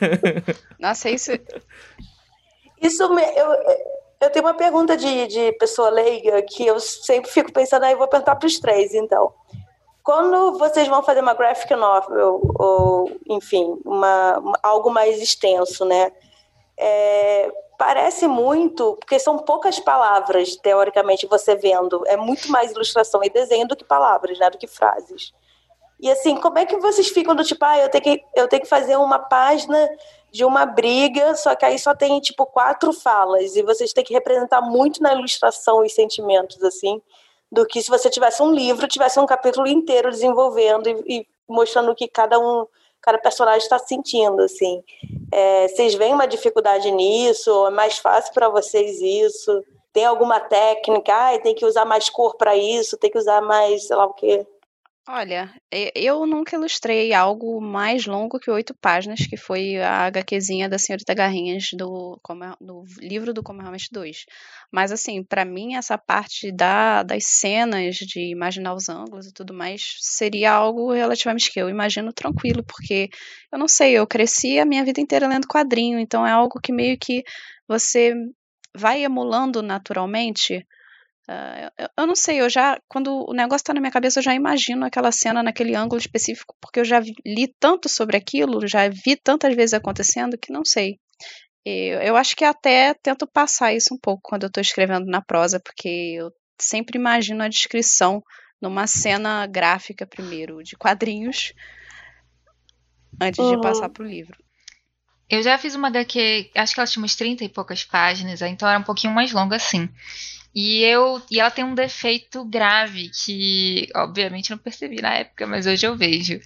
Nossa, 0.80 1.10
isso. 1.10 1.32
Isso 2.86 3.12
me, 3.12 3.22
eu, 3.22 3.52
eu 4.20 4.30
tenho 4.30 4.44
uma 4.44 4.54
pergunta 4.54 4.96
de, 4.96 5.26
de 5.26 5.52
pessoa 5.52 5.90
leiga 5.90 6.42
que 6.42 6.66
eu 6.66 6.78
sempre 6.80 7.30
fico 7.30 7.52
pensando, 7.52 7.84
aí 7.84 7.94
vou 7.94 8.08
perguntar 8.08 8.36
para 8.36 8.46
os 8.46 8.58
três, 8.58 8.94
então. 8.94 9.32
Quando 10.02 10.56
vocês 10.58 10.86
vão 10.86 11.02
fazer 11.02 11.20
uma 11.20 11.34
graphic 11.34 11.74
novel, 11.74 12.40
ou, 12.58 13.10
enfim, 13.28 13.76
uma- 13.84 14.40
algo 14.62 14.88
mais 14.88 15.20
extenso, 15.20 15.84
né? 15.84 16.12
É, 16.78 17.50
parece 17.76 18.28
muito, 18.28 18.96
porque 19.00 19.18
são 19.18 19.38
poucas 19.38 19.80
palavras, 19.80 20.56
teoricamente, 20.56 21.26
você 21.26 21.56
vendo. 21.56 22.02
É 22.06 22.16
muito 22.16 22.50
mais 22.50 22.70
ilustração 22.70 23.22
e 23.24 23.28
desenho 23.28 23.66
do 23.66 23.76
que 23.76 23.84
palavras, 23.84 24.38
né? 24.38 24.48
Do 24.48 24.58
que 24.58 24.66
frases. 24.68 25.32
E 25.98 26.10
assim, 26.10 26.36
como 26.36 26.58
é 26.58 26.66
que 26.66 26.76
vocês 26.76 27.08
ficam 27.08 27.34
do 27.34 27.42
tipo, 27.42 27.64
ah, 27.64 27.78
eu 27.78 27.88
tenho 27.88 28.04
que, 28.04 28.22
eu 28.34 28.46
tenho 28.48 28.62
que 28.62 28.68
fazer 28.68 28.96
uma 28.96 29.18
página 29.18 29.88
de 30.32 30.44
uma 30.44 30.66
briga, 30.66 31.34
só 31.34 31.54
que 31.54 31.64
aí 31.64 31.78
só 31.78 31.94
tem, 31.94 32.20
tipo, 32.20 32.44
quatro 32.46 32.92
falas, 32.92 33.56
e 33.56 33.62
vocês 33.62 33.92
têm 33.92 34.04
que 34.04 34.12
representar 34.12 34.60
muito 34.60 35.02
na 35.02 35.14
ilustração 35.14 35.82
os 35.82 35.94
sentimentos, 35.94 36.62
assim, 36.62 37.00
do 37.50 37.64
que 37.64 37.82
se 37.82 37.88
você 37.88 38.10
tivesse 38.10 38.42
um 38.42 38.52
livro, 38.52 38.88
tivesse 38.88 39.18
um 39.18 39.26
capítulo 39.26 39.66
inteiro 39.66 40.10
desenvolvendo 40.10 40.88
e, 40.88 41.20
e 41.20 41.26
mostrando 41.48 41.90
o 41.90 41.94
que 41.94 42.08
cada 42.08 42.38
um, 42.38 42.66
cada 43.00 43.18
personagem 43.18 43.62
está 43.62 43.78
sentindo, 43.78 44.42
assim. 44.42 44.82
É, 45.32 45.68
vocês 45.68 45.94
veem 45.94 46.12
uma 46.12 46.26
dificuldade 46.26 46.90
nisso? 46.90 47.66
É 47.66 47.70
mais 47.70 47.98
fácil 47.98 48.32
para 48.34 48.48
vocês 48.48 49.00
isso? 49.00 49.62
Tem 49.92 50.04
alguma 50.04 50.40
técnica? 50.40 51.12
Ah, 51.14 51.38
tem 51.38 51.54
que 51.54 51.64
usar 51.64 51.84
mais 51.84 52.10
cor 52.10 52.36
para 52.36 52.54
isso, 52.56 52.98
tem 52.98 53.10
que 53.10 53.18
usar 53.18 53.40
mais, 53.40 53.86
sei 53.86 53.96
lá 53.96 54.06
o 54.06 54.12
quê. 54.12 54.46
Olha, 55.08 55.54
eu 55.94 56.26
nunca 56.26 56.56
ilustrei 56.56 57.12
algo 57.12 57.60
mais 57.60 58.06
longo 58.06 58.40
que 58.40 58.50
oito 58.50 58.74
páginas, 58.74 59.20
que 59.24 59.36
foi 59.36 59.76
a 59.76 60.06
HQzinha 60.06 60.68
da 60.68 60.78
Senhorita 60.78 61.14
Garrinhas 61.14 61.68
do, 61.74 62.18
É- 62.42 62.56
do 62.60 62.82
livro 62.98 63.32
do 63.32 63.40
Como 63.40 63.60
É 63.60 63.62
Realmente 63.62 63.88
2. 63.92 64.24
Mas, 64.70 64.90
assim, 64.90 65.22
pra 65.22 65.44
mim, 65.44 65.76
essa 65.76 65.96
parte 65.96 66.50
da, 66.50 67.04
das 67.04 67.24
cenas, 67.24 67.94
de 67.96 68.18
imaginar 68.32 68.74
os 68.74 68.88
ângulos 68.88 69.28
e 69.28 69.32
tudo 69.32 69.54
mais, 69.54 69.94
seria 70.00 70.50
algo 70.52 70.92
relativamente 70.92 71.52
que 71.52 71.60
eu 71.60 71.68
imagino 71.70 72.12
tranquilo, 72.12 72.64
porque 72.64 73.08
eu 73.52 73.58
não 73.60 73.68
sei, 73.68 73.92
eu 73.92 74.06
cresci 74.08 74.58
a 74.58 74.64
minha 74.66 74.84
vida 74.84 75.00
inteira 75.00 75.28
lendo 75.28 75.46
quadrinho, 75.46 76.00
então 76.00 76.26
é 76.26 76.32
algo 76.32 76.58
que 76.60 76.72
meio 76.72 76.98
que 76.98 77.22
você 77.68 78.12
vai 78.76 79.04
emulando 79.04 79.62
naturalmente. 79.62 80.66
Ah, 81.28 81.72
eu, 81.78 81.88
eu 81.98 82.06
não 82.06 82.14
sei, 82.14 82.40
eu 82.40 82.48
já, 82.48 82.78
quando 82.88 83.28
o 83.28 83.32
negócio 83.32 83.64
tá 83.64 83.74
na 83.74 83.80
minha 83.80 83.90
cabeça, 83.92 84.20
eu 84.20 84.22
já 84.22 84.34
imagino 84.34 84.84
aquela 84.84 85.10
cena 85.10 85.42
naquele 85.42 85.74
ângulo 85.74 85.98
específico, 86.00 86.54
porque 86.60 86.80
eu 86.80 86.84
já 86.84 87.00
vi- 87.00 87.14
li 87.26 87.52
tanto 87.58 87.88
sobre 87.88 88.16
aquilo, 88.16 88.66
já 88.66 88.88
vi 88.88 89.16
tantas 89.16 89.54
vezes 89.56 89.74
acontecendo 89.74 90.38
que 90.38 90.52
não 90.52 90.64
sei. 90.64 90.98
Eu, 91.64 92.00
eu 92.00 92.16
acho 92.16 92.36
que 92.36 92.44
até 92.44 92.94
tento 92.94 93.26
passar 93.26 93.74
isso 93.74 93.92
um 93.92 93.98
pouco 93.98 94.22
quando 94.22 94.44
eu 94.44 94.50
tô 94.52 94.60
escrevendo 94.60 95.06
na 95.06 95.20
prosa, 95.20 95.58
porque 95.58 95.88
eu 96.16 96.30
sempre 96.60 96.96
imagino 96.98 97.42
a 97.42 97.48
descrição 97.48 98.22
numa 98.62 98.86
cena 98.86 99.46
gráfica 99.46 100.06
primeiro, 100.06 100.62
de 100.62 100.76
quadrinhos, 100.76 101.52
antes 103.20 103.46
de 103.46 103.54
Uhum. 103.54 103.60
passar 103.60 103.88
pro 103.88 104.04
livro. 104.06 104.36
Eu 105.28 105.42
já 105.42 105.58
fiz 105.58 105.74
uma 105.74 105.88
HQ, 105.88 106.52
acho 106.54 106.72
que 106.72 106.78
ela 106.80 106.86
tinha 106.86 107.02
umas 107.02 107.16
30 107.16 107.44
e 107.44 107.48
poucas 107.48 107.84
páginas, 107.84 108.40
então 108.42 108.68
era 108.68 108.78
um 108.78 108.84
pouquinho 108.84 109.12
mais 109.12 109.32
longa 109.32 109.56
assim. 109.56 109.88
E 110.58 110.78
eu 110.82 111.20
e 111.30 111.38
ela 111.38 111.50
tem 111.50 111.62
um 111.62 111.74
defeito 111.74 112.42
grave 112.46 113.10
que, 113.10 113.90
obviamente, 113.94 114.50
eu 114.50 114.56
não 114.56 114.62
percebi 114.62 115.02
na 115.02 115.12
época, 115.12 115.46
mas 115.46 115.66
hoje 115.66 115.86
eu 115.86 115.94
vejo. 115.94 116.40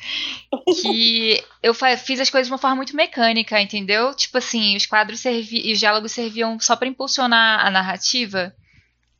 Que 0.82 1.40
eu 1.62 1.72
fiz 1.72 2.18
as 2.18 2.28
coisas 2.28 2.48
de 2.48 2.52
uma 2.52 2.58
forma 2.58 2.74
muito 2.74 2.96
mecânica, 2.96 3.60
entendeu? 3.60 4.12
Tipo 4.12 4.38
assim, 4.38 4.74
os 4.74 4.84
quadros 4.84 5.24
e 5.24 5.70
os 5.72 5.78
diálogos 5.78 6.10
serviam 6.10 6.58
só 6.58 6.74
pra 6.74 6.88
impulsionar 6.88 7.64
a 7.64 7.70
narrativa. 7.70 8.52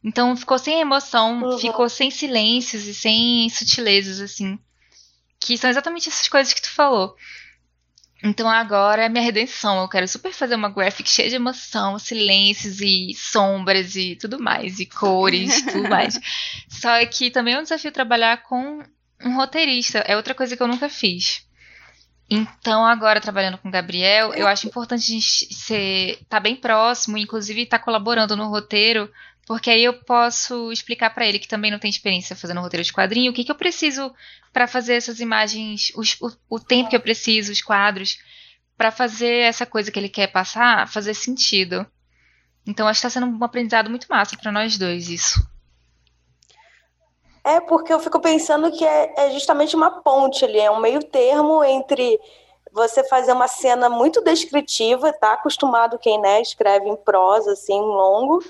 Então 0.03 0.35
ficou 0.37 0.59
sem 0.59 0.81
emoção, 0.81 1.41
Uhum. 1.41 1.59
ficou 1.59 1.89
sem 1.89 2.11
silêncios 2.11 2.87
e 2.89 2.93
sem 2.95 3.49
sutilezas, 3.49 4.19
assim. 4.21 4.59
Que 5.39 5.57
são 5.57 5.71
exatamente 5.71 6.09
essas 6.09 6.27
coisas 6.27 6.53
que 6.53 6.63
tu 6.63 6.71
falou. 6.71 7.15
Então 8.23 8.49
agora 8.49 9.05
é 9.05 9.09
minha 9.09 9.25
redenção. 9.25 9.81
Eu 9.81 9.89
quero 9.89 10.07
super 10.07 10.33
fazer 10.33 10.55
uma 10.55 10.69
graphic 10.69 11.09
cheia 11.09 11.29
de 11.29 11.37
emoção, 11.37 11.99
silêncios 11.99 12.81
e 12.81 13.15
sombras 13.15 13.97
e 13.97 14.17
tudo 14.17 14.41
mais, 14.41 14.79
e 14.79 14.87
cores 14.87 15.59
e 15.59 15.67
tudo 15.73 15.89
mais. 15.89 16.21
Só 16.69 17.05
que 17.07 17.31
também 17.31 17.55
é 17.55 17.59
um 17.59 17.63
desafio 17.63 17.91
trabalhar 17.91 18.43
com 18.43 18.83
um 19.25 19.37
roteirista. 19.37 19.99
É 20.01 20.17
outra 20.17 20.35
coisa 20.35 20.57
que 20.57 20.63
eu 20.63 20.69
nunca 20.69 20.89
fiz. 20.89 21.49
Então, 22.33 22.87
agora 22.87 23.21
trabalhando 23.21 23.59
com 23.59 23.69
o 23.69 23.73
Gabriel, 23.73 24.33
eu 24.35 24.47
acho 24.47 24.69
importante 24.69 25.03
a 25.03 25.15
gente 25.15 25.53
ser, 25.53 26.21
tá 26.29 26.39
bem 26.39 26.55
próximo, 26.55 27.19
inclusive 27.19 27.63
estar 27.63 27.81
colaborando 27.81 28.37
no 28.37 28.49
roteiro, 28.49 29.11
porque 29.49 29.69
aí 29.69 29.83
eu 29.83 29.95
posso 29.95 30.71
explicar 30.71 31.11
pra 31.11 31.27
ele 31.27 31.41
que 31.41 31.49
também 31.49 31.73
não 31.73 31.79
tem 31.81 31.91
experiência 31.91 32.37
fazendo 32.37 32.61
roteiro 32.61 32.85
de 32.85 32.93
quadrinho, 32.93 33.33
o 33.33 33.35
que, 33.35 33.43
que 33.43 33.51
eu 33.51 33.57
preciso 33.57 34.15
pra 34.53 34.67
fazer 34.67 34.95
essas 34.95 35.21
imagens, 35.21 35.93
os- 35.97 36.17
o, 36.21 36.57
o 36.57 36.61
tempo 36.61 36.91
que 36.91 36.97
eu 36.97 37.01
preciso, 37.01 37.53
os 37.53 37.63
quadros, 37.63 38.19
pra 38.77 38.91
fazer 38.91 39.39
essa 39.45 39.67
coisa 39.67 39.91
que 39.91 39.99
ele 39.99 40.09
quer 40.09 40.29
passar 40.33 40.89
fazer 40.89 41.15
sentido. 41.15 41.87
Então, 42.67 42.89
acho 42.89 43.01
que 43.01 43.07
tá 43.07 43.11
sendo 43.11 43.27
um 43.27 43.45
aprendizado 43.45 43.91
muito 43.91 44.07
massa 44.09 44.37
pra 44.37 44.53
nós 44.53 44.79
dois 44.79 45.09
isso. 45.09 45.41
É 47.45 47.61
porque 47.61 47.93
eu 47.93 48.01
fico 48.01 48.21
pensando 48.21 48.71
que 48.71 48.85
é, 48.85 49.15
é 49.17 49.31
justamente 49.31 49.75
uma 49.75 50.03
ponte 50.03 50.45
ali, 50.45 50.59
é 50.61 50.71
um 50.71 50.81
meio 50.81 51.03
termo 51.03 51.65
entre 51.65 52.19
você 52.73 53.03
fazer 53.09 53.33
uma 53.33 53.49
cena 53.49 53.89
muito 53.89 54.23
descritiva, 54.23 55.13
tá 55.13 55.33
acostumado 55.33 55.99
quem 55.99 56.21
né, 56.21 56.41
escreve 56.41 56.89
em 56.89 56.97
prosa, 56.97 57.53
assim, 57.53 57.81
longo, 57.81 58.41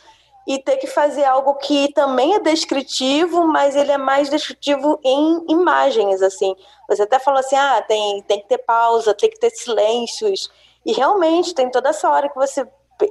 e 0.46 0.58
ter 0.58 0.76
que 0.78 0.86
fazer 0.86 1.24
algo 1.24 1.54
que 1.56 1.92
também 1.92 2.34
é 2.34 2.40
descritivo, 2.40 3.46
mas 3.46 3.76
ele 3.76 3.92
é 3.92 3.98
mais 3.98 4.28
descritivo 4.28 4.98
em 5.04 5.44
imagens, 5.48 6.22
assim. 6.22 6.54
Você 6.88 7.02
até 7.02 7.18
falou 7.18 7.40
assim, 7.40 7.56
ah, 7.56 7.82
tem, 7.86 8.22
tem 8.22 8.40
que 8.40 8.48
ter 8.48 8.58
pausa, 8.58 9.14
tem 9.14 9.30
que 9.30 9.38
ter 9.38 9.50
silêncios, 9.50 10.50
e 10.84 10.92
realmente 10.92 11.54
tem 11.54 11.70
toda 11.70 11.90
essa 11.90 12.08
hora 12.10 12.28
que 12.28 12.36
você... 12.36 12.66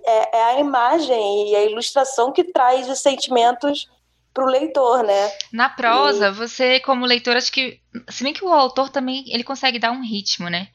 É, 0.05 0.37
é 0.37 0.43
a 0.43 0.59
imagem 0.59 1.49
e 1.49 1.55
a 1.55 1.63
ilustração 1.63 2.31
que 2.31 2.43
traz 2.43 2.87
os 2.87 2.99
sentimentos 2.99 3.87
para 4.31 4.43
o 4.43 4.47
leitor, 4.47 5.03
né? 5.03 5.31
Na 5.51 5.67
prosa, 5.67 6.31
você, 6.31 6.79
como 6.81 7.05
leitor, 7.07 7.35
acho 7.35 7.51
que. 7.51 7.79
Se 8.07 8.23
bem 8.23 8.31
que 8.31 8.45
o 8.45 8.53
autor 8.53 8.89
também 8.89 9.23
ele 9.27 9.43
consegue 9.43 9.79
dar 9.79 9.91
um 9.91 10.03
ritmo, 10.03 10.47
né? 10.47 10.67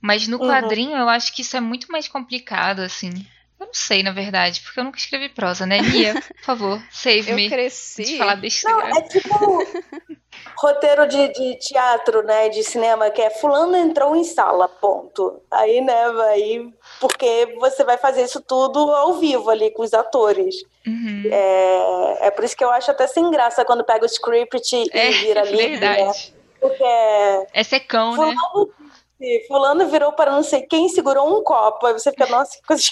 Mas 0.00 0.26
no 0.26 0.38
Uhum. 0.40 0.46
quadrinho 0.48 0.96
eu 0.96 1.08
acho 1.08 1.34
que 1.34 1.42
isso 1.42 1.56
é 1.58 1.60
muito 1.60 1.88
mais 1.92 2.08
complicado, 2.08 2.80
assim. 2.80 3.10
Eu 3.60 3.66
não 3.66 3.74
sei, 3.74 4.02
na 4.04 4.12
verdade, 4.12 4.60
porque 4.60 4.78
eu 4.78 4.84
nunca 4.84 4.98
escrevi 4.98 5.28
prosa, 5.30 5.66
né? 5.66 5.80
Nia, 5.80 6.14
por 6.14 6.44
favor, 6.44 6.82
save 6.90 7.30
Eu 7.30 7.36
me. 7.36 7.48
cresci. 7.48 8.04
De 8.04 8.18
falar 8.18 8.34
Não, 8.36 8.40
besteira. 8.42 8.90
é 8.96 9.02
tipo 9.02 9.64
roteiro 10.56 11.06
de, 11.08 11.28
de 11.32 11.56
teatro, 11.58 12.22
né? 12.22 12.48
De 12.48 12.62
cinema, 12.62 13.10
que 13.10 13.20
é 13.20 13.30
fulano 13.30 13.76
entrou 13.76 14.14
em 14.16 14.24
sala, 14.24 14.68
ponto. 14.68 15.40
Aí, 15.50 15.80
né, 15.80 16.10
vai. 16.12 16.72
Porque 17.00 17.56
você 17.58 17.82
vai 17.84 17.98
fazer 17.98 18.22
isso 18.22 18.40
tudo 18.40 18.78
ao 18.92 19.14
vivo 19.14 19.50
ali 19.50 19.70
com 19.72 19.82
os 19.82 19.92
atores. 19.92 20.54
Uhum. 20.86 21.24
É, 21.30 22.26
é 22.26 22.30
por 22.30 22.44
isso 22.44 22.56
que 22.56 22.64
eu 22.64 22.70
acho 22.70 22.90
até 22.90 23.06
sem 23.06 23.28
graça 23.30 23.64
quando 23.64 23.84
pega 23.84 24.04
o 24.04 24.06
script 24.06 24.74
e 24.76 24.88
É, 24.92 25.10
vira 25.10 25.44
né? 25.50 25.50
verdade. 25.50 26.34
Porque 26.60 26.82
é 26.82 27.46
É 27.54 27.62
secão, 27.62 28.16
né? 28.16 28.34
Fulano, 29.18 29.46
fulano 29.46 29.90
virou 29.90 30.12
para 30.12 30.30
não 30.30 30.42
sei 30.42 30.62
quem, 30.62 30.88
segurou 30.88 31.38
um 31.38 31.42
copo. 31.42 31.86
Aí 31.86 31.92
você 31.92 32.10
fica, 32.10 32.26
nossa, 32.26 32.56
que 32.56 32.66
coisa. 32.66 32.84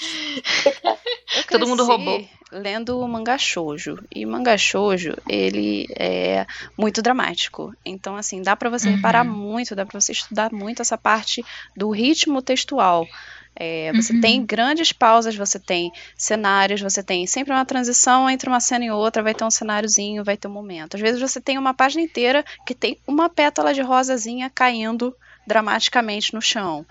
Todo 1.49 1.67
mundo 1.67 1.85
roubou. 1.85 2.25
Lendo 2.51 3.01
o 3.01 3.09
mangá 3.09 3.39
shoujo. 3.39 3.99
E 4.15 4.27
mangá 4.27 4.57
shoujo, 4.57 5.15
ele 5.29 5.87
é 5.97 6.47
muito 6.77 7.03
dramático. 7.03 7.73
Então, 7.85 8.17
assim, 8.17 8.43
dá 8.43 8.57
para 8.57 8.71
você 8.71 8.89
uhum. 8.89 8.97
reparar 8.97 9.25
muito, 9.25 9.75
dá 9.75 9.87
para 9.87 10.01
você 10.01 10.13
estudar 10.13 10.53
muito 10.53 10.83
essa 10.83 10.99
parte 10.99 11.45
do 11.77 11.91
ritmo 11.91 12.43
textual. 12.43 13.07
É, 13.59 13.91
você 13.95 14.13
uhum. 14.13 14.21
tem 14.21 14.45
grandes 14.45 14.93
pausas, 14.93 15.35
você 15.35 15.59
tem 15.59 15.91
cenários, 16.15 16.83
você 16.83 17.03
tem 17.03 17.27
sempre 17.27 17.55
uma 17.55 17.65
transição 17.65 18.29
entre 18.29 18.51
uma 18.51 18.61
cena 18.61 18.85
e 18.85 18.91
outra, 18.91 19.23
vai 19.23 19.35
ter 19.35 19.45
um 19.45 19.51
cenáriozinho, 19.51 20.23
vai 20.23 20.37
ter 20.37 20.47
um 20.47 20.53
momento. 20.53 20.95
Às 20.95 21.01
vezes 21.01 21.21
você 21.21 21.41
tem 21.41 21.57
uma 21.57 21.73
página 21.73 22.03
inteira 22.03 22.45
que 22.67 22.75
tem 22.75 22.99
uma 23.07 23.31
pétala 23.31 23.73
de 23.73 23.81
rosazinha 23.81 24.51
caindo 24.55 25.17
dramaticamente 25.47 26.35
no 26.35 26.43
chão. 26.43 26.85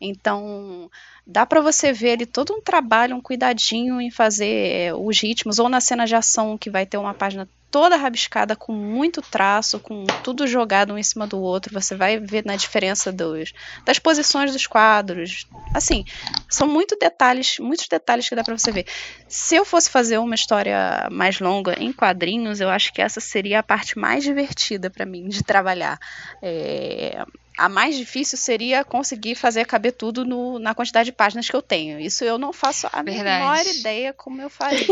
Então, 0.00 0.90
dá 1.26 1.46
para 1.46 1.60
você 1.60 1.92
ver 1.92 2.12
ali 2.12 2.26
todo 2.26 2.52
um 2.52 2.60
trabalho, 2.60 3.16
um 3.16 3.20
cuidadinho 3.20 4.00
em 4.00 4.10
fazer 4.10 4.68
é, 4.68 4.94
os 4.94 5.20
ritmos, 5.20 5.58
ou 5.58 5.68
na 5.68 5.80
cena 5.80 6.04
de 6.04 6.14
ação 6.14 6.58
que 6.58 6.70
vai 6.70 6.84
ter 6.84 6.98
uma 6.98 7.14
página 7.14 7.48
toda 7.72 7.96
rabiscada 7.96 8.54
com 8.54 8.70
muito 8.70 9.22
traço, 9.22 9.80
com 9.80 10.04
tudo 10.22 10.46
jogado 10.46 10.92
um 10.92 10.98
em 10.98 11.02
cima 11.02 11.26
do 11.26 11.40
outro. 11.40 11.72
Você 11.72 11.94
vai 11.94 12.18
ver 12.18 12.44
na 12.44 12.54
diferença 12.54 13.10
dos, 13.10 13.52
das 13.86 13.98
posições 13.98 14.52
dos 14.52 14.66
quadros. 14.66 15.46
Assim, 15.72 16.04
são 16.50 16.68
muito 16.68 16.98
detalhes, 17.00 17.58
muitos 17.58 17.88
detalhes 17.88 18.28
que 18.28 18.34
dá 18.34 18.44
para 18.44 18.58
você 18.58 18.70
ver. 18.70 18.86
Se 19.26 19.56
eu 19.56 19.64
fosse 19.64 19.88
fazer 19.88 20.18
uma 20.18 20.34
história 20.34 21.08
mais 21.10 21.40
longa 21.40 21.74
em 21.78 21.94
quadrinhos, 21.94 22.60
eu 22.60 22.68
acho 22.68 22.92
que 22.92 23.00
essa 23.00 23.20
seria 23.20 23.60
a 23.60 23.62
parte 23.62 23.98
mais 23.98 24.22
divertida 24.22 24.90
para 24.90 25.06
mim 25.06 25.26
de 25.26 25.42
trabalhar. 25.42 25.98
É, 26.42 27.24
a 27.56 27.68
mais 27.68 27.96
difícil 27.96 28.38
seria 28.38 28.84
conseguir 28.84 29.34
fazer 29.34 29.66
caber 29.66 29.92
tudo 29.92 30.24
no, 30.24 30.58
na 30.58 30.74
quantidade 30.74 31.06
de 31.06 31.12
páginas 31.12 31.48
que 31.48 31.54
eu 31.54 31.62
tenho. 31.62 32.00
Isso 32.00 32.24
eu 32.24 32.38
não 32.38 32.52
faço 32.52 32.88
a 32.92 33.02
Verdade. 33.02 33.22
menor 33.22 33.66
ideia 33.66 34.12
como 34.12 34.40
eu 34.40 34.48
faria. 34.48 34.86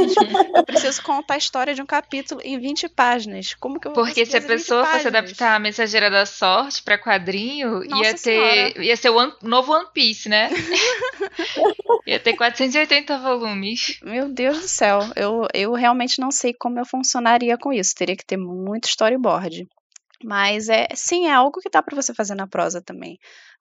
eu 0.55 0.65
preciso 0.65 1.03
contar 1.03 1.35
a 1.35 1.39
história 1.39 1.75
de 1.75 1.83
um 1.83 1.87
capítulo 1.87 2.41
em 2.45 2.59
20 2.59 2.89
páginas. 2.89 3.55
Como 3.55 3.81
que 3.81 3.89
eu 3.89 3.93
Porque 3.93 4.27
se 4.27 4.37
a 4.37 4.43
pessoa 4.43 4.85
fosse 4.85 5.09
adaptar 5.09 5.57
a 5.57 5.59
Mensageira 5.59 6.11
da 6.11 6.27
Sorte 6.27 6.83
para 6.83 6.99
quadrinho, 6.99 7.83
Nossa 7.85 8.05
ia 8.05 8.15
ter 8.15 8.83
ia 8.83 8.97
ser 8.97 9.11
o 9.11 9.17
one, 9.17 9.33
novo 9.43 9.73
One 9.73 9.87
Piece, 9.93 10.29
né? 10.29 10.51
ia 12.07 12.21
ter 12.21 12.35
480 12.35 13.19
volumes. 13.19 13.99
Meu 14.03 14.29
Deus 14.29 14.59
do 14.61 14.69
céu, 14.69 15.01
eu, 15.17 15.47
eu 15.55 15.73
realmente 15.73 16.21
não 16.21 16.31
sei 16.31 16.53
como 16.53 16.79
eu 16.79 16.85
funcionaria 16.85 17.57
com 17.57 17.73
isso. 17.73 17.95
Teria 17.95 18.17
que 18.17 18.25
ter 18.25 18.37
muito 18.37 18.89
storyboard. 18.89 19.67
Mas 20.25 20.69
é 20.69 20.89
sim, 20.95 21.27
é 21.27 21.33
algo 21.33 21.61
que 21.61 21.71
dá 21.71 21.83
para 21.83 21.97
você 22.01 22.13
fazer 22.15 22.35
na 22.35 22.47
prosa 22.47 22.81
também. 22.83 23.19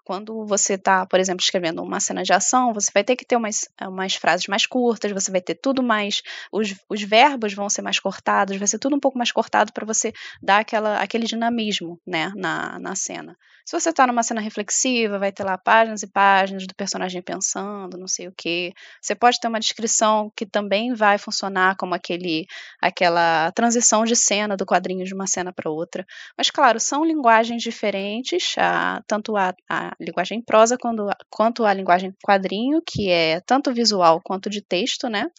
Quando 0.10 0.44
você 0.44 0.74
está, 0.74 1.06
por 1.06 1.20
exemplo, 1.20 1.44
escrevendo 1.44 1.84
uma 1.84 2.00
cena 2.00 2.24
de 2.24 2.34
ação, 2.34 2.74
você 2.74 2.90
vai 2.92 3.04
ter 3.04 3.16
que 3.16 3.24
ter 3.24 3.36
umas, 3.36 3.70
umas 3.80 4.16
frases 4.16 4.48
mais 4.48 4.66
curtas, 4.66 5.12
você 5.12 5.30
vai 5.30 5.40
ter 5.40 5.54
tudo 5.54 5.84
mais. 5.84 6.24
Os, 6.52 6.74
os 6.90 7.04
verbos 7.04 7.54
vão 7.54 7.70
ser 7.70 7.84
mais 7.84 8.00
cortados, 8.00 8.58
vai 8.58 8.68
ser 8.68 8.80
tudo 8.80 8.96
um 8.96 9.00
pouco 9.00 9.20
mais 9.20 9.32
cortado 9.32 9.72
para 9.72 9.86
você 9.86 10.12
dar 10.42 10.62
aquela, 10.62 10.98
aquele 10.98 11.28
dinamismo 11.28 12.02
né, 12.08 12.34
na, 12.36 12.80
na 12.80 12.96
cena. 12.96 13.38
Se 13.70 13.80
você 13.80 13.92
está 13.92 14.08
numa 14.08 14.24
cena 14.24 14.42
reflexiva, 14.42 15.20
vai 15.20 15.32
ter 15.32 15.44
lá 15.44 15.56
páginas 15.56 16.02
e 16.02 16.08
páginas 16.08 16.66
do 16.66 16.74
personagem 16.74 17.22
pensando, 17.22 18.00
não 18.00 18.08
sei 18.08 18.28
o 18.28 18.34
quê. 18.36 18.74
Você 19.00 19.14
pode 19.14 19.40
ter 19.40 19.48
uma 19.48 19.60
descrição 19.60 20.34
que 20.36 20.44
também 20.44 20.96
vai 20.96 21.20
funcionar 21.20 21.76
como 21.78 21.94
aquele, 21.94 22.48
aquela 22.82 23.52
transição 23.52 24.06
de 24.06 24.16
cena 24.16 24.58
do 24.58 24.66
quadrinho 24.66 25.06
de 25.06 25.14
uma 25.14 25.28
cena 25.28 25.54
para 25.54 25.70
outra. 25.70 26.04
Mas, 26.36 26.50
claro, 26.50 26.80
são 26.80 27.06
linguagens 27.06 27.62
diferentes, 27.62 28.56
a, 28.58 29.04
tanto 29.06 29.38
a, 29.38 29.54
a 29.70 29.96
linguagem 30.00 30.42
prosa 30.42 30.78
quanto, 30.78 31.08
quanto 31.30 31.66
a 31.66 31.74
linguagem 31.74 32.14
quadrinho, 32.24 32.82
que 32.86 33.10
é 33.10 33.40
tanto 33.42 33.74
visual 33.74 34.22
quanto 34.24 34.50
de 34.50 34.62
texto, 34.62 35.10
né? 35.10 35.30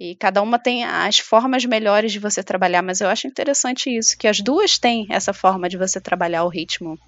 E 0.00 0.16
cada 0.16 0.42
uma 0.42 0.58
tem 0.58 0.84
as 0.84 1.18
formas 1.18 1.64
melhores 1.64 2.10
de 2.10 2.18
você 2.18 2.42
trabalhar, 2.42 2.82
mas 2.82 3.00
eu 3.00 3.08
acho 3.08 3.26
interessante 3.26 3.94
isso, 3.94 4.16
que 4.18 4.26
as 4.26 4.40
duas 4.40 4.78
têm 4.78 5.06
essa 5.10 5.32
forma 5.32 5.68
de 5.68 5.76
você 5.76 6.00
trabalhar 6.00 6.44
o 6.44 6.48
ritmo. 6.48 6.98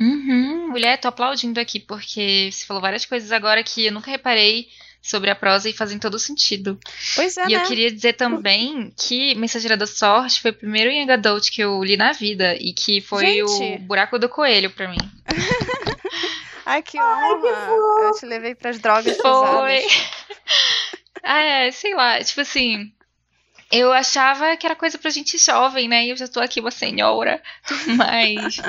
Uhum, 0.00 0.70
mulher, 0.70 0.98
tô 0.98 1.08
aplaudindo 1.08 1.60
aqui, 1.60 1.78
porque 1.78 2.50
você 2.50 2.64
falou 2.64 2.80
várias 2.80 3.04
coisas 3.04 3.30
agora 3.30 3.62
que 3.62 3.86
eu 3.86 3.92
nunca 3.92 4.10
reparei 4.10 4.66
sobre 5.04 5.30
a 5.30 5.34
prosa 5.34 5.68
e 5.68 5.72
fazem 5.74 5.98
todo 5.98 6.18
sentido. 6.18 6.80
Pois 7.14 7.36
é, 7.36 7.44
E 7.44 7.48
né? 7.54 7.56
eu 7.56 7.66
queria 7.66 7.92
dizer 7.92 8.14
também 8.14 8.90
que 8.96 9.34
Mensageira 9.34 9.76
da 9.76 9.86
Sorte 9.86 10.40
foi 10.40 10.50
o 10.50 10.54
primeiro 10.54 10.90
Young 10.90 11.10
Adult 11.10 11.50
que 11.50 11.60
eu 11.60 11.84
li 11.84 11.94
na 11.94 12.12
vida 12.12 12.56
e 12.56 12.72
que 12.72 13.02
foi 13.02 13.26
Gente. 13.26 13.74
o 13.74 13.78
Buraco 13.80 14.18
do 14.18 14.30
Coelho 14.30 14.70
para 14.70 14.88
mim. 14.88 14.96
Ai, 16.64 16.82
que 16.82 16.98
honra! 16.98 17.22
Ai, 17.22 17.40
que 17.40 17.46
eu 17.46 18.12
te 18.18 18.24
levei 18.24 18.54
pras 18.54 18.78
drogas 18.78 19.18
Foi! 19.18 19.84
ah, 21.22 21.40
é, 21.42 21.70
sei 21.70 21.94
lá, 21.94 22.18
tipo 22.24 22.40
assim... 22.40 22.90
Eu 23.70 23.92
achava 23.92 24.56
que 24.56 24.64
era 24.64 24.76
coisa 24.76 24.96
pra 24.96 25.10
gente 25.10 25.36
jovem, 25.36 25.88
né? 25.88 26.06
E 26.06 26.10
eu 26.10 26.16
já 26.16 26.28
tô 26.28 26.38
aqui 26.38 26.60
uma 26.60 26.70
senhora, 26.70 27.42
mas 27.96 28.60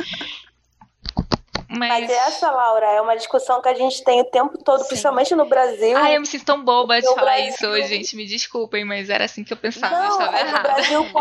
mas... 1.75 1.89
Mas 1.89 2.09
essa, 2.09 2.49
Laura, 2.51 2.85
é 2.87 3.01
uma 3.01 3.15
discussão 3.15 3.61
que 3.61 3.69
a 3.69 3.73
gente 3.73 4.03
tem 4.03 4.21
o 4.21 4.25
tempo 4.25 4.57
todo, 4.63 4.81
Sim. 4.81 4.87
principalmente 4.87 5.35
no 5.35 5.45
Brasil. 5.45 5.97
Ai, 5.97 6.15
eu 6.15 6.21
me 6.21 6.25
sinto 6.27 6.45
tão 6.45 6.63
boba 6.63 6.99
de 6.99 7.07
falar 7.07 7.33
Brasil... 7.33 7.49
isso 7.49 7.67
hoje, 7.67 7.87
gente. 7.87 8.15
Me 8.15 8.25
desculpem, 8.25 8.85
mas 8.85 9.09
era 9.09 9.25
assim 9.25 9.43
que 9.43 9.53
eu 9.53 9.57
pensava, 9.57 9.95
Não, 9.95 10.05
eu 10.05 10.11
estava 10.11 10.37
é 10.37 10.41
errada. 10.41 10.69
No 10.69 10.75
Brasil, 10.75 11.05
com 11.11 11.19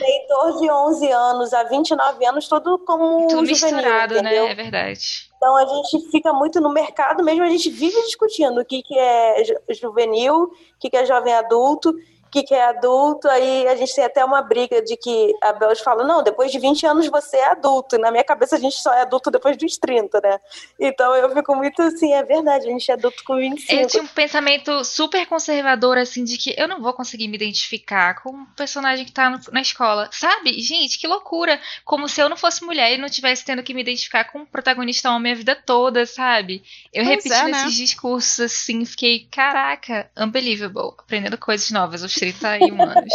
leitor 0.00 0.60
de 0.60 0.70
11 0.70 1.10
anos 1.10 1.52
a 1.52 1.62
29 1.64 2.26
anos, 2.26 2.48
tudo 2.48 2.78
como 2.78 3.26
tudo 3.26 3.46
juvenil, 3.46 3.76
misturado, 3.76 4.14
né? 4.14 4.20
entendeu? 4.20 4.44
né? 4.44 4.50
É 4.52 4.54
verdade. 4.54 5.34
Então 5.36 5.56
a 5.56 5.66
gente 5.66 6.10
fica 6.10 6.32
muito 6.32 6.58
no 6.60 6.72
mercado 6.72 7.22
mesmo, 7.22 7.42
a 7.42 7.50
gente 7.50 7.68
vive 7.68 8.00
discutindo 8.02 8.60
o 8.60 8.64
que, 8.64 8.82
que 8.82 8.98
é 8.98 9.42
juvenil, 9.70 10.44
o 10.44 10.50
que, 10.80 10.88
que 10.88 10.96
é 10.96 11.04
jovem 11.04 11.34
adulto 11.34 11.94
que, 12.34 12.42
que 12.42 12.54
é 12.54 12.64
adulto, 12.64 13.28
aí 13.28 13.68
a 13.68 13.76
gente 13.76 13.94
tem 13.94 14.04
até 14.04 14.24
uma 14.24 14.42
briga 14.42 14.82
de 14.82 14.96
que 14.96 15.32
a 15.40 15.52
Bel 15.52 15.74
fala, 15.76 16.02
não, 16.02 16.20
depois 16.20 16.50
de 16.50 16.58
20 16.58 16.84
anos 16.84 17.06
você 17.06 17.36
é 17.36 17.50
adulto, 17.50 17.94
e 17.94 17.98
na 17.98 18.10
minha 18.10 18.24
cabeça 18.24 18.56
a 18.56 18.58
gente 18.58 18.76
só 18.76 18.92
é 18.92 19.02
adulto 19.02 19.30
depois 19.30 19.56
dos 19.56 19.78
30, 19.78 20.20
né? 20.20 20.40
Então 20.80 21.14
eu 21.14 21.32
fico 21.32 21.54
muito 21.54 21.80
assim, 21.80 22.12
é 22.12 22.24
verdade, 22.24 22.66
a 22.66 22.70
gente 22.70 22.90
é 22.90 22.94
adulto 22.94 23.22
com 23.24 23.36
25. 23.36 23.72
Eu 23.80 23.86
tinha 23.86 24.02
um 24.02 24.08
pensamento 24.08 24.84
super 24.84 25.24
conservador, 25.26 25.96
assim, 25.96 26.24
de 26.24 26.36
que 26.36 26.52
eu 26.58 26.66
não 26.66 26.82
vou 26.82 26.92
conseguir 26.92 27.28
me 27.28 27.36
identificar 27.36 28.20
com 28.20 28.30
um 28.30 28.46
personagem 28.56 29.04
que 29.04 29.12
tá 29.12 29.30
no, 29.30 29.38
na 29.52 29.60
escola, 29.60 30.08
sabe? 30.10 30.60
Gente, 30.60 30.98
que 30.98 31.06
loucura! 31.06 31.60
Como 31.84 32.08
se 32.08 32.20
eu 32.20 32.28
não 32.28 32.36
fosse 32.36 32.64
mulher 32.64 32.92
e 32.94 32.98
não 32.98 33.08
tivesse 33.08 33.44
tendo 33.44 33.62
que 33.62 33.72
me 33.72 33.80
identificar 33.82 34.24
com 34.24 34.40
um 34.40 34.46
protagonista 34.46 35.08
homem 35.10 35.32
a 35.32 35.36
vida 35.36 35.54
toda, 35.54 36.04
sabe? 36.04 36.64
Eu 36.92 37.04
pois 37.04 37.16
repetindo 37.16 37.48
é, 37.48 37.52
né? 37.52 37.60
esses 37.60 37.74
discursos, 37.74 38.40
assim, 38.40 38.84
fiquei, 38.84 39.28
caraca, 39.30 40.10
unbelievable, 40.16 40.94
aprendendo 40.98 41.38
coisas 41.38 41.70
novas, 41.70 42.02
os 42.02 42.12
31 42.32 42.82
anos. 42.82 43.12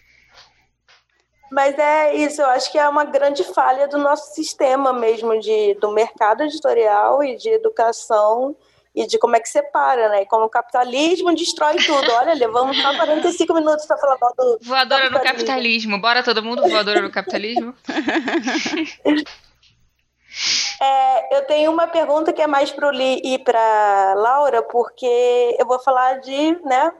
Mas 1.50 1.76
é 1.76 2.14
isso, 2.14 2.40
eu 2.40 2.46
acho 2.46 2.70
que 2.70 2.78
é 2.78 2.88
uma 2.88 3.04
grande 3.04 3.42
falha 3.42 3.88
do 3.88 3.98
nosso 3.98 4.34
sistema 4.34 4.92
mesmo, 4.92 5.38
de, 5.40 5.74
do 5.80 5.90
mercado 5.90 6.44
editorial 6.44 7.24
e 7.24 7.36
de 7.36 7.48
educação 7.48 8.54
e 8.94 9.04
de 9.06 9.18
como 9.18 9.34
é 9.34 9.40
que 9.40 9.48
separa, 9.48 10.08
né? 10.10 10.22
E 10.22 10.26
como 10.26 10.44
o 10.44 10.48
capitalismo 10.48 11.34
destrói 11.34 11.76
tudo. 11.76 12.12
Olha, 12.12 12.34
levamos 12.34 12.80
só 12.80 12.94
45 12.94 13.54
minutos 13.54 13.84
para 13.86 13.98
falar 13.98 14.16
do. 14.16 14.58
Voadora 14.62 15.10
no 15.10 15.20
capitalismo. 15.20 16.00
Bora 16.00 16.22
todo 16.22 16.42
mundo 16.42 16.68
voadora 16.68 17.00
no 17.00 17.10
capitalismo? 17.10 17.74
É, 20.80 21.36
eu 21.36 21.42
tenho 21.46 21.70
uma 21.70 21.86
pergunta 21.86 22.32
que 22.32 22.40
é 22.40 22.46
mais 22.46 22.70
para 22.70 22.88
o 22.88 22.90
Li 22.90 23.20
e 23.22 23.38
para 23.38 24.14
Laura, 24.14 24.62
porque 24.62 25.56
eu 25.58 25.66
vou 25.66 25.78
falar 25.80 26.20
de 26.20 26.58
né, 26.64 26.90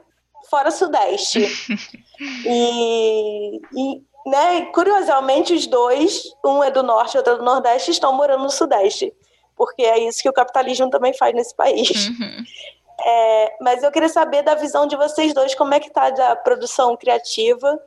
fora 0.51 0.71
Sudeste. 0.71 1.41
e, 2.45 3.61
e 3.75 4.03
né, 4.27 4.67
curiosamente, 4.67 5.55
os 5.55 5.67
dois, 5.67 6.25
um 6.45 6.63
é 6.63 6.71
do 6.71 6.83
Norte 6.83 7.15
e 7.15 7.19
outro 7.19 7.35
é 7.35 7.37
do 7.37 7.45
Nordeste, 7.45 7.91
estão 7.91 8.13
morando 8.13 8.43
no 8.43 8.51
Sudeste. 8.51 9.15
Porque 9.57 9.83
é 9.83 9.99
isso 10.01 10.23
que 10.23 10.29
o 10.29 10.33
capitalismo 10.33 10.91
também 10.91 11.15
faz 11.15 11.35
nesse 11.35 11.55
país. 11.55 12.09
Uhum. 12.09 12.45
É, 13.03 13.57
mas 13.63 13.83
eu 13.83 13.91
queria 13.91 14.11
saber 14.11 14.43
da 14.43 14.55
visão 14.55 14.87
de 14.87 14.95
vocês 14.95 15.33
dois, 15.33 15.55
como 15.55 15.73
é 15.73 15.81
que 15.81 15.89
está 15.89 16.09
a 16.09 16.37
produção 16.37 16.95
criativa, 16.99 17.81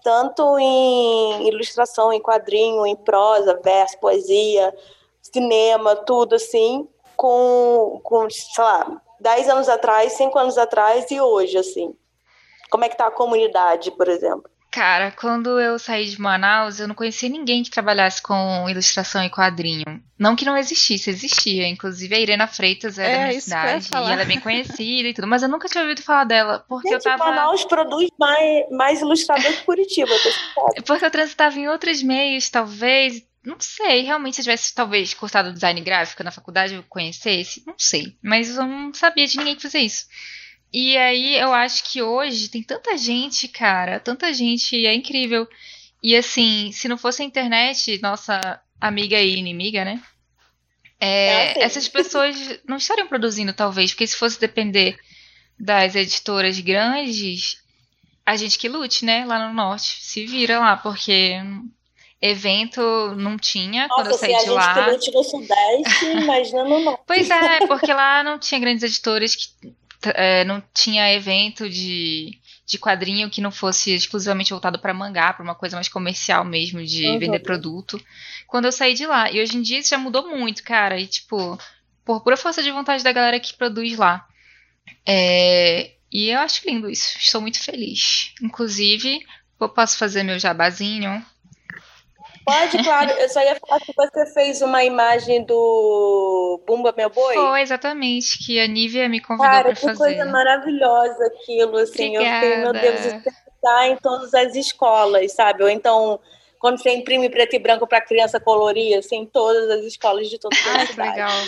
tanto 0.00 0.56
em 0.60 1.48
ilustração, 1.48 2.12
em 2.12 2.20
quadrinho, 2.20 2.86
em 2.86 2.94
prosa, 2.94 3.58
verso, 3.64 3.98
poesia, 3.98 4.72
cinema, 5.20 5.96
tudo 5.96 6.36
assim, 6.36 6.88
com, 7.16 8.00
com 8.04 8.30
sei 8.30 8.62
lá, 8.62 9.02
10 9.18 9.48
anos 9.48 9.68
atrás, 9.68 10.12
5 10.12 10.38
anos 10.38 10.56
atrás 10.56 11.10
e 11.10 11.20
hoje, 11.20 11.58
assim. 11.58 11.92
Como 12.70 12.84
é 12.84 12.88
que 12.88 12.96
tá 12.96 13.06
a 13.06 13.10
comunidade, 13.10 13.90
por 13.90 14.08
exemplo? 14.08 14.50
Cara, 14.70 15.10
quando 15.10 15.58
eu 15.58 15.80
saí 15.80 16.06
de 16.06 16.20
Manaus, 16.20 16.78
eu 16.78 16.86
não 16.86 16.94
conhecia 16.94 17.28
ninguém 17.28 17.64
que 17.64 17.70
trabalhasse 17.70 18.22
com 18.22 18.68
ilustração 18.68 19.24
e 19.24 19.28
quadrinho. 19.28 20.00
Não 20.16 20.36
que 20.36 20.44
não 20.44 20.56
existisse, 20.56 21.10
existia. 21.10 21.66
Inclusive 21.66 22.14
a 22.14 22.20
Irena 22.20 22.46
Freitas 22.46 22.96
é, 22.96 23.04
é 23.04 23.16
da 23.16 23.26
minha 23.26 23.40
cidade 23.40 23.88
e 23.92 23.96
ela 23.96 24.22
é 24.22 24.24
bem 24.24 24.38
conhecida 24.38 25.08
e 25.08 25.12
tudo, 25.12 25.26
mas 25.26 25.42
eu 25.42 25.48
nunca 25.48 25.68
tinha 25.68 25.82
ouvido 25.82 26.02
falar 26.02 26.22
dela. 26.22 26.64
Porque 26.68 26.88
Gente, 26.88 26.98
eu 26.98 27.02
tava. 27.02 27.24
Manaus 27.24 27.64
produz 27.64 28.10
mais, 28.16 28.70
mais 28.70 29.00
ilustrador 29.00 29.50
que 29.52 29.64
Curitiba, 29.64 30.12
Porque 30.86 31.04
eu 31.04 31.10
transitava 31.10 31.58
em 31.58 31.68
outros 31.68 32.00
meios, 32.00 32.48
talvez, 32.48 33.24
não 33.44 33.58
sei, 33.58 34.02
realmente 34.02 34.36
se 34.36 34.42
eu 34.42 34.44
tivesse 34.44 34.72
talvez 34.72 35.12
cursado 35.14 35.52
design 35.52 35.80
gráfico 35.80 36.22
na 36.22 36.30
faculdade 36.30 36.74
eu 36.74 36.84
conhecesse, 36.88 37.64
não 37.66 37.74
sei. 37.76 38.16
Mas 38.22 38.56
eu 38.56 38.64
não 38.64 38.94
sabia 38.94 39.26
de 39.26 39.36
ninguém 39.36 39.56
que 39.56 39.62
fazia 39.62 39.80
isso. 39.80 40.06
E 40.72 40.96
aí 40.96 41.36
eu 41.36 41.52
acho 41.52 41.90
que 41.90 42.00
hoje 42.00 42.48
tem 42.48 42.62
tanta 42.62 42.96
gente, 42.96 43.48
cara, 43.48 43.98
tanta 43.98 44.32
gente, 44.32 44.86
é 44.86 44.94
incrível. 44.94 45.48
E 46.02 46.16
assim, 46.16 46.70
se 46.72 46.88
não 46.88 46.96
fosse 46.96 47.22
a 47.22 47.24
internet, 47.24 48.00
nossa 48.00 48.60
amiga 48.80 49.20
e 49.20 49.36
inimiga, 49.36 49.84
né? 49.84 50.02
É, 50.98 51.08
é 51.08 51.50
assim. 51.50 51.60
Essas 51.60 51.88
pessoas 51.88 52.36
não 52.66 52.76
estariam 52.76 53.08
produzindo, 53.08 53.52
talvez, 53.52 53.92
porque 53.92 54.06
se 54.06 54.16
fosse 54.16 54.38
depender 54.38 54.98
das 55.58 55.94
editoras 55.94 56.58
grandes, 56.60 57.58
a 58.24 58.36
gente 58.36 58.58
que 58.58 58.68
lute, 58.68 59.04
né? 59.04 59.24
Lá 59.24 59.48
no 59.48 59.54
norte. 59.54 59.98
Se 60.00 60.24
vira 60.24 60.60
lá, 60.60 60.76
porque 60.76 61.36
evento 62.22 62.80
não 63.16 63.36
tinha 63.36 63.88
Nossa, 63.88 64.02
quando 64.02 64.10
eu 64.12 64.18
saí 64.18 64.44
de 64.44 64.50
lá. 64.50 64.74
Gente 64.92 65.10
lute 65.10 65.12
no 65.12 65.24
Sudeste, 65.24 66.04
imagina 66.06 66.64
no 66.64 66.78
norte. 66.84 67.02
Pois 67.06 67.28
é, 67.28 67.66
porque 67.66 67.92
lá 67.92 68.22
não 68.22 68.38
tinha 68.38 68.60
grandes 68.60 68.84
editoras 68.84 69.34
que 69.34 69.48
é, 70.02 70.44
não 70.44 70.62
tinha 70.74 71.12
evento 71.12 71.68
de, 71.68 72.38
de 72.66 72.78
quadrinho 72.78 73.30
que 73.30 73.40
não 73.40 73.50
fosse 73.50 73.92
exclusivamente 73.94 74.50
voltado 74.50 74.78
para 74.78 74.94
mangá, 74.94 75.32
para 75.32 75.42
uma 75.42 75.54
coisa 75.54 75.76
mais 75.76 75.88
comercial 75.88 76.44
mesmo, 76.44 76.84
de 76.84 77.06
uhum. 77.06 77.18
vender 77.18 77.40
produto 77.40 78.00
quando 78.46 78.64
eu 78.64 78.72
saí 78.72 78.94
de 78.94 79.06
lá. 79.06 79.30
E 79.30 79.40
hoje 79.40 79.56
em 79.56 79.62
dia 79.62 79.78
isso 79.78 79.90
já 79.90 79.98
mudou 79.98 80.28
muito, 80.28 80.62
cara. 80.62 80.98
E, 80.98 81.06
tipo, 81.06 81.58
por 82.04 82.22
pura 82.22 82.36
força 82.36 82.62
de 82.62 82.70
vontade 82.70 83.04
da 83.04 83.12
galera 83.12 83.38
que 83.38 83.54
produz 83.54 83.96
lá. 83.96 84.26
É, 85.06 85.92
e 86.12 86.30
eu 86.30 86.40
acho 86.40 86.68
lindo 86.68 86.90
isso. 86.90 87.16
Estou 87.18 87.40
muito 87.40 87.62
feliz. 87.62 88.32
Inclusive, 88.42 89.24
eu 89.60 89.68
posso 89.68 89.96
fazer 89.96 90.22
meu 90.22 90.38
jabazinho. 90.38 91.24
Pode, 92.44 92.82
claro. 92.82 93.10
Eu 93.12 93.28
só 93.28 93.42
ia 93.42 93.56
falar 93.56 93.80
que 93.80 93.92
você 93.94 94.26
fez 94.32 94.62
uma 94.62 94.82
imagem 94.82 95.44
do 95.44 96.62
Bumba 96.66 96.92
Meu 96.96 97.10
Boi. 97.10 97.34
Foi, 97.34 97.60
exatamente, 97.60 98.38
que 98.38 98.58
a 98.58 98.66
Nívia 98.66 99.08
me 99.08 99.20
convidou 99.20 99.48
para 99.48 99.74
fazer. 99.74 99.80
Cara, 99.80 99.92
que 99.92 99.98
coisa 99.98 100.24
maravilhosa 100.24 101.26
aquilo, 101.26 101.76
assim. 101.76 102.16
Obrigada. 102.16 102.46
Eu 102.46 102.50
fiquei, 102.50 102.64
meu 102.64 102.72
Deus, 102.72 103.06
isso 103.06 103.28
está 103.54 103.88
em 103.88 103.96
todas 103.96 104.32
as 104.34 104.54
escolas, 104.54 105.32
sabe? 105.32 105.62
Ou 105.62 105.68
então 105.68 106.18
quando 106.60 106.78
você 106.80 106.94
imprime 106.94 107.30
preto 107.30 107.56
e 107.56 107.58
branco 107.58 107.86
para 107.86 108.02
criança 108.02 108.38
colorir, 108.38 108.98
assim, 108.98 109.24
todas 109.24 109.70
as 109.70 109.84
escolas 109.84 110.28
de 110.28 110.38
todo 110.38 110.52
o 110.52 110.78
mundo. 110.78 110.96
legal. 110.96 111.42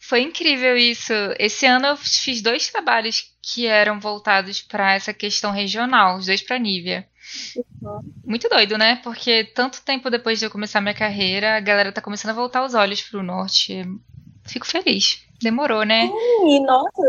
Foi 0.00 0.22
incrível 0.22 0.74
isso. 0.74 1.12
Esse 1.38 1.66
ano 1.66 1.88
eu 1.88 1.96
fiz 1.96 2.40
dois 2.40 2.70
trabalhos 2.70 3.30
que 3.42 3.66
eram 3.66 4.00
voltados 4.00 4.62
para 4.62 4.94
essa 4.94 5.12
questão 5.12 5.50
regional, 5.52 6.16
os 6.16 6.24
dois 6.24 6.40
para 6.40 6.58
Nívia. 6.58 7.06
Muito 8.24 8.48
doido, 8.48 8.78
né? 8.78 8.96
Porque 9.02 9.44
tanto 9.44 9.82
tempo 9.82 10.10
depois 10.10 10.38
de 10.38 10.46
eu 10.46 10.50
começar 10.50 10.80
minha 10.80 10.94
carreira, 10.94 11.56
a 11.56 11.60
galera 11.60 11.92
tá 11.92 12.00
começando 12.00 12.30
a 12.30 12.34
voltar 12.34 12.64
os 12.64 12.74
olhos 12.74 13.02
pro 13.02 13.22
norte. 13.22 13.82
Fico 14.44 14.66
feliz. 14.66 15.24
Demorou, 15.40 15.84
né? 15.84 16.08
Sim, 16.40 16.64
nossa, 16.64 17.02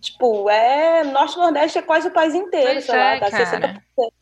tipo, 0.00 0.48
é. 0.48 1.04
Norte 1.04 1.36
Nordeste 1.36 1.78
é 1.78 1.82
quase 1.82 2.08
o 2.08 2.12
país 2.12 2.34
inteiro, 2.34 2.72
pois 2.72 2.84
sei 2.84 2.94
é, 2.94 2.98
lá, 2.98 3.20
tá? 3.20 3.30
Cara. 3.30 3.82
60% 3.96 4.12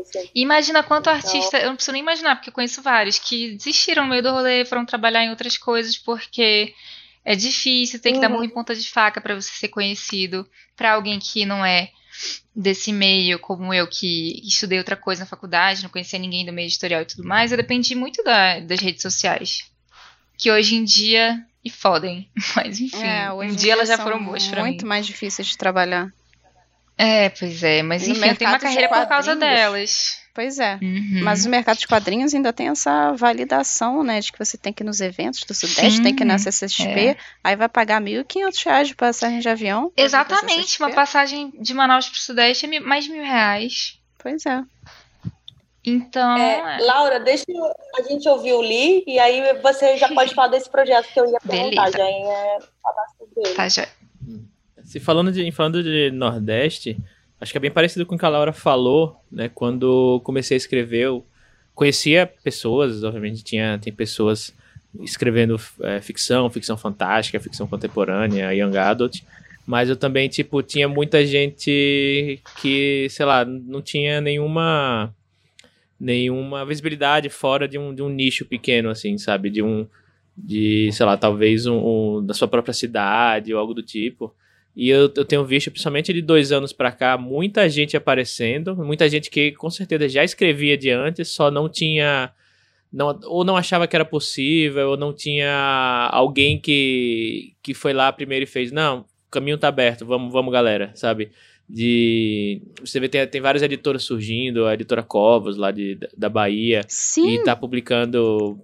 Assim. 0.00 0.30
Imagina 0.34 0.82
quanto 0.82 1.10
então... 1.10 1.12
artista, 1.12 1.58
eu 1.58 1.68
não 1.68 1.74
preciso 1.74 1.92
nem 1.92 2.02
imaginar, 2.02 2.36
porque 2.36 2.48
eu 2.48 2.54
conheço 2.54 2.80
vários 2.82 3.18
que 3.18 3.56
desistiram 3.56 4.04
no 4.04 4.10
meio 4.10 4.22
do 4.22 4.30
rolê, 4.30 4.64
foram 4.64 4.86
trabalhar 4.86 5.24
em 5.24 5.30
outras 5.30 5.58
coisas 5.58 5.98
porque 5.98 6.74
é 7.24 7.34
difícil, 7.34 8.00
tem 8.00 8.12
que 8.12 8.18
uhum. 8.18 8.22
dar 8.22 8.28
murro 8.28 8.44
em 8.44 8.48
ponta 8.48 8.74
de 8.74 8.88
faca 8.88 9.20
para 9.20 9.34
você 9.34 9.50
ser 9.50 9.68
conhecido, 9.68 10.48
para 10.76 10.92
alguém 10.92 11.18
que 11.18 11.44
não 11.44 11.64
é 11.64 11.90
desse 12.54 12.92
meio, 12.92 13.38
como 13.38 13.72
eu 13.72 13.86
que 13.86 14.40
estudei 14.44 14.78
outra 14.78 14.96
coisa 14.96 15.20
na 15.20 15.26
faculdade, 15.26 15.82
não 15.82 15.90
conhecia 15.90 16.18
ninguém 16.18 16.44
do 16.44 16.52
meio 16.52 16.66
editorial 16.66 17.02
e 17.02 17.06
tudo 17.06 17.24
mais, 17.24 17.50
eu 17.50 17.56
dependi 17.56 17.94
muito 17.94 18.22
da, 18.22 18.60
das 18.60 18.80
redes 18.80 19.02
sociais. 19.02 19.70
Que 20.38 20.50
hoje 20.50 20.76
em 20.76 20.84
dia 20.84 21.44
e 21.64 21.70
fodem, 21.70 22.28
mas 22.54 22.80
enfim, 22.80 23.02
é, 23.02 23.32
um 23.32 23.54
dia 23.54 23.72
elas 23.72 23.88
já 23.88 23.98
foram 23.98 24.24
boas 24.24 24.46
para 24.46 24.62
mim. 24.62 24.70
Muito 24.70 24.86
mais 24.86 25.06
difíceis 25.06 25.48
de 25.48 25.58
trabalhar. 25.58 26.12
É, 26.98 27.28
pois 27.28 27.62
é, 27.62 27.82
mas 27.82 28.06
enfim, 28.08 28.26
eu 28.26 28.36
tenho 28.36 28.50
uma 28.50 28.58
carreira 28.58 28.88
por 28.88 29.06
causa 29.06 29.36
delas. 29.36 30.25
Pois 30.36 30.58
é. 30.58 30.78
Uhum. 30.82 31.22
Mas 31.22 31.46
o 31.46 31.48
mercado 31.48 31.78
de 31.78 31.88
quadrinhos 31.88 32.34
ainda 32.34 32.52
tem 32.52 32.68
essa 32.68 33.12
validação, 33.12 34.04
né? 34.04 34.20
De 34.20 34.30
que 34.30 34.38
você 34.38 34.58
tem 34.58 34.70
que 34.70 34.82
ir 34.82 34.84
nos 34.84 35.00
eventos 35.00 35.42
do 35.44 35.54
Sudeste, 35.54 35.96
Sim, 35.96 36.02
tem 36.02 36.14
que 36.14 36.24
ir 36.24 36.26
na 36.26 36.36
CCXP, 36.36 37.00
é. 37.00 37.16
aí 37.42 37.56
vai 37.56 37.70
pagar 37.70 38.02
R$ 38.02 38.22
1.500 38.22 38.84
de 38.84 38.94
passagem 38.94 39.38
de 39.38 39.48
avião. 39.48 39.90
Exatamente, 39.96 40.78
uma 40.78 40.90
passagem 40.90 41.50
de 41.58 41.72
Manaus 41.72 42.10
para 42.10 42.16
o 42.16 42.20
Sudeste 42.20 42.66
é 42.66 42.80
mais 42.80 43.06
de 43.06 43.12
mil 43.12 43.22
reais. 43.22 43.98
Pois 44.18 44.44
é. 44.44 44.62
Então. 45.82 46.36
É, 46.36 46.80
Laura, 46.82 47.18
deixa 47.18 47.46
a 47.98 48.02
gente 48.02 48.28
ouvir 48.28 48.52
o 48.52 48.60
Lee 48.60 49.04
e 49.06 49.18
aí 49.18 49.58
você 49.62 49.96
já 49.96 50.10
pode 50.10 50.34
falar 50.34 50.48
desse 50.48 50.68
projeto 50.68 51.08
que 51.14 51.18
eu 51.18 51.24
ia 51.24 51.38
perguntar. 51.40 51.90
Beleza. 51.90 51.96
Já 51.96 52.10
ia 52.10 52.58
falar 52.82 53.06
sobre 53.16 53.40
ele. 53.42 53.54
Tá, 53.54 53.68
já. 53.70 53.88
Se 54.84 55.00
falando 55.00 55.32
de, 55.32 55.50
falando 55.50 55.82
de 55.82 56.10
Nordeste, 56.10 56.98
acho 57.46 57.52
que 57.52 57.58
é 57.58 57.60
bem 57.60 57.70
parecido 57.70 58.04
com 58.04 58.16
o 58.16 58.18
que 58.18 58.24
a 58.24 58.28
Laura 58.28 58.52
falou, 58.52 59.16
né? 59.30 59.48
Quando 59.48 60.20
comecei 60.24 60.56
a 60.56 60.58
escrever, 60.58 61.04
eu 61.04 61.24
conhecia 61.76 62.26
pessoas, 62.42 63.04
obviamente 63.04 63.44
tinha 63.44 63.78
tem 63.78 63.92
pessoas 63.92 64.52
escrevendo 65.00 65.60
é, 65.82 66.00
ficção, 66.00 66.50
ficção 66.50 66.76
fantástica, 66.76 67.38
ficção 67.38 67.68
contemporânea, 67.68 68.52
young 68.52 68.76
adult, 68.76 69.22
mas 69.64 69.88
eu 69.88 69.96
também 69.96 70.28
tipo 70.28 70.60
tinha 70.60 70.88
muita 70.88 71.24
gente 71.24 72.40
que, 72.60 73.06
sei 73.10 73.24
lá, 73.24 73.44
não 73.44 73.80
tinha 73.80 74.20
nenhuma 74.20 75.14
nenhuma 75.98 76.66
visibilidade 76.66 77.28
fora 77.28 77.68
de 77.68 77.78
um, 77.78 77.94
de 77.94 78.02
um 78.02 78.08
nicho 78.08 78.44
pequeno 78.44 78.90
assim, 78.90 79.16
sabe, 79.18 79.50
de 79.50 79.62
um 79.62 79.86
de, 80.36 80.90
sei 80.92 81.06
lá, 81.06 81.16
talvez 81.16 81.64
um, 81.64 81.78
um 82.18 82.26
da 82.26 82.34
sua 82.34 82.48
própria 82.48 82.74
cidade 82.74 83.54
ou 83.54 83.60
algo 83.60 83.72
do 83.72 83.82
tipo. 83.82 84.34
E 84.76 84.90
eu, 84.90 85.10
eu 85.16 85.24
tenho 85.24 85.42
visto, 85.42 85.70
principalmente 85.70 86.12
de 86.12 86.20
dois 86.20 86.52
anos 86.52 86.70
para 86.70 86.92
cá, 86.92 87.16
muita 87.16 87.66
gente 87.66 87.96
aparecendo, 87.96 88.76
muita 88.76 89.08
gente 89.08 89.30
que 89.30 89.52
com 89.52 89.70
certeza 89.70 90.06
já 90.06 90.22
escrevia 90.22 90.76
de 90.76 90.90
antes, 90.90 91.28
só 91.28 91.50
não 91.50 91.66
tinha. 91.66 92.30
Não, 92.92 93.18
ou 93.24 93.42
não 93.42 93.56
achava 93.56 93.86
que 93.86 93.96
era 93.96 94.04
possível, 94.04 94.90
ou 94.90 94.96
não 94.96 95.14
tinha 95.14 96.10
alguém 96.12 96.60
que, 96.60 97.54
que 97.62 97.72
foi 97.72 97.94
lá 97.94 98.12
primeiro 98.12 98.44
e 98.44 98.46
fez, 98.46 98.70
não, 98.70 99.00
o 99.26 99.30
caminho 99.30 99.56
tá 99.56 99.68
aberto, 99.68 100.04
vamos, 100.04 100.30
vamos 100.30 100.52
galera, 100.52 100.90
sabe? 100.94 101.30
De. 101.66 102.60
Você 102.80 103.00
vê, 103.00 103.08
tem, 103.08 103.26
tem 103.26 103.40
várias 103.40 103.62
editoras 103.62 104.02
surgindo, 104.02 104.66
a 104.66 104.74
editora 104.74 105.02
Covas, 105.02 105.56
lá 105.56 105.70
de, 105.70 105.98
da 106.16 106.28
Bahia, 106.28 106.82
Sim. 106.86 107.34
e 107.34 107.42
tá 107.42 107.56
publicando 107.56 108.60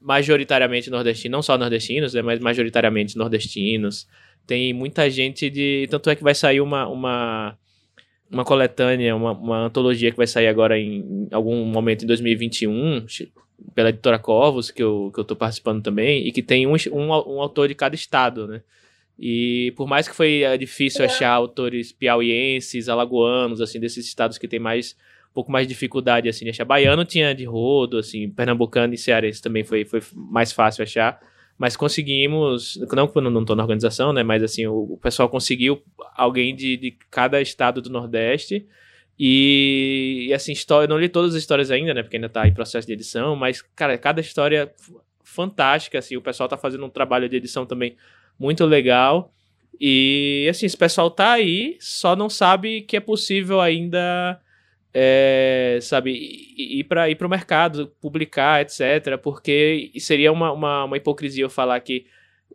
majoritariamente 0.00 0.90
nordestinos, 0.90 1.32
não 1.32 1.42
só 1.42 1.56
nordestinos, 1.56 2.12
né, 2.12 2.20
mas 2.20 2.40
majoritariamente 2.40 3.16
nordestinos. 3.16 4.06
Tem 4.46 4.72
muita 4.72 5.10
gente 5.10 5.50
de. 5.50 5.86
Tanto 5.90 6.08
é 6.08 6.14
que 6.14 6.22
vai 6.22 6.34
sair 6.34 6.60
uma, 6.60 6.86
uma, 6.86 7.58
uma 8.30 8.44
coletânea, 8.44 9.14
uma, 9.16 9.32
uma 9.32 9.58
antologia 9.64 10.10
que 10.10 10.16
vai 10.16 10.26
sair 10.26 10.46
agora 10.46 10.78
em, 10.78 11.00
em 11.00 11.28
algum 11.32 11.64
momento 11.64 12.04
em 12.04 12.06
2021, 12.06 13.06
pela 13.74 13.88
editora 13.88 14.18
Corvos, 14.18 14.70
que 14.70 14.82
eu, 14.82 15.10
que 15.12 15.18
eu 15.18 15.24
tô 15.24 15.34
participando 15.34 15.82
também, 15.82 16.26
e 16.26 16.30
que 16.30 16.42
tem 16.42 16.66
um, 16.66 16.74
um, 16.92 17.06
um 17.08 17.40
autor 17.40 17.66
de 17.68 17.74
cada 17.74 17.94
estado, 17.94 18.46
né? 18.46 18.62
E 19.18 19.72
por 19.76 19.88
mais 19.88 20.06
que 20.06 20.14
foi 20.14 20.42
é, 20.42 20.56
difícil 20.56 21.02
é. 21.02 21.06
achar 21.06 21.30
autores 21.30 21.90
piauienses, 21.90 22.88
alagoanos, 22.88 23.60
assim, 23.60 23.80
desses 23.80 24.06
estados 24.06 24.38
que 24.38 24.46
tem 24.46 24.60
mais 24.60 24.94
um 25.30 25.34
pouco 25.34 25.50
mais 25.50 25.66
de 25.66 25.74
dificuldade 25.74 26.28
assim 26.28 26.44
de 26.44 26.50
achar. 26.50 26.64
Baiano 26.64 27.04
tinha 27.04 27.34
de 27.34 27.44
rodo, 27.44 27.98
assim, 27.98 28.30
pernambucano 28.30 28.94
e 28.94 28.98
cearense 28.98 29.42
também 29.42 29.64
foi, 29.64 29.84
foi 29.84 30.00
mais 30.14 30.52
fácil 30.52 30.82
achar 30.82 31.18
mas 31.58 31.76
conseguimos, 31.76 32.78
não 32.92 33.08
que 33.08 33.16
eu 33.16 33.22
não 33.22 33.40
estou 33.40 33.56
na 33.56 33.62
organização, 33.62 34.12
né, 34.12 34.22
mas 34.22 34.42
assim, 34.42 34.66
o, 34.66 34.92
o 34.92 34.98
pessoal 34.98 35.28
conseguiu 35.28 35.82
alguém 36.14 36.54
de, 36.54 36.76
de, 36.76 36.96
cada 37.10 37.40
estado 37.40 37.80
do 37.80 37.90
Nordeste, 37.90 38.66
e, 39.18 40.26
e 40.28 40.34
assim, 40.34 40.52
história, 40.52 40.84
eu 40.84 40.88
não 40.90 40.98
li 40.98 41.08
todas 41.08 41.34
as 41.34 41.40
histórias 41.40 41.70
ainda, 41.70 41.94
né, 41.94 42.02
porque 42.02 42.16
ainda 42.16 42.26
está 42.26 42.46
em 42.46 42.52
processo 42.52 42.86
de 42.86 42.92
edição, 42.92 43.34
mas, 43.34 43.62
cara, 43.74 43.96
cada 43.96 44.20
história 44.20 44.70
fantástica, 45.24 45.98
assim, 45.98 46.16
o 46.16 46.22
pessoal 46.22 46.46
está 46.46 46.58
fazendo 46.58 46.84
um 46.84 46.90
trabalho 46.90 47.28
de 47.28 47.36
edição 47.36 47.64
também 47.64 47.96
muito 48.38 48.64
legal, 48.66 49.32
e, 49.80 50.46
assim, 50.50 50.66
esse 50.66 50.76
pessoal 50.76 51.10
tá 51.10 51.32
aí, 51.32 51.76
só 51.80 52.14
não 52.14 52.28
sabe 52.28 52.82
que 52.82 52.96
é 52.96 53.00
possível 53.00 53.60
ainda 53.60 54.40
é, 54.98 55.78
sabe, 55.82 56.10
ir 56.56 56.84
para 56.84 57.10
ir 57.10 57.22
o 57.22 57.28
mercado, 57.28 57.92
publicar, 58.00 58.62
etc. 58.62 59.18
Porque 59.22 59.92
seria 59.98 60.32
uma, 60.32 60.50
uma, 60.50 60.84
uma, 60.84 60.96
hipocrisia 60.96 61.44
eu 61.44 61.50
falar 61.50 61.78
que 61.80 62.06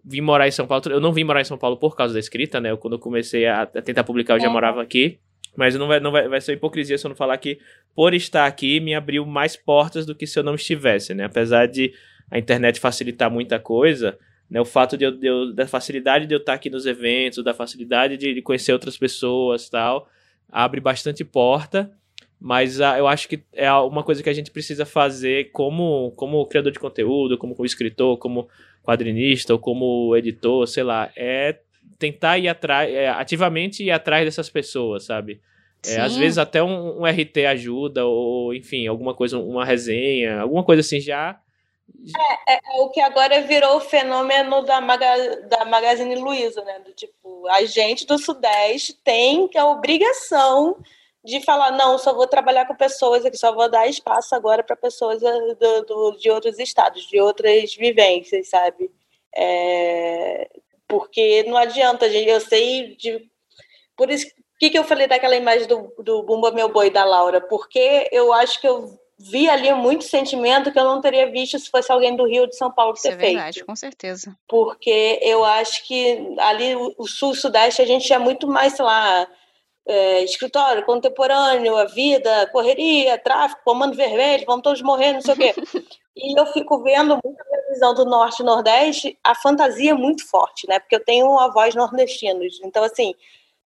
vim 0.03 0.21
morar 0.21 0.47
em 0.47 0.51
São 0.51 0.65
Paulo. 0.65 0.83
Eu 0.87 0.99
não 0.99 1.13
vim 1.13 1.23
morar 1.23 1.41
em 1.41 1.45
São 1.45 1.57
Paulo 1.59 1.77
por 1.77 1.95
causa 1.95 2.15
da 2.15 2.19
escrita, 2.19 2.59
né? 2.59 2.71
Eu, 2.71 2.79
quando 2.79 2.93
eu 2.93 2.99
comecei 2.99 3.45
a, 3.45 3.61
a 3.61 3.67
tentar 3.67 4.03
publicar, 4.03 4.37
eu 4.37 4.39
já 4.39 4.47
é. 4.47 4.49
morava 4.49 4.81
aqui. 4.81 5.19
Mas 5.55 5.75
não 5.75 5.87
vai, 5.87 5.99
não 5.99 6.11
vai, 6.11 6.27
vai 6.27 6.41
ser 6.41 6.53
hipocrisia 6.53 6.97
se 6.97 7.05
eu 7.05 7.09
não 7.09 7.15
falar 7.15 7.37
que, 7.37 7.59
por 7.93 8.11
estar 8.15 8.47
aqui, 8.47 8.79
me 8.79 8.95
abriu 8.95 9.23
mais 9.23 9.55
portas 9.55 10.03
do 10.03 10.15
que 10.15 10.25
se 10.25 10.39
eu 10.39 10.41
não 10.41 10.55
estivesse, 10.55 11.13
né? 11.13 11.25
Apesar 11.25 11.67
de 11.67 11.93
a 12.31 12.39
internet 12.39 12.79
facilitar 12.79 13.29
muita 13.29 13.59
coisa, 13.59 14.17
né? 14.49 14.59
O 14.59 14.65
fato 14.65 14.97
de 14.97 15.05
eu, 15.05 15.11
de 15.11 15.27
eu 15.27 15.53
da 15.53 15.67
facilidade 15.67 16.25
de 16.25 16.33
eu 16.33 16.39
estar 16.39 16.53
aqui 16.53 16.71
nos 16.71 16.87
eventos, 16.87 17.43
da 17.43 17.53
facilidade 17.53 18.17
de, 18.17 18.33
de 18.33 18.41
conhecer 18.41 18.73
outras 18.73 18.97
pessoas 18.97 19.69
tal, 19.69 20.09
abre 20.49 20.81
bastante 20.81 21.23
porta 21.23 21.91
Mas 22.43 22.79
uh, 22.79 22.95
eu 22.97 23.07
acho 23.07 23.29
que 23.29 23.43
é 23.53 23.71
uma 23.71 24.03
coisa 24.03 24.23
que 24.23 24.29
a 24.29 24.33
gente 24.33 24.49
precisa 24.49 24.83
fazer 24.83 25.51
como, 25.51 26.11
como 26.15 26.43
criador 26.47 26.71
de 26.71 26.79
conteúdo, 26.79 27.37
como, 27.37 27.55
escritor, 27.63 28.17
como 28.17 28.49
quadrinista 28.83 29.53
ou 29.53 29.59
como 29.59 30.15
editor, 30.15 30.65
sei 30.65 30.81
lá, 30.81 31.11
é 31.15 31.59
tentar 31.99 32.39
ir 32.39 32.47
atrás, 32.47 32.91
é, 32.91 33.09
ativamente 33.09 33.83
ir 33.83 33.91
atrás 33.91 34.25
dessas 34.25 34.49
pessoas, 34.49 35.05
sabe? 35.05 35.39
É, 35.85 35.99
às 35.99 36.15
vezes 36.15 36.39
até 36.39 36.63
um, 36.63 37.01
um, 37.01 37.05
RT 37.05 37.45
ajuda, 37.47 38.05
ou 38.05 38.55
enfim, 38.55 38.87
alguma 38.87 39.13
coisa, 39.13 39.37
uma 39.37 39.63
resenha, 39.63 40.41
alguma 40.41 40.63
coisa 40.63 40.81
assim 40.81 40.99
já. 40.99 41.39
É, 42.47 42.53
é, 42.53 42.55
é 42.55 42.81
o 42.81 42.89
que 42.89 43.01
agora 43.01 43.41
virou 43.41 43.77
o 43.77 43.81
fenômeno 43.81 44.63
da, 44.63 44.81
Maga, 44.81 45.41
da 45.47 45.65
Magazine 45.65 46.15
Luiza, 46.15 46.63
né? 46.63 46.79
Do 46.79 46.91
tipo, 46.91 47.47
a 47.49 47.63
gente 47.65 48.07
do 48.07 48.17
Sudeste 48.17 48.95
tem 49.03 49.47
a 49.55 49.65
obrigação 49.67 50.77
de 51.23 51.39
falar, 51.41 51.71
não, 51.71 51.97
só 51.97 52.13
vou 52.13 52.27
trabalhar 52.27 52.65
com 52.65 52.75
pessoas 52.75 53.25
aqui, 53.25 53.37
só 53.37 53.53
vou 53.53 53.69
dar 53.69 53.87
espaço 53.87 54.33
agora 54.33 54.63
para 54.63 54.75
pessoas 54.75 55.21
eh, 55.21 55.55
do, 55.55 55.81
do, 55.85 56.11
de 56.17 56.29
outros 56.31 56.57
estados, 56.57 57.03
de 57.03 57.19
outras 57.19 57.75
vivências, 57.75 58.49
sabe? 58.49 58.89
É, 59.35 60.49
porque 60.87 61.43
não 61.43 61.57
adianta, 61.57 62.09
gente, 62.09 62.29
eu 62.29 62.41
sei 62.41 62.95
de. 62.95 63.29
Por 63.95 64.09
isso 64.09 64.25
que, 64.59 64.69
que 64.69 64.77
eu 64.77 64.83
falei 64.83 65.07
daquela 65.07 65.35
imagem 65.35 65.67
do, 65.67 65.93
do 65.99 66.23
Bumba 66.23 66.51
Meu 66.51 66.69
Boi 66.69 66.89
da 66.89 67.05
Laura? 67.05 67.39
Porque 67.39 68.09
eu 68.11 68.33
acho 68.33 68.59
que 68.59 68.67
eu 68.67 68.99
vi 69.17 69.47
ali 69.47 69.71
muito 69.73 70.03
sentimento 70.03 70.71
que 70.71 70.79
eu 70.79 70.83
não 70.83 70.99
teria 70.99 71.29
visto 71.29 71.57
se 71.59 71.69
fosse 71.69 71.91
alguém 71.91 72.15
do 72.15 72.27
Rio 72.27 72.47
de 72.47 72.55
São 72.55 72.71
Paulo 72.71 72.93
ter 72.93 73.09
Isso 73.09 73.17
feito. 73.19 73.23
É 73.23 73.25
verdade, 73.27 73.63
com 73.63 73.75
certeza. 73.75 74.35
Porque 74.47 75.19
eu 75.21 75.45
acho 75.45 75.85
que 75.85 76.35
ali 76.39 76.75
o 76.75 77.07
sul-sudeste 77.07 77.81
a 77.81 77.85
gente 77.85 78.11
é 78.11 78.17
muito 78.17 78.47
mais, 78.47 78.73
sei 78.73 78.83
lá, 78.83 79.27
é, 79.87 80.23
escritório 80.23 80.85
contemporâneo, 80.85 81.75
a 81.75 81.85
vida, 81.85 82.47
correria, 82.51 83.17
tráfico, 83.17 83.61
comando 83.63 83.95
vermelho, 83.95 84.45
vamos 84.45 84.63
todos 84.63 84.81
morrer, 84.81 85.13
não 85.13 85.21
sei 85.21 85.33
o 85.33 85.37
quê. 85.37 85.53
E 86.13 86.37
eu 86.37 86.45
fico 86.47 86.83
vendo 86.83 87.17
muita 87.23 87.43
visão 87.71 87.93
do 87.93 88.03
Norte 88.03 88.41
e 88.41 88.45
Nordeste, 88.45 89.17
a 89.23 89.33
fantasia 89.33 89.91
é 89.91 89.93
muito 89.93 90.27
forte, 90.27 90.67
né? 90.67 90.77
Porque 90.77 90.95
eu 90.95 91.03
tenho 91.03 91.39
avós 91.39 91.73
nordestinos. 91.73 92.59
Então, 92.65 92.83
assim, 92.83 93.13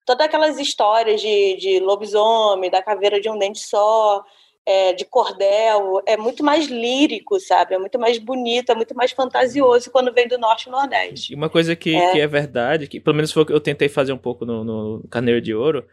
todas 0.05 0.27
aquelas 0.27 0.59
histórias 0.59 1.19
de, 1.19 1.57
de 1.57 1.79
lobisomem, 1.79 2.69
da 2.69 2.83
caveira 2.83 3.19
de 3.19 3.27
um 3.29 3.37
dente 3.37 3.59
só, 3.59 4.23
é, 4.65 4.93
de 4.93 5.05
cordel, 5.05 6.01
é 6.05 6.17
muito 6.17 6.43
mais 6.43 6.67
lírico, 6.67 7.39
sabe? 7.39 7.75
É 7.75 7.77
muito 7.77 7.99
mais 7.99 8.17
bonito, 8.17 8.71
é 8.71 8.75
muito 8.75 8.95
mais 8.95 9.11
fantasioso 9.11 9.91
quando 9.91 10.13
vem 10.13 10.27
do 10.27 10.37
Norte 10.37 10.67
e 10.67 10.71
Nordeste. 10.71 11.33
E 11.33 11.35
uma 11.35 11.49
coisa 11.49 11.75
que 11.75 11.95
é, 11.95 12.11
que 12.11 12.19
é 12.19 12.27
verdade, 12.27 12.87
que 12.87 12.99
pelo 12.99 13.15
menos 13.15 13.31
foi 13.31 13.43
o 13.43 13.45
que 13.45 13.53
eu 13.53 13.59
tentei 13.59 13.89
fazer 13.89 14.13
um 14.13 14.17
pouco 14.17 14.45
no, 14.45 14.63
no 14.63 15.07
Carneiro 15.09 15.41
de 15.41 15.53
Ouro, 15.53 15.85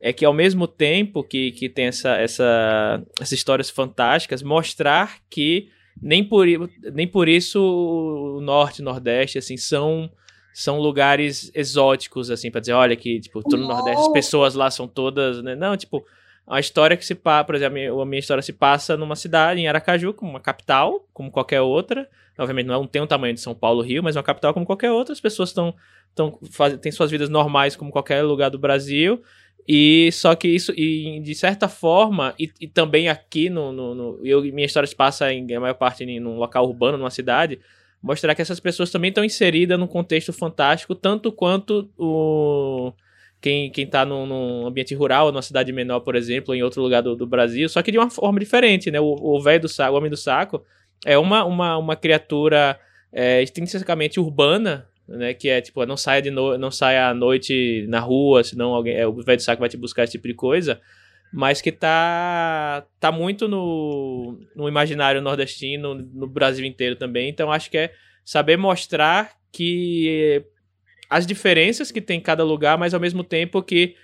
é 0.00 0.12
que 0.12 0.24
ao 0.24 0.32
mesmo 0.32 0.66
tempo 0.66 1.22
que, 1.22 1.52
que 1.52 1.68
tem 1.68 1.86
essa, 1.86 2.16
essa, 2.16 3.02
essas 3.20 3.32
histórias 3.32 3.68
fantásticas, 3.68 4.42
mostrar 4.42 5.18
que 5.28 5.68
nem 6.00 6.24
por, 6.24 6.46
nem 6.92 7.06
por 7.06 7.28
isso 7.28 7.60
o 7.60 8.40
norte 8.40 8.78
e 8.78 8.82
nordeste 8.82 9.36
assim 9.36 9.56
são 9.56 10.10
são 10.52 10.78
lugares 10.78 11.50
exóticos 11.54 12.30
assim 12.30 12.50
para 12.50 12.60
dizer 12.60 12.72
olha 12.72 12.96
que 12.96 13.20
tipo 13.20 13.42
todo 13.42 13.58
no 13.58 13.68
nordeste 13.68 14.00
as 14.00 14.12
pessoas 14.12 14.54
lá 14.54 14.70
são 14.70 14.88
todas 14.88 15.42
né? 15.42 15.54
não 15.54 15.76
tipo 15.76 16.04
a 16.46 16.58
história 16.58 16.96
que 16.96 17.04
se 17.04 17.14
passa 17.14 17.44
por 17.44 17.54
exemplo 17.54 17.76
a 17.76 17.78
minha, 17.78 17.92
a 17.92 18.06
minha 18.06 18.18
história 18.18 18.42
se 18.42 18.52
passa 18.52 18.96
numa 18.96 19.14
cidade 19.14 19.60
em 19.60 19.68
Aracaju 19.68 20.14
como 20.14 20.30
uma 20.30 20.40
capital 20.40 21.06
como 21.12 21.30
qualquer 21.30 21.60
outra. 21.60 22.08
Obviamente 22.38 22.66
não 22.66 22.86
tem 22.86 23.02
o 23.02 23.06
tamanho 23.06 23.34
de 23.34 23.40
São 23.40 23.54
Paulo 23.54 23.82
Rio 23.82 24.02
mas 24.02 24.16
é 24.16 24.18
uma 24.18 24.24
capital 24.24 24.54
como 24.54 24.64
qualquer 24.64 24.90
outra. 24.90 25.12
As 25.12 25.20
pessoas 25.20 25.50
estão 25.50 25.74
estão 26.08 26.38
têm 26.80 26.90
suas 26.90 27.10
vidas 27.10 27.28
normais 27.28 27.76
como 27.76 27.92
qualquer 27.92 28.22
lugar 28.22 28.50
do 28.50 28.58
Brasil 28.58 29.22
e 29.66 30.10
só 30.12 30.34
que 30.34 30.48
isso, 30.48 30.72
e 30.76 31.20
de 31.20 31.34
certa 31.34 31.68
forma, 31.68 32.34
e, 32.38 32.50
e 32.60 32.66
também 32.66 33.08
aqui 33.08 33.48
no, 33.48 33.72
no, 33.72 33.94
no, 33.94 34.20
eu, 34.24 34.42
minha 34.42 34.66
história 34.66 34.86
se 34.86 34.96
passa 34.96 35.32
em 35.32 35.54
a 35.54 35.60
maior 35.60 35.74
parte 35.74 36.04
em 36.04 36.20
local 36.20 36.66
urbano, 36.66 36.98
numa 36.98 37.10
cidade, 37.10 37.60
mostrar 38.02 38.34
que 38.34 38.42
essas 38.42 38.60
pessoas 38.60 38.90
também 38.90 39.10
estão 39.10 39.24
inseridas 39.24 39.78
num 39.78 39.86
contexto 39.86 40.32
fantástico, 40.32 40.94
tanto 40.94 41.30
quanto 41.30 41.90
o 41.98 42.92
quem, 43.40 43.70
quem 43.70 43.86
tá 43.86 44.04
num, 44.04 44.26
num 44.26 44.66
ambiente 44.66 44.94
rural, 44.94 45.32
numa 45.32 45.42
cidade 45.42 45.72
menor, 45.72 46.00
por 46.00 46.14
exemplo, 46.14 46.54
em 46.54 46.62
outro 46.62 46.82
lugar 46.82 47.02
do, 47.02 47.16
do 47.16 47.26
Brasil, 47.26 47.68
só 47.68 47.82
que 47.82 47.90
de 47.90 47.98
uma 47.98 48.10
forma 48.10 48.38
diferente, 48.38 48.90
né? 48.90 49.00
O 49.00 49.40
velho 49.40 49.62
do 49.62 49.68
saco, 49.68 49.94
o 49.94 49.96
homem 49.96 50.10
do 50.10 50.16
saco, 50.16 50.62
é 51.04 51.16
uma, 51.16 51.44
uma, 51.44 51.78
uma 51.78 51.96
criatura 51.96 52.78
é, 53.12 53.42
urbana, 54.18 54.86
né? 55.10 55.34
Que 55.34 55.48
é 55.48 55.60
tipo, 55.60 55.84
não 55.84 55.96
saia 55.96 56.22
de 56.22 56.30
no... 56.30 56.56
não 56.56 56.70
saia 56.70 57.08
à 57.08 57.14
noite 57.14 57.84
na 57.88 58.00
rua, 58.00 58.44
senão 58.44 58.74
alguém, 58.74 58.94
é, 58.94 59.06
o 59.06 59.22
velho 59.22 59.40
saco 59.40 59.60
vai 59.60 59.68
te 59.68 59.76
buscar 59.76 60.04
esse 60.04 60.12
tipo 60.12 60.28
de 60.28 60.34
coisa. 60.34 60.80
Mas 61.32 61.60
que 61.60 61.70
tá, 61.70 62.84
tá 62.98 63.12
muito 63.12 63.46
no, 63.46 64.40
no 64.54 64.68
imaginário 64.68 65.20
nordestino, 65.20 65.94
no 65.94 66.26
Brasil 66.26 66.64
inteiro 66.64 66.96
também. 66.96 67.28
Então 67.28 67.52
acho 67.52 67.70
que 67.70 67.78
é 67.78 67.92
saber 68.24 68.56
mostrar 68.56 69.32
que 69.52 70.44
as 71.08 71.26
diferenças 71.26 71.92
que 71.92 72.00
tem 72.00 72.18
em 72.18 72.22
cada 72.22 72.42
lugar, 72.42 72.76
mas 72.78 72.94
ao 72.94 73.00
mesmo 73.00 73.22
tempo 73.22 73.62
que 73.62 73.94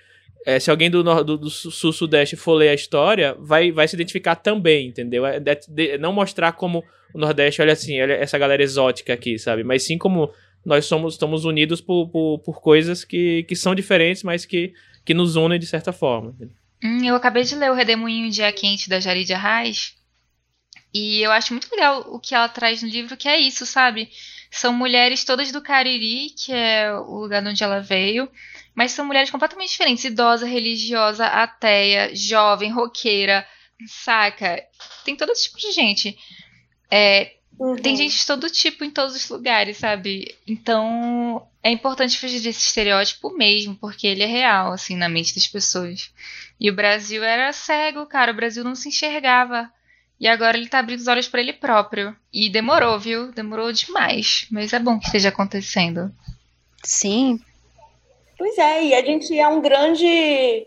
é, 0.45 0.59
se 0.59 0.71
alguém 0.71 0.89
do, 0.89 1.03
do, 1.03 1.37
do 1.37 1.49
sul-sudeste 1.49 2.37
for 2.37 2.53
ler 2.53 2.69
a 2.69 2.73
história, 2.73 3.35
vai, 3.39 3.71
vai 3.71 3.87
se 3.87 3.95
identificar 3.95 4.35
também, 4.35 4.87
entendeu? 4.87 5.25
É, 5.25 5.39
de, 5.39 5.59
de, 5.67 5.97
não 5.97 6.13
mostrar 6.13 6.53
como 6.53 6.83
o 7.13 7.17
Nordeste, 7.17 7.61
olha 7.61 7.73
assim, 7.73 8.01
olha 8.01 8.13
essa 8.13 8.37
galera 8.37 8.63
exótica 8.63 9.13
aqui, 9.13 9.37
sabe? 9.37 9.63
Mas 9.63 9.83
sim 9.83 9.97
como 9.97 10.31
nós 10.65 10.85
somos 10.85 11.13
estamos 11.13 11.45
unidos 11.45 11.81
por, 11.81 12.09
por, 12.09 12.39
por, 12.39 12.61
coisas 12.61 13.03
que, 13.03 13.43
que 13.43 13.55
são 13.55 13.73
diferentes, 13.73 14.23
mas 14.23 14.45
que, 14.45 14.73
que 15.05 15.13
nos 15.13 15.35
unem 15.35 15.59
de 15.59 15.65
certa 15.65 15.91
forma. 15.93 16.35
Hum, 16.83 17.03
eu 17.05 17.15
acabei 17.15 17.43
de 17.43 17.55
ler 17.55 17.71
o 17.71 17.73
Redemoinho 17.73 18.29
Dia 18.29 18.51
Quente 18.51 18.89
da 18.89 18.99
Jari 18.99 19.23
de 19.23 19.33
Arraes 19.33 19.95
e 20.93 21.21
eu 21.21 21.31
acho 21.31 21.53
muito 21.53 21.69
legal 21.71 22.01
o 22.07 22.19
que 22.19 22.33
ela 22.33 22.49
traz 22.49 22.81
no 22.81 22.89
livro, 22.89 23.17
que 23.17 23.27
é 23.27 23.37
isso, 23.37 23.65
sabe? 23.65 24.09
São 24.49 24.73
mulheres 24.73 25.23
todas 25.23 25.51
do 25.51 25.61
Cariri, 25.61 26.31
que 26.31 26.51
é 26.51 26.91
o 26.93 27.19
lugar 27.19 27.41
de 27.41 27.49
onde 27.49 27.63
ela 27.63 27.81
veio, 27.81 28.29
mas 28.73 28.91
são 28.91 29.05
mulheres 29.05 29.29
completamente 29.29 29.69
diferentes, 29.69 30.05
idosa, 30.05 30.45
religiosa, 30.45 31.25
ateia, 31.25 32.15
jovem, 32.15 32.71
roqueira, 32.71 33.45
saca? 33.87 34.63
Tem 35.03 35.15
todo 35.15 35.33
tipo 35.33 35.57
de 35.57 35.71
gente. 35.71 36.17
É, 36.89 37.33
Uhum. 37.59 37.75
Tem 37.75 37.95
gente 37.95 38.17
de 38.17 38.25
todo 38.25 38.49
tipo 38.49 38.83
em 38.83 38.91
todos 38.91 39.15
os 39.15 39.29
lugares, 39.29 39.77
sabe? 39.77 40.35
Então 40.47 41.45
é 41.63 41.71
importante 41.71 42.19
fugir 42.19 42.39
desse 42.39 42.65
estereótipo 42.65 43.35
mesmo, 43.35 43.75
porque 43.75 44.05
ele 44.05 44.23
é 44.23 44.27
real, 44.27 44.71
assim, 44.71 44.95
na 44.95 45.09
mente 45.09 45.33
das 45.33 45.47
pessoas. 45.47 46.11
E 46.59 46.69
o 46.69 46.75
Brasil 46.75 47.23
era 47.23 47.51
cego, 47.51 48.05
cara. 48.05 48.31
O 48.31 48.35
Brasil 48.35 48.63
não 48.63 48.75
se 48.75 48.89
enxergava. 48.89 49.69
E 50.19 50.27
agora 50.27 50.57
ele 50.57 50.69
tá 50.69 50.79
abrindo 50.79 50.99
os 50.99 51.07
olhos 51.07 51.27
para 51.27 51.41
ele 51.41 51.53
próprio. 51.53 52.15
E 52.33 52.49
demorou, 52.49 52.99
viu? 52.99 53.31
Demorou 53.31 53.71
demais. 53.71 54.47
Mas 54.51 54.73
é 54.73 54.79
bom 54.79 54.99
que 54.99 55.05
esteja 55.05 55.29
acontecendo. 55.29 56.11
Sim. 56.83 57.39
Pois 58.37 58.57
é, 58.57 58.85
e 58.85 58.95
a 58.95 59.03
gente 59.03 59.37
é 59.37 59.47
um 59.47 59.61
grande 59.61 60.65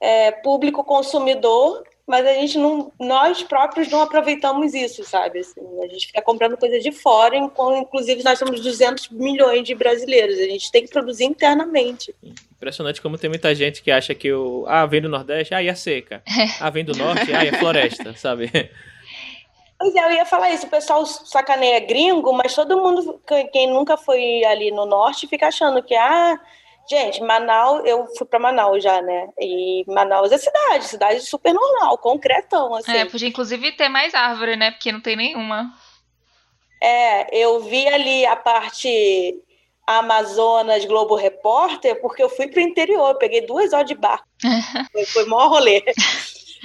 é, 0.00 0.32
público 0.32 0.82
consumidor 0.82 1.84
mas 2.12 2.26
a 2.26 2.34
gente 2.34 2.58
não, 2.58 2.92
nós 3.00 3.42
próprios 3.42 3.88
não 3.88 4.02
aproveitamos 4.02 4.74
isso, 4.74 5.02
sabe? 5.02 5.38
Assim, 5.38 5.62
a 5.82 5.88
gente 5.88 6.08
fica 6.08 6.20
comprando 6.20 6.58
coisas 6.58 6.82
de 6.82 6.92
fora, 6.92 7.34
inclusive 7.38 8.22
nós 8.22 8.38
somos 8.38 8.60
200 8.60 9.08
milhões 9.08 9.66
de 9.66 9.74
brasileiros, 9.74 10.38
a 10.38 10.42
gente 10.42 10.70
tem 10.70 10.84
que 10.84 10.90
produzir 10.90 11.24
internamente. 11.24 12.14
Impressionante 12.54 13.00
como 13.00 13.16
tem 13.16 13.30
muita 13.30 13.54
gente 13.54 13.82
que 13.82 13.90
acha 13.90 14.14
que 14.14 14.30
o 14.30 14.66
ah, 14.68 14.84
vem 14.84 15.00
do 15.00 15.08
Nordeste, 15.08 15.54
ah, 15.54 15.62
e 15.62 15.70
a 15.70 15.74
seca. 15.74 16.22
Ah, 16.60 16.68
vem 16.68 16.84
do 16.84 16.94
Norte, 16.94 17.32
ah, 17.32 17.46
e 17.46 17.48
a 17.48 17.58
floresta, 17.58 18.12
sabe? 18.14 18.50
Pois 19.78 19.94
é, 19.94 20.04
eu 20.04 20.12
ia 20.12 20.26
falar 20.26 20.50
isso, 20.52 20.66
o 20.66 20.70
pessoal 20.70 21.06
sacaneia 21.06 21.80
gringo, 21.80 22.30
mas 22.34 22.54
todo 22.54 22.78
mundo, 22.78 23.22
quem 23.54 23.70
nunca 23.70 23.96
foi 23.96 24.44
ali 24.44 24.70
no 24.70 24.84
Norte, 24.84 25.26
fica 25.26 25.46
achando 25.46 25.82
que, 25.82 25.94
ah, 25.94 26.38
Gente, 26.88 27.22
Manaus, 27.22 27.82
eu 27.84 28.06
fui 28.16 28.26
para 28.26 28.38
Manaus 28.38 28.82
já, 28.82 29.00
né? 29.00 29.28
E 29.40 29.84
Manaus 29.86 30.32
é 30.32 30.38
cidade, 30.38 30.84
cidade 30.84 31.20
super 31.20 31.54
normal, 31.54 31.96
concretão, 31.98 32.74
assim. 32.74 32.92
É, 32.92 33.04
podia 33.04 33.28
inclusive 33.28 33.72
ter 33.72 33.88
mais 33.88 34.14
árvore, 34.14 34.56
né? 34.56 34.70
Porque 34.72 34.92
não 34.92 35.00
tem 35.00 35.16
nenhuma. 35.16 35.72
É, 36.82 37.36
eu 37.36 37.60
vi 37.60 37.86
ali 37.86 38.26
a 38.26 38.34
parte 38.34 39.40
Amazonas 39.86 40.84
Globo 40.84 41.14
Repórter, 41.14 42.00
porque 42.00 42.22
eu 42.22 42.28
fui 42.28 42.48
pro 42.48 42.60
interior, 42.60 43.10
eu 43.10 43.18
peguei 43.18 43.46
duas 43.46 43.72
horas 43.72 43.86
de 43.86 43.94
barco. 43.94 44.26
foi, 44.92 45.04
foi 45.06 45.26
maior 45.26 45.48
rolê. 45.48 45.82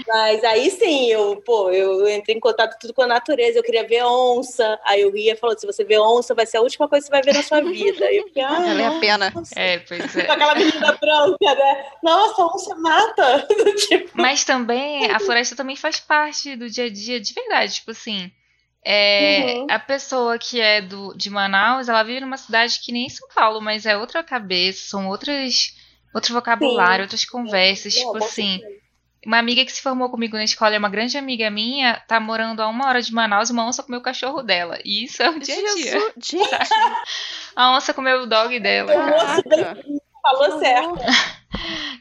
Mas 0.05 0.43
aí 0.43 0.69
sim, 0.69 1.07
eu, 1.07 1.41
pô, 1.45 1.71
eu 1.71 2.07
entrei 2.09 2.35
em 2.35 2.39
contato 2.39 2.77
tudo 2.79 2.93
com 2.93 3.01
a 3.01 3.07
natureza, 3.07 3.57
eu 3.57 3.63
queria 3.63 3.87
ver 3.87 4.03
onça. 4.03 4.79
Aí 4.85 5.05
o 5.05 5.11
guia 5.11 5.35
falou: 5.35 5.57
se 5.57 5.65
você 5.65 5.83
ver 5.83 5.99
onça, 5.99 6.35
vai 6.35 6.45
ser 6.45 6.57
a 6.57 6.61
última 6.61 6.87
coisa 6.87 7.05
que 7.05 7.07
você 7.07 7.21
vai 7.21 7.23
ver 7.23 7.33
na 7.33 7.43
sua 7.43 7.61
vida. 7.61 8.05
Aí 8.05 8.17
eu 8.17 8.23
fiquei, 8.25 8.43
ah, 8.43 8.59
vale 8.59 8.83
a 8.83 8.99
pena. 8.99 9.33
É, 9.55 9.79
pois 9.79 10.15
é. 10.15 10.25
Com 10.25 10.31
aquela 10.31 10.55
menina 10.55 10.97
branca, 10.99 11.55
né? 11.55 11.85
Nossa, 12.03 12.45
onça 12.45 12.75
mata. 12.75 13.47
tipo... 13.87 14.11
Mas 14.13 14.43
também, 14.43 15.09
a 15.09 15.19
floresta 15.19 15.55
também 15.55 15.75
faz 15.75 15.99
parte 15.99 16.55
do 16.55 16.69
dia 16.69 16.85
a 16.85 16.89
dia 16.89 17.19
de 17.19 17.33
verdade. 17.33 17.75
Tipo 17.75 17.91
assim, 17.91 18.31
é, 18.89 19.55
uhum. 19.57 19.67
A 19.69 19.79
pessoa 19.79 20.37
que 20.37 20.61
é 20.61 20.81
do, 20.81 21.13
de 21.13 21.29
Manaus, 21.29 21.89
ela 21.89 22.03
vive 22.03 22.21
numa 22.21 22.37
cidade 22.37 22.79
que 22.79 22.93
nem 22.93 23.09
São 23.09 23.27
Paulo, 23.35 23.59
mas 23.59 23.85
é 23.85 23.97
outra 23.97 24.23
cabeça, 24.23 24.87
são 24.87 25.09
outras, 25.09 25.75
outro 26.13 26.33
vocabulário, 26.33 26.97
Sim. 26.97 27.01
outras 27.01 27.25
conversas, 27.25 27.95
Não, 27.95 28.13
tipo 28.13 28.23
assim. 28.23 28.61
Uma 29.25 29.39
amiga 29.39 29.65
que 29.65 29.71
se 29.71 29.81
formou 29.81 30.09
comigo 30.09 30.37
na 30.37 30.43
escola, 30.43 30.75
é 30.75 30.79
uma 30.79 30.89
grande 30.89 31.17
amiga 31.17 31.49
minha, 31.49 32.01
tá 32.07 32.19
morando 32.19 32.61
a 32.61 32.67
uma 32.67 32.87
hora 32.87 33.01
de 33.01 33.13
Manaus, 33.13 33.49
uma 33.49 33.67
onça 33.67 33.83
comeu 33.83 33.99
o 33.99 34.03
cachorro 34.03 34.41
dela. 34.41 34.79
E 34.85 35.05
isso 35.05 35.21
é 35.21 35.29
o 35.29 35.39
dia 35.39 35.55
a 35.55 35.75
dia. 35.75 35.91
Jesus, 35.91 36.13
gente, 36.17 36.49
A 37.55 37.75
onça 37.75 37.93
comeu 37.93 38.21
o 38.21 38.25
dog 38.25 38.59
dela. 38.59 38.93
O 38.93 39.07
moço 39.07 39.43
caraca. 39.43 39.83
falou 40.21 40.59
certo. 40.59 40.95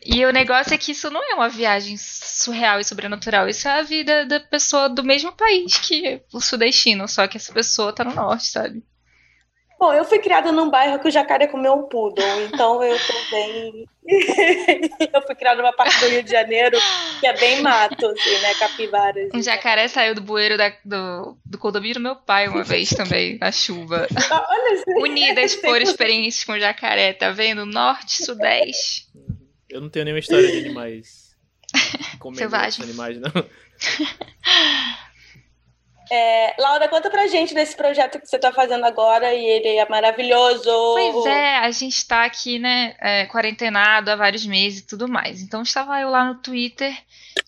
E 0.05 0.25
o 0.25 0.33
negócio 0.33 0.73
é 0.73 0.79
que 0.79 0.93
isso 0.93 1.11
não 1.11 1.23
é 1.33 1.35
uma 1.35 1.49
viagem 1.49 1.97
surreal 1.97 2.79
e 2.79 2.85
sobrenatural. 2.85 3.49
Isso 3.49 3.67
é 3.67 3.73
a 3.73 3.83
vida 3.83 4.25
da 4.25 4.39
pessoa 4.39 4.89
do 4.89 5.03
mesmo 5.03 5.33
país 5.33 5.79
que 5.79 6.23
o 6.33 6.41
sudestino, 6.41 7.09
só 7.09 7.27
que 7.27 7.37
essa 7.37 7.53
pessoa 7.53 7.93
tá 7.93 8.05
no 8.05 8.14
norte, 8.14 8.47
sabe? 8.47 8.85
Bom, 9.79 9.93
eu 9.93 10.05
fui 10.07 10.18
criada 10.18 10.51
num 10.51 10.70
bairro 10.70 10.99
que 10.99 11.09
o 11.09 11.11
jacaré 11.11 11.47
comeu 11.47 11.74
um 11.74 11.83
poodle, 11.89 12.24
então 12.51 12.83
eu 12.83 12.97
tô 12.99 13.12
bem. 13.31 13.87
eu 15.12 15.22
fui 15.22 15.35
criada 15.35 15.61
numa 15.61 15.72
parte 15.74 16.01
do 16.01 16.09
Rio 16.09 16.22
de 16.22 16.31
Janeiro 16.31 16.79
que 17.20 17.27
é 17.27 17.37
bem 17.37 17.61
mato, 17.61 18.07
assim, 18.07 18.39
né? 18.39 18.55
Capivaras. 18.55 19.29
Um 19.35 19.43
jacaré 19.43 19.87
saiu 19.89 20.14
do 20.14 20.22
bueiro 20.22 20.57
da- 20.57 20.72
do, 20.85 21.37
do 21.45 21.59
condomínio 21.59 21.97
do 21.97 22.01
meu 22.01 22.16
pai 22.16 22.49
uma 22.49 22.64
vez 22.64 22.89
também, 22.91 23.37
na 23.39 23.53
chuva. 23.53 24.07
Ah, 24.31 24.47
Olha, 24.49 24.74
assim, 24.81 24.95
Unidas 25.03 25.55
por 25.61 25.81
experiências 25.83 26.45
com 26.45 26.59
jacaré, 26.59 27.12
tá 27.12 27.31
vendo? 27.31 27.66
Norte, 27.66 28.24
sudeste. 28.24 29.07
Eu 29.68 29.81
não 29.83 29.91
tenho 29.91 30.07
nenhuma 30.07 30.20
história 30.20 30.51
de 30.51 30.59
animais 30.59 31.37
comendo 32.18 32.39
Selvagens. 32.39 32.79
outros 32.79 32.99
animais, 32.99 33.20
não. 33.20 33.47
É, 36.11 36.55
Laura, 36.59 36.89
conta 36.89 37.11
pra 37.11 37.27
gente 37.27 37.55
desse 37.55 37.77
projeto 37.77 38.21
que 38.21 38.27
você 38.27 38.39
tá 38.39 38.53
fazendo 38.53 38.85
agora 38.85 39.35
e 39.35 39.45
ele 39.45 39.69
é 39.77 39.89
maravilhoso. 39.89 40.71
Pois 40.95 41.27
é, 41.27 41.59
a 41.59 41.71
gente 41.71 42.07
tá 42.07 42.25
aqui, 42.25 42.59
né, 42.59 42.95
é, 43.01 43.27
quarentenado 43.27 44.11
há 44.11 44.17
vários 44.17 44.47
meses 44.47 44.81
e 44.81 44.87
tudo 44.87 45.09
mais. 45.09 45.43
Então 45.43 45.63
estava 45.63 46.01
eu 46.01 46.11
lá 46.11 46.25
no 46.25 46.37
Twitter 46.37 46.97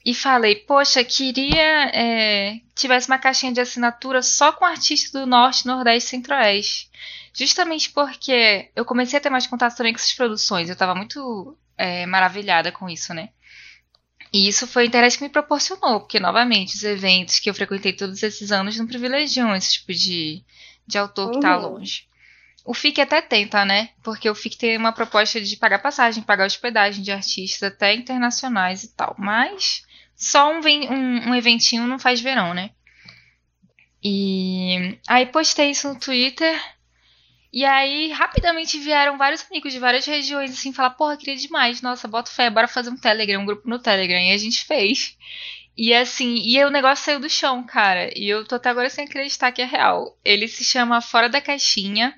e 0.04 0.14
falei, 0.14 0.56
poxa, 0.56 1.04
queria 1.04 1.90
é, 1.92 2.52
que 2.74 2.82
tivesse 2.82 3.08
uma 3.08 3.18
caixinha 3.18 3.52
de 3.52 3.60
assinatura 3.60 4.22
só 4.22 4.52
com 4.52 4.64
artistas 4.64 5.12
do 5.12 5.26
Norte, 5.26 5.66
Nordeste 5.66 6.08
e 6.08 6.10
Centro-Oeste. 6.10 6.90
Justamente 7.32 7.90
porque 7.90 8.70
eu 8.74 8.84
comecei 8.84 9.18
a 9.18 9.22
ter 9.22 9.30
mais 9.30 9.46
contato 9.46 9.76
também 9.76 9.92
com 9.92 9.98
essas 9.98 10.12
produções. 10.12 10.68
Eu 10.68 10.76
tava 10.76 10.94
muito 10.94 11.56
é, 11.76 12.04
maravilhada 12.06 12.72
com 12.72 12.88
isso, 12.88 13.14
né? 13.14 13.28
E 14.32 14.48
isso 14.48 14.66
foi 14.66 14.84
a 14.84 14.86
internet 14.86 15.16
que 15.18 15.24
me 15.24 15.30
proporcionou, 15.30 16.00
porque, 16.00 16.20
novamente, 16.20 16.76
os 16.76 16.82
eventos 16.84 17.38
que 17.38 17.48
eu 17.50 17.54
frequentei 17.54 17.92
todos 17.92 18.22
esses 18.22 18.52
anos 18.52 18.76
não 18.78 18.86
privilegiam 18.86 19.54
esse 19.54 19.74
tipo 19.74 19.92
de, 19.94 20.44
de 20.86 20.98
autor 20.98 21.30
que 21.30 21.38
tá 21.38 21.56
Uhum. 21.56 21.62
longe. 21.72 22.06
O 22.64 22.74
FIC 22.74 23.00
até 23.00 23.22
tenta, 23.22 23.64
né? 23.64 23.90
Porque 24.02 24.28
o 24.28 24.34
FIC 24.34 24.58
tem 24.58 24.76
uma 24.76 24.92
proposta 24.92 25.40
de 25.40 25.56
pagar 25.56 25.78
passagem, 25.80 26.22
pagar 26.22 26.46
hospedagem 26.46 27.02
de 27.02 27.10
artistas 27.12 27.62
até 27.72 27.94
internacionais 27.94 28.84
e 28.84 28.94
tal. 28.94 29.14
Mas 29.18 29.82
só 30.16 30.52
um, 30.52 30.60
um, 30.60 31.30
um 31.30 31.34
eventinho 31.34 31.86
não 31.86 31.98
faz 31.98 32.20
verão, 32.20 32.52
né? 32.54 32.70
E 34.02 34.98
aí 35.08 35.26
postei 35.26 35.70
isso 35.70 35.88
no 35.92 35.98
Twitter. 35.98 36.60
E 37.52 37.64
aí, 37.64 38.12
rapidamente 38.12 38.78
vieram 38.78 39.16
vários 39.16 39.44
amigos 39.50 39.72
de 39.72 39.78
várias 39.78 40.04
regiões, 40.04 40.52
assim, 40.52 40.72
falar, 40.72 40.90
porra, 40.90 41.16
queria 41.16 41.36
demais, 41.36 41.80
nossa, 41.80 42.06
bota 42.06 42.30
fé, 42.30 42.50
bora 42.50 42.68
fazer 42.68 42.90
um 42.90 42.96
Telegram, 42.96 43.40
um 43.40 43.46
grupo 43.46 43.68
no 43.68 43.78
Telegram. 43.78 44.20
E 44.20 44.32
a 44.32 44.36
gente 44.36 44.64
fez. 44.64 45.16
E 45.76 45.94
assim, 45.94 46.34
e 46.44 46.62
o 46.64 46.70
negócio 46.70 47.04
saiu 47.04 47.20
do 47.20 47.30
chão, 47.30 47.64
cara. 47.64 48.10
E 48.18 48.28
eu 48.28 48.44
tô 48.44 48.56
até 48.56 48.68
agora 48.68 48.90
sem 48.90 49.04
acreditar 49.04 49.52
que 49.52 49.62
é 49.62 49.64
real. 49.64 50.18
Ele 50.24 50.48
se 50.48 50.64
chama 50.64 51.00
Fora 51.00 51.28
da 51.28 51.40
Caixinha. 51.40 52.14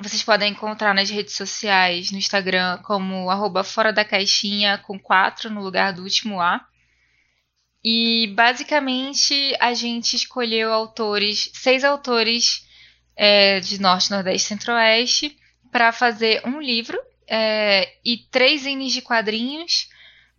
Vocês 0.00 0.22
podem 0.22 0.52
encontrar 0.52 0.94
nas 0.94 1.10
redes 1.10 1.34
sociais, 1.34 2.10
no 2.10 2.18
Instagram, 2.18 2.78
como 2.84 3.30
arroba 3.30 3.64
Fora 3.64 3.92
da 3.92 4.04
Caixinha, 4.04 4.78
com 4.78 4.98
4 4.98 5.50
no 5.50 5.62
lugar 5.62 5.92
do 5.92 6.02
último 6.02 6.40
A. 6.40 6.64
E 7.84 8.32
basicamente 8.36 9.56
a 9.58 9.74
gente 9.74 10.14
escolheu 10.14 10.72
autores, 10.72 11.50
seis 11.54 11.84
autores 11.84 12.66
é, 13.16 13.60
de 13.60 13.80
Norte, 13.80 14.10
Nordeste 14.10 14.48
Centro-Oeste, 14.48 15.36
para 15.70 15.92
fazer 15.92 16.42
um 16.46 16.60
livro 16.60 16.98
é, 17.28 17.94
e 18.04 18.18
três 18.30 18.62
zines 18.62 18.92
de 18.92 19.02
quadrinhos, 19.02 19.88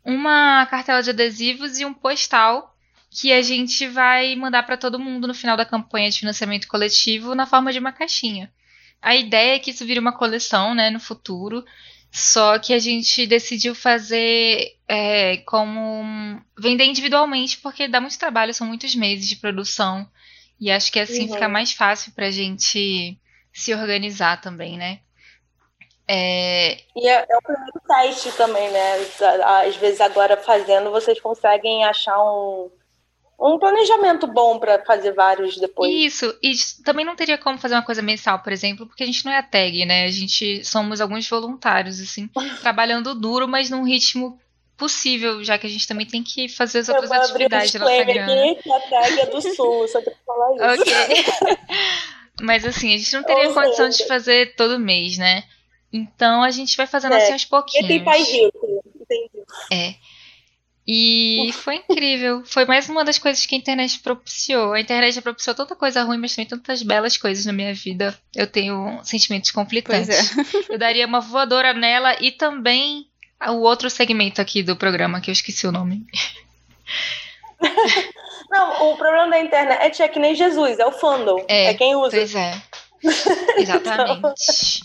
uma 0.04 0.66
cartela 0.68 1.02
de 1.02 1.10
adesivos 1.10 1.80
e 1.80 1.86
um 1.86 1.94
postal 1.94 2.76
que 3.10 3.32
a 3.32 3.42
gente 3.42 3.88
vai 3.88 4.36
mandar 4.36 4.64
para 4.64 4.78
todo 4.78 5.00
mundo 5.00 5.28
no 5.28 5.34
final 5.34 5.56
da 5.56 5.66
campanha 5.66 6.10
de 6.10 6.20
financiamento 6.20 6.68
coletivo 6.68 7.36
na 7.36 7.46
forma 7.46 7.72
de 7.72 7.80
uma 7.80 7.92
caixinha. 7.92 8.52
A 9.02 9.16
ideia 9.16 9.56
é 9.56 9.60
que 9.60 9.72
isso 9.72 9.86
vire 9.86 10.00
uma 10.00 10.18
coleção, 10.18 10.74
né, 10.74 10.90
no 10.90 11.00
futuro. 11.00 11.64
Só 12.10 12.60
que 12.60 12.74
a 12.74 12.80
gente 12.80 13.26
decidiu 13.26 13.74
fazer 13.74 14.78
é, 14.88 15.38
como 15.38 16.40
vender 16.58 16.86
individualmente, 16.86 17.58
porque 17.58 17.88
dá 17.88 18.00
muito 18.00 18.20
trabalho, 18.20 18.54
são 18.54 18.68
muitos 18.68 18.96
meses 18.96 19.28
de 19.28 19.36
produção. 19.36 20.08
E 20.64 20.72
acho 20.72 20.92
que 20.92 21.00
assim 21.00 21.24
Uhum. 21.24 21.34
fica 21.34 21.50
mais 21.50 21.74
fácil 21.74 22.14
pra 22.14 22.32
gente 22.32 23.20
se 23.54 23.74
organizar 23.76 24.40
também, 24.40 24.78
né? 24.78 25.00
É, 26.08 26.78
E 26.96 27.08
é, 27.08 27.26
é 27.30 27.38
o 27.38 27.42
primeiro 27.42 27.82
teste 27.88 28.32
também, 28.38 28.72
né? 28.72 28.94
Às 29.66 29.76
vezes 29.76 30.00
agora 30.00 30.38
fazendo, 30.38 30.92
vocês 30.92 31.20
conseguem 31.20 31.84
achar 31.84 32.18
um, 32.24 32.70
um 33.40 33.60
planejamento 33.60 34.28
bom 34.28 34.60
para 34.60 34.84
fazer 34.86 35.12
vários 35.14 35.58
depois. 35.58 35.92
Isso, 35.92 36.34
e 36.42 36.54
também 36.84 37.04
não 37.06 37.16
teria 37.16 37.38
como 37.38 37.58
fazer 37.58 37.76
uma 37.76 37.84
coisa 37.84 38.02
mensal, 38.02 38.40
por 38.42 38.54
exemplo, 38.54 38.88
porque 38.88 39.04
a 39.04 39.06
gente 39.06 39.26
não 39.26 39.32
é 39.32 39.40
a 39.40 39.44
tag, 39.44 39.86
né? 39.86 40.06
A 40.06 40.12
gente 40.12 40.64
somos 40.64 41.02
alguns 41.02 41.28
voluntários, 41.28 42.00
assim, 42.00 42.30
trabalhando 42.62 43.14
duro, 43.14 43.48
mas 43.48 43.70
num 43.70 43.84
ritmo 43.84 44.40
possível, 44.78 45.44
já 45.44 45.58
que 45.58 45.68
a 45.68 45.70
gente 45.70 45.88
também 45.88 46.06
tem 46.06 46.24
que 46.24 46.48
fazer 46.50 46.80
as 46.80 46.88
Eu 46.90 46.96
outras 46.96 47.12
atividades 47.12 47.72
da 47.72 47.80
nossa 47.80 48.04
grana. 48.04 48.52
aqui, 48.52 48.64
que 48.64 48.72
a 48.72 48.80
tag 48.80 49.20
é 49.22 49.26
do 49.28 49.42
sul, 49.42 49.88
só 49.88 50.02
pra 50.02 50.14
falar 50.26 50.76
isso. 50.76 50.82
Ok. 50.82 51.26
Mas 52.42 52.66
assim, 52.66 52.94
a 52.94 52.98
gente 52.98 53.14
não 53.14 53.24
teria 53.24 53.48
Ou 53.50 53.54
condição 53.54 53.92
seja- 53.92 54.04
de 54.04 54.08
fazer 54.08 54.56
todo 54.56 54.80
mês, 54.80 55.18
né? 55.18 55.44
Então 55.92 56.42
a 56.44 56.50
gente 56.50 56.76
vai 56.76 56.88
fazendo 56.88 57.14
É, 57.14 57.18
assim 57.24 57.34
aos 57.34 57.44
E 57.76 57.88
tem 57.88 58.04
pai 58.04 58.18
pouquinhos. 58.18 58.52
rico, 58.54 58.84
entendi. 59.00 59.44
É. 59.72 59.96
E 60.86 61.50
foi 61.54 61.76
incrível. 61.76 62.42
Foi 62.44 62.66
mais 62.66 62.90
uma 62.90 63.06
das 63.06 63.18
coisas 63.18 63.46
que 63.46 63.56
a 63.56 63.58
internet 63.58 64.00
propiciou. 64.00 64.74
A 64.74 64.82
internet 64.82 65.22
propiciou 65.22 65.56
tanta 65.56 65.76
coisa 65.76 66.04
ruim, 66.04 66.18
mas 66.18 66.36
também 66.36 66.48
tantas 66.50 66.82
belas 66.84 67.16
coisas 67.16 67.46
na 67.46 67.54
minha 67.54 67.74
vida. 67.74 68.18
Eu 68.36 68.48
tenho 68.48 69.00
sentimentos 69.04 69.52
Pois 69.52 69.66
conflitantes. 69.66 70.10
é. 70.70 70.74
Eu 70.74 70.78
daria 70.78 71.06
uma 71.08 71.22
voadora 71.22 71.74
nela 71.74 72.18
e 72.22 72.32
também 72.32 73.08
o 73.52 73.62
outro 73.62 73.90
segmento 73.90 74.42
aqui 74.42 74.64
do 74.64 74.76
programa, 74.76 75.22
que 75.22 75.30
eu 75.30 75.34
esqueci 75.34 75.68
o 75.68 75.72
nome. 75.72 76.06
Não, 78.50 78.92
o 78.92 78.98
problema 78.98 79.30
da 79.30 79.40
internet 79.40 80.02
é 80.04 80.08
que 80.08 80.20
nem 80.20 80.36
Jesus, 80.36 80.78
é 80.78 80.86
o 80.86 80.92
fandom. 80.92 81.44
É, 81.48 81.66
É, 81.66 81.74
quem 81.74 81.96
usa. 81.96 82.12
Pois 82.12 82.36
é. 82.36 82.54
Exatamente. 83.58 84.84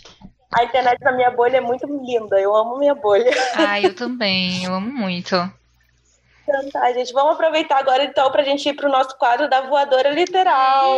A 0.50 0.64
internet 0.64 0.98
na 1.02 1.12
minha 1.12 1.30
bolha 1.30 1.58
é 1.58 1.60
muito 1.60 1.86
linda. 1.86 2.40
Eu 2.40 2.54
amo 2.56 2.78
minha 2.78 2.94
bolha. 2.94 3.30
Ai, 3.54 3.84
eu 3.84 3.94
também. 3.94 4.64
Eu 4.64 4.74
amo 4.74 4.90
muito. 4.90 5.36
Então 6.42 6.70
tá, 6.70 6.90
gente. 6.94 7.12
Vamos 7.12 7.34
aproveitar 7.34 7.78
agora 7.78 8.04
então 8.04 8.30
pra 8.32 8.42
gente 8.42 8.66
ir 8.66 8.74
pro 8.74 8.88
nosso 8.88 9.16
quadro 9.18 9.50
da 9.50 9.60
voadora 9.60 10.10
literal. 10.10 10.96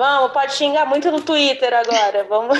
Vamos, 0.00 0.32
pode 0.32 0.54
xingar 0.54 0.86
muito 0.86 1.10
no 1.10 1.20
Twitter 1.20 1.74
agora. 1.74 2.24
Vamos. 2.24 2.58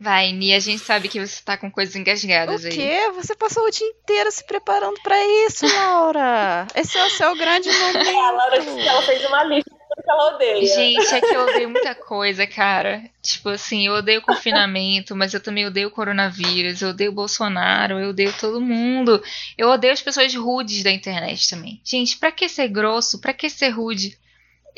Vai, 0.00 0.32
Ni, 0.32 0.54
a 0.54 0.60
gente 0.60 0.78
sabe 0.82 1.08
que 1.10 1.20
você 1.20 1.42
tá 1.44 1.58
com 1.58 1.70
coisas 1.70 1.94
engasgadas 1.94 2.64
O 2.64 2.68
aí. 2.68 2.72
quê? 2.72 3.10
Você 3.16 3.34
passou 3.34 3.64
o 3.66 3.70
dia 3.70 3.86
inteiro 3.86 4.32
se 4.32 4.42
preparando 4.46 4.98
pra 5.02 5.14
isso, 5.46 5.66
Laura. 5.66 6.66
Esse 6.74 6.96
é 6.96 7.04
o 7.04 7.10
seu 7.10 7.36
grande 7.36 7.68
momento. 7.70 8.08
A 8.18 8.30
Laura 8.30 8.60
disse 8.60 8.76
que 8.76 8.88
ela 8.88 9.02
fez 9.02 9.22
uma 9.26 9.44
lista 9.44 9.68
de 9.70 9.76
tudo 9.76 10.02
que 10.04 10.10
ela 10.10 10.34
odeia. 10.34 10.74
Gente, 10.74 11.14
é 11.14 11.20
que 11.20 11.34
eu 11.34 11.42
odeio 11.42 11.68
muita 11.68 11.94
coisa, 11.94 12.46
cara. 12.46 13.02
Tipo 13.20 13.50
assim, 13.50 13.88
eu 13.88 13.92
odeio 13.92 14.20
o 14.20 14.24
confinamento, 14.24 15.14
mas 15.14 15.34
eu 15.34 15.40
também 15.40 15.66
odeio 15.66 15.88
o 15.88 15.90
coronavírus, 15.90 16.80
eu 16.80 16.88
odeio 16.90 17.10
o 17.10 17.14
Bolsonaro, 17.14 17.98
eu 17.98 18.08
odeio 18.08 18.32
todo 18.40 18.58
mundo. 18.58 19.22
Eu 19.58 19.68
odeio 19.68 19.92
as 19.92 20.00
pessoas 20.00 20.34
rudes 20.34 20.82
da 20.82 20.90
internet 20.90 21.50
também. 21.50 21.78
Gente, 21.84 22.16
pra 22.16 22.32
que 22.32 22.48
ser 22.48 22.68
grosso? 22.68 23.20
Pra 23.20 23.34
que 23.34 23.50
ser 23.50 23.68
rude? 23.68 24.16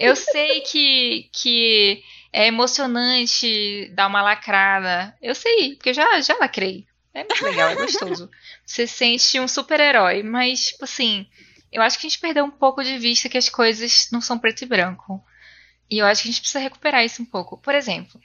Eu 0.01 0.17
sei 0.17 0.63
que, 0.63 1.29
que 1.33 2.03
é 2.33 2.47
emocionante 2.47 3.91
dar 3.95 4.07
uma 4.07 4.23
lacrada. 4.23 5.15
Eu 5.21 5.35
sei, 5.35 5.75
porque 5.75 5.91
eu 5.91 5.95
já, 5.95 6.21
já 6.21 6.37
lacrei. 6.39 6.87
É 7.13 7.25
muito 7.25 7.45
legal, 7.45 7.71
é 7.71 7.75
gostoso. 7.75 8.31
Você 8.65 8.87
sente 8.87 9.39
um 9.41 9.49
super-herói, 9.49 10.23
mas, 10.23 10.69
tipo 10.69 10.85
assim, 10.85 11.27
eu 11.73 11.83
acho 11.83 11.99
que 11.99 12.07
a 12.07 12.11
gente 12.11 12.21
perdeu 12.21 12.45
um 12.45 12.51
pouco 12.51 12.83
de 12.83 12.99
vista 12.99 13.29
que 13.29 13.37
as 13.37 13.49
coisas 13.49 14.09
não 14.11 14.21
são 14.21 14.39
preto 14.39 14.63
e 14.63 14.67
branco. 14.67 15.23
E 15.91 15.99
eu 15.99 16.07
acho 16.07 16.23
que 16.23 16.29
a 16.29 16.33
gente 16.33 16.41
precisa 16.41 16.61
recuperar 16.61 17.05
isso 17.05 17.21
um 17.21 17.27
pouco. 17.27 17.59
Por 17.59 17.75
exemplo, 17.75 18.21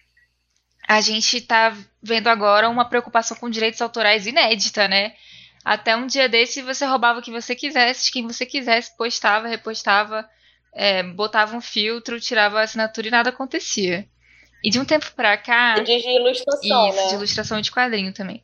a 0.88 1.01
gente 1.01 1.41
tá 1.41 1.76
vendo 2.01 2.28
agora 2.28 2.69
uma 2.69 2.88
preocupação 2.88 3.36
com 3.38 3.49
direitos 3.49 3.82
autorais 3.82 4.28
inédita, 4.28 4.88
né? 4.88 5.13
Até 5.63 5.95
um 5.95 6.05
dia 6.05 6.30
desse 6.30 6.61
você 6.61 6.86
roubava 6.86 7.19
o 7.19 7.21
que 7.23 7.32
você 7.32 7.55
quisesse, 7.55 8.11
quem 8.11 8.28
você 8.28 8.45
quisesse, 8.45 8.95
postava, 8.95 9.47
repostava 9.47 10.30
é, 10.76 11.01
botava 11.01 11.55
um 11.55 11.61
filtro, 11.61 12.19
tirava 12.19 12.59
a 12.59 12.63
assinatura 12.63 13.07
e 13.07 13.11
nada 13.11 13.30
acontecia. 13.30 14.05
E 14.61 14.69
de 14.69 14.80
um 14.80 14.86
tempo 14.86 15.09
pra 15.15 15.38
cá. 15.38 15.80
De 15.80 15.91
ilustração, 15.91 16.89
isso, 16.89 16.97
né? 16.97 17.07
de 17.07 17.15
ilustração 17.15 17.59
e 17.59 17.61
de 17.61 17.71
quadrinho 17.71 18.11
também. 18.11 18.43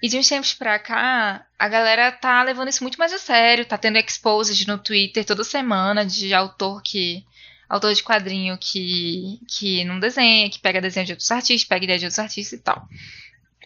E 0.00 0.08
de 0.08 0.16
uns 0.16 0.28
tempos 0.28 0.54
pra 0.54 0.78
cá, 0.78 1.44
a 1.58 1.68
galera 1.68 2.12
tá 2.12 2.40
levando 2.44 2.68
isso 2.68 2.84
muito 2.84 2.98
mais 2.98 3.12
a 3.12 3.18
sério, 3.18 3.64
tá 3.64 3.76
tendo 3.76 3.98
exposes 3.98 4.64
no 4.64 4.78
Twitter 4.78 5.24
toda 5.24 5.42
semana 5.42 6.06
de 6.06 6.32
autor 6.32 6.80
que. 6.82 7.24
autor 7.68 7.92
de 7.92 8.04
quadrinho 8.04 8.56
que, 8.56 9.40
que 9.48 9.84
não 9.84 9.98
desenha, 9.98 10.48
que 10.48 10.60
pega 10.60 10.80
desenho 10.80 11.06
de 11.06 11.12
outros 11.12 11.30
artistas, 11.32 11.68
pega 11.68 11.84
ideia 11.84 11.98
de 11.98 12.04
outros 12.04 12.20
artistas 12.20 12.60
e 12.60 12.62
tal. 12.62 12.86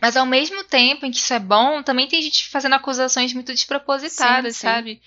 Mas 0.01 0.17
ao 0.17 0.25
mesmo 0.25 0.65
tempo 0.65 1.05
em 1.05 1.11
que 1.11 1.19
isso 1.19 1.35
é 1.35 1.39
bom, 1.39 1.83
também 1.83 2.09
tem 2.09 2.23
gente 2.23 2.49
fazendo 2.49 2.75
acusações 2.75 3.35
muito 3.35 3.53
despropositadas, 3.53 4.57
Sim, 4.57 4.61
sim. 4.61 4.67
sabe? 4.67 5.03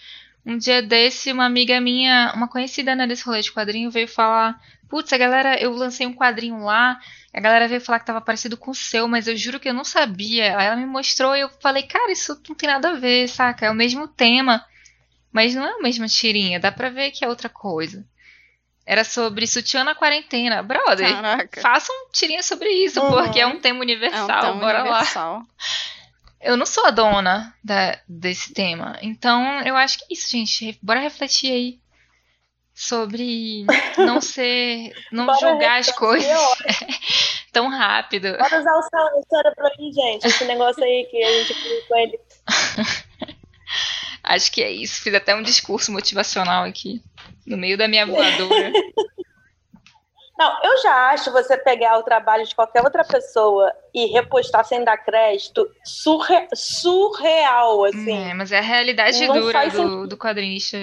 Um 0.45 0.57
dia 0.57 0.81
desse, 0.81 1.31
uma 1.31 1.45
amiga 1.45 1.81
minha, 1.81 2.31
uma 2.35 2.47
conhecida 2.47 2.95
né, 2.95 3.07
desse 3.07 3.23
rolê 3.25 3.41
de 3.41 3.51
quadrinho, 3.51 3.89
veio 3.89 4.07
falar: 4.07 4.59
Putz, 4.87 5.11
a 5.11 5.17
galera, 5.17 5.59
eu 5.59 5.71
lancei 5.71 6.05
um 6.05 6.13
quadrinho 6.13 6.63
lá, 6.63 6.99
a 7.33 7.39
galera 7.41 7.67
veio 7.67 7.81
falar 7.81 7.99
que 7.99 8.05
tava 8.05 8.21
parecido 8.21 8.55
com 8.55 8.69
o 8.71 8.75
seu, 8.75 9.07
mas 9.07 9.27
eu 9.27 9.35
juro 9.35 9.59
que 9.59 9.67
eu 9.67 9.73
não 9.73 9.83
sabia. 9.83 10.55
Aí 10.57 10.67
ela 10.67 10.75
me 10.75 10.85
mostrou 10.85 11.35
e 11.35 11.39
eu 11.41 11.49
falei: 11.59 11.83
Cara, 11.83 12.11
isso 12.11 12.39
não 12.47 12.55
tem 12.55 12.69
nada 12.69 12.89
a 12.89 12.93
ver, 12.93 13.27
saca? 13.27 13.65
É 13.65 13.71
o 13.71 13.75
mesmo 13.75 14.07
tema, 14.07 14.63
mas 15.31 15.55
não 15.55 15.65
é 15.65 15.71
a 15.71 15.81
mesma 15.81 16.07
tirinha, 16.07 16.59
dá 16.59 16.71
pra 16.71 16.89
ver 16.89 17.09
que 17.11 17.25
é 17.25 17.27
outra 17.27 17.49
coisa. 17.49 18.05
Era 18.87 19.03
sobre 19.03 19.47
sutiã 19.47 19.83
na 19.83 19.95
quarentena. 19.95 20.61
Brother, 20.61 21.09
Caraca. 21.11 21.59
façam 21.59 21.95
tirinha 22.13 22.43
sobre 22.43 22.69
isso, 22.69 23.01
Uhum. 23.01 23.09
porque 23.13 23.39
é 23.39 23.47
um 23.47 23.59
tema 23.59 23.77
É 23.77 23.79
um 23.79 23.81
universal. 23.81 24.27
tema 24.41 24.59
Bora 24.59 24.83
lá. 24.83 25.01
Eu 26.41 26.55
não 26.57 26.65
sou 26.65 26.85
a 26.85 26.91
dona 26.91 27.55
da- 27.63 27.99
desse 28.07 28.53
tema. 28.53 28.97
Então, 29.01 29.61
eu 29.61 29.75
acho 29.75 29.97
que 29.99 30.03
é 30.05 30.07
isso, 30.11 30.29
gente. 30.31 30.77
Bora 30.81 30.99
refletir 30.99 31.51
aí 31.51 31.79
sobre 32.73 33.65
não 33.97 34.19
ser. 34.21 34.91
não 35.11 35.25
Bora 35.25 35.39
julgar 35.39 35.79
as 35.79 35.91
coisas 35.91 36.29
ó. 36.29 36.55
tão 37.51 37.69
rápido. 37.69 38.37
Bora 38.37 38.59
usar 38.59 38.75
o 38.77 38.81
cé- 38.83 39.13
o 39.15 39.23
cérebro 39.29 39.65
aí, 39.65 39.91
gente. 39.93 40.27
Esse 40.27 40.45
negócio 40.45 40.83
aí 40.83 41.07
que 41.09 41.23
a 41.23 41.43
gente 41.43 41.53
com 41.87 41.95
ele. 41.97 42.19
Acho 44.23 44.51
que 44.51 44.61
é 44.63 44.71
isso. 44.71 45.01
Fiz 45.01 45.13
até 45.13 45.35
um 45.35 45.43
discurso 45.43 45.91
motivacional 45.91 46.63
aqui. 46.63 47.01
No 47.45 47.57
meio 47.57 47.77
da 47.77 47.87
minha 47.87 48.05
voadora. 48.05 48.71
Não, 50.37 50.51
eu 50.63 50.77
já 50.81 51.09
acho 51.11 51.31
você 51.31 51.57
pegar 51.57 51.97
o 51.97 52.03
trabalho 52.03 52.45
de 52.45 52.53
qualquer 52.53 52.83
outra 52.83 53.03
pessoa 53.05 53.71
e 53.93 54.07
repostar 54.07 54.65
sem 54.65 54.83
dar 54.83 54.97
crédito 54.97 55.65
surre- 55.83 56.47
surreal, 56.53 57.85
assim. 57.85 58.29
É, 58.31 58.33
mas 58.33 58.51
é 58.51 58.57
a 58.59 58.61
realidade 58.61 59.25
Não 59.27 59.39
dura 59.39 59.67
do, 59.69 60.07
do 60.07 60.17
quadrinista 60.17 60.77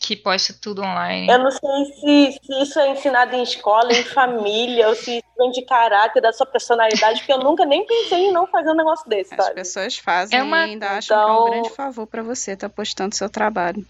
que 0.00 0.16
posta 0.16 0.52
tudo 0.60 0.82
online. 0.82 1.28
Eu 1.30 1.38
não 1.38 1.50
sei 1.50 1.84
se, 1.94 2.38
se 2.44 2.62
isso 2.62 2.78
é 2.80 2.90
ensinado 2.90 3.34
em 3.36 3.42
escola, 3.42 3.92
em 3.92 4.02
família, 4.04 4.88
ou 4.88 4.94
se 4.96 5.18
isso 5.18 5.26
vem 5.38 5.50
de 5.52 5.62
caráter, 5.64 6.20
da 6.20 6.32
sua 6.32 6.46
personalidade, 6.46 7.20
porque 7.20 7.32
eu 7.32 7.38
nunca 7.38 7.64
nem 7.64 7.86
pensei 7.86 8.26
em 8.26 8.32
não 8.32 8.46
fazer 8.48 8.70
um 8.70 8.74
negócio 8.76 9.08
desse, 9.08 9.32
As 9.34 9.44
sabe? 9.44 9.54
pessoas 9.56 9.96
fazem 9.98 10.38
É 10.38 10.42
uma- 10.42 10.58
e 10.66 10.70
ainda 10.70 10.90
acham 10.90 11.16
que 11.16 11.22
é 11.22 11.26
um 11.26 11.30
Então- 11.34 11.50
grande 11.50 11.70
favor 11.70 12.06
pra 12.06 12.22
você 12.22 12.52
estar 12.52 12.68
postando 12.68 13.14
seu 13.14 13.28
trabalho. 13.30 13.84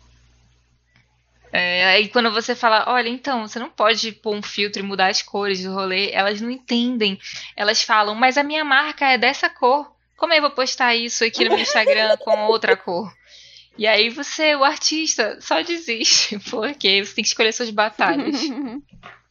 É, 1.52 1.84
aí 1.84 2.08
quando 2.08 2.32
você 2.32 2.54
fala, 2.54 2.84
olha, 2.88 3.10
então, 3.10 3.46
você 3.46 3.58
não 3.58 3.68
pode 3.68 4.10
pôr 4.12 4.34
um 4.34 4.42
filtro 4.42 4.80
e 4.80 4.82
mudar 4.82 5.08
as 5.08 5.20
cores 5.20 5.62
do 5.62 5.72
rolê, 5.72 6.10
elas 6.10 6.40
não 6.40 6.50
entendem. 6.50 7.18
Elas 7.54 7.82
falam, 7.82 8.14
mas 8.14 8.38
a 8.38 8.42
minha 8.42 8.64
marca 8.64 9.06
é 9.06 9.18
dessa 9.18 9.50
cor. 9.50 9.92
Como 10.16 10.32
eu 10.32 10.40
vou 10.40 10.50
postar 10.50 10.94
isso 10.94 11.24
aqui 11.24 11.44
no 11.44 11.50
meu 11.50 11.60
Instagram 11.60 12.16
com 12.24 12.46
outra 12.46 12.74
cor? 12.74 13.12
E 13.76 13.86
aí 13.86 14.08
você, 14.08 14.54
o 14.54 14.64
artista, 14.64 15.38
só 15.40 15.60
desiste, 15.62 16.38
porque 16.50 17.04
você 17.04 17.14
tem 17.14 17.22
que 17.22 17.28
escolher 17.28 17.52
suas 17.52 17.70
batalhas. 17.70 18.40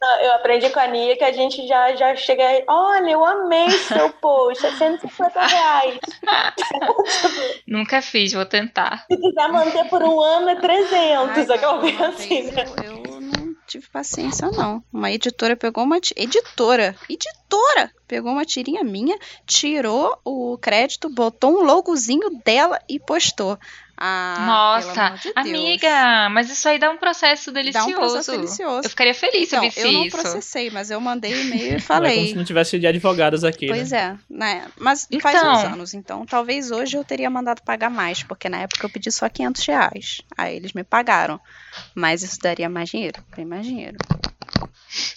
Não, 0.00 0.20
Eu 0.20 0.32
aprendi 0.32 0.70
com 0.70 0.80
a 0.80 0.86
Nia 0.86 1.16
que 1.16 1.24
a 1.24 1.32
gente 1.32 1.66
já, 1.66 1.94
já 1.94 2.16
chega 2.16 2.42
aí, 2.42 2.64
olha, 2.66 3.10
eu 3.10 3.24
amei 3.24 3.70
seu 3.70 4.10
post, 4.14 4.64
é 4.64 4.72
150 4.72 5.46
reais. 5.46 6.00
Nunca 7.68 8.00
fiz, 8.00 8.32
vou 8.32 8.46
tentar. 8.46 9.04
Se 9.10 9.16
quiser 9.16 9.48
manter 9.48 9.88
por 9.88 10.02
um 10.02 10.18
ano, 10.20 10.48
é 10.48 10.56
300. 10.56 11.50
Ai, 11.50 11.80
bem 11.80 11.96
uma 11.96 12.06
assim, 12.08 12.42
né? 12.50 12.64
eu, 12.82 13.02
eu 13.12 13.20
não 13.20 13.54
tive 13.66 13.88
paciência, 13.90 14.50
não. 14.50 14.82
Uma 14.90 15.12
editora 15.12 15.54
pegou 15.54 15.84
uma. 15.84 15.98
Editora! 16.16 16.96
Editora! 17.08 17.92
Pegou 18.08 18.32
uma 18.32 18.44
tirinha 18.44 18.82
minha, 18.82 19.16
tirou 19.46 20.18
o 20.24 20.58
crédito, 20.58 21.08
botou 21.08 21.58
um 21.58 21.62
logozinho 21.62 22.40
dela 22.44 22.80
e 22.88 22.98
postou. 22.98 23.58
Ah, 24.02 24.34
pelo 24.36 24.46
Nossa, 24.46 25.02
amor 25.08 25.18
de 25.18 25.22
Deus. 25.24 25.36
amiga, 25.36 26.28
mas 26.30 26.48
isso 26.50 26.66
aí 26.66 26.78
dá 26.78 26.90
um 26.90 26.96
processo 26.96 27.52
Dá 27.52 27.60
delicioso. 27.60 27.90
um 27.90 27.94
processo 27.94 28.30
delicioso. 28.32 28.86
Eu 28.86 28.90
ficaria 28.90 29.12
feliz 29.14 29.48
se 29.50 29.54
eu 29.56 29.58
Então, 29.58 29.68
visse 29.70 29.80
eu 29.86 29.92
não 29.92 30.06
isso. 30.06 30.16
processei, 30.16 30.70
mas 30.70 30.90
eu 30.90 30.98
mandei 31.00 31.32
e-mail 31.42 31.62
e 31.62 31.68
Não 31.68 31.68
é 31.68 31.70
como 31.72 31.82
falei. 31.82 32.28
se 32.28 32.34
não 32.34 32.44
tivesse 32.44 32.78
de 32.78 32.86
advogadas 32.86 33.44
aqui, 33.44 33.66
Pois 33.66 33.90
né? 33.90 34.18
é, 34.30 34.34
né? 34.34 34.66
Mas 34.78 35.06
faz 35.20 35.36
Então. 35.36 35.52
uns 35.52 35.64
anos, 35.64 35.92
então 35.94 36.24
talvez 36.24 36.70
hoje 36.70 36.96
eu 36.96 37.04
teria 37.04 37.28
mandado 37.28 37.60
pagar 37.60 37.90
mais, 37.90 38.22
porque 38.22 38.48
na 38.48 38.60
época 38.62 38.86
eu 38.86 38.90
pedi 38.90 39.12
só 39.12 39.28
500 39.28 39.66
reais. 39.66 40.20
Aí 40.38 40.56
eles 40.56 40.72
me 40.72 40.82
pagaram. 40.82 41.38
Mas 41.94 42.22
isso 42.22 42.38
daria 42.40 42.70
mais 42.70 42.88
dinheiro, 42.88 43.22
bem 43.36 43.44
mais 43.44 43.66
dinheiro. 43.66 43.98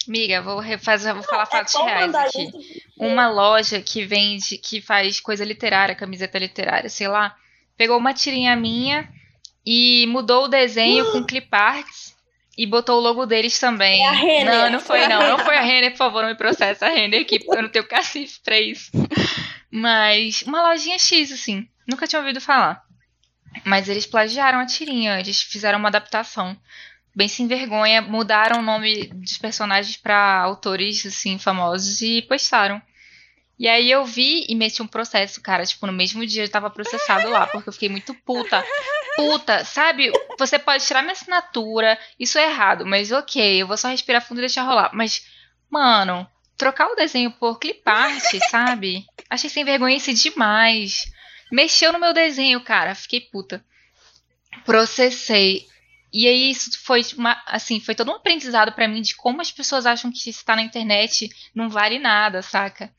Amiga, 0.06 0.42
vou 0.42 0.58
refazer, 0.60 1.14
vou 1.14 1.22
falar 1.22 1.46
fatos 1.46 1.74
é 1.74 1.82
reais 1.82 2.14
aqui. 2.14 2.46
isso. 2.48 2.58
uma 2.98 3.28
loja 3.28 3.80
que 3.80 4.04
vende, 4.04 4.58
que 4.58 4.80
faz 4.80 5.20
coisa 5.20 5.44
literária, 5.44 5.94
camiseta 5.94 6.38
literária, 6.38 6.88
sei 6.88 7.08
lá, 7.08 7.34
pegou 7.76 7.98
uma 7.98 8.14
tirinha 8.14 8.54
minha 8.56 9.08
e 9.64 10.06
mudou 10.08 10.44
o 10.44 10.48
desenho 10.48 11.10
com 11.12 11.24
clip 11.26 11.48
arts 11.50 12.14
e 12.56 12.66
botou 12.66 12.98
o 12.98 13.00
logo 13.00 13.26
deles 13.26 13.58
também. 13.58 14.02
É 14.02 14.08
a 14.08 14.12
Renner. 14.12 14.54
Não, 14.54 14.70
não 14.72 14.80
foi 14.80 15.06
não. 15.08 15.28
Não 15.28 15.38
foi 15.38 15.56
a 15.56 15.62
Renner, 15.62 15.90
por 15.90 15.98
favor, 15.98 16.22
não 16.22 16.28
me 16.28 16.36
processa 16.36 16.86
a 16.86 16.90
Renner 16.90 17.22
aqui, 17.22 17.38
porque 17.38 17.58
eu 17.58 17.62
não 17.62 17.68
tenho 17.68 17.86
cacife 17.86 18.40
pra 18.44 18.60
isso. 18.60 18.90
Mas 19.70 20.42
uma 20.42 20.68
lojinha 20.68 20.98
X, 20.98 21.32
assim. 21.32 21.68
Nunca 21.88 22.06
tinha 22.06 22.20
ouvido 22.20 22.40
falar. 22.40 22.82
Mas 23.64 23.88
eles 23.88 24.06
plagiaram 24.06 24.58
a 24.58 24.66
tirinha, 24.66 25.18
eles 25.18 25.42
fizeram 25.42 25.78
uma 25.78 25.88
adaptação. 25.88 26.56
Bem 27.14 27.28
sem 27.28 27.46
vergonha, 27.46 28.02
mudaram 28.02 28.58
o 28.58 28.62
nome 28.62 29.06
dos 29.06 29.38
personagens 29.38 29.96
pra 29.96 30.40
autores, 30.40 31.06
assim, 31.06 31.38
famosos 31.38 32.00
e 32.02 32.22
postaram. 32.22 32.82
E 33.58 33.68
aí 33.68 33.90
eu 33.90 34.04
vi 34.04 34.44
e 34.48 34.54
meti 34.54 34.82
um 34.82 34.86
processo, 34.86 35.40
cara. 35.40 35.64
Tipo, 35.64 35.86
no 35.86 35.92
mesmo 35.92 36.26
dia 36.26 36.44
eu 36.44 36.50
tava 36.50 36.70
processado 36.70 37.28
lá, 37.30 37.46
porque 37.46 37.68
eu 37.68 37.72
fiquei 37.72 37.88
muito 37.88 38.14
puta. 38.14 38.64
Puta, 39.16 39.64
sabe? 39.64 40.10
Você 40.38 40.58
pode 40.58 40.84
tirar 40.84 41.02
minha 41.02 41.12
assinatura, 41.12 41.98
isso 42.18 42.36
é 42.36 42.50
errado, 42.50 42.84
mas 42.84 43.12
ok, 43.12 43.62
eu 43.62 43.66
vou 43.66 43.76
só 43.76 43.88
respirar 43.88 44.26
fundo 44.26 44.38
e 44.38 44.40
deixar 44.40 44.64
rolar. 44.64 44.90
Mas, 44.92 45.24
mano, 45.70 46.26
trocar 46.56 46.88
o 46.88 46.96
desenho 46.96 47.30
por 47.30 47.58
clipart, 47.58 48.24
sabe? 48.50 49.06
Achei 49.30 49.48
sem 49.48 49.64
vergonha 49.64 49.98
demais. 49.98 51.04
Mexeu 51.50 51.92
no 51.92 52.00
meu 52.00 52.12
desenho, 52.12 52.60
cara. 52.60 52.94
Fiquei 52.94 53.20
puta. 53.20 53.64
Processei. 54.64 55.66
E 56.12 56.28
aí 56.28 56.50
isso 56.50 56.78
foi 56.84 57.02
uma, 57.16 57.40
assim, 57.46 57.80
foi 57.80 57.94
todo 57.94 58.10
um 58.10 58.14
aprendizado 58.14 58.72
pra 58.72 58.86
mim 58.86 59.02
de 59.02 59.16
como 59.16 59.40
as 59.40 59.50
pessoas 59.50 59.84
acham 59.84 60.12
que 60.12 60.30
estar 60.30 60.54
na 60.54 60.62
internet 60.62 61.28
não 61.54 61.68
vale 61.68 61.98
nada, 61.98 62.40
saca? 62.40 62.92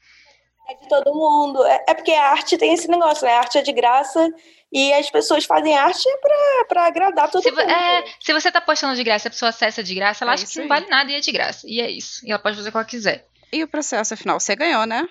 É 0.68 0.76
de 0.76 0.88
todo 0.90 1.14
mundo. 1.14 1.64
É, 1.66 1.86
é 1.90 1.94
porque 1.94 2.12
a 2.12 2.30
arte 2.32 2.58
tem 2.58 2.74
esse 2.74 2.88
negócio, 2.88 3.26
né? 3.26 3.34
A 3.34 3.40
arte 3.40 3.58
é 3.58 3.62
de 3.62 3.72
graça 3.72 4.28
e 4.74 4.92
as 4.94 5.10
pessoas 5.10 5.46
fazem 5.46 5.78
arte 5.78 6.04
pra, 6.22 6.66
pra 6.68 6.88
agradar 6.88 7.30
todo 7.30 7.44
Se, 7.44 7.52
mundo. 7.52 7.62
é, 7.62 8.04
se 8.20 8.34
você 8.34 8.52
tá 8.52 8.60
postando 8.60 8.96
de 8.96 9.04
graça, 9.04 9.28
a 9.28 9.32
pessoa 9.32 9.50
acessa 9.50 9.84
de 9.84 9.94
graça, 9.94 10.24
ela 10.26 10.32
É 10.32 10.36
acha 10.36 10.46
que 10.48 10.56
não 10.58 10.64
aí. 10.64 10.70
vale 10.70 10.88
nada 10.88 11.12
e 11.12 11.16
é 11.16 11.20
de 11.20 11.32
graça. 11.32 11.68
E 11.70 11.80
é 11.80 11.90
isso. 11.90 12.26
E 12.26 12.32
ela 12.32 12.40
pode 12.40 12.56
fazer 12.58 12.70
o 12.70 12.72
que 12.72 12.78
ela 12.78 12.86
quiser. 12.86 13.28
E 13.54 13.64
o 13.64 13.68
processo, 13.68 14.14
afinal, 14.16 14.40
você 14.40 14.56
ganhou, 14.56 14.86
né? 14.86 15.08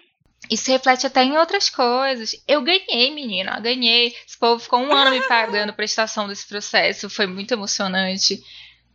Isso 0.50 0.70
reflete 0.70 1.07
até 1.07 1.22
em 1.22 1.38
outras 1.38 1.70
coisas. 1.70 2.32
Eu 2.46 2.61
ganhei, 2.61 3.14
menina, 3.14 3.59
ganhei. 3.61 4.14
Esse 4.28 4.36
povo 4.38 4.61
ficou 4.61 4.78
um 4.80 4.92
ano 4.92 5.12
me 5.12 5.22
pagando 5.26 5.72
prestação 5.72 6.28
desse 6.28 6.46
processo. 6.46 7.09
Foi 7.09 7.26
muito 7.26 7.52
emocionante. 7.55 8.38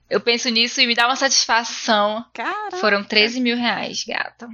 Eu 0.07 0.20
penso 0.22 0.49
nisso 0.49 0.80
e 0.82 0.86
me 0.86 0.93
dá 0.93 1.07
uma 1.07 1.16
satisfação. 1.16 2.24
Caraca. 2.34 2.78
Foram 2.78 3.03
13 3.03 3.39
mil 3.41 3.57
reais, 3.57 4.03
gata. 4.03 4.47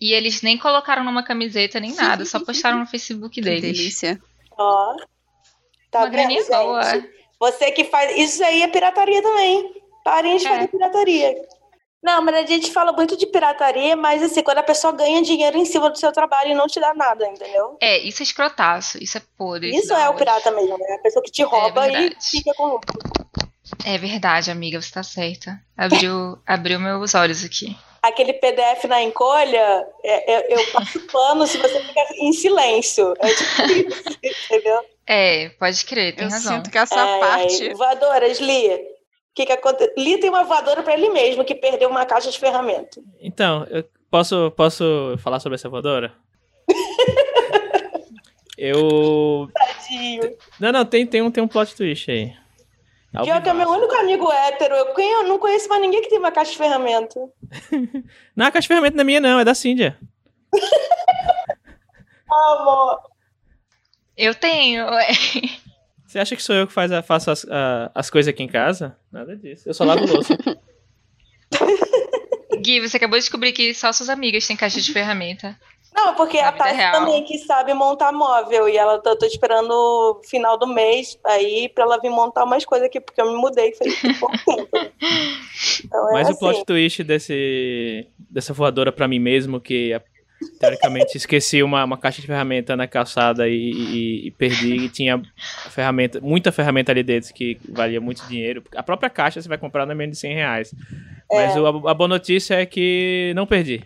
E 0.00 0.12
eles 0.12 0.42
nem 0.42 0.56
colocaram 0.56 1.02
numa 1.04 1.22
camiseta 1.24 1.80
nem 1.80 1.92
nada, 1.94 2.24
só 2.24 2.38
postaram 2.40 2.78
no 2.78 2.86
Facebook 2.88 3.34
Que 3.34 3.40
deles. 3.40 3.62
delícia. 3.62 4.20
Ó. 4.56 4.94
Tá 5.90 6.00
Uma 6.00 6.08
graninha 6.08 6.40
gente? 6.40 6.50
boa. 6.50 6.82
Você 7.40 7.70
que 7.72 7.84
faz. 7.84 8.16
Isso 8.16 8.42
aí 8.44 8.62
é 8.62 8.68
pirataria 8.68 9.22
também. 9.22 9.72
Parem 10.04 10.36
de 10.36 10.46
É. 10.46 10.48
fazer 10.50 10.68
pirataria. 10.68 11.34
Não, 12.02 12.22
mas 12.22 12.36
a 12.36 12.46
gente 12.46 12.70
fala 12.72 12.92
muito 12.92 13.16
de 13.16 13.26
pirataria, 13.26 13.96
mas 13.96 14.22
assim, 14.22 14.40
quando 14.42 14.58
a 14.58 14.62
pessoa 14.62 14.92
ganha 14.92 15.20
dinheiro 15.20 15.56
em 15.58 15.64
cima 15.64 15.90
do 15.90 15.98
seu 15.98 16.12
trabalho 16.12 16.52
e 16.52 16.54
não 16.54 16.68
te 16.68 16.78
dá 16.78 16.94
nada, 16.94 17.26
entendeu? 17.26 17.76
É, 17.80 17.98
isso 17.98 18.22
é 18.22 18.24
escrotaço, 18.24 19.02
isso 19.02 19.18
é 19.18 19.22
podre. 19.36 19.74
Isso 19.76 19.92
é 19.92 20.08
o 20.08 20.14
pirata 20.14 20.50
mesmo, 20.52 20.78
né? 20.78 20.94
A 20.94 21.02
pessoa 21.02 21.22
que 21.24 21.30
te 21.32 21.42
rouba 21.42 21.88
e 21.88 21.90
verdade. 21.90 22.16
fica 22.20 22.54
com 22.54 22.66
lucro. 22.66 22.98
É 23.84 23.98
verdade, 23.98 24.50
amiga, 24.50 24.80
você 24.80 24.92
tá 24.92 25.02
certa. 25.02 25.60
Abriu, 25.76 26.38
abriu 26.46 26.78
meus 26.78 27.14
olhos 27.16 27.44
aqui. 27.44 27.76
Aquele 28.02 28.32
PDF 28.34 28.84
na 28.86 29.02
encolha, 29.02 29.86
é- 30.04 30.32
é- 30.32 30.54
eu 30.54 30.72
passo 30.72 31.00
pano 31.08 31.46
se 31.46 31.58
você 31.58 31.80
fica 31.80 32.00
em 32.18 32.32
silêncio. 32.32 33.12
É 33.18 33.28
tipo 33.34 33.62
isso, 34.26 34.44
entendeu? 34.46 34.80
É, 35.06 35.48
pode 35.58 35.84
crer, 35.84 36.14
tem 36.14 36.24
Eu 36.26 36.30
razão. 36.30 36.56
sinto 36.56 36.70
que 36.70 36.78
essa 36.78 36.94
Ai, 37.00 37.20
parte. 37.20 37.74
Voadoras, 37.74 38.38
Li. 38.38 38.70
que, 39.34 39.46
que 39.46 39.52
aconteceu? 39.52 39.92
Lee 39.96 40.18
tem 40.18 40.30
uma 40.30 40.44
voadora 40.44 40.82
para 40.82 40.94
ele 40.94 41.08
mesmo, 41.10 41.44
que 41.44 41.54
perdeu 41.54 41.88
uma 41.88 42.04
caixa 42.04 42.30
de 42.30 42.38
ferramenta. 42.38 43.00
Então, 43.20 43.64
eu 43.70 43.84
posso, 44.10 44.50
posso 44.56 45.16
falar 45.22 45.38
sobre 45.40 45.54
essa 45.56 45.68
voadora? 45.68 46.12
eu. 48.56 49.48
Tadinho. 49.54 50.36
Não, 50.58 50.72
não, 50.72 50.84
tem, 50.84 51.06
tem, 51.06 51.22
um, 51.22 51.30
tem 51.30 51.42
um 51.42 51.48
plot 51.48 51.74
twist 51.74 52.10
aí. 52.10 52.32
Ao 53.14 53.24
Pior 53.24 53.42
que 53.42 53.48
é 53.48 53.54
meu 53.54 53.68
único 53.70 53.94
amigo 53.94 54.30
hétero. 54.30 54.74
Eu 54.74 55.22
não 55.24 55.38
conheço 55.38 55.68
mais 55.68 55.80
ninguém 55.80 56.02
que 56.02 56.10
tem 56.10 56.18
uma 56.18 56.30
caixa 56.30 56.52
de 56.52 56.58
ferramenta. 56.58 57.18
Não, 58.36 58.46
a 58.46 58.50
caixa 58.50 58.62
de 58.62 58.68
ferramenta 58.68 58.96
não 58.96 59.02
é 59.02 59.04
minha, 59.04 59.20
não, 59.20 59.40
é 59.40 59.44
da 59.44 59.54
Cíndia. 59.54 59.98
Amor. 62.30 63.00
Eu 64.16 64.34
tenho. 64.34 64.86
Você 66.06 66.18
acha 66.18 66.36
que 66.36 66.42
sou 66.42 66.54
eu 66.54 66.66
que 66.66 66.72
faz 66.72 66.90
a- 66.92 67.02
faço 67.02 67.30
as, 67.30 67.44
a- 67.48 67.90
as 67.94 68.10
coisas 68.10 68.28
aqui 68.32 68.42
em 68.42 68.48
casa? 68.48 68.96
Nada 69.10 69.36
disso. 69.36 69.68
Eu 69.68 69.74
só 69.74 69.84
lavo 69.84 70.04
louça. 70.06 70.36
Gui, 72.60 72.80
você 72.80 72.96
acabou 72.96 73.16
de 73.18 73.24
descobrir 73.24 73.52
que 73.52 73.72
só 73.72 73.92
suas 73.92 74.08
amigas 74.08 74.46
têm 74.46 74.56
caixa 74.56 74.80
de 74.80 74.92
ferramenta. 74.92 75.56
Não, 76.04 76.14
porque 76.14 76.40
Na 76.40 76.48
a 76.48 76.50
vida 76.52 76.64
Tati 76.64 76.76
real. 76.76 76.92
também 76.92 77.24
que 77.24 77.38
sabe 77.38 77.74
montar 77.74 78.12
móvel. 78.12 78.68
E 78.68 78.76
ela 78.76 79.00
eu 79.04 79.16
tô 79.18 79.26
esperando 79.26 79.70
o 79.72 80.20
final 80.28 80.56
do 80.58 80.66
mês 80.66 81.18
aí 81.24 81.68
pra 81.74 81.84
ela 81.84 81.98
vir 82.00 82.10
montar 82.10 82.44
umas 82.44 82.64
coisas 82.64 82.86
aqui, 82.86 83.00
porque 83.00 83.20
eu 83.20 83.32
me 83.32 83.36
mudei 83.38 83.72
faz 83.74 83.94
pouco 84.20 84.36
tempo. 84.38 84.68
Então 85.84 86.08
é 86.10 86.12
Mas 86.12 86.28
assim. 86.28 86.36
o 86.36 86.38
plot 86.38 86.64
twist 86.64 87.02
desse, 87.04 88.06
dessa 88.30 88.52
voadora 88.52 88.92
pra 88.92 89.08
mim 89.08 89.18
mesmo, 89.18 89.60
que 89.60 89.92
é, 89.92 90.00
teoricamente 90.60 91.16
esqueci 91.16 91.62
uma, 91.62 91.84
uma 91.84 91.96
caixa 91.98 92.20
de 92.20 92.26
ferramenta 92.26 92.76
na 92.76 92.86
calçada 92.86 93.48
e, 93.48 93.54
e- 93.70 94.26
e 94.28 94.30
perdi, 94.30 94.74
e 94.76 94.88
tinha 94.88 95.20
ferramenta, 95.70 96.20
muita 96.20 96.52
ferramenta 96.52 96.92
ali 96.92 97.02
dentro 97.02 97.32
que 97.34 97.58
valia 97.68 98.00
muito 98.00 98.24
dinheiro. 98.28 98.62
A 98.76 98.82
própria 98.82 99.10
caixa 99.10 99.42
você 99.42 99.48
vai 99.48 99.58
comprar 99.58 99.84
não 99.84 99.92
é 99.92 99.96
menos 99.96 100.16
de 100.16 100.20
100 100.20 100.34
reais. 100.34 100.74
Mas 101.30 101.56
É. 101.56 101.60
o- 101.60 101.66
a, 101.88 101.90
a 101.90 101.94
boa 101.94 102.08
notícia 102.08 102.54
é 102.54 102.64
que 102.66 103.32
não 103.34 103.46
perdi. 103.46 103.82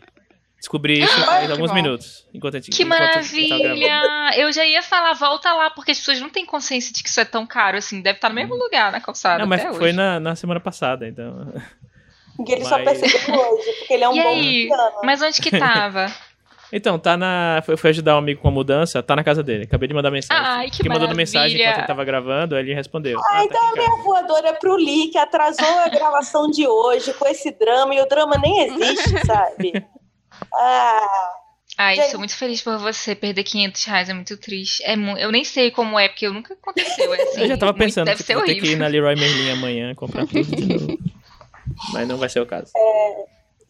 Descobri 0.63 1.03
isso 1.03 1.21
faz 1.25 1.47
que 1.47 1.53
alguns 1.53 1.71
bom. 1.71 1.75
minutos. 1.75 2.25
Enquanto 2.33 2.55
a 2.55 2.61
gente, 2.61 2.71
Que 2.71 2.85
enquanto 2.85 3.01
maravilha! 3.01 4.31
Eu 4.37 4.53
já 4.53 4.65
ia 4.65 4.81
falar, 4.81 5.13
volta 5.15 5.53
lá, 5.53 5.71
porque 5.71 5.91
as 5.91 5.99
pessoas 5.99 6.21
não 6.21 6.31
têm 6.31 6.47
consciência 6.47 6.93
de 6.93 7.03
que 7.03 7.09
isso 7.09 7.21
é 7.21 7.25
tão 7.25 7.45
caro 7.45 7.77
assim. 7.79 8.01
Deve 8.01 8.19
estar 8.19 8.29
no 8.29 8.35
mesmo 8.37 8.55
lugar 8.55 8.93
na 8.93 9.01
calçada. 9.01 9.41
Não, 9.41 9.47
mas 9.49 9.61
até 9.61 9.73
foi 9.75 9.89
hoje. 9.89 9.97
na, 9.97 10.21
na 10.21 10.37
semana 10.37 10.61
passada, 10.61 11.07
então. 11.09 11.53
Que 12.47 12.53
ele 12.53 12.65
só 12.65 12.79
Mas- 12.79 13.01
percebeu 13.01 13.35
hoje, 13.41 13.73
porque 13.79 13.93
ele 13.95 14.05
é 14.05 14.09
um 14.09 14.15
E 14.17 14.23
bom 14.23 14.29
aí? 14.29 14.69
Mas 15.03 15.21
onde 15.21 15.43
que 15.43 15.51
tava? 15.59 16.07
Então, 16.75 16.99
tá 16.99 17.19
na. 17.19 17.61
Foi, 17.67 17.77
foi 17.77 17.91
ajudar 17.91 18.15
um 18.15 18.19
amigo 18.21 18.41
com 18.41 18.49
a 18.49 18.51
mudança, 18.51 19.03
tá 19.03 19.15
na 19.15 19.23
casa 19.23 19.43
dele. 19.43 19.65
Acabei 19.65 19.87
de 19.87 19.93
mandar 19.93 20.11
mensagem. 20.11 20.43
Ai, 20.43 20.71
que 20.71 20.79
Fiquei 20.79 20.91
mandando 20.91 21.15
mensagem 21.15 21.61
enquanto 21.61 21.77
ele 21.81 21.87
tava 21.87 22.03
gravando, 22.03 22.55
aí 22.57 22.63
ele 22.63 22.73
respondeu. 22.73 23.19
Ah, 23.21 23.23
tá 23.23 23.37
aqui 23.37 23.45
então 23.49 23.63
em 23.63 23.69
a 23.69 23.73
minha 23.75 23.91
casa. 23.91 24.03
voadora 24.03 24.49
é 24.49 24.53
pro 24.55 24.75
Lee, 24.77 25.09
que 25.09 25.19
atrasou 25.19 25.69
a 25.85 25.89
gravação 25.91 26.51
de 26.51 26.67
hoje 26.67 27.13
com 27.13 27.29
esse 27.29 27.51
drama, 27.51 27.95
e 27.95 28.01
o 28.01 28.07
drama 28.09 28.39
nem 28.39 28.61
existe, 28.65 29.19
sabe? 29.27 29.85
Ah, 30.55 31.33
Ai, 31.79 31.97
Gente. 31.97 32.11
sou 32.11 32.19
muito 32.19 32.37
feliz 32.37 32.61
por 32.63 32.77
você. 32.79 33.15
Perder 33.15 33.43
500 33.45 33.85
reais 33.85 34.09
é 34.09 34.13
muito 34.15 34.37
triste. 34.37 34.83
É 34.85 34.95
mu- 34.95 35.17
Eu 35.17 35.33
nem 35.33 35.43
sei 35.43 35.71
como 35.71 35.99
é, 35.99 36.09
porque 36.09 36.27
eu 36.27 36.33
nunca 36.35 36.53
aconteceu. 36.55 37.13
É 37.15 37.23
assim, 37.23 37.41
Eu 37.41 37.49
já 37.49 37.57
tava 37.57 37.73
muito- 37.73 37.85
pensando 37.85 38.05
Deve 38.07 38.19
que 38.19 38.25
ser 38.25 38.45
ter 38.45 38.55
que 38.61 38.67
ir 38.73 38.77
na 38.77 38.87
Leroy 38.87 39.15
Merlin 39.17 39.51
amanhã 39.53 39.95
comprar 39.95 40.27
tudo 40.27 40.45
de 40.45 40.67
novo. 40.67 40.99
Mas 41.93 42.07
não 42.07 42.19
vai 42.19 42.29
ser 42.29 42.41
o 42.41 42.47
caso. 42.47 42.71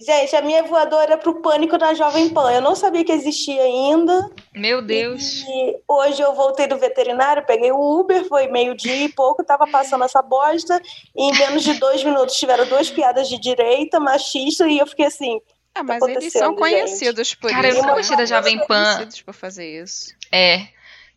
gente, 0.01 0.35
a 0.35 0.43
minha 0.43 0.65
voadora 0.65 1.15
é 1.15 1.17
pro 1.17 1.41
Pânico 1.41 1.79
na 1.79 1.95
Jovem 1.95 2.29
Pan. 2.31 2.51
Eu 2.53 2.61
não 2.61 2.75
sabia 2.75 3.05
que 3.05 3.13
existia 3.13 3.63
ainda. 3.63 4.31
Meu 4.53 4.83
Deus. 4.83 5.45
E 5.47 5.77
hoje 5.87 6.21
eu 6.21 6.35
voltei 6.35 6.67
do 6.67 6.77
veterinário, 6.79 7.47
peguei 7.47 7.71
o 7.71 8.01
Uber, 8.01 8.27
foi 8.27 8.49
meio-dia 8.49 8.97
e 9.05 9.09
pouco, 9.11 9.45
tava 9.45 9.65
passando 9.69 10.03
essa 10.05 10.21
bosta. 10.21 10.83
E 11.15 11.23
em 11.31 11.39
menos 11.39 11.63
de 11.63 11.75
dois 11.75 12.03
minutos 12.03 12.35
tiveram 12.37 12.67
duas 12.67 12.91
piadas 12.91 13.29
de 13.29 13.39
direita, 13.39 14.01
machista, 14.01 14.67
e 14.67 14.79
eu 14.79 14.87
fiquei 14.89 15.07
assim. 15.07 15.41
Ah, 15.75 15.83
mas 15.83 16.01
Tá 16.01 16.11
eles 16.11 16.33
são 16.33 16.55
conhecidos 16.55 17.35
por 17.35 17.51
Cara, 17.51 17.69
eu 17.69 17.71
isso. 17.73 17.81
nunca 17.81 17.93
né? 17.93 17.97
gostei 17.99 18.17
da 18.17 18.27
Jovem 18.27 18.59
São 18.59 18.67
Pan. 18.67 18.85
conhecidos 18.85 19.23
por 19.23 19.35
fazer 19.35 19.83
isso. 19.83 20.15
É. 20.31 20.67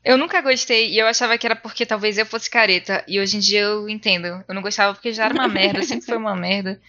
Eu 0.04 0.18
nunca 0.18 0.40
gostei 0.42 0.90
e 0.92 1.00
eu 1.00 1.08
achava 1.08 1.38
que 1.38 1.46
era 1.48 1.56
porque 1.56 1.86
talvez 1.86 2.18
eu 2.18 2.26
fosse 2.26 2.50
careta. 2.50 3.04
E 3.08 3.20
hoje 3.20 3.38
em 3.38 3.40
dia 3.40 3.62
eu 3.62 3.90
entendo. 3.90 4.44
Eu 4.48 4.54
não 4.56 4.62
gostava 4.62 4.94
porque 4.94 5.12
já 5.12 5.26
era 5.26 5.34
uma 5.34 5.48
merda, 5.48 5.82
sempre 5.84 6.06
foi 6.06 6.18
uma 6.18 6.36
merda. 6.36 6.80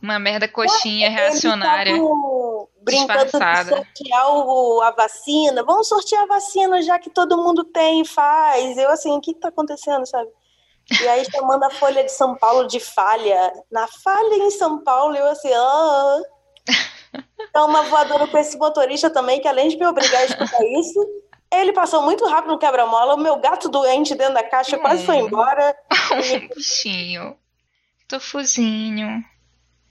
Uma 0.00 0.18
merda 0.18 0.46
coxinha, 0.46 1.08
reacionária. 1.08 1.90
Eles 1.90 2.02
tavam 2.02 2.68
brincando 2.82 3.24
de 3.24 3.30
sortear 3.70 4.30
o- 4.30 4.82
a 4.82 4.90
vacina. 4.90 5.64
Vamos 5.64 5.88
sortear 5.88 6.24
a 6.24 6.26
vacina, 6.26 6.82
já 6.82 6.98
que 6.98 7.08
todo 7.08 7.38
mundo 7.38 7.64
tem 7.64 8.02
e 8.02 8.06
faz. 8.06 8.76
Eu 8.76 8.90
assim, 8.90 9.10
o 9.12 9.20
que, 9.22 9.32
que 9.32 9.40
tá 9.40 9.48
acontecendo, 9.48 10.04
sabe? 10.06 10.28
E 11.02 11.08
aí 11.08 11.24
chamando 11.30 11.64
a 11.64 11.70
Folha 11.70 12.04
de 12.04 12.12
São 12.12 12.36
Paulo 12.36 12.68
de 12.68 12.78
falha. 12.78 13.52
Na 13.72 13.88
falha 13.88 14.34
em 14.36 14.50
São 14.50 14.84
Paulo, 14.84 15.16
eu 15.16 15.26
assim, 15.28 15.50
ah. 15.52 16.18
Então, 17.50 17.66
uma 17.68 17.82
voadora 17.82 18.26
com 18.26 18.38
esse 18.38 18.56
motorista 18.58 19.08
também, 19.10 19.40
que 19.40 19.48
além 19.48 19.68
de 19.68 19.76
me 19.76 19.86
obrigar 19.86 20.20
a 20.22 20.24
escutar 20.24 20.62
isso, 20.78 21.00
ele 21.52 21.72
passou 21.72 22.02
muito 22.02 22.24
rápido 22.26 22.52
no 22.52 22.58
quebra-mola. 22.58 23.14
O 23.14 23.18
meu 23.18 23.36
gato 23.36 23.68
doente 23.68 24.14
dentro 24.14 24.34
da 24.34 24.42
caixa 24.42 24.78
quase 24.78 25.04
foi 25.04 25.16
embora. 25.16 25.76
Um 26.12 26.48
bichinho. 26.54 27.36
Tofuzinho. 28.08 29.24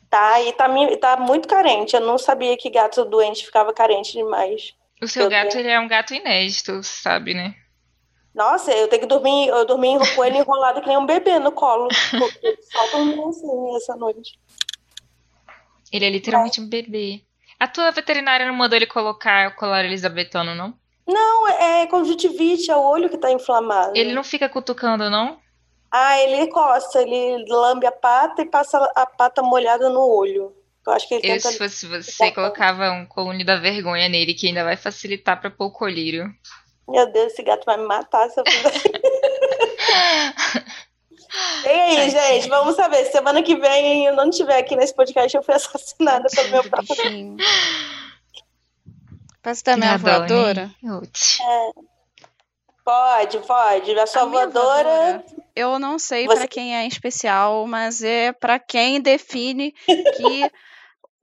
Tá, 0.10 0.42
e 0.42 0.54
tá, 0.54 0.68
tá 1.00 1.18
muito 1.18 1.48
carente. 1.48 1.96
Eu 1.96 2.02
não 2.02 2.18
sabia 2.18 2.56
que 2.58 2.70
gato 2.70 3.04
doente 3.06 3.46
ficava 3.46 3.74
carente 3.74 4.14
demais. 4.14 4.74
O 5.02 5.08
seu 5.08 5.24
Eu 5.24 5.30
gato, 5.30 5.50
tenho- 5.50 5.62
ele 5.62 5.70
é 5.72 5.80
um 5.80 5.88
gato 5.88 6.14
inédito, 6.14 6.82
sabe, 6.84 7.34
né? 7.34 7.54
Nossa, 8.34 8.72
eu 8.74 8.88
tenho 8.88 9.02
que 9.02 9.08
dormir, 9.08 9.48
eu 9.48 9.66
dormi 9.66 9.98
com 10.16 10.24
ele 10.24 10.38
enrolado 10.38 10.82
que 10.82 10.88
nem 10.88 10.98
um 10.98 11.06
bebê 11.06 11.40
no 11.40 11.52
colo. 11.52 11.88
Só 12.72 12.88
dormi 12.92 13.20
assim 13.30 13.76
essa 13.78 13.96
noite. 13.96 14.40
Ele 15.96 16.06
é 16.06 16.10
literalmente 16.10 16.60
um 16.60 16.68
bebê. 16.68 17.22
A 17.60 17.68
tua 17.68 17.92
veterinária 17.92 18.46
não 18.46 18.54
mandou 18.54 18.76
ele 18.76 18.86
colocar 18.86 19.50
o 19.50 19.56
colar 19.56 19.86
elisabetano, 19.86 20.54
não? 20.54 20.74
Não, 21.08 21.48
é 21.48 21.88
conjuntivite, 21.88 22.70
é 22.70 22.76
o 22.76 22.82
olho 22.82 23.10
que 23.10 23.18
tá 23.18 23.32
inflamado. 23.32 23.94
Ele 23.96 24.14
não 24.14 24.24
fica 24.24 24.50
cutucando, 24.50 25.10
não? 25.10 25.40
Ah, 25.92 26.20
ele 26.20 26.48
coça, 26.48 27.02
ele 27.02 27.46
lambe 27.48 27.86
a 27.86 27.92
pata 27.92 28.42
e 28.42 28.46
passa 28.46 28.78
a 28.96 29.06
pata 29.06 29.42
molhada 29.42 29.90
no 29.90 30.02
olho. 30.02 30.54
Eu 30.86 30.94
acho 30.94 31.08
que 31.08 31.16
ele 31.16 31.28
Eu, 31.28 31.36
tenta. 31.38 31.50
se 31.52 31.58
fosse 31.58 31.88
você, 31.88 32.32
colocava 32.32 32.92
um 32.92 33.06
colune 33.06 33.44
da 33.44 33.56
vergonha 33.56 34.10
nele, 34.10 34.34
que 34.34 34.48
ainda 34.48 34.64
vai 34.64 34.76
facilitar 34.76 35.40
pra 35.40 35.50
pôr 35.50 35.68
o 35.68 35.72
colírio. 35.72 36.30
Meu 36.88 37.12
Deus, 37.12 37.34
esse 37.34 37.42
gato 37.42 37.66
vai 37.66 37.78
me 37.78 37.86
matar 37.86 38.30
se 38.30 38.40
eu 38.40 38.44
fizer. 38.46 38.92
E 41.66 41.70
aí, 41.70 42.10
gente, 42.10 42.48
vamos 42.50 42.76
saber. 42.76 43.06
Semana 43.06 43.42
que 43.44 43.56
vem 43.56 44.06
eu 44.06 44.16
não 44.16 44.30
estiver 44.30 44.58
aqui 44.60 44.76
nesse 44.76 44.94
podcast, 44.96 45.36
eu 45.36 45.44
fui 45.44 45.54
assassinada 45.56 46.28
pelo 46.34 46.50
meu 46.52 46.64
próprio. 46.70 47.36
Posso 49.42 49.64
dar 49.64 49.78
minha 49.78 49.94
Adoro, 49.94 50.12
né? 50.22 50.28
voadora? 50.28 50.72
Uts. 50.84 51.38
Pode, 52.84 53.38
pode. 53.40 54.00
A 54.00 54.08
sua 54.08 54.24
A 54.24 54.26
voadora. 54.26 55.24
Eu 55.56 55.80
não 55.80 55.98
sei 55.98 56.26
Você- 56.28 56.38
pra 56.40 56.48
quem 56.48 56.76
é 56.76 56.84
em 56.84 56.88
especial, 56.88 57.66
mas 57.68 58.04
é 58.04 58.32
pra 58.32 58.60
quem 58.60 59.00
define 59.02 59.72
que 59.72 60.52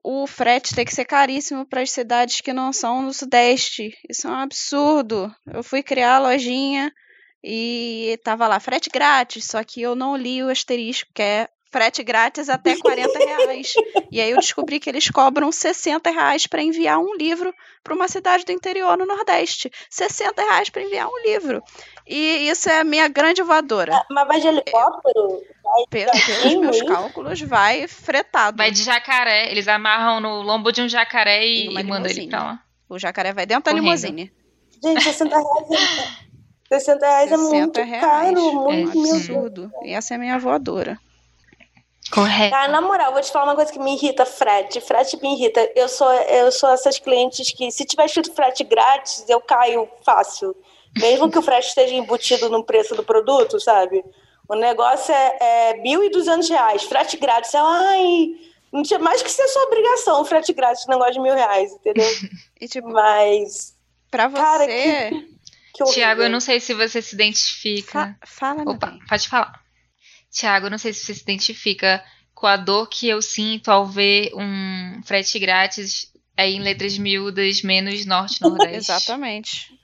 o 0.04 0.26
frete 0.26 0.74
tem 0.74 0.84
que 0.84 0.94
ser 0.94 1.04
caríssimo 1.04 1.64
para 1.66 1.82
as 1.82 1.90
cidades 1.90 2.40
que 2.40 2.52
não 2.52 2.72
são 2.72 3.02
no 3.02 3.12
Sudeste. 3.12 3.96
Isso 4.08 4.26
é 4.26 4.30
um 4.30 4.34
absurdo. 4.38 5.32
Eu 5.46 5.62
fui 5.62 5.82
criar 5.82 6.16
a 6.16 6.20
lojinha 6.20 6.92
e 7.44 8.18
tava 8.24 8.46
lá 8.46 8.58
frete 8.60 8.88
grátis, 8.90 9.44
só 9.46 9.62
que 9.64 9.80
eu 9.82 9.94
não 9.94 10.16
li 10.16 10.42
o 10.42 10.48
asterisco, 10.48 11.10
que 11.14 11.22
é 11.22 11.48
frete 11.70 12.02
grátis 12.04 12.50
até 12.50 12.76
40 12.76 13.18
reais. 13.18 13.72
E 14.10 14.20
aí 14.20 14.30
eu 14.30 14.36
descobri 14.36 14.78
que 14.78 14.90
eles 14.90 15.08
cobram 15.10 15.50
60 15.50 16.10
reais 16.10 16.46
para 16.46 16.62
enviar 16.62 16.98
um 16.98 17.14
livro 17.16 17.52
para 17.82 17.94
uma 17.94 18.08
cidade 18.08 18.44
do 18.44 18.52
interior 18.52 18.96
no 18.98 19.06
Nordeste. 19.06 19.72
60 19.88 20.42
reais 20.42 20.68
para 20.68 20.82
enviar 20.82 21.08
um 21.08 21.22
livro. 21.24 21.62
E 22.06 22.46
isso 22.48 22.68
é 22.68 22.80
a 22.80 22.84
minha 22.84 23.08
grande 23.08 23.42
voadora. 23.42 24.04
Mas 24.10 24.28
vai 24.28 24.40
de 24.40 24.48
helicóptero? 24.48 25.42
Pe- 25.88 26.04
Pelos 26.04 26.26
Gatinho, 26.28 26.60
meus 26.60 26.82
cálculos, 26.82 27.40
vai 27.40 27.88
fretado. 27.88 28.58
Vai 28.58 28.70
de 28.70 28.82
jacaré. 28.82 29.50
Eles 29.50 29.66
amarram 29.66 30.20
no 30.20 30.42
lombo 30.42 30.70
de 30.70 30.82
um 30.82 30.88
jacaré 30.88 31.46
e, 31.46 31.68
e 31.68 31.82
mandam 31.84 32.10
ele 32.10 32.28
pra 32.28 32.42
lá. 32.44 32.62
O 32.86 32.98
jacaré 32.98 33.32
vai 33.32 33.46
dentro 33.46 33.64
da 33.64 33.70
Correndo. 33.70 33.84
limusine. 33.86 34.30
Gente, 34.84 35.02
60 35.04 35.34
reais 35.34 35.70
é, 35.70 36.31
60 36.78 37.06
reais 37.06 37.32
é 37.32 37.36
60 37.36 37.54
muito 37.54 37.80
reais. 37.82 38.00
caro. 38.04 38.28
É 38.28 38.52
Muito, 38.52 38.98
um 38.98 39.02
meu 39.02 39.12
Deus. 39.12 39.16
absurdo. 39.30 39.72
E 39.82 39.92
essa 39.92 40.14
é 40.14 40.16
a 40.16 40.20
minha 40.20 40.38
voadora. 40.38 40.98
Correto. 42.10 42.50
Cara, 42.50 42.68
na 42.70 42.80
moral, 42.80 43.12
vou 43.12 43.22
te 43.22 43.30
falar 43.32 43.44
uma 43.46 43.54
coisa 43.54 43.72
que 43.72 43.78
me 43.78 43.94
irrita, 43.94 44.26
frete. 44.26 44.80
Frete 44.80 45.16
me 45.22 45.34
irrita. 45.34 45.60
Eu 45.74 45.88
sou, 45.88 46.12
eu 46.12 46.52
sou 46.52 46.68
essas 46.70 46.98
clientes 46.98 47.50
que, 47.52 47.70
se 47.70 47.84
tiver 47.84 48.04
escrito 48.04 48.34
frete 48.34 48.64
grátis, 48.64 49.24
eu 49.28 49.40
caio 49.40 49.88
fácil. 50.04 50.54
Mesmo 50.98 51.30
que 51.30 51.38
o 51.38 51.42
frete 51.42 51.68
esteja 51.68 51.94
embutido 51.94 52.50
no 52.50 52.62
preço 52.64 52.94
do 52.94 53.02
produto, 53.02 53.58
sabe? 53.60 54.04
O 54.48 54.54
negócio 54.54 55.14
é, 55.14 55.70
é 55.70 55.82
1.200 55.82 56.48
reais. 56.50 56.82
Frete 56.82 57.16
grátis. 57.16 57.54
Ai, 57.54 58.26
não 58.70 58.82
tinha 58.82 58.98
mais 58.98 59.22
que 59.22 59.30
ser 59.30 59.46
sua 59.48 59.62
obrigação, 59.64 60.22
frete 60.26 60.52
grátis, 60.52 60.86
negócio 60.86 61.14
de 61.14 61.20
mil 61.20 61.34
reais, 61.34 61.72
entendeu? 61.72 62.04
E 62.60 62.68
tipo, 62.68 62.88
Mas. 62.90 63.74
pra 64.10 64.28
você. 64.28 64.36
Cara, 64.42 64.66
Que. 64.66 65.31
Tiago, 65.92 66.22
eu 66.22 66.30
não 66.30 66.40
sei 66.40 66.60
se 66.60 66.74
você 66.74 67.00
se 67.00 67.14
identifica. 67.14 68.16
Fa- 68.20 68.26
fala, 68.26 68.62
Opa, 68.70 68.90
bem. 68.90 68.98
pode 69.08 69.28
falar. 69.28 69.62
Tiago, 70.30 70.70
não 70.70 70.78
sei 70.78 70.92
se 70.92 71.04
você 71.04 71.14
se 71.14 71.22
identifica 71.22 72.02
com 72.34 72.46
a 72.46 72.56
dor 72.56 72.88
que 72.88 73.08
eu 73.08 73.20
sinto 73.22 73.70
ao 73.70 73.86
ver 73.86 74.32
um 74.34 75.00
frete 75.04 75.38
grátis 75.38 76.12
aí 76.36 76.54
em 76.54 76.60
letras 76.60 76.98
miúdas 76.98 77.62
menos 77.62 78.04
norte-nordeste. 78.04 78.76
Exatamente. 78.92 79.78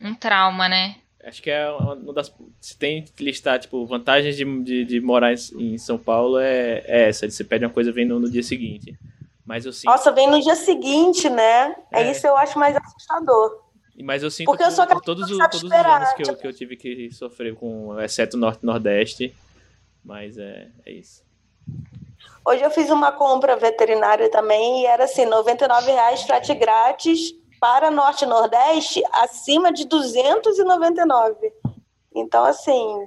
Um 0.00 0.14
trauma, 0.14 0.68
né? 0.68 0.96
Acho 1.24 1.40
que 1.40 1.50
é 1.50 1.70
uma 1.70 2.12
das. 2.12 2.34
Se 2.60 2.76
tem 2.76 3.04
que 3.04 3.22
listar, 3.22 3.58
tipo, 3.60 3.86
vantagens 3.86 4.36
de, 4.36 4.44
de, 4.62 4.84
de 4.84 5.00
morar 5.00 5.32
em, 5.32 5.36
em, 5.56 5.78
São 5.78 5.96
Paulo 5.96 6.38
é, 6.38 6.82
é 6.84 7.08
essa. 7.08 7.30
Você 7.30 7.44
pede 7.44 7.64
uma 7.64 7.70
coisa 7.70 7.92
vem 7.92 8.04
no, 8.04 8.18
no, 8.18 8.28
dia 8.28 8.42
seguinte. 8.42 8.98
Mas 9.46 9.64
eu 9.64 9.72
sinto. 9.72 9.90
Nossa, 9.90 10.10
vem 10.10 10.28
no 10.28 10.40
dia 10.40 10.56
seguinte, 10.56 11.30
né? 11.30 11.76
É, 11.92 12.02
é 12.02 12.10
isso 12.10 12.26
eu 12.26 12.36
acho 12.36 12.58
mais 12.58 12.76
assustador. 12.76 13.61
Mas 14.02 14.22
eu 14.22 14.30
sinto 14.30 14.46
Porque 14.46 14.64
eu 14.64 14.70
sou 14.70 14.86
por 14.86 15.00
todos, 15.00 15.30
o, 15.30 15.38
todos 15.38 15.62
os 15.62 15.72
anos 15.72 16.12
que 16.14 16.22
eu, 16.22 16.36
que 16.36 16.46
eu 16.46 16.52
tive 16.52 16.76
que 16.76 17.10
sofrer 17.12 17.54
com, 17.54 17.98
exceto 18.00 18.36
Norte 18.36 18.60
e 18.62 18.66
Nordeste. 18.66 19.34
Mas 20.04 20.36
é, 20.36 20.68
é 20.84 20.92
isso. 20.92 21.22
Hoje 22.44 22.62
eu 22.62 22.70
fiz 22.70 22.90
uma 22.90 23.12
compra 23.12 23.56
veterinária 23.56 24.28
também 24.28 24.82
e 24.82 24.86
era 24.86 25.04
assim, 25.04 25.24
R$ 25.24 25.92
reais 25.92 26.22
frete 26.22 26.52
grátis 26.54 27.32
para 27.60 27.90
Norte 27.90 28.24
e 28.24 28.26
Nordeste 28.28 29.00
acima 29.12 29.72
de 29.72 29.86
299. 29.86 31.52
Então, 32.14 32.44
assim, 32.44 33.06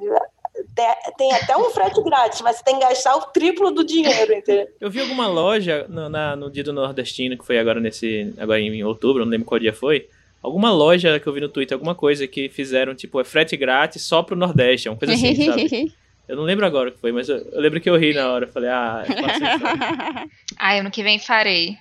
tem 1.17 1.33
até 1.33 1.57
um 1.57 1.69
frete 1.71 2.01
grátis, 2.01 2.41
mas 2.41 2.57
você 2.57 2.63
tem 2.63 2.79
que 2.79 2.85
gastar 2.85 3.17
o 3.17 3.21
triplo 3.27 3.71
do 3.71 3.83
dinheiro, 3.83 4.33
entendeu? 4.33 4.67
Eu 4.79 4.89
vi 4.89 5.01
alguma 5.01 5.27
loja 5.27 5.85
no, 5.89 6.07
na, 6.07 6.35
no 6.37 6.49
dia 6.49 6.63
do 6.63 6.71
nordestino, 6.71 7.37
que 7.37 7.45
foi 7.45 7.59
agora 7.59 7.81
nesse. 7.81 8.33
agora 8.37 8.61
em 8.61 8.83
outubro, 8.85 9.25
não 9.25 9.31
lembro 9.31 9.45
qual 9.45 9.59
dia 9.59 9.73
foi. 9.73 10.07
Alguma 10.45 10.71
loja 10.71 11.19
que 11.19 11.25
eu 11.25 11.33
vi 11.33 11.41
no 11.41 11.49
Twitter, 11.49 11.73
alguma 11.73 11.95
coisa 11.95 12.27
que 12.27 12.49
fizeram, 12.49 12.93
tipo, 12.93 13.19
é 13.19 13.23
frete 13.23 13.57
grátis 13.57 14.03
só 14.03 14.21
pro 14.21 14.35
Nordeste, 14.35 14.87
é 14.87 14.91
uma 14.91 14.97
coisa 14.97 15.15
assim, 15.15 15.33
sabe? 15.43 15.91
Eu 16.27 16.35
não 16.35 16.43
lembro 16.43 16.67
agora 16.67 16.89
o 16.89 16.91
que 16.91 16.99
foi, 16.99 17.11
mas 17.11 17.27
eu, 17.27 17.37
eu, 17.37 17.59
lembro 17.59 17.81
que 17.81 17.89
eu 17.89 17.97
ri 17.97 18.13
na 18.13 18.29
hora. 18.31 18.45
Eu 18.45 18.51
falei, 18.51 18.69
ah, 18.69 19.03
é 19.07 20.27
Ah, 20.57 20.73
ano 20.77 20.91
que 20.91 21.01
vem 21.01 21.17
farei. 21.17 21.77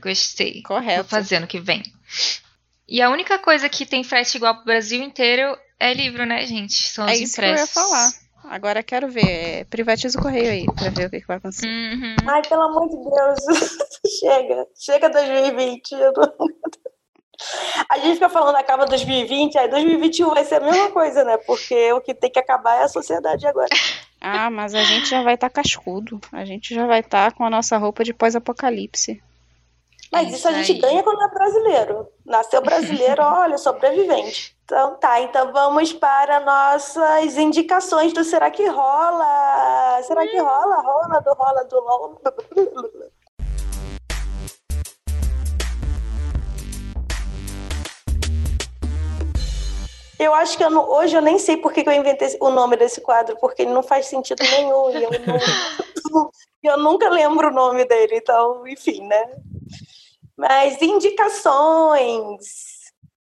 Gostei. 0.00 0.62
Correto. 0.62 1.02
Vou 1.02 1.10
fazer 1.10 1.36
ano 1.36 1.46
que 1.46 1.60
vem. 1.60 1.82
E 2.88 3.02
a 3.02 3.10
única 3.10 3.38
coisa 3.38 3.68
que 3.68 3.84
tem 3.84 4.02
frete 4.02 4.36
igual 4.38 4.54
pro 4.54 4.64
Brasil 4.64 5.02
inteiro 5.02 5.56
é 5.78 5.92
livro, 5.92 6.24
né, 6.24 6.46
gente? 6.46 6.74
São 6.74 7.06
é 7.06 7.12
os 7.12 7.20
isso 7.20 7.34
impressos. 7.34 7.72
que 7.72 7.78
eu 7.78 7.82
ia 7.82 7.88
falar. 7.88 8.10
Agora 8.54 8.82
quero 8.82 9.08
ver. 9.08 9.28
É, 9.28 9.64
privatiza 9.64 10.18
o 10.18 10.22
correio 10.22 10.50
aí 10.50 10.66
pra 10.66 10.90
ver 10.90 11.06
o 11.06 11.10
que, 11.10 11.20
que 11.20 11.26
vai 11.26 11.36
acontecer. 11.36 11.66
Uhum. 11.66 12.16
Ai, 12.26 12.42
pelo 12.48 12.62
amor 12.62 12.88
de 12.88 12.96
Deus. 12.96 13.78
Chega. 14.20 14.66
Chega 14.74 15.08
2020. 15.10 15.92
Eu 15.92 16.12
não... 16.16 16.32
A 17.88 17.98
gente 17.98 18.14
fica 18.14 18.28
falando 18.28 18.56
acaba 18.56 18.86
2020, 18.86 19.58
aí 19.58 19.68
2021 19.68 20.30
vai 20.30 20.44
ser 20.44 20.56
a 20.56 20.60
mesma 20.60 20.90
coisa, 20.90 21.24
né? 21.24 21.36
Porque 21.38 21.92
o 21.92 22.00
que 22.00 22.14
tem 22.14 22.30
que 22.30 22.38
acabar 22.38 22.80
é 22.80 22.84
a 22.84 22.88
sociedade 22.88 23.46
agora. 23.46 23.68
Ah, 24.20 24.50
mas 24.50 24.74
a 24.74 24.82
gente 24.82 25.08
já 25.08 25.22
vai 25.22 25.34
estar 25.34 25.48
tá 25.48 25.62
cascudo. 25.62 26.20
A 26.32 26.44
gente 26.44 26.74
já 26.74 26.86
vai 26.86 27.00
estar 27.00 27.30
tá 27.30 27.36
com 27.36 27.44
a 27.44 27.50
nossa 27.50 27.76
roupa 27.76 28.02
de 28.02 28.14
pós-apocalipse. 28.14 29.22
Mas 30.10 30.28
isso, 30.28 30.36
isso 30.36 30.48
a 30.48 30.52
gente 30.52 30.74
ganha 30.74 31.02
quando 31.02 31.22
é 31.22 31.28
brasileiro. 31.28 32.08
Nasceu 32.24 32.62
brasileiro, 32.62 33.22
olha, 33.24 33.58
sobrevivente. 33.58 34.56
Então 34.64 34.96
tá, 34.96 35.20
então 35.20 35.52
vamos 35.52 35.92
para 35.92 36.40
nossas 36.40 37.36
indicações 37.36 38.12
do 38.12 38.24
Será 38.24 38.50
que 38.50 38.66
rola? 38.66 40.02
Será 40.02 40.26
que 40.26 40.38
rola? 40.38 40.82
Rola 40.82 41.20
do 41.20 41.34
rola 41.34 41.64
do 41.64 43.10
Eu 50.18 50.34
acho 50.34 50.56
que 50.56 50.64
eu 50.64 50.70
não, 50.70 50.88
hoje 50.88 51.14
eu 51.14 51.20
nem 51.20 51.38
sei 51.38 51.56
por 51.56 51.72
que, 51.72 51.86
eu 51.86 51.92
inventei 51.92 52.36
o 52.40 52.50
nome 52.50 52.76
desse 52.76 53.00
quadro, 53.00 53.36
porque 53.38 53.62
ele 53.62 53.72
não 53.72 53.82
faz 53.82 54.06
sentido 54.06 54.42
nenhum. 54.42 54.90
e 54.90 55.02
eu, 55.02 55.10
não, 56.10 56.30
eu 56.62 56.78
nunca 56.78 57.08
lembro 57.10 57.48
o 57.48 57.54
nome 57.54 57.84
dele, 57.84 58.16
então, 58.16 58.66
enfim, 58.66 59.06
né? 59.06 59.26
Mas 60.36 60.80
indicações. 60.80 62.76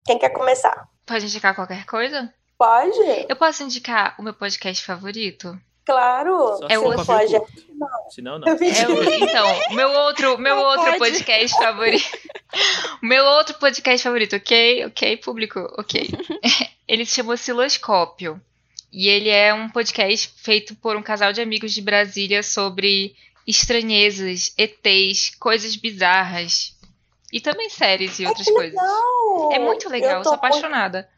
Quem 0.05 0.17
quer 0.17 0.29
começar? 0.29 0.87
Pode 1.05 1.25
indicar 1.25 1.55
qualquer 1.55 1.85
coisa? 1.85 2.33
Pode. 2.57 3.25
Eu 3.27 3.35
posso 3.35 3.63
indicar 3.63 4.15
o 4.19 4.23
meu 4.23 4.33
podcast 4.33 4.85
favorito? 4.85 5.59
Claro. 5.85 6.57
Só 6.57 6.67
é 6.67 6.79
o 6.79 7.05
pode. 7.05 7.33
Não. 7.33 8.09
Senão, 8.09 8.39
não. 8.39 8.47
É 8.47 8.53
o, 8.53 9.13
então, 9.23 9.75
meu 9.75 9.89
outro, 9.91 10.37
meu 10.37 10.55
não 10.55 10.63
outro 10.63 10.85
pode. 10.85 10.97
podcast 10.97 11.57
favorito. 11.57 12.17
meu 13.03 13.23
outro 13.23 13.53
podcast 13.59 14.03
favorito, 14.03 14.35
ok? 14.35 14.85
Ok, 14.85 15.17
público, 15.17 15.59
ok. 15.77 16.09
Ele 16.87 17.05
se 17.05 17.15
chama 17.15 17.33
Osciloscópio. 17.33 18.41
E 18.91 19.09
ele 19.09 19.27
é 19.27 19.53
um 19.53 19.67
podcast 19.69 20.31
feito 20.37 20.73
por 20.75 20.95
um 20.95 21.01
casal 21.01 21.33
de 21.33 21.41
amigos 21.41 21.73
de 21.73 21.81
Brasília 21.81 22.41
sobre 22.41 23.13
estranhezas, 23.45 24.53
ETs, 24.57 25.35
coisas 25.35 25.75
bizarras. 25.75 26.73
E 27.33 27.41
também 27.41 27.69
séries 27.69 28.19
e 28.19 28.25
outras 28.25 28.47
coisas. 28.47 28.79
É 29.51 29.59
muito 29.59 29.89
legal, 29.89 30.11
eu, 30.11 30.17
eu 30.19 30.23
sou 30.23 30.33
apaixonada. 30.35 31.09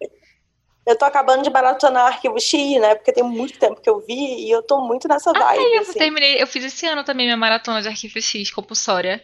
Eu 0.87 0.97
tô 0.97 1.03
acabando 1.03 1.43
de 1.43 1.49
maratonar 1.49 2.05
Arquivo 2.05 2.39
X, 2.39 2.79
né? 2.79 2.95
Porque 2.95 3.11
tem 3.11 3.21
muito 3.21 3.59
tempo 3.59 3.81
que 3.81 3.89
eu 3.89 3.99
vi 3.99 4.45
e 4.45 4.49
eu 4.49 4.63
tô 4.63 4.79
muito 4.79 5.05
nessa 5.05 5.31
ah, 5.31 5.33
vibe. 5.33 5.59
Ah, 5.59 5.75
eu 5.75 5.81
assim. 5.81 5.99
terminei, 5.99 6.41
eu 6.41 6.47
fiz 6.47 6.63
esse 6.63 6.87
ano 6.87 7.03
também 7.03 7.25
minha 7.25 7.35
maratona 7.35 7.81
de 7.81 7.89
Arquivo 7.89 8.21
X 8.21 8.49
compulsória. 8.51 9.21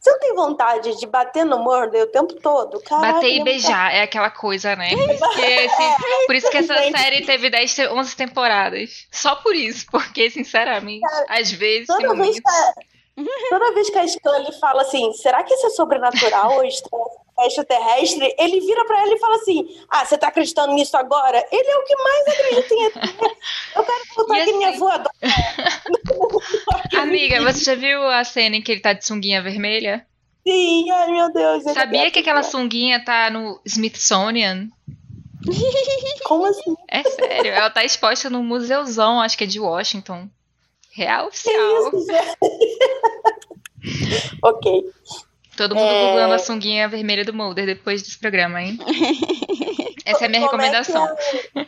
Você 0.00 0.10
não 0.10 0.18
tem 0.18 0.34
vontade 0.34 0.98
de 0.98 1.06
bater 1.06 1.44
no 1.44 1.60
Murder 1.60 2.02
o 2.02 2.06
tempo 2.08 2.34
todo? 2.40 2.80
Caraca, 2.80 3.12
bater 3.12 3.30
e 3.30 3.44
beijar 3.44 3.94
é 3.94 4.02
aquela 4.02 4.28
coisa, 4.28 4.74
né? 4.74 4.88
Porque, 5.18 5.40
esse, 5.40 5.82
é, 5.82 6.26
por 6.26 6.34
isso 6.34 6.50
que 6.50 6.56
essa 6.56 6.74
série 6.90 7.24
teve 7.24 7.48
10, 7.48 7.78
11 7.92 8.16
temporadas. 8.16 9.06
Só 9.12 9.36
por 9.36 9.54
isso, 9.54 9.86
porque, 9.88 10.30
sinceramente, 10.30 11.00
Cara, 11.00 11.40
às 11.40 11.52
vezes. 11.52 11.86
Toda 11.86 12.12
vez, 12.16 12.40
que, 12.40 13.24
toda 13.50 13.72
vez 13.72 13.90
que 13.90 13.98
a 13.98 14.08
Scully 14.08 14.58
fala 14.58 14.82
assim, 14.82 15.12
será 15.12 15.44
que 15.44 15.54
isso 15.54 15.68
é 15.68 15.70
sobrenatural 15.70 16.56
ou 16.56 16.64
estranho? 16.64 17.23
Extraterrestre, 17.40 18.34
ele 18.38 18.60
vira 18.60 18.84
para 18.84 19.00
ela 19.00 19.14
e 19.14 19.18
fala 19.18 19.36
assim: 19.36 19.66
Ah, 19.88 20.04
você 20.04 20.16
tá 20.16 20.28
acreditando 20.28 20.74
nisso 20.74 20.96
agora? 20.96 21.44
Ele 21.50 21.68
é 21.68 21.76
o 21.76 21.84
que 21.84 21.96
mais 21.96 22.28
acredita 22.28 22.74
em. 22.74 22.84
Eu 23.76 23.84
quero 23.84 24.04
voltar 24.16 24.34
aqui 24.34 24.42
assim... 24.42 24.56
minha 24.58 24.72
voadora. 24.72 25.10
Amiga, 27.00 27.42
você 27.42 27.64
já 27.64 27.74
viu 27.74 28.06
a 28.06 28.24
cena 28.24 28.56
em 28.56 28.62
que 28.62 28.72
ele 28.72 28.80
tá 28.80 28.92
de 28.92 29.04
sunguinha 29.04 29.42
vermelha? 29.42 30.06
Sim, 30.46 30.90
ai 30.90 31.10
meu 31.10 31.32
Deus. 31.32 31.62
Sabia 31.64 32.10
que 32.10 32.18
aquela 32.18 32.42
sunguinha 32.42 33.02
tá 33.04 33.30
no 33.30 33.60
Smithsonian? 33.64 34.68
Como 36.24 36.46
assim? 36.46 36.74
É 36.88 37.02
sério, 37.02 37.52
ela 37.52 37.70
tá 37.70 37.84
exposta 37.84 38.30
no 38.30 38.42
museuzão, 38.42 39.20
acho 39.20 39.36
que 39.36 39.44
é 39.44 39.46
de 39.46 39.60
Washington. 39.60 40.28
Real 40.92 41.26
oficial. 41.26 41.90
Isso, 41.92 42.06
ok. 44.42 44.92
Todo 45.56 45.74
mundo 45.74 45.90
é... 45.90 46.06
googlando 46.06 46.34
a 46.34 46.38
sunguinha 46.38 46.88
vermelha 46.88 47.24
do 47.24 47.32
Mulder 47.32 47.66
depois 47.66 48.02
desse 48.02 48.18
programa, 48.18 48.62
hein? 48.62 48.78
Essa 50.04 50.24
é 50.24 50.26
a 50.26 50.28
minha 50.28 50.40
Como 50.42 50.52
recomendação. 50.60 51.06
É 51.06 51.14
que 51.14 51.58
é... 51.58 51.66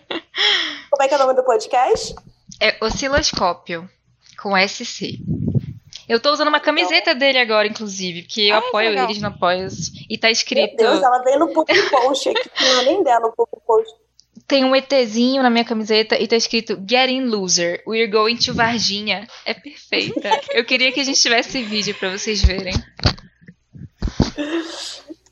Como 0.90 1.02
é 1.02 1.08
que 1.08 1.14
é 1.14 1.16
o 1.16 1.20
nome 1.20 1.34
do 1.34 1.44
podcast? 1.44 2.14
É 2.60 2.76
Osciloscópio, 2.80 3.88
com 4.40 4.56
SC. 4.56 5.20
Eu 6.08 6.20
tô 6.20 6.32
usando 6.32 6.48
uma 6.48 6.60
camiseta 6.60 7.14
dele 7.14 7.38
agora, 7.38 7.66
inclusive, 7.66 8.22
porque 8.22 8.42
eu 8.42 8.54
Ai, 8.54 8.68
apoio 8.68 8.98
eles 8.98 9.20
no 9.20 9.28
apoio. 9.28 9.68
E 10.08 10.16
tá 10.16 10.30
escrito. 10.30 10.76
Meu 10.76 10.92
Deus, 10.92 11.02
ela 11.02 11.18
veio 11.22 11.38
no 11.40 11.52
Popo 11.52 11.72
Post 11.90 12.28
aqui, 12.28 12.50
não 12.60 12.80
é 12.80 12.84
nem 12.84 13.02
dela 13.02 13.26
o 13.26 13.32
Popo 13.32 13.60
Post. 13.66 13.92
Tem 14.46 14.64
um 14.64 14.76
ETzinho 14.76 15.42
na 15.42 15.50
minha 15.50 15.64
camiseta 15.64 16.16
e 16.16 16.28
tá 16.28 16.36
escrito 16.36 16.80
Getting 16.88 17.24
Loser, 17.24 17.82
We're 17.86 18.06
Going 18.06 18.36
to 18.36 18.54
Varginha. 18.54 19.26
É 19.44 19.52
perfeita. 19.52 20.40
Eu 20.52 20.64
queria 20.64 20.92
que 20.92 21.00
a 21.00 21.04
gente 21.04 21.20
tivesse 21.20 21.62
vídeo 21.62 21.94
para 21.94 22.16
vocês 22.16 22.42
verem. 22.44 22.74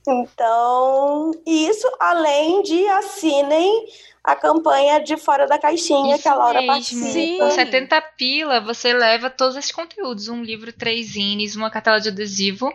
Então, 0.06 1.30
isso 1.46 1.90
além 1.98 2.62
de 2.62 2.86
assinem 2.88 3.86
a 4.22 4.34
campanha 4.36 5.00
de 5.00 5.16
Fora 5.16 5.46
da 5.46 5.58
Caixinha, 5.58 6.14
isso 6.14 6.22
que 6.22 6.28
a 6.28 6.34
Laura 6.34 6.60
mesmo. 6.60 6.74
participa. 6.74 7.44
Com 7.44 7.50
70 7.50 8.02
pila, 8.16 8.60
você 8.60 8.92
leva 8.92 9.30
todos 9.30 9.56
esses 9.56 9.72
conteúdos. 9.72 10.28
Um 10.28 10.42
livro, 10.42 10.72
três 10.72 11.08
zines, 11.08 11.56
uma 11.56 11.70
cartela 11.70 12.00
de 12.00 12.08
adesivo 12.08 12.70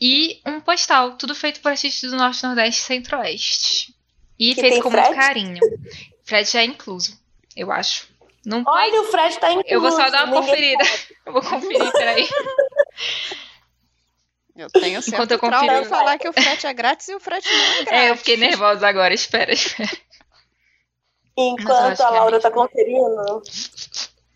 e 0.00 0.40
um 0.46 0.60
postal. 0.60 1.16
Tudo 1.16 1.34
feito 1.34 1.60
por 1.60 1.70
artistas 1.70 2.10
do 2.10 2.16
Norte, 2.16 2.42
Nordeste 2.42 2.80
e 2.80 2.84
Centro-Oeste. 2.84 3.94
E 4.38 4.54
que 4.54 4.60
feito 4.60 4.82
com 4.82 4.90
frete? 4.90 5.08
muito 5.08 5.20
carinho. 5.20 5.60
Frete 6.24 6.56
é 6.56 6.64
incluso, 6.64 7.18
eu 7.54 7.70
acho. 7.70 8.08
Não 8.44 8.64
Olha, 8.66 9.02
o 9.02 9.04
frete 9.04 9.38
tá 9.38 9.52
incluso. 9.52 9.68
Eu 9.68 9.80
vou 9.82 9.90
só 9.90 10.08
dar 10.08 10.24
uma 10.24 10.40
conferida. 10.40 10.84
Eu 11.26 11.34
vou 11.34 11.42
conferir, 11.42 11.92
peraí. 11.92 12.26
Eu 14.56 14.68
tenho 14.70 15.00
certo 15.02 15.14
Enquanto 15.14 15.30
eu 15.32 15.38
confiro... 15.38 15.72
eu 15.72 15.84
falar 15.84 16.18
que 16.18 16.28
o 16.28 16.32
frete 16.32 16.66
é 16.66 16.72
grátis 16.72 17.08
e 17.08 17.14
o 17.14 17.20
frete 17.20 17.48
não 17.48 17.64
é 17.64 17.84
grátis. 17.84 17.92
É, 17.92 18.10
eu 18.10 18.16
fiquei 18.16 18.36
nervosa 18.36 18.86
agora. 18.86 19.14
Espera, 19.14 19.52
espera. 19.52 19.90
Enquanto 21.36 22.00
a 22.00 22.06
é 22.06 22.10
Laura 22.10 22.36
está 22.36 22.50
conferindo. 22.50 23.42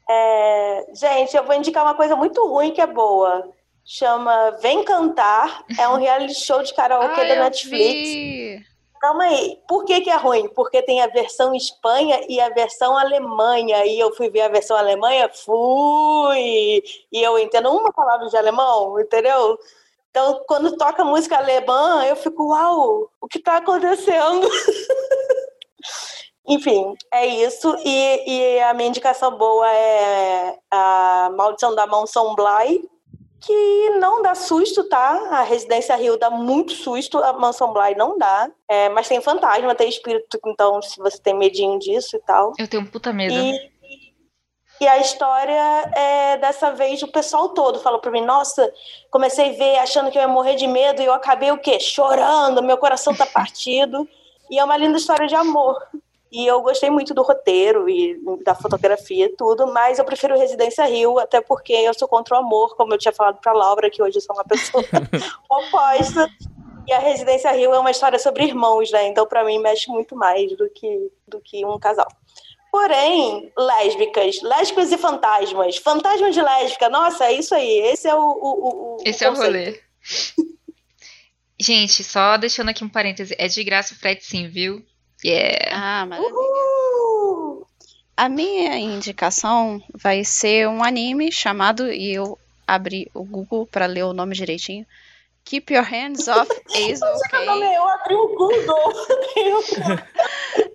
É... 0.08 0.86
Gente, 0.94 1.36
eu 1.36 1.44
vou 1.44 1.54
indicar 1.54 1.84
uma 1.84 1.94
coisa 1.94 2.16
muito 2.16 2.46
ruim 2.46 2.72
que 2.72 2.80
é 2.80 2.86
boa. 2.86 3.50
Chama 3.84 4.52
Vem 4.62 4.84
Cantar. 4.84 5.64
É 5.78 5.88
um 5.88 5.96
reality 5.96 6.34
show 6.34 6.62
de 6.62 6.72
karaokê 6.74 7.20
ah, 7.20 7.28
da 7.28 7.36
Netflix. 7.44 8.08
Vi. 8.08 8.74
Calma 9.00 9.24
aí. 9.24 9.58
Por 9.68 9.84
que, 9.84 10.00
que 10.00 10.08
é 10.08 10.16
ruim? 10.16 10.48
Porque 10.48 10.80
tem 10.80 11.02
a 11.02 11.06
versão 11.08 11.54
Espanha 11.54 12.20
e 12.26 12.40
a 12.40 12.48
versão 12.48 12.96
Alemanha. 12.96 13.84
E 13.84 14.00
eu 14.00 14.14
fui 14.14 14.30
ver 14.30 14.42
a 14.42 14.48
versão 14.48 14.76
Alemanha, 14.76 15.28
fui! 15.28 16.82
E 17.12 17.22
eu 17.22 17.38
entendo 17.38 17.70
uma 17.70 17.92
palavra 17.92 18.28
de 18.28 18.36
alemão, 18.36 18.98
entendeu? 18.98 19.58
Então, 20.14 20.44
quando 20.46 20.76
toca 20.76 21.02
música 21.02 21.36
alemã, 21.36 22.04
eu 22.06 22.14
fico, 22.14 22.50
uau, 22.50 23.10
o 23.20 23.26
que 23.26 23.38
está 23.38 23.56
acontecendo? 23.56 24.48
Enfim, 26.46 26.94
é 27.12 27.26
isso. 27.26 27.74
E, 27.84 28.30
e, 28.30 28.60
a 28.60 28.72
minha 28.74 28.90
indicação 28.90 29.36
boa 29.36 29.68
é 29.68 30.56
a 30.70 31.32
Maldição 31.36 31.74
da 31.74 31.84
Mão 31.84 32.06
São 32.06 32.32
Blay, 32.36 32.88
que 33.40 33.90
não 33.98 34.22
dá 34.22 34.36
susto, 34.36 34.84
tá? 34.88 35.30
A 35.30 35.42
Residência 35.42 35.96
Rio 35.96 36.16
dá 36.16 36.30
muito 36.30 36.72
susto, 36.72 37.18
a 37.18 37.32
Mansão 37.32 37.72
Bly 37.72 37.94
não 37.96 38.16
dá. 38.16 38.50
É, 38.68 38.88
mas 38.90 39.08
tem 39.08 39.20
fantasma, 39.20 39.74
tem 39.74 39.88
espírito, 39.88 40.38
então 40.46 40.80
se 40.80 40.96
você 40.98 41.18
tem 41.18 41.34
medinho 41.34 41.78
disso 41.78 42.16
e 42.16 42.20
tal. 42.20 42.52
Eu 42.58 42.68
tenho 42.68 42.88
puta 42.90 43.12
medo. 43.12 43.34
E, 43.34 43.73
e 44.80 44.86
a 44.86 44.98
história 44.98 45.90
é 45.94 46.36
dessa 46.36 46.72
vez 46.72 47.02
o 47.02 47.08
pessoal 47.08 47.50
todo 47.50 47.78
falou 47.78 48.00
pra 48.00 48.10
mim, 48.10 48.24
nossa, 48.24 48.72
comecei 49.10 49.50
a 49.50 49.58
ver 49.58 49.78
achando 49.78 50.10
que 50.10 50.18
eu 50.18 50.22
ia 50.22 50.28
morrer 50.28 50.56
de 50.56 50.66
medo 50.66 51.00
e 51.00 51.04
eu 51.04 51.12
acabei 51.12 51.50
o 51.52 51.58
quê? 51.58 51.78
Chorando, 51.78 52.62
meu 52.62 52.76
coração 52.76 53.14
tá 53.14 53.24
partido. 53.24 54.08
e 54.50 54.58
é 54.58 54.64
uma 54.64 54.76
linda 54.76 54.98
história 54.98 55.26
de 55.26 55.34
amor. 55.34 55.76
E 56.30 56.44
eu 56.46 56.60
gostei 56.62 56.90
muito 56.90 57.14
do 57.14 57.22
roteiro 57.22 57.88
e 57.88 58.20
da 58.42 58.56
fotografia 58.56 59.26
e 59.26 59.36
tudo, 59.36 59.72
mas 59.72 60.00
eu 60.00 60.04
prefiro 60.04 60.36
Residência 60.36 60.84
Rio, 60.84 61.18
até 61.20 61.40
porque 61.40 61.72
eu 61.72 61.94
sou 61.94 62.08
contra 62.08 62.34
o 62.34 62.38
amor, 62.38 62.74
como 62.74 62.92
eu 62.92 62.98
tinha 62.98 63.12
falado 63.12 63.38
para 63.40 63.52
Laura, 63.52 63.88
que 63.88 64.02
hoje 64.02 64.16
eu 64.18 64.20
sou 64.20 64.34
uma 64.34 64.44
pessoa 64.44 64.82
oposta. 65.48 66.28
E 66.88 66.92
a 66.92 66.98
Residência 66.98 67.52
Rio 67.52 67.72
é 67.72 67.78
uma 67.78 67.90
história 67.90 68.18
sobre 68.18 68.44
irmãos, 68.44 68.90
né? 68.90 69.06
Então, 69.06 69.26
para 69.26 69.44
mim, 69.44 69.58
mexe 69.58 69.88
muito 69.88 70.16
mais 70.16 70.54
do 70.56 70.68
que, 70.68 71.10
do 71.26 71.40
que 71.40 71.64
um 71.64 71.78
casal. 71.78 72.08
Porém, 72.74 73.52
lésbicas, 73.56 74.42
lésbicas 74.42 74.90
e 74.90 74.98
fantasmas. 74.98 75.76
Fantasmas 75.76 76.34
de 76.34 76.42
lésbica, 76.42 76.88
nossa, 76.88 77.26
é 77.26 77.34
isso 77.34 77.54
aí. 77.54 77.70
Esse 77.92 78.08
é 78.08 78.14
o. 78.16 78.18
o, 78.18 78.96
o 78.96 78.96
Esse 79.04 79.24
o 79.24 79.28
é 79.28 79.30
o 79.30 79.34
rolê. 79.36 79.80
Gente, 81.56 82.02
só 82.02 82.36
deixando 82.36 82.70
aqui 82.70 82.82
um 82.82 82.88
parêntese, 82.88 83.32
é 83.38 83.46
de 83.46 83.62
graça 83.62 83.94
o 83.94 83.96
frete 83.96 84.24
sim, 84.24 84.48
viu? 84.48 84.84
Yeah. 85.24 85.70
Ah, 85.70 86.04
maravilha. 86.04 86.34
Uhul. 86.34 87.64
A 88.16 88.28
minha 88.28 88.76
indicação 88.76 89.80
vai 89.94 90.24
ser 90.24 90.66
um 90.66 90.82
anime 90.82 91.30
chamado, 91.30 91.92
e 91.92 92.12
eu 92.12 92.36
abri 92.66 93.08
o 93.14 93.22
Google 93.22 93.68
para 93.68 93.86
ler 93.86 94.02
o 94.02 94.12
nome 94.12 94.34
direitinho. 94.34 94.84
Keep 95.44 95.74
Your 95.74 95.84
Hands 95.84 96.26
Off 96.28 96.50
Ace 96.74 97.04
OK. 97.04 97.48
Eu 97.74 97.88
abri 97.88 98.14
o 98.14 98.28
Google. 98.28 98.92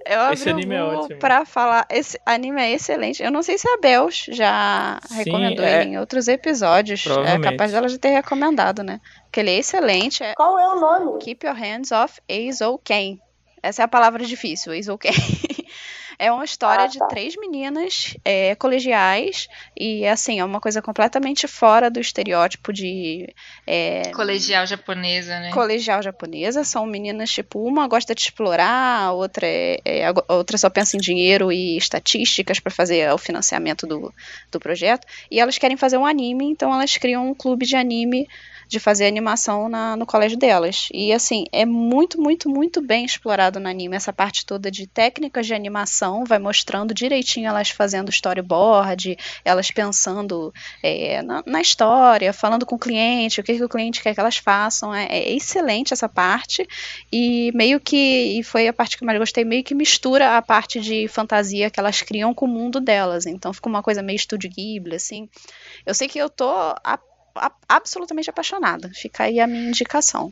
eu 0.05 0.19
abri 0.21 0.33
esse 0.33 0.49
anime 0.49 0.75
o 0.75 0.77
é 0.77 0.95
Google 0.95 1.07
é 1.11 1.15
para 1.15 1.45
falar. 1.45 1.87
Esse 1.89 2.19
anime 2.25 2.61
é 2.61 2.71
excelente. 2.73 3.23
Eu 3.23 3.31
não 3.31 3.41
sei 3.41 3.57
se 3.57 3.67
a 3.67 3.77
Bel 3.77 4.09
já 4.11 4.99
Sim, 5.07 5.15
recomendou 5.15 5.65
é... 5.65 5.81
ele 5.81 5.89
em 5.91 5.97
outros 5.97 6.27
episódios. 6.27 7.05
É 7.25 7.39
capaz 7.39 7.71
dela 7.71 7.87
de 7.87 7.97
ter 7.97 8.09
recomendado, 8.09 8.83
né? 8.83 9.01
Porque 9.23 9.39
ele 9.39 9.51
é 9.51 9.57
excelente. 9.57 10.23
É 10.23 10.33
Qual 10.35 10.59
é 10.59 10.67
o 10.67 10.79
nome? 10.79 11.19
Keep 11.19 11.45
Your 11.45 11.55
Hands 11.55 11.91
Off 11.91 12.21
Ace 12.27 12.63
OK. 12.63 13.19
Essa 13.61 13.81
é 13.83 13.85
a 13.85 13.87
palavra 13.87 14.23
difícil, 14.23 14.73
is 14.73 14.87
okay. 14.89 15.11
É 16.19 16.29
uma 16.29 16.43
história 16.43 16.83
ah, 16.83 16.89
tá. 16.89 17.05
de 17.05 17.07
três 17.07 17.37
meninas 17.37 18.13
é, 18.25 18.53
colegiais 18.55 19.47
e, 19.75 20.05
assim, 20.05 20.41
é 20.41 20.43
uma 20.43 20.59
coisa 20.59 20.81
completamente 20.81 21.47
fora 21.47 21.89
do 21.89 21.97
estereótipo 21.97 22.73
de... 22.73 23.33
É, 23.65 24.11
colegial 24.11 24.67
japonesa, 24.67 25.39
né? 25.39 25.51
Colegial 25.51 26.03
japonesa. 26.03 26.65
São 26.65 26.85
meninas, 26.85 27.31
tipo, 27.31 27.65
uma 27.65 27.87
gosta 27.87 28.13
de 28.13 28.21
explorar, 28.21 29.03
a 29.03 29.11
outra, 29.13 29.47
é, 29.47 29.79
é 29.85 30.07
a 30.07 30.13
outra 30.33 30.57
só 30.57 30.69
pensa 30.69 30.97
em 30.97 30.99
dinheiro 30.99 31.53
e 31.53 31.77
estatísticas 31.77 32.59
para 32.59 32.71
fazer 32.71 33.09
o 33.13 33.17
financiamento 33.17 33.87
do, 33.87 34.13
do 34.51 34.59
projeto. 34.59 35.07
E 35.31 35.39
elas 35.39 35.57
querem 35.57 35.77
fazer 35.77 35.97
um 35.97 36.05
anime, 36.05 36.51
então 36.51 36.73
elas 36.73 36.97
criam 36.97 37.29
um 37.29 37.33
clube 37.33 37.65
de 37.65 37.77
anime 37.77 38.27
de 38.69 38.79
fazer 38.79 39.07
animação 39.07 39.67
na, 39.67 39.95
no 39.95 40.05
colégio 40.05 40.37
delas. 40.37 40.89
E 40.93 41.11
assim, 41.11 41.45
é 41.51 41.65
muito, 41.65 42.21
muito, 42.21 42.47
muito 42.47 42.79
bem 42.81 43.03
explorado 43.03 43.59
no 43.59 43.67
anime 43.67 43.95
essa 43.95 44.13
parte 44.13 44.45
toda 44.45 44.69
de 44.69 44.85
técnicas 44.85 45.47
de 45.47 45.55
animação, 45.55 46.23
vai 46.23 46.37
mostrando 46.37 46.93
direitinho 46.93 47.47
elas 47.47 47.71
fazendo 47.71 48.09
storyboard, 48.09 49.17
elas 49.43 49.71
pensando 49.71 50.53
é, 50.83 51.23
na, 51.23 51.43
na, 51.47 51.59
história, 51.59 52.31
falando 52.31 52.63
com 52.63 52.75
o 52.75 52.79
cliente, 52.79 53.41
o 53.41 53.43
que, 53.43 53.55
que, 53.55 53.63
o 53.63 53.67
cliente 53.67 54.03
quer 54.03 54.13
que 54.13 54.19
elas 54.19 54.37
façam. 54.37 54.93
É, 54.93 55.05
é 55.05 55.31
excelente 55.31 55.91
essa 55.91 56.07
parte. 56.07 56.67
E 57.11 57.51
meio 57.55 57.79
que, 57.79 58.37
e 58.39 58.43
foi 58.43 58.67
a 58.67 58.73
parte 58.73 58.97
que 58.97 59.03
eu 59.03 59.07
mais 59.07 59.17
gostei, 59.17 59.43
meio 59.43 59.63
que 59.63 59.73
mistura 59.73 60.37
a 60.37 60.43
parte 60.43 60.79
de 60.79 61.07
fantasia 61.07 61.71
que 61.71 61.79
elas 61.79 62.03
criam 62.03 62.35
com 62.35 62.45
o 62.45 62.47
mundo 62.47 62.79
delas. 62.79 63.25
Então 63.25 63.51
fica 63.51 63.67
uma 63.67 63.81
coisa 63.81 64.03
meio 64.03 64.17
estúdio 64.17 64.51
Ghibli, 64.51 64.95
assim. 64.95 65.27
Eu 65.87 65.95
sei 65.95 66.07
que 66.07 66.19
eu 66.19 66.29
tô 66.29 66.51
a 66.51 66.99
absolutamente 67.67 68.29
apaixonada. 68.29 68.89
Fica 68.93 69.23
aí 69.23 69.39
a 69.39 69.47
minha 69.47 69.67
indicação. 69.67 70.31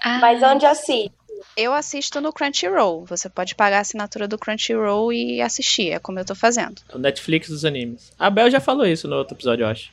Ah. 0.00 0.18
Mas 0.18 0.42
onde 0.42 0.66
assiste? 0.66 1.12
Eu 1.56 1.72
assisto 1.72 2.20
no 2.20 2.32
Crunchyroll. 2.32 3.04
Você 3.04 3.28
pode 3.28 3.54
pagar 3.54 3.78
a 3.78 3.80
assinatura 3.80 4.26
do 4.26 4.38
Crunchyroll 4.38 5.12
e 5.12 5.40
assistir, 5.40 5.90
é 5.90 5.98
como 5.98 6.18
eu 6.18 6.24
tô 6.24 6.34
fazendo. 6.34 6.80
O 6.92 6.98
Netflix 6.98 7.48
dos 7.48 7.64
animes. 7.64 8.12
A 8.18 8.30
Bel 8.30 8.50
já 8.50 8.60
falou 8.60 8.86
isso 8.86 9.06
no 9.06 9.16
outro 9.16 9.36
episódio, 9.36 9.64
eu 9.64 9.68
acho. 9.68 9.90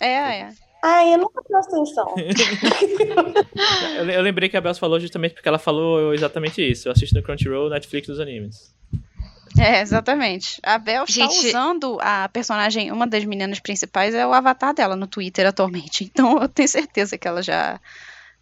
É, 0.00 0.40
é. 0.40 0.52
Ai, 0.82 1.14
eu 1.14 1.18
nunca 1.18 1.42
presto 1.42 1.74
atenção. 1.74 2.14
eu 4.14 4.22
lembrei 4.22 4.48
que 4.48 4.56
a 4.56 4.60
Bel 4.60 4.74
falou 4.74 5.00
justamente 5.00 5.34
porque 5.34 5.48
ela 5.48 5.58
falou 5.58 6.14
exatamente 6.14 6.62
isso. 6.62 6.86
Eu 6.86 6.92
assisto 6.92 7.16
no 7.16 7.22
Crunchyroll, 7.22 7.70
Netflix 7.70 8.06
dos 8.06 8.20
animes. 8.20 8.72
É, 9.58 9.80
exatamente. 9.80 10.60
A 10.62 10.78
Bel 10.78 11.04
está 11.04 11.26
usando 11.26 11.98
a 12.00 12.28
personagem, 12.28 12.92
uma 12.92 13.06
das 13.06 13.24
meninas 13.24 13.58
principais 13.60 14.14
é 14.14 14.26
o 14.26 14.32
avatar 14.32 14.74
dela 14.74 14.96
no 14.96 15.06
Twitter 15.06 15.46
atualmente. 15.46 16.04
Então 16.04 16.40
eu 16.40 16.48
tenho 16.48 16.68
certeza 16.68 17.16
que 17.16 17.26
ela 17.26 17.42
já, 17.42 17.80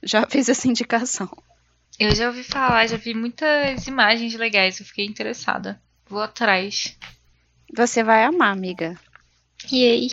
já 0.03 0.27
fez 0.27 0.49
essa 0.49 0.69
indicação. 0.69 1.31
Eu 1.99 2.15
já 2.15 2.27
ouvi 2.27 2.43
falar, 2.43 2.86
já 2.89 2.97
vi 2.97 3.15
muitas 3.15 3.86
imagens 3.86 4.35
legais, 4.35 4.81
eu 4.81 4.86
fiquei 4.86 5.07
interessada. 5.07 5.81
Vou 6.07 6.20
atrás. 6.20 6.97
Você 7.73 8.03
vai 8.03 8.24
amar, 8.24 8.53
amiga. 8.53 8.99
E 9.70 9.89
aí? 9.89 10.09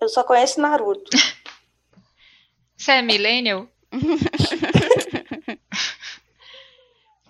Eu 0.00 0.08
só 0.08 0.24
conheço 0.24 0.60
Naruto. 0.60 1.10
Você 2.76 2.92
é 2.92 3.02
millennial? 3.02 3.68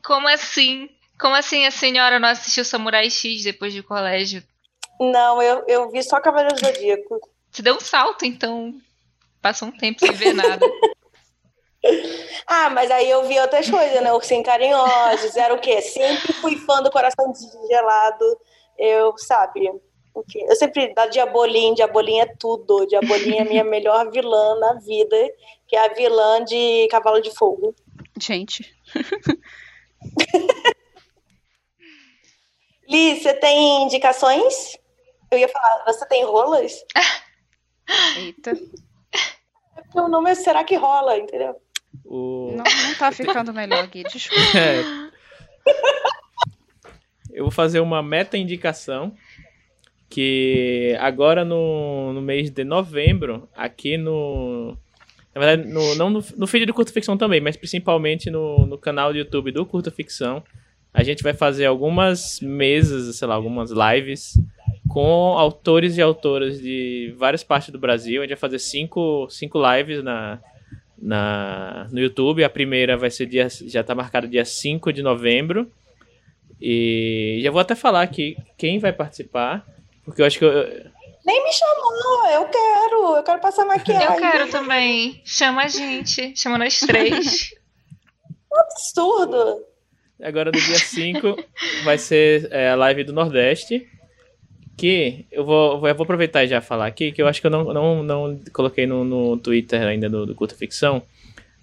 Como 0.05 0.28
assim? 0.28 0.90
Como 1.18 1.34
assim 1.34 1.66
a 1.66 1.70
senhora 1.70 2.18
não 2.18 2.28
assistiu 2.28 2.64
Samurai 2.64 3.10
X 3.10 3.42
depois 3.42 3.74
do 3.74 3.82
colégio? 3.82 4.42
Não, 5.00 5.42
eu, 5.42 5.64
eu 5.66 5.90
vi 5.90 6.02
só 6.02 6.20
Cavaleiro 6.20 6.54
do 6.54 6.64
Zodíaco. 6.64 7.20
Você 7.50 7.62
deu 7.62 7.74
um 7.74 7.80
salto, 7.80 8.24
então 8.24 8.74
passou 9.40 9.68
um 9.68 9.76
tempo 9.76 10.00
sem 10.00 10.12
ver 10.12 10.34
nada. 10.34 10.64
ah, 12.46 12.70
mas 12.70 12.90
aí 12.90 13.08
eu 13.10 13.26
vi 13.26 13.38
outras 13.38 13.68
coisas, 13.68 14.00
né? 14.02 14.12
Ursinho 14.12 14.42
Carinhosos, 14.42 15.36
era 15.36 15.54
o 15.54 15.60
quê? 15.60 15.80
Sempre 15.80 16.32
fui 16.34 16.56
fã 16.56 16.82
do 16.82 16.90
Coração 16.90 17.32
Gelado. 17.68 18.24
Eu, 18.78 19.16
sabe, 19.18 19.68
o 20.14 20.22
quê? 20.22 20.44
Eu 20.48 20.56
sempre, 20.56 20.92
da 20.94 21.06
Diabolim, 21.06 21.74
Diabolim 21.74 22.20
é 22.20 22.26
tudo. 22.26 22.86
Diabolim 22.86 23.38
é 23.38 23.44
minha 23.44 23.64
melhor 23.64 24.10
vilã 24.10 24.58
na 24.58 24.74
vida, 24.74 25.16
que 25.66 25.76
é 25.76 25.84
a 25.84 25.94
vilã 25.94 26.44
de 26.44 26.86
Cavalo 26.90 27.20
de 27.20 27.34
Fogo. 27.34 27.74
Gente. 28.20 28.76
Li, 32.89 33.20
você 33.20 33.35
tem 33.35 33.82
indicações? 33.85 34.77
Eu 35.31 35.39
ia 35.39 35.48
falar, 35.48 35.85
você 35.85 36.06
tem 36.06 36.24
rolas? 36.24 36.73
Eita. 38.16 38.52
O 39.94 40.09
nome 40.09 40.31
é 40.31 40.35
Será 40.35 40.65
que 40.65 40.77
rola, 40.77 41.19
entendeu? 41.19 41.56
O... 42.05 42.52
Não, 42.52 42.65
não 42.65 42.94
tá 42.98 43.12
ficando 43.12 43.52
melhor 43.52 43.85
aqui, 43.85 44.02
desculpa. 44.05 44.43
É. 44.59 45.19
Eu 47.31 47.44
vou 47.44 47.51
fazer 47.51 47.81
uma 47.81 48.02
meta-indicação 48.02 49.15
que 50.09 50.97
agora 50.98 51.44
no, 51.44 52.12
no 52.12 52.23
mês 52.23 52.51
de 52.51 52.65
novembro, 52.65 53.48
aqui 53.55 53.97
no. 53.97 54.77
Na 55.35 55.40
verdade, 55.40 55.69
no, 55.69 55.94
não 55.94 56.10
no, 56.10 56.24
no 56.36 56.47
feed 56.47 56.66
do 56.66 56.74
Curta 56.74 56.93
Ficção 56.93 57.16
também, 57.16 57.40
mas 57.40 57.56
principalmente 57.56 58.31
no, 58.31 58.66
no 58.66 58.78
canal 58.78 59.12
do 59.12 59.19
YouTube 59.19 59.52
do 59.52 59.66
Curta 59.66 59.90
Ficção, 59.90 60.43
a 60.93 61.02
gente 61.02 61.23
vai 61.23 61.35
fazer 61.35 61.66
algumas 61.66 62.40
mesas, 62.40 63.16
sei 63.16 63.28
lá, 63.28 63.35
algumas 63.35 63.70
lives 63.70 64.35
com 64.89 65.36
autores 65.36 65.97
e 65.97 66.02
autoras 66.02 66.60
de 66.60 67.15
várias 67.16 67.44
partes 67.44 67.70
do 67.70 67.78
Brasil. 67.78 68.20
A 68.20 68.24
gente 68.24 68.31
vai 68.31 68.39
fazer 68.39 68.59
cinco, 68.59 69.28
cinco 69.31 69.60
lives 69.60 70.02
na, 70.02 70.40
na, 71.01 71.86
no 71.90 72.01
YouTube. 72.01 72.43
A 72.43 72.51
primeira 72.51 72.97
vai 72.97 73.10
ser 73.10 73.27
dia, 73.27 73.48
já 73.48 73.82
está 73.82 73.94
marcada 73.94 74.27
dia 74.27 74.44
5 74.44 74.93
de 74.93 75.02
novembro. 75.02 75.70
E 76.60 77.39
já 77.43 77.51
vou 77.51 77.60
até 77.60 77.74
falar 77.74 78.02
aqui 78.02 78.36
quem 78.56 78.81
vai 78.81 78.93
participar, 78.93 79.65
porque 80.05 80.20
eu 80.20 80.27
acho 80.27 80.39
que 80.40 80.44
eu, 80.44 80.90
nem 81.24 81.44
me 81.44 81.52
chamou, 81.52 82.31
eu 82.32 82.44
quero, 82.47 83.16
eu 83.16 83.23
quero 83.23 83.40
passar 83.40 83.65
maquiagem. 83.66 84.09
Eu 84.09 84.16
quero 84.16 84.51
também. 84.51 85.20
Chama 85.24 85.65
a 85.65 85.69
gente, 85.69 86.35
chama 86.35 86.59
nós 86.59 86.81
três. 86.81 87.55
absurdo. 88.51 89.67
Agora 90.22 90.50
no 90.50 90.60
dia 90.60 90.78
5 90.78 91.36
vai 91.84 91.96
ser 91.96 92.48
é, 92.50 92.70
a 92.70 92.74
live 92.74 93.04
do 93.04 93.12
Nordeste. 93.12 93.86
Que 94.76 95.26
eu 95.32 95.44
vou, 95.44 95.86
eu 95.86 95.94
vou 95.94 96.04
aproveitar 96.04 96.44
e 96.44 96.48
já 96.48 96.60
falar 96.60 96.86
aqui, 96.86 97.10
que 97.10 97.20
eu 97.20 97.26
acho 97.26 97.40
que 97.40 97.46
eu 97.46 97.50
não, 97.50 97.72
não, 97.72 98.02
não 98.02 98.40
coloquei 98.52 98.86
no, 98.86 99.04
no 99.04 99.36
Twitter 99.36 99.82
ainda 99.82 100.08
do, 100.08 100.24
do 100.24 100.34
Curta 100.34 100.54
Ficção. 100.54 101.02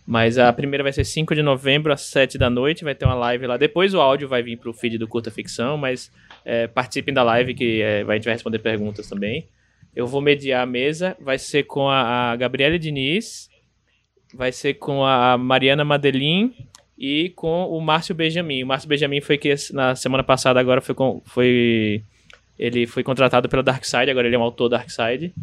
Mas 0.05 0.37
a 0.37 0.51
primeira 0.53 0.83
vai 0.83 0.93
ser 0.93 1.03
5 1.03 1.33
de 1.33 1.41
novembro, 1.41 1.91
às 1.91 2.01
7 2.01 2.37
da 2.37 2.49
noite. 2.49 2.83
Vai 2.83 2.93
ter 2.93 3.05
uma 3.05 3.15
live 3.15 3.47
lá. 3.47 3.57
Depois 3.57 3.93
o 3.93 4.01
áudio 4.01 4.27
vai 4.27 4.43
vir 4.43 4.57
pro 4.57 4.73
feed 4.73 4.97
do 4.97 5.07
Curta 5.07 5.31
Ficção, 5.31 5.77
mas 5.77 6.11
é, 6.43 6.67
participem 6.67 7.13
da 7.13 7.23
live 7.23 7.53
que 7.53 7.81
é, 7.81 8.01
a 8.01 8.13
gente 8.13 8.25
vai 8.25 8.33
responder 8.33 8.59
perguntas 8.59 9.09
também. 9.09 9.47
Eu 9.95 10.05
vou 10.05 10.21
mediar 10.21 10.63
a 10.63 10.65
mesa. 10.65 11.15
Vai 11.19 11.39
ser 11.39 11.63
com 11.63 11.89
a, 11.89 12.31
a 12.31 12.35
Gabriela 12.35 12.77
Diniz, 12.77 13.49
vai 14.33 14.51
ser 14.51 14.75
com 14.75 15.03
a 15.03 15.37
Mariana 15.37 15.83
Madelin 15.83 16.53
e 16.97 17.29
com 17.35 17.65
o 17.65 17.79
Márcio 17.81 18.15
Benjamin. 18.15 18.63
O 18.63 18.67
Márcio 18.67 18.87
Benjamin 18.89 19.21
foi 19.21 19.37
que 19.37 19.53
na 19.73 19.95
semana 19.95 20.23
passada 20.23 20.59
agora 20.59 20.81
foi, 20.81 20.95
com, 20.95 21.21
foi 21.25 22.03
ele 22.57 22.87
foi 22.87 23.03
contratado 23.03 23.49
pela 23.49 23.61
Darkside, 23.63 24.09
agora 24.09 24.27
ele 24.27 24.35
é 24.35 24.39
um 24.39 24.43
autor 24.43 24.69
Darkside. 24.69 25.33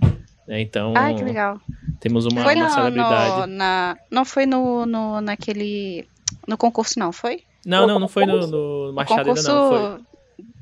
Né? 0.49 0.61
Então, 0.61 0.93
Ai, 0.97 1.15
que 1.15 1.23
legal. 1.23 1.61
temos 2.01 2.27
uma, 2.27 2.43
Foi 2.43 2.55
uma 2.55 2.65
no, 2.65 2.71
celebridade. 2.71 3.41
no- 3.41 3.47
na, 3.47 3.97
não 4.11 4.25
foi 4.25 4.47
no, 4.47 4.85
no, 4.87 5.21
naquele. 5.21 6.07
No 6.49 6.57
concurso, 6.57 6.99
não, 6.99 7.13
foi? 7.13 7.43
Não, 7.65 7.87
não, 7.87 7.99
não 8.01 8.09
foi 8.09 8.27
no, 8.27 8.47
no 8.47 8.91
O 8.91 8.93
Machado 8.93 9.23
concurso 9.25 9.49
ainda, 9.51 9.61
não. 9.63 9.69
Foi. 9.97 10.01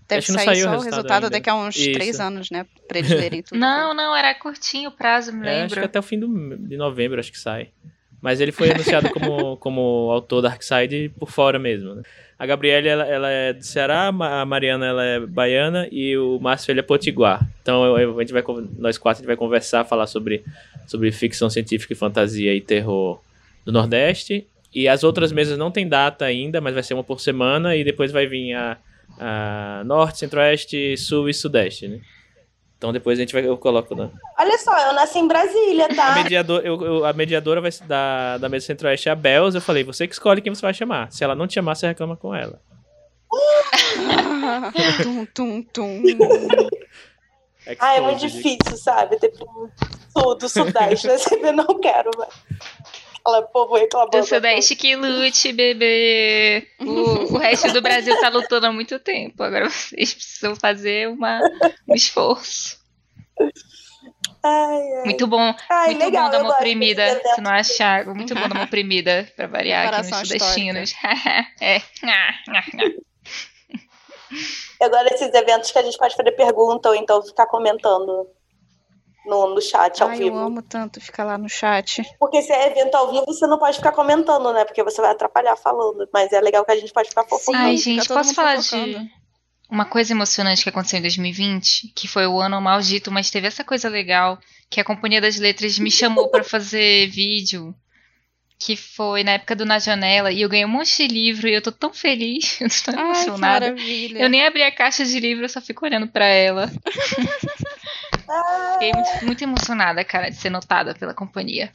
deve 0.06 0.18
Acho 0.18 0.32
sair 0.32 0.44
saiu 0.44 0.58
o 0.58 0.58
só 0.58 0.68
o 0.68 0.70
resultado 0.72 0.84
resultado 0.96 1.30
daqui 1.30 1.48
a 1.48 1.54
uns 1.54 1.76
Isso. 1.76 1.92
três 1.92 2.20
anos, 2.20 2.50
né? 2.50 2.66
Pra 2.86 2.98
eles 2.98 3.10
lerem 3.10 3.40
tudo. 3.44 3.58
Não, 3.58 3.94
não, 3.94 4.14
era 4.14 4.34
curtinho 4.34 4.90
o 4.90 4.92
prazo, 4.92 5.32
me 5.32 5.46
É, 5.46 5.50
acho 5.50 5.60
lembro. 5.62 5.80
que 5.80 5.86
até 5.86 5.98
o 5.98 6.02
fim 6.02 6.18
do, 6.18 6.28
de 6.58 6.76
novembro, 6.76 7.18
acho 7.18 7.32
que 7.32 7.38
sai. 7.38 7.68
Mas 8.22 8.40
ele 8.40 8.52
foi 8.52 8.70
anunciado 8.72 9.10
como, 9.10 9.56
como 9.56 10.10
autor 10.10 10.42
Darkside 10.42 11.10
por 11.18 11.30
fora 11.30 11.58
mesmo. 11.58 11.94
Né? 11.94 12.02
A 12.38 12.46
Gabriele, 12.46 12.88
ela, 12.88 13.06
ela 13.06 13.30
é 13.30 13.52
do 13.52 13.64
Ceará, 13.64 14.08
a 14.08 14.44
Mariana, 14.46 14.86
ela 14.86 15.04
é 15.04 15.20
baiana 15.20 15.88
e 15.92 16.16
o 16.16 16.38
Márcio, 16.40 16.70
ele 16.72 16.80
é 16.80 16.82
potiguar. 16.82 17.46
Então 17.62 17.84
eu- 17.98 18.18
a 18.18 18.22
gente 18.22 18.32
vai, 18.32 18.42
nós 18.78 18.96
quatro 18.98 19.18
a 19.18 19.22
gente 19.22 19.26
vai 19.26 19.36
conversar, 19.36 19.84
falar 19.84 20.06
sobre, 20.06 20.42
sobre 20.86 21.10
ficção 21.12 21.50
científica 21.50 21.92
e 21.92 21.96
fantasia 21.96 22.54
e 22.54 22.60
terror 22.60 23.20
do 23.64 23.72
Nordeste. 23.72 24.46
E 24.74 24.86
as 24.88 25.02
outras 25.02 25.32
mesas 25.32 25.58
não 25.58 25.70
tem 25.70 25.86
data 25.88 26.24
ainda, 26.24 26.60
mas 26.60 26.74
vai 26.74 26.82
ser 26.82 26.94
uma 26.94 27.02
por 27.04 27.20
semana 27.20 27.74
e 27.76 27.82
depois 27.84 28.12
vai 28.12 28.26
vir 28.26 28.54
a, 28.54 28.78
a 29.18 29.82
Norte, 29.84 30.18
Centro-Oeste, 30.20 30.96
Sul 30.96 31.28
e 31.28 31.34
Sudeste, 31.34 31.88
né? 31.88 32.00
Então 32.80 32.94
depois 32.94 33.18
a 33.18 33.20
gente 33.20 33.34
vai, 33.34 33.46
eu 33.46 33.58
coloco, 33.58 33.94
né? 33.94 34.08
Olha 34.38 34.56
só, 34.56 34.74
eu 34.86 34.94
nasci 34.94 35.18
em 35.18 35.28
Brasília, 35.28 35.84
A, 35.84 35.94
tá? 35.94 36.14
mediador, 36.14 36.62
eu, 36.64 36.80
eu- 36.82 37.04
a 37.04 37.12
mediadora 37.12 37.60
vai, 37.60 37.70
da, 37.86 38.38
da 38.38 38.48
mesa 38.48 38.64
centro-oeste 38.64 39.06
é 39.06 39.12
a 39.12 39.14
Bells. 39.14 39.54
Eu 39.54 39.60
falei, 39.60 39.84
você 39.84 40.06
que 40.08 40.14
escolhe 40.14 40.40
quem 40.40 40.54
você 40.54 40.62
vai 40.62 40.72
chamar. 40.72 41.12
Se 41.12 41.22
ela 41.22 41.34
não 41.34 41.46
te 41.46 41.52
chamar, 41.52 41.74
você 41.74 41.88
reclama 41.88 42.16
com 42.16 42.34
ela. 42.34 42.58
tum, 45.02 45.26
tum, 45.26 45.62
tum. 45.62 46.02
Ah, 47.78 47.96
é 47.96 48.00
muito 48.00 48.20
difícil, 48.20 48.78
sabe? 48.78 49.18
Ter 49.18 49.30
sul, 49.36 50.34
do 50.36 50.48
sudeste, 50.48 51.06
né? 51.06 51.16
Eu 51.42 51.52
não 51.52 51.78
quero, 51.78 52.10
velho. 52.16 52.30
Aquela 53.20 53.42
povo 53.42 53.76
reclamando. 53.76 54.12
Do 54.18 54.24
Sudeste 54.26 54.74
que 54.74 54.96
lute, 54.96 55.52
bebê. 55.52 56.66
O, 56.80 57.19
o 57.30 57.38
resto 57.38 57.72
do 57.72 57.80
Brasil 57.80 58.18
tá 58.20 58.28
lutando 58.28 58.66
há 58.66 58.72
muito 58.72 58.98
tempo. 58.98 59.42
Agora 59.42 59.68
vocês 59.68 60.14
precisam 60.14 60.56
fazer 60.56 61.08
uma, 61.08 61.40
um 61.88 61.94
esforço. 61.94 62.78
Ai, 64.42 64.92
ai. 64.98 65.04
Muito 65.04 65.26
bom. 65.26 65.54
Ai, 65.68 65.90
muito 65.90 66.04
legal, 66.04 66.24
bom 66.26 66.30
dar 66.30 66.42
uma 66.42 66.54
oprimida, 66.54 67.20
se 67.34 67.40
não 67.40 67.50
achar. 67.50 68.06
Muito 68.06 68.34
bom 68.34 68.48
dar 68.48 68.54
uma 68.54 68.64
oprimida 68.64 69.30
pra 69.36 69.46
variar 69.46 69.92
aqui 69.92 70.10
nos 70.10 70.28
sudestinos. 70.28 70.94
é. 71.60 71.82
Eu 74.80 74.88
gosto 74.88 75.10
desses 75.10 75.34
eventos 75.34 75.70
que 75.70 75.78
a 75.78 75.82
gente 75.82 75.98
pode 75.98 76.16
fazer 76.16 76.32
pergunta 76.32 76.88
ou 76.88 76.94
então 76.94 77.22
ficar 77.22 77.46
comentando 77.46 78.28
no, 79.26 79.54
no 79.54 79.60
chat 79.60 80.02
ao 80.02 80.08
Ai, 80.08 80.16
eu 80.16 80.24
vivo. 80.24 80.38
amo 80.38 80.62
tanto 80.62 81.00
ficar 81.00 81.24
lá 81.24 81.36
no 81.36 81.48
chat. 81.48 82.02
Porque 82.18 82.40
se 82.42 82.52
é 82.52 82.68
evento 82.68 82.94
ao 82.94 83.10
vivo, 83.12 83.24
você 83.26 83.46
não 83.46 83.58
pode 83.58 83.76
ficar 83.76 83.92
comentando, 83.92 84.52
né? 84.52 84.64
Porque 84.64 84.82
você 84.82 85.00
vai 85.00 85.10
atrapalhar 85.10 85.56
falando. 85.56 86.08
Mas 86.12 86.32
é 86.32 86.40
legal 86.40 86.64
que 86.64 86.72
a 86.72 86.76
gente 86.76 86.92
pode 86.92 87.08
ficar 87.10 87.24
fofocando. 87.24 87.64
Ai, 87.64 87.76
gente, 87.76 88.08
posso 88.08 88.34
falar 88.34 88.56
fofocando. 88.56 88.98
de 88.98 89.10
uma 89.70 89.84
coisa 89.84 90.12
emocionante 90.12 90.62
que 90.62 90.68
aconteceu 90.68 90.98
em 90.98 91.02
2020? 91.02 91.92
Que 91.94 92.08
foi 92.08 92.26
o 92.26 92.40
ano 92.40 92.60
maldito, 92.60 93.10
mas 93.12 93.30
teve 93.30 93.46
essa 93.46 93.62
coisa 93.62 93.88
legal 93.88 94.38
que 94.68 94.80
a 94.80 94.84
Companhia 94.84 95.20
das 95.20 95.36
Letras 95.36 95.78
me 95.78 95.90
chamou 95.90 96.28
pra 96.28 96.42
fazer 96.42 97.06
vídeo. 97.12 97.74
Que 98.62 98.76
foi 98.76 99.24
na 99.24 99.32
época 99.32 99.56
do 99.56 99.64
Na 99.64 99.78
Janela, 99.78 100.30
e 100.30 100.42
eu 100.42 100.48
ganhei 100.48 100.66
um 100.66 100.68
monte 100.68 100.94
de 100.98 101.14
livro, 101.14 101.48
e 101.48 101.54
eu 101.54 101.62
tô 101.62 101.72
tão 101.72 101.94
feliz, 101.94 102.60
eu 102.60 102.68
tô 102.68 102.92
tão 102.92 103.00
Ai, 103.00 103.12
que 103.12 103.20
emocionada. 103.22 103.66
maravilha. 103.70 104.18
Eu 104.18 104.28
nem 104.28 104.46
abri 104.46 104.62
a 104.62 104.70
caixa 104.70 105.02
de 105.02 105.18
livro, 105.18 105.46
eu 105.46 105.48
só 105.48 105.62
fico 105.62 105.86
olhando 105.86 106.06
pra 106.08 106.26
ela. 106.26 106.70
Ah, 108.30 108.70
Fiquei 108.74 108.92
muito, 108.92 109.24
muito 109.26 109.42
emocionada, 109.44 110.04
cara, 110.04 110.30
de 110.30 110.36
ser 110.36 110.50
notada 110.50 110.94
pela 110.94 111.12
companhia. 111.12 111.72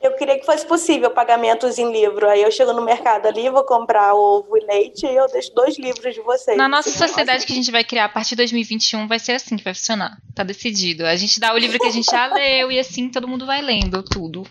eu 0.00 0.14
queria 0.16 0.38
que 0.38 0.44
fosse 0.46 0.66
possível 0.66 1.10
pagamentos 1.10 1.78
em 1.78 1.90
livro. 1.92 2.28
Aí 2.28 2.42
eu 2.42 2.50
chego 2.50 2.72
no 2.72 2.84
mercado 2.84 3.26
ali, 3.26 3.48
vou 3.48 3.64
comprar 3.64 4.14
ovo 4.14 4.56
e 4.56 4.64
leite 4.64 5.06
e 5.06 5.14
eu 5.14 5.26
deixo 5.28 5.54
dois 5.54 5.78
livros 5.78 6.14
de 6.14 6.20
vocês. 6.20 6.56
Na 6.56 6.68
nossa 6.68 6.90
sociedade 6.90 7.46
que 7.46 7.52
a 7.52 7.56
gente 7.56 7.70
vai 7.70 7.84
criar 7.84 8.06
a 8.06 8.08
partir 8.08 8.30
de 8.30 8.36
2021 8.36 9.06
vai 9.08 9.18
ser 9.18 9.32
assim 9.32 9.56
que 9.56 9.64
vai 9.64 9.74
funcionar. 9.74 10.16
Tá 10.34 10.42
decidido. 10.42 11.06
A 11.06 11.16
gente 11.16 11.38
dá 11.40 11.52
o 11.54 11.58
livro 11.58 11.78
que 11.78 11.86
a 11.86 11.90
gente 11.90 12.10
já 12.10 12.26
leu 12.34 12.70
e 12.72 12.78
assim 12.78 13.08
todo 13.08 13.28
mundo 13.28 13.46
vai 13.46 13.62
lendo 13.62 14.02
tudo. 14.02 14.46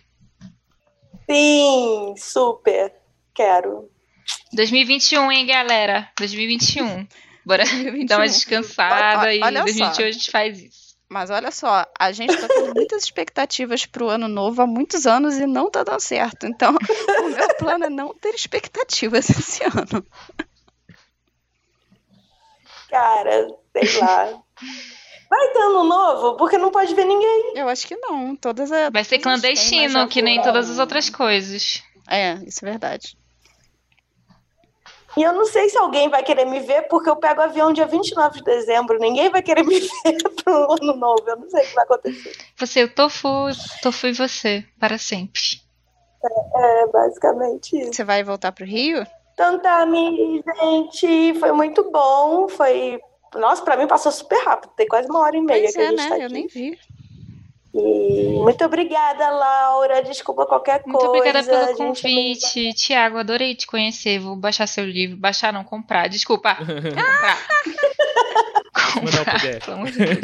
Sim, 1.30 2.14
super. 2.18 2.94
Quero. 3.34 3.90
2021, 4.54 5.32
hein, 5.32 5.46
galera? 5.46 6.10
2021. 6.18 7.08
Bora 7.46 7.64
2021. 7.66 8.06
dar 8.08 8.18
uma 8.18 8.28
descansada 8.28 9.20
Olha- 9.28 9.36
e 9.36 9.42
olha 9.44 9.60
só. 9.60 9.64
2021 9.66 10.06
a 10.08 10.12
gente 10.12 10.32
faz 10.32 10.60
isso. 10.60 10.86
Mas 11.08 11.30
olha 11.30 11.52
só, 11.52 11.86
a 12.00 12.12
gente 12.12 12.36
tá 12.36 12.48
tendo 12.48 12.74
muitas 12.74 13.04
expectativas 13.04 13.86
pro 13.86 14.10
ano 14.10 14.28
novo 14.28 14.64
há 14.64 14.66
muitos 14.68 15.06
anos 15.06 15.38
e 15.38 15.46
não 15.46 15.70
tá 15.70 15.84
dando 15.84 16.00
certo. 16.00 16.48
Então, 16.48 16.74
o 17.24 17.30
meu 17.30 17.56
plano 17.58 17.86
é 17.86 17.90
não 17.90 18.12
ter 18.16 18.34
expectativas 18.34 19.30
esse 19.30 19.64
ano. 19.64 20.04
Cara, 22.90 23.48
sei 23.72 24.00
lá. 24.00 24.42
Vai 25.30 25.52
ter 25.54 25.60
ano 25.60 25.84
novo? 25.84 26.38
Porque 26.38 26.58
não 26.58 26.72
pode 26.72 26.94
ver 26.96 27.06
ninguém. 27.06 27.54
Eu 27.56 27.68
acho 27.68 27.86
que 27.88 27.96
não. 27.96 28.36
Todas 28.36 28.72
as. 28.72 28.90
Vai 28.92 29.04
ser 29.04 29.20
clandestino, 29.20 29.94
já 29.94 30.08
que 30.08 30.22
nem 30.22 30.42
todas 30.42 30.70
as 30.70 30.80
outras 30.80 31.10
coisas. 31.10 31.84
É, 32.08 32.34
isso 32.46 32.66
é 32.66 32.70
verdade. 32.70 33.18
E 35.18 35.24
eu 35.24 35.32
não 35.34 35.46
sei 35.46 35.70
se 35.70 35.78
alguém 35.78 36.10
vai 36.10 36.24
querer 36.24 36.46
me 36.46 36.60
ver, 36.60 36.84
porque 36.90 37.10
eu 37.10 37.16
pego 37.16 37.42
avião 37.42 37.72
dia 37.72 37.86
29 37.88 38.40
de 38.40 38.44
dezembro. 38.44 39.00
Ninguém 39.00 39.30
vai 39.30 39.42
querer 39.42 39.64
me 39.64 39.80
ver 40.04 40.18
pro 40.44 40.74
ano 40.74 40.96
novo. 40.96 41.24
Eu 41.26 41.38
não 41.38 41.50
sei 41.50 41.64
o 41.64 41.68
que 41.68 41.74
vai 41.76 41.84
acontecer. 41.86 42.38
Você, 42.58 42.84
o 42.84 42.94
Tofu, 42.94 43.48
Tofu 43.82 44.08
e 44.08 44.14
você, 44.14 44.66
para 44.80 44.98
sempre. 44.98 45.42
É 46.56 46.88
basicamente 46.88 47.78
isso. 47.80 47.94
Você 47.94 48.04
vai 48.04 48.24
voltar 48.24 48.52
pro 48.52 48.66
Rio? 48.66 49.06
Então 49.34 49.60
tá, 49.60 49.86
minha 49.86 50.42
gente. 50.60 51.40
Foi 51.40 51.52
muito 51.52 51.90
bom. 51.92 52.48
Foi. 52.50 53.00
Nossa, 53.36 53.62
pra 53.64 53.78
mim 53.78 53.88
passou 53.88 54.12
super 54.12 54.40
rápido. 54.44 54.72
Tem 54.76 54.88
quase 54.88 55.08
uma 55.10 55.20
hora 55.20 55.36
e 55.38 55.42
meia 55.42 55.62
Pois 55.62 55.76
que 55.76 55.82
a 55.82 55.84
é, 55.84 55.88
gente 55.90 55.98
né? 55.98 56.10
tá 56.10 56.18
Eu 56.18 56.26
aqui. 56.26 56.34
nem 56.34 56.48
vi. 56.48 56.80
E 57.78 58.40
muito 58.40 58.64
obrigada, 58.64 59.30
Laura. 59.30 60.02
Desculpa 60.02 60.46
qualquer 60.46 60.82
Muito 60.86 60.98
coisa. 60.98 61.10
obrigada 61.10 61.40
A 61.40 61.44
pelo 61.76 61.78
gente 61.78 62.02
convite. 62.04 62.74
Tiago, 62.74 63.18
adorei 63.18 63.54
te 63.54 63.68
conhecer. 63.68 64.18
Vou 64.20 64.38
baixar 64.38 64.66
seu 64.66 64.86
livro. 64.86 65.18
Baixar, 65.18 65.52
não, 65.52 65.64
comprar. 65.64 66.08
Desculpa. 66.08 66.56
Comprar. 68.76 69.28
Comprar. 69.66 70.16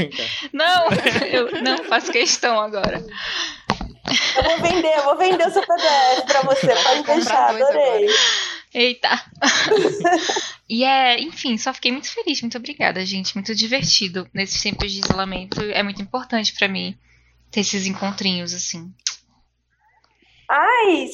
Não, 0.53 0.87
eu 1.31 1.61
não 1.61 1.83
faço 1.85 2.11
questão 2.11 2.59
agora. 2.59 3.03
Eu 4.37 4.43
vou 4.43 4.57
vender, 4.59 4.97
eu 4.97 5.03
vou 5.03 5.17
vender 5.17 5.47
o 5.47 5.51
seu 5.51 5.61
PDF 5.61 6.25
pra 6.25 6.41
você. 6.41 6.67
Pode 6.83 7.03
deixar, 7.03 7.49
adorei. 7.49 8.07
Eita. 8.73 9.09
E 10.69 10.83
é, 10.83 11.19
enfim, 11.19 11.57
só 11.57 11.73
fiquei 11.73 11.91
muito 11.91 12.09
feliz. 12.11 12.41
Muito 12.41 12.57
obrigada, 12.57 13.05
gente. 13.05 13.35
Muito 13.35 13.53
divertido. 13.55 14.27
Nesses 14.33 14.61
tempos 14.61 14.91
de 14.91 14.99
isolamento 14.99 15.61
é 15.61 15.83
muito 15.83 16.01
importante 16.01 16.53
pra 16.53 16.67
mim 16.67 16.97
ter 17.51 17.59
esses 17.59 17.85
encontrinhos 17.85 18.53
assim. 18.53 18.91
Ai, 20.49 21.09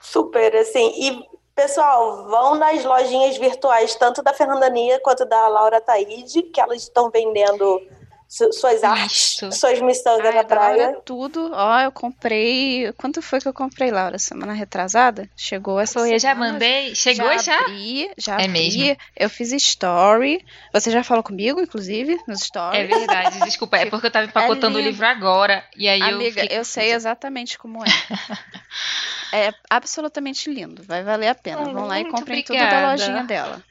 super, 0.00 0.54
assim. 0.56 0.92
E, 0.96 1.24
pessoal, 1.54 2.28
vão 2.28 2.54
nas 2.56 2.84
lojinhas 2.84 3.36
virtuais, 3.36 3.94
tanto 3.94 4.22
da 4.22 4.34
Fernanda 4.34 4.68
Nia 4.68 5.00
quanto 5.00 5.24
da 5.24 5.48
Laura 5.48 5.80
Taide, 5.80 6.42
que 6.42 6.60
elas 6.60 6.82
estão 6.82 7.10
vendendo 7.10 7.80
suas 8.28 8.82
artes, 8.84 9.40
Misto. 9.42 9.52
suas 9.52 9.80
Ai, 9.80 10.24
na 10.34 10.42
da 10.42 10.48
Laura 10.48 10.76
praia. 10.76 10.82
é 10.82 10.92
tudo. 11.04 11.50
Ó, 11.54 11.80
eu 11.80 11.92
comprei. 11.92 12.92
Quanto 12.96 13.22
foi 13.22 13.40
que 13.40 13.46
eu 13.48 13.52
comprei, 13.54 13.90
Laura? 13.90 14.18
Semana 14.18 14.52
retrasada? 14.52 15.28
Chegou 15.36 15.78
essa 15.80 16.00
Foi, 16.00 16.14
eu 16.14 16.18
já 16.18 16.34
mandei. 16.34 16.94
Chegou 16.94 17.38
já? 17.38 17.58
Abri, 17.60 18.10
já 18.18 18.32
É 18.40 18.44
abri. 18.44 18.48
mesmo? 18.48 18.96
Eu 19.16 19.30
fiz 19.30 19.52
story. 19.52 20.44
Você 20.72 20.90
já 20.90 21.04
falou 21.04 21.22
comigo, 21.22 21.60
inclusive, 21.60 22.18
nos 22.26 22.42
É 22.42 22.44
stories. 22.44 22.88
verdade, 22.88 23.38
desculpa. 23.40 23.76
É 23.76 23.86
porque 23.86 24.06
eu 24.06 24.10
tava 24.10 24.26
empacotando 24.26 24.76
o 24.76 24.78
lindo. 24.78 24.90
livro 24.90 25.06
agora. 25.06 25.64
E 25.76 25.88
aí 25.88 26.00
eu. 26.00 26.06
Amiga, 26.16 26.40
fiquei 26.42 26.58
eu 26.58 26.64
sei 26.64 26.92
exatamente 26.92 27.56
como 27.58 27.82
é. 27.84 27.88
é 29.32 29.54
absolutamente 29.70 30.50
lindo. 30.52 30.82
Vai 30.82 31.02
valer 31.02 31.28
a 31.28 31.34
pena. 31.34 31.62
Ai, 31.66 31.72
Vão 31.72 31.86
lá 31.86 32.00
e 32.00 32.04
comprem 32.10 32.42
tudo 32.42 32.56
da 32.58 32.64
obrigada. 32.64 32.90
lojinha 32.92 33.24
dela. 33.24 33.62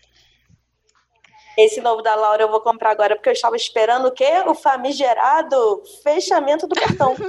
Esse 1.58 1.80
novo 1.82 2.02
da 2.02 2.16
Laura 2.16 2.44
eu 2.44 2.50
vou 2.50 2.60
comprar 2.60 2.92
agora, 2.92 3.16
porque 3.16 3.30
eu 3.30 3.34
estava 3.34 3.56
esperando 3.56 4.08
o 4.08 4.12
quê? 4.12 4.44
O 4.46 4.54
famigerado 4.54 5.84
fechamento 6.04 6.68
do 6.68 6.76
cartão. 6.76 7.16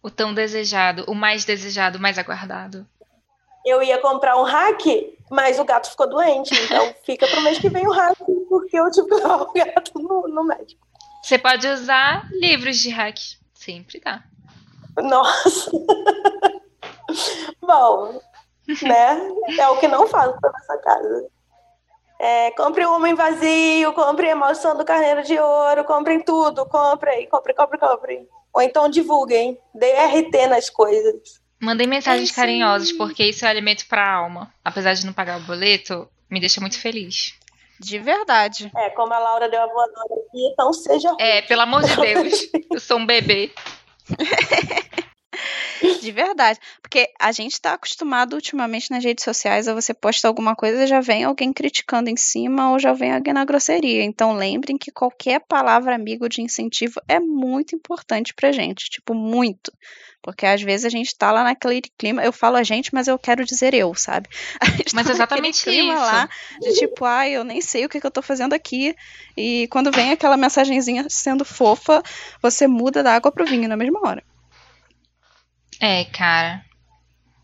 O 0.00 0.10
tão 0.10 0.32
desejado, 0.32 1.04
o 1.08 1.14
mais 1.14 1.44
desejado, 1.44 1.98
o 1.98 2.00
mais 2.00 2.18
aguardado. 2.18 2.86
Eu 3.66 3.82
ia 3.82 3.98
comprar 3.98 4.36
um 4.36 4.44
hack, 4.44 4.86
mas 5.28 5.58
o 5.58 5.64
gato 5.64 5.90
ficou 5.90 6.08
doente. 6.08 6.54
Então 6.64 6.94
fica 7.04 7.26
pro 7.26 7.40
mês 7.42 7.58
que 7.58 7.68
vem 7.68 7.86
o 7.86 7.90
hack, 7.90 8.16
porque 8.48 8.78
eu 8.78 8.88
tive 8.92 9.08
que 9.08 9.14
levar 9.16 9.42
o 9.42 9.52
gato 9.52 9.98
no, 9.98 10.28
no 10.28 10.44
médico. 10.44 10.80
Você 11.22 11.36
pode 11.36 11.66
usar 11.66 12.28
livros 12.30 12.78
de 12.78 12.90
hack. 12.90 13.18
Sempre 13.52 14.00
dá. 14.00 14.22
Nossa! 15.02 15.70
Bom, 17.60 18.20
né? 18.82 19.30
É 19.58 19.68
o 19.68 19.78
que 19.78 19.88
não 19.88 20.06
faço 20.06 20.38
nessa 20.40 20.78
casa. 20.78 21.28
É, 22.18 22.50
compre 22.52 22.84
o 22.84 22.92
Homem 22.94 23.14
Vazio, 23.14 23.92
compre 23.92 24.28
a 24.30 24.34
Maldição 24.36 24.76
do 24.76 24.84
Carneiro 24.84 25.22
de 25.22 25.38
Ouro, 25.38 25.84
comprem 25.84 26.20
tudo, 26.20 26.66
comprem, 26.66 27.28
comprem, 27.28 27.54
comprem, 27.54 27.80
comprem. 27.80 28.28
Ou 28.52 28.60
então 28.62 28.88
divulguem, 28.88 29.56
dê 29.74 29.92
RT 29.92 30.48
nas 30.48 30.68
coisas. 30.68 31.40
Mandem 31.60 31.86
mensagens 31.86 32.30
Sim. 32.30 32.34
carinhosas, 32.34 32.92
porque 32.92 33.24
isso 33.24 33.44
é 33.44 33.48
alimento 33.48 33.86
pra 33.88 34.12
alma. 34.12 34.52
Apesar 34.64 34.94
de 34.94 35.06
não 35.06 35.12
pagar 35.12 35.38
o 35.38 35.42
boleto, 35.44 36.08
me 36.30 36.40
deixa 36.40 36.60
muito 36.60 36.80
feliz. 36.80 37.34
De 37.80 37.98
verdade. 37.98 38.70
É, 38.76 38.90
como 38.90 39.12
a 39.14 39.18
Laura 39.18 39.48
deu 39.48 39.62
a 39.62 39.66
voadora 39.66 40.14
aqui, 40.26 40.48
então 40.52 40.72
seja 40.72 41.14
É, 41.20 41.42
pelo 41.42 41.62
amor 41.62 41.82
de 41.84 41.94
Deus. 42.00 42.48
Eu 42.72 42.80
sou 42.80 42.98
um 42.98 43.06
bebê. 43.06 43.52
De 46.00 46.12
verdade. 46.12 46.58
Porque 46.82 47.10
a 47.18 47.32
gente 47.32 47.60
tá 47.60 47.74
acostumado 47.74 48.34
ultimamente 48.34 48.90
nas 48.90 49.04
redes 49.04 49.24
sociais 49.24 49.68
a 49.68 49.74
você 49.74 49.92
posta 49.94 50.26
alguma 50.28 50.54
coisa 50.54 50.84
e 50.84 50.86
já 50.86 51.00
vem 51.00 51.24
alguém 51.24 51.52
criticando 51.52 52.10
em 52.10 52.16
cima 52.16 52.70
ou 52.72 52.78
já 52.78 52.92
vem 52.92 53.12
alguém 53.12 53.32
na 53.32 53.44
grosseria. 53.44 54.02
Então 54.02 54.34
lembrem 54.34 54.76
que 54.76 54.90
qualquer 54.90 55.40
palavra 55.40 55.94
amigo 55.94 56.28
de 56.28 56.42
incentivo 56.42 57.00
é 57.08 57.20
muito 57.20 57.74
importante 57.74 58.34
pra 58.34 58.52
gente. 58.52 58.90
Tipo, 58.90 59.14
muito. 59.14 59.72
Porque 60.20 60.44
às 60.44 60.60
vezes 60.60 60.84
a 60.84 60.88
gente 60.88 61.16
tá 61.16 61.30
lá 61.30 61.44
naquele 61.44 61.80
clima, 61.96 62.22
eu 62.24 62.32
falo 62.32 62.56
a 62.56 62.62
gente, 62.62 62.92
mas 62.92 63.06
eu 63.06 63.18
quero 63.18 63.44
dizer 63.44 63.72
eu, 63.72 63.94
sabe? 63.94 64.28
A 64.60 64.66
gente 64.66 64.94
Mas 64.94 65.06
tá 65.06 65.14
naquele 65.14 65.48
exatamente 65.48 65.64
clima 65.64 65.94
isso. 65.94 66.02
lá 66.02 66.28
de 66.60 66.72
tipo, 66.74 67.04
ai, 67.04 67.30
eu 67.30 67.44
nem 67.44 67.60
sei 67.60 67.84
o 67.84 67.88
que, 67.88 68.00
que 68.00 68.06
eu 68.06 68.10
tô 68.10 68.20
fazendo 68.20 68.52
aqui. 68.52 68.94
E 69.36 69.68
quando 69.68 69.92
vem 69.92 70.10
aquela 70.10 70.36
mensagenzinha 70.36 71.06
sendo 71.08 71.44
fofa, 71.44 72.02
você 72.42 72.66
muda 72.66 73.02
da 73.02 73.14
água 73.14 73.30
pro 73.30 73.46
vinho 73.46 73.68
na 73.68 73.76
mesma 73.76 74.00
hora. 74.04 74.22
É, 75.80 76.04
cara. 76.04 76.62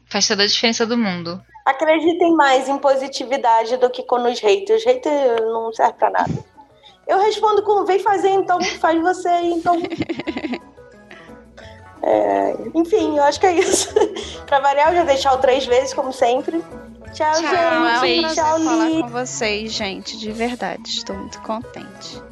Faz 0.07 0.29
toda 0.29 0.43
a 0.43 0.47
diferença 0.47 0.87
do 0.87 0.97
mundo. 0.97 1.43
Acreditem 1.65 2.35
mais 2.35 2.69
em 2.69 2.79
positividade 2.79 3.77
do 3.79 3.89
que 3.91 4.03
com 4.03 4.23
os 4.31 4.41
haters. 4.41 4.85
Hater 4.85 5.41
não 5.43 5.73
serve 5.73 5.95
pra 5.95 6.11
nada. 6.11 6.45
Eu 7.07 7.21
respondo 7.21 7.63
com 7.63 7.85
vem 7.85 7.99
fazer, 7.99 8.31
então 8.31 8.61
faz 8.81 9.01
você 9.01 9.29
aí, 9.29 9.53
então. 9.53 9.77
É, 12.07 12.55
enfim, 12.75 13.17
eu 13.17 13.23
acho 13.23 13.41
que 13.41 13.47
é 13.47 13.59
isso. 13.59 13.89
pra 14.45 14.61
variar, 14.61 14.91
eu 14.91 14.97
já 14.97 15.05
deixar 15.05 15.33
o 15.33 15.39
três 15.39 15.65
vezes, 15.65 15.95
como 15.95 16.13
sempre. 16.13 16.63
Tchau, 17.15 17.33
Tchau, 17.33 17.55
É 17.55 17.79
um 17.79 18.01
gente. 18.01 18.35
Tchau, 18.35 18.61
falar 18.61 18.91
com 18.91 19.09
vocês, 19.09 19.73
gente, 19.73 20.19
de 20.19 20.31
verdade. 20.31 20.83
Estou 20.87 21.17
muito 21.17 21.41
contente. 21.41 22.23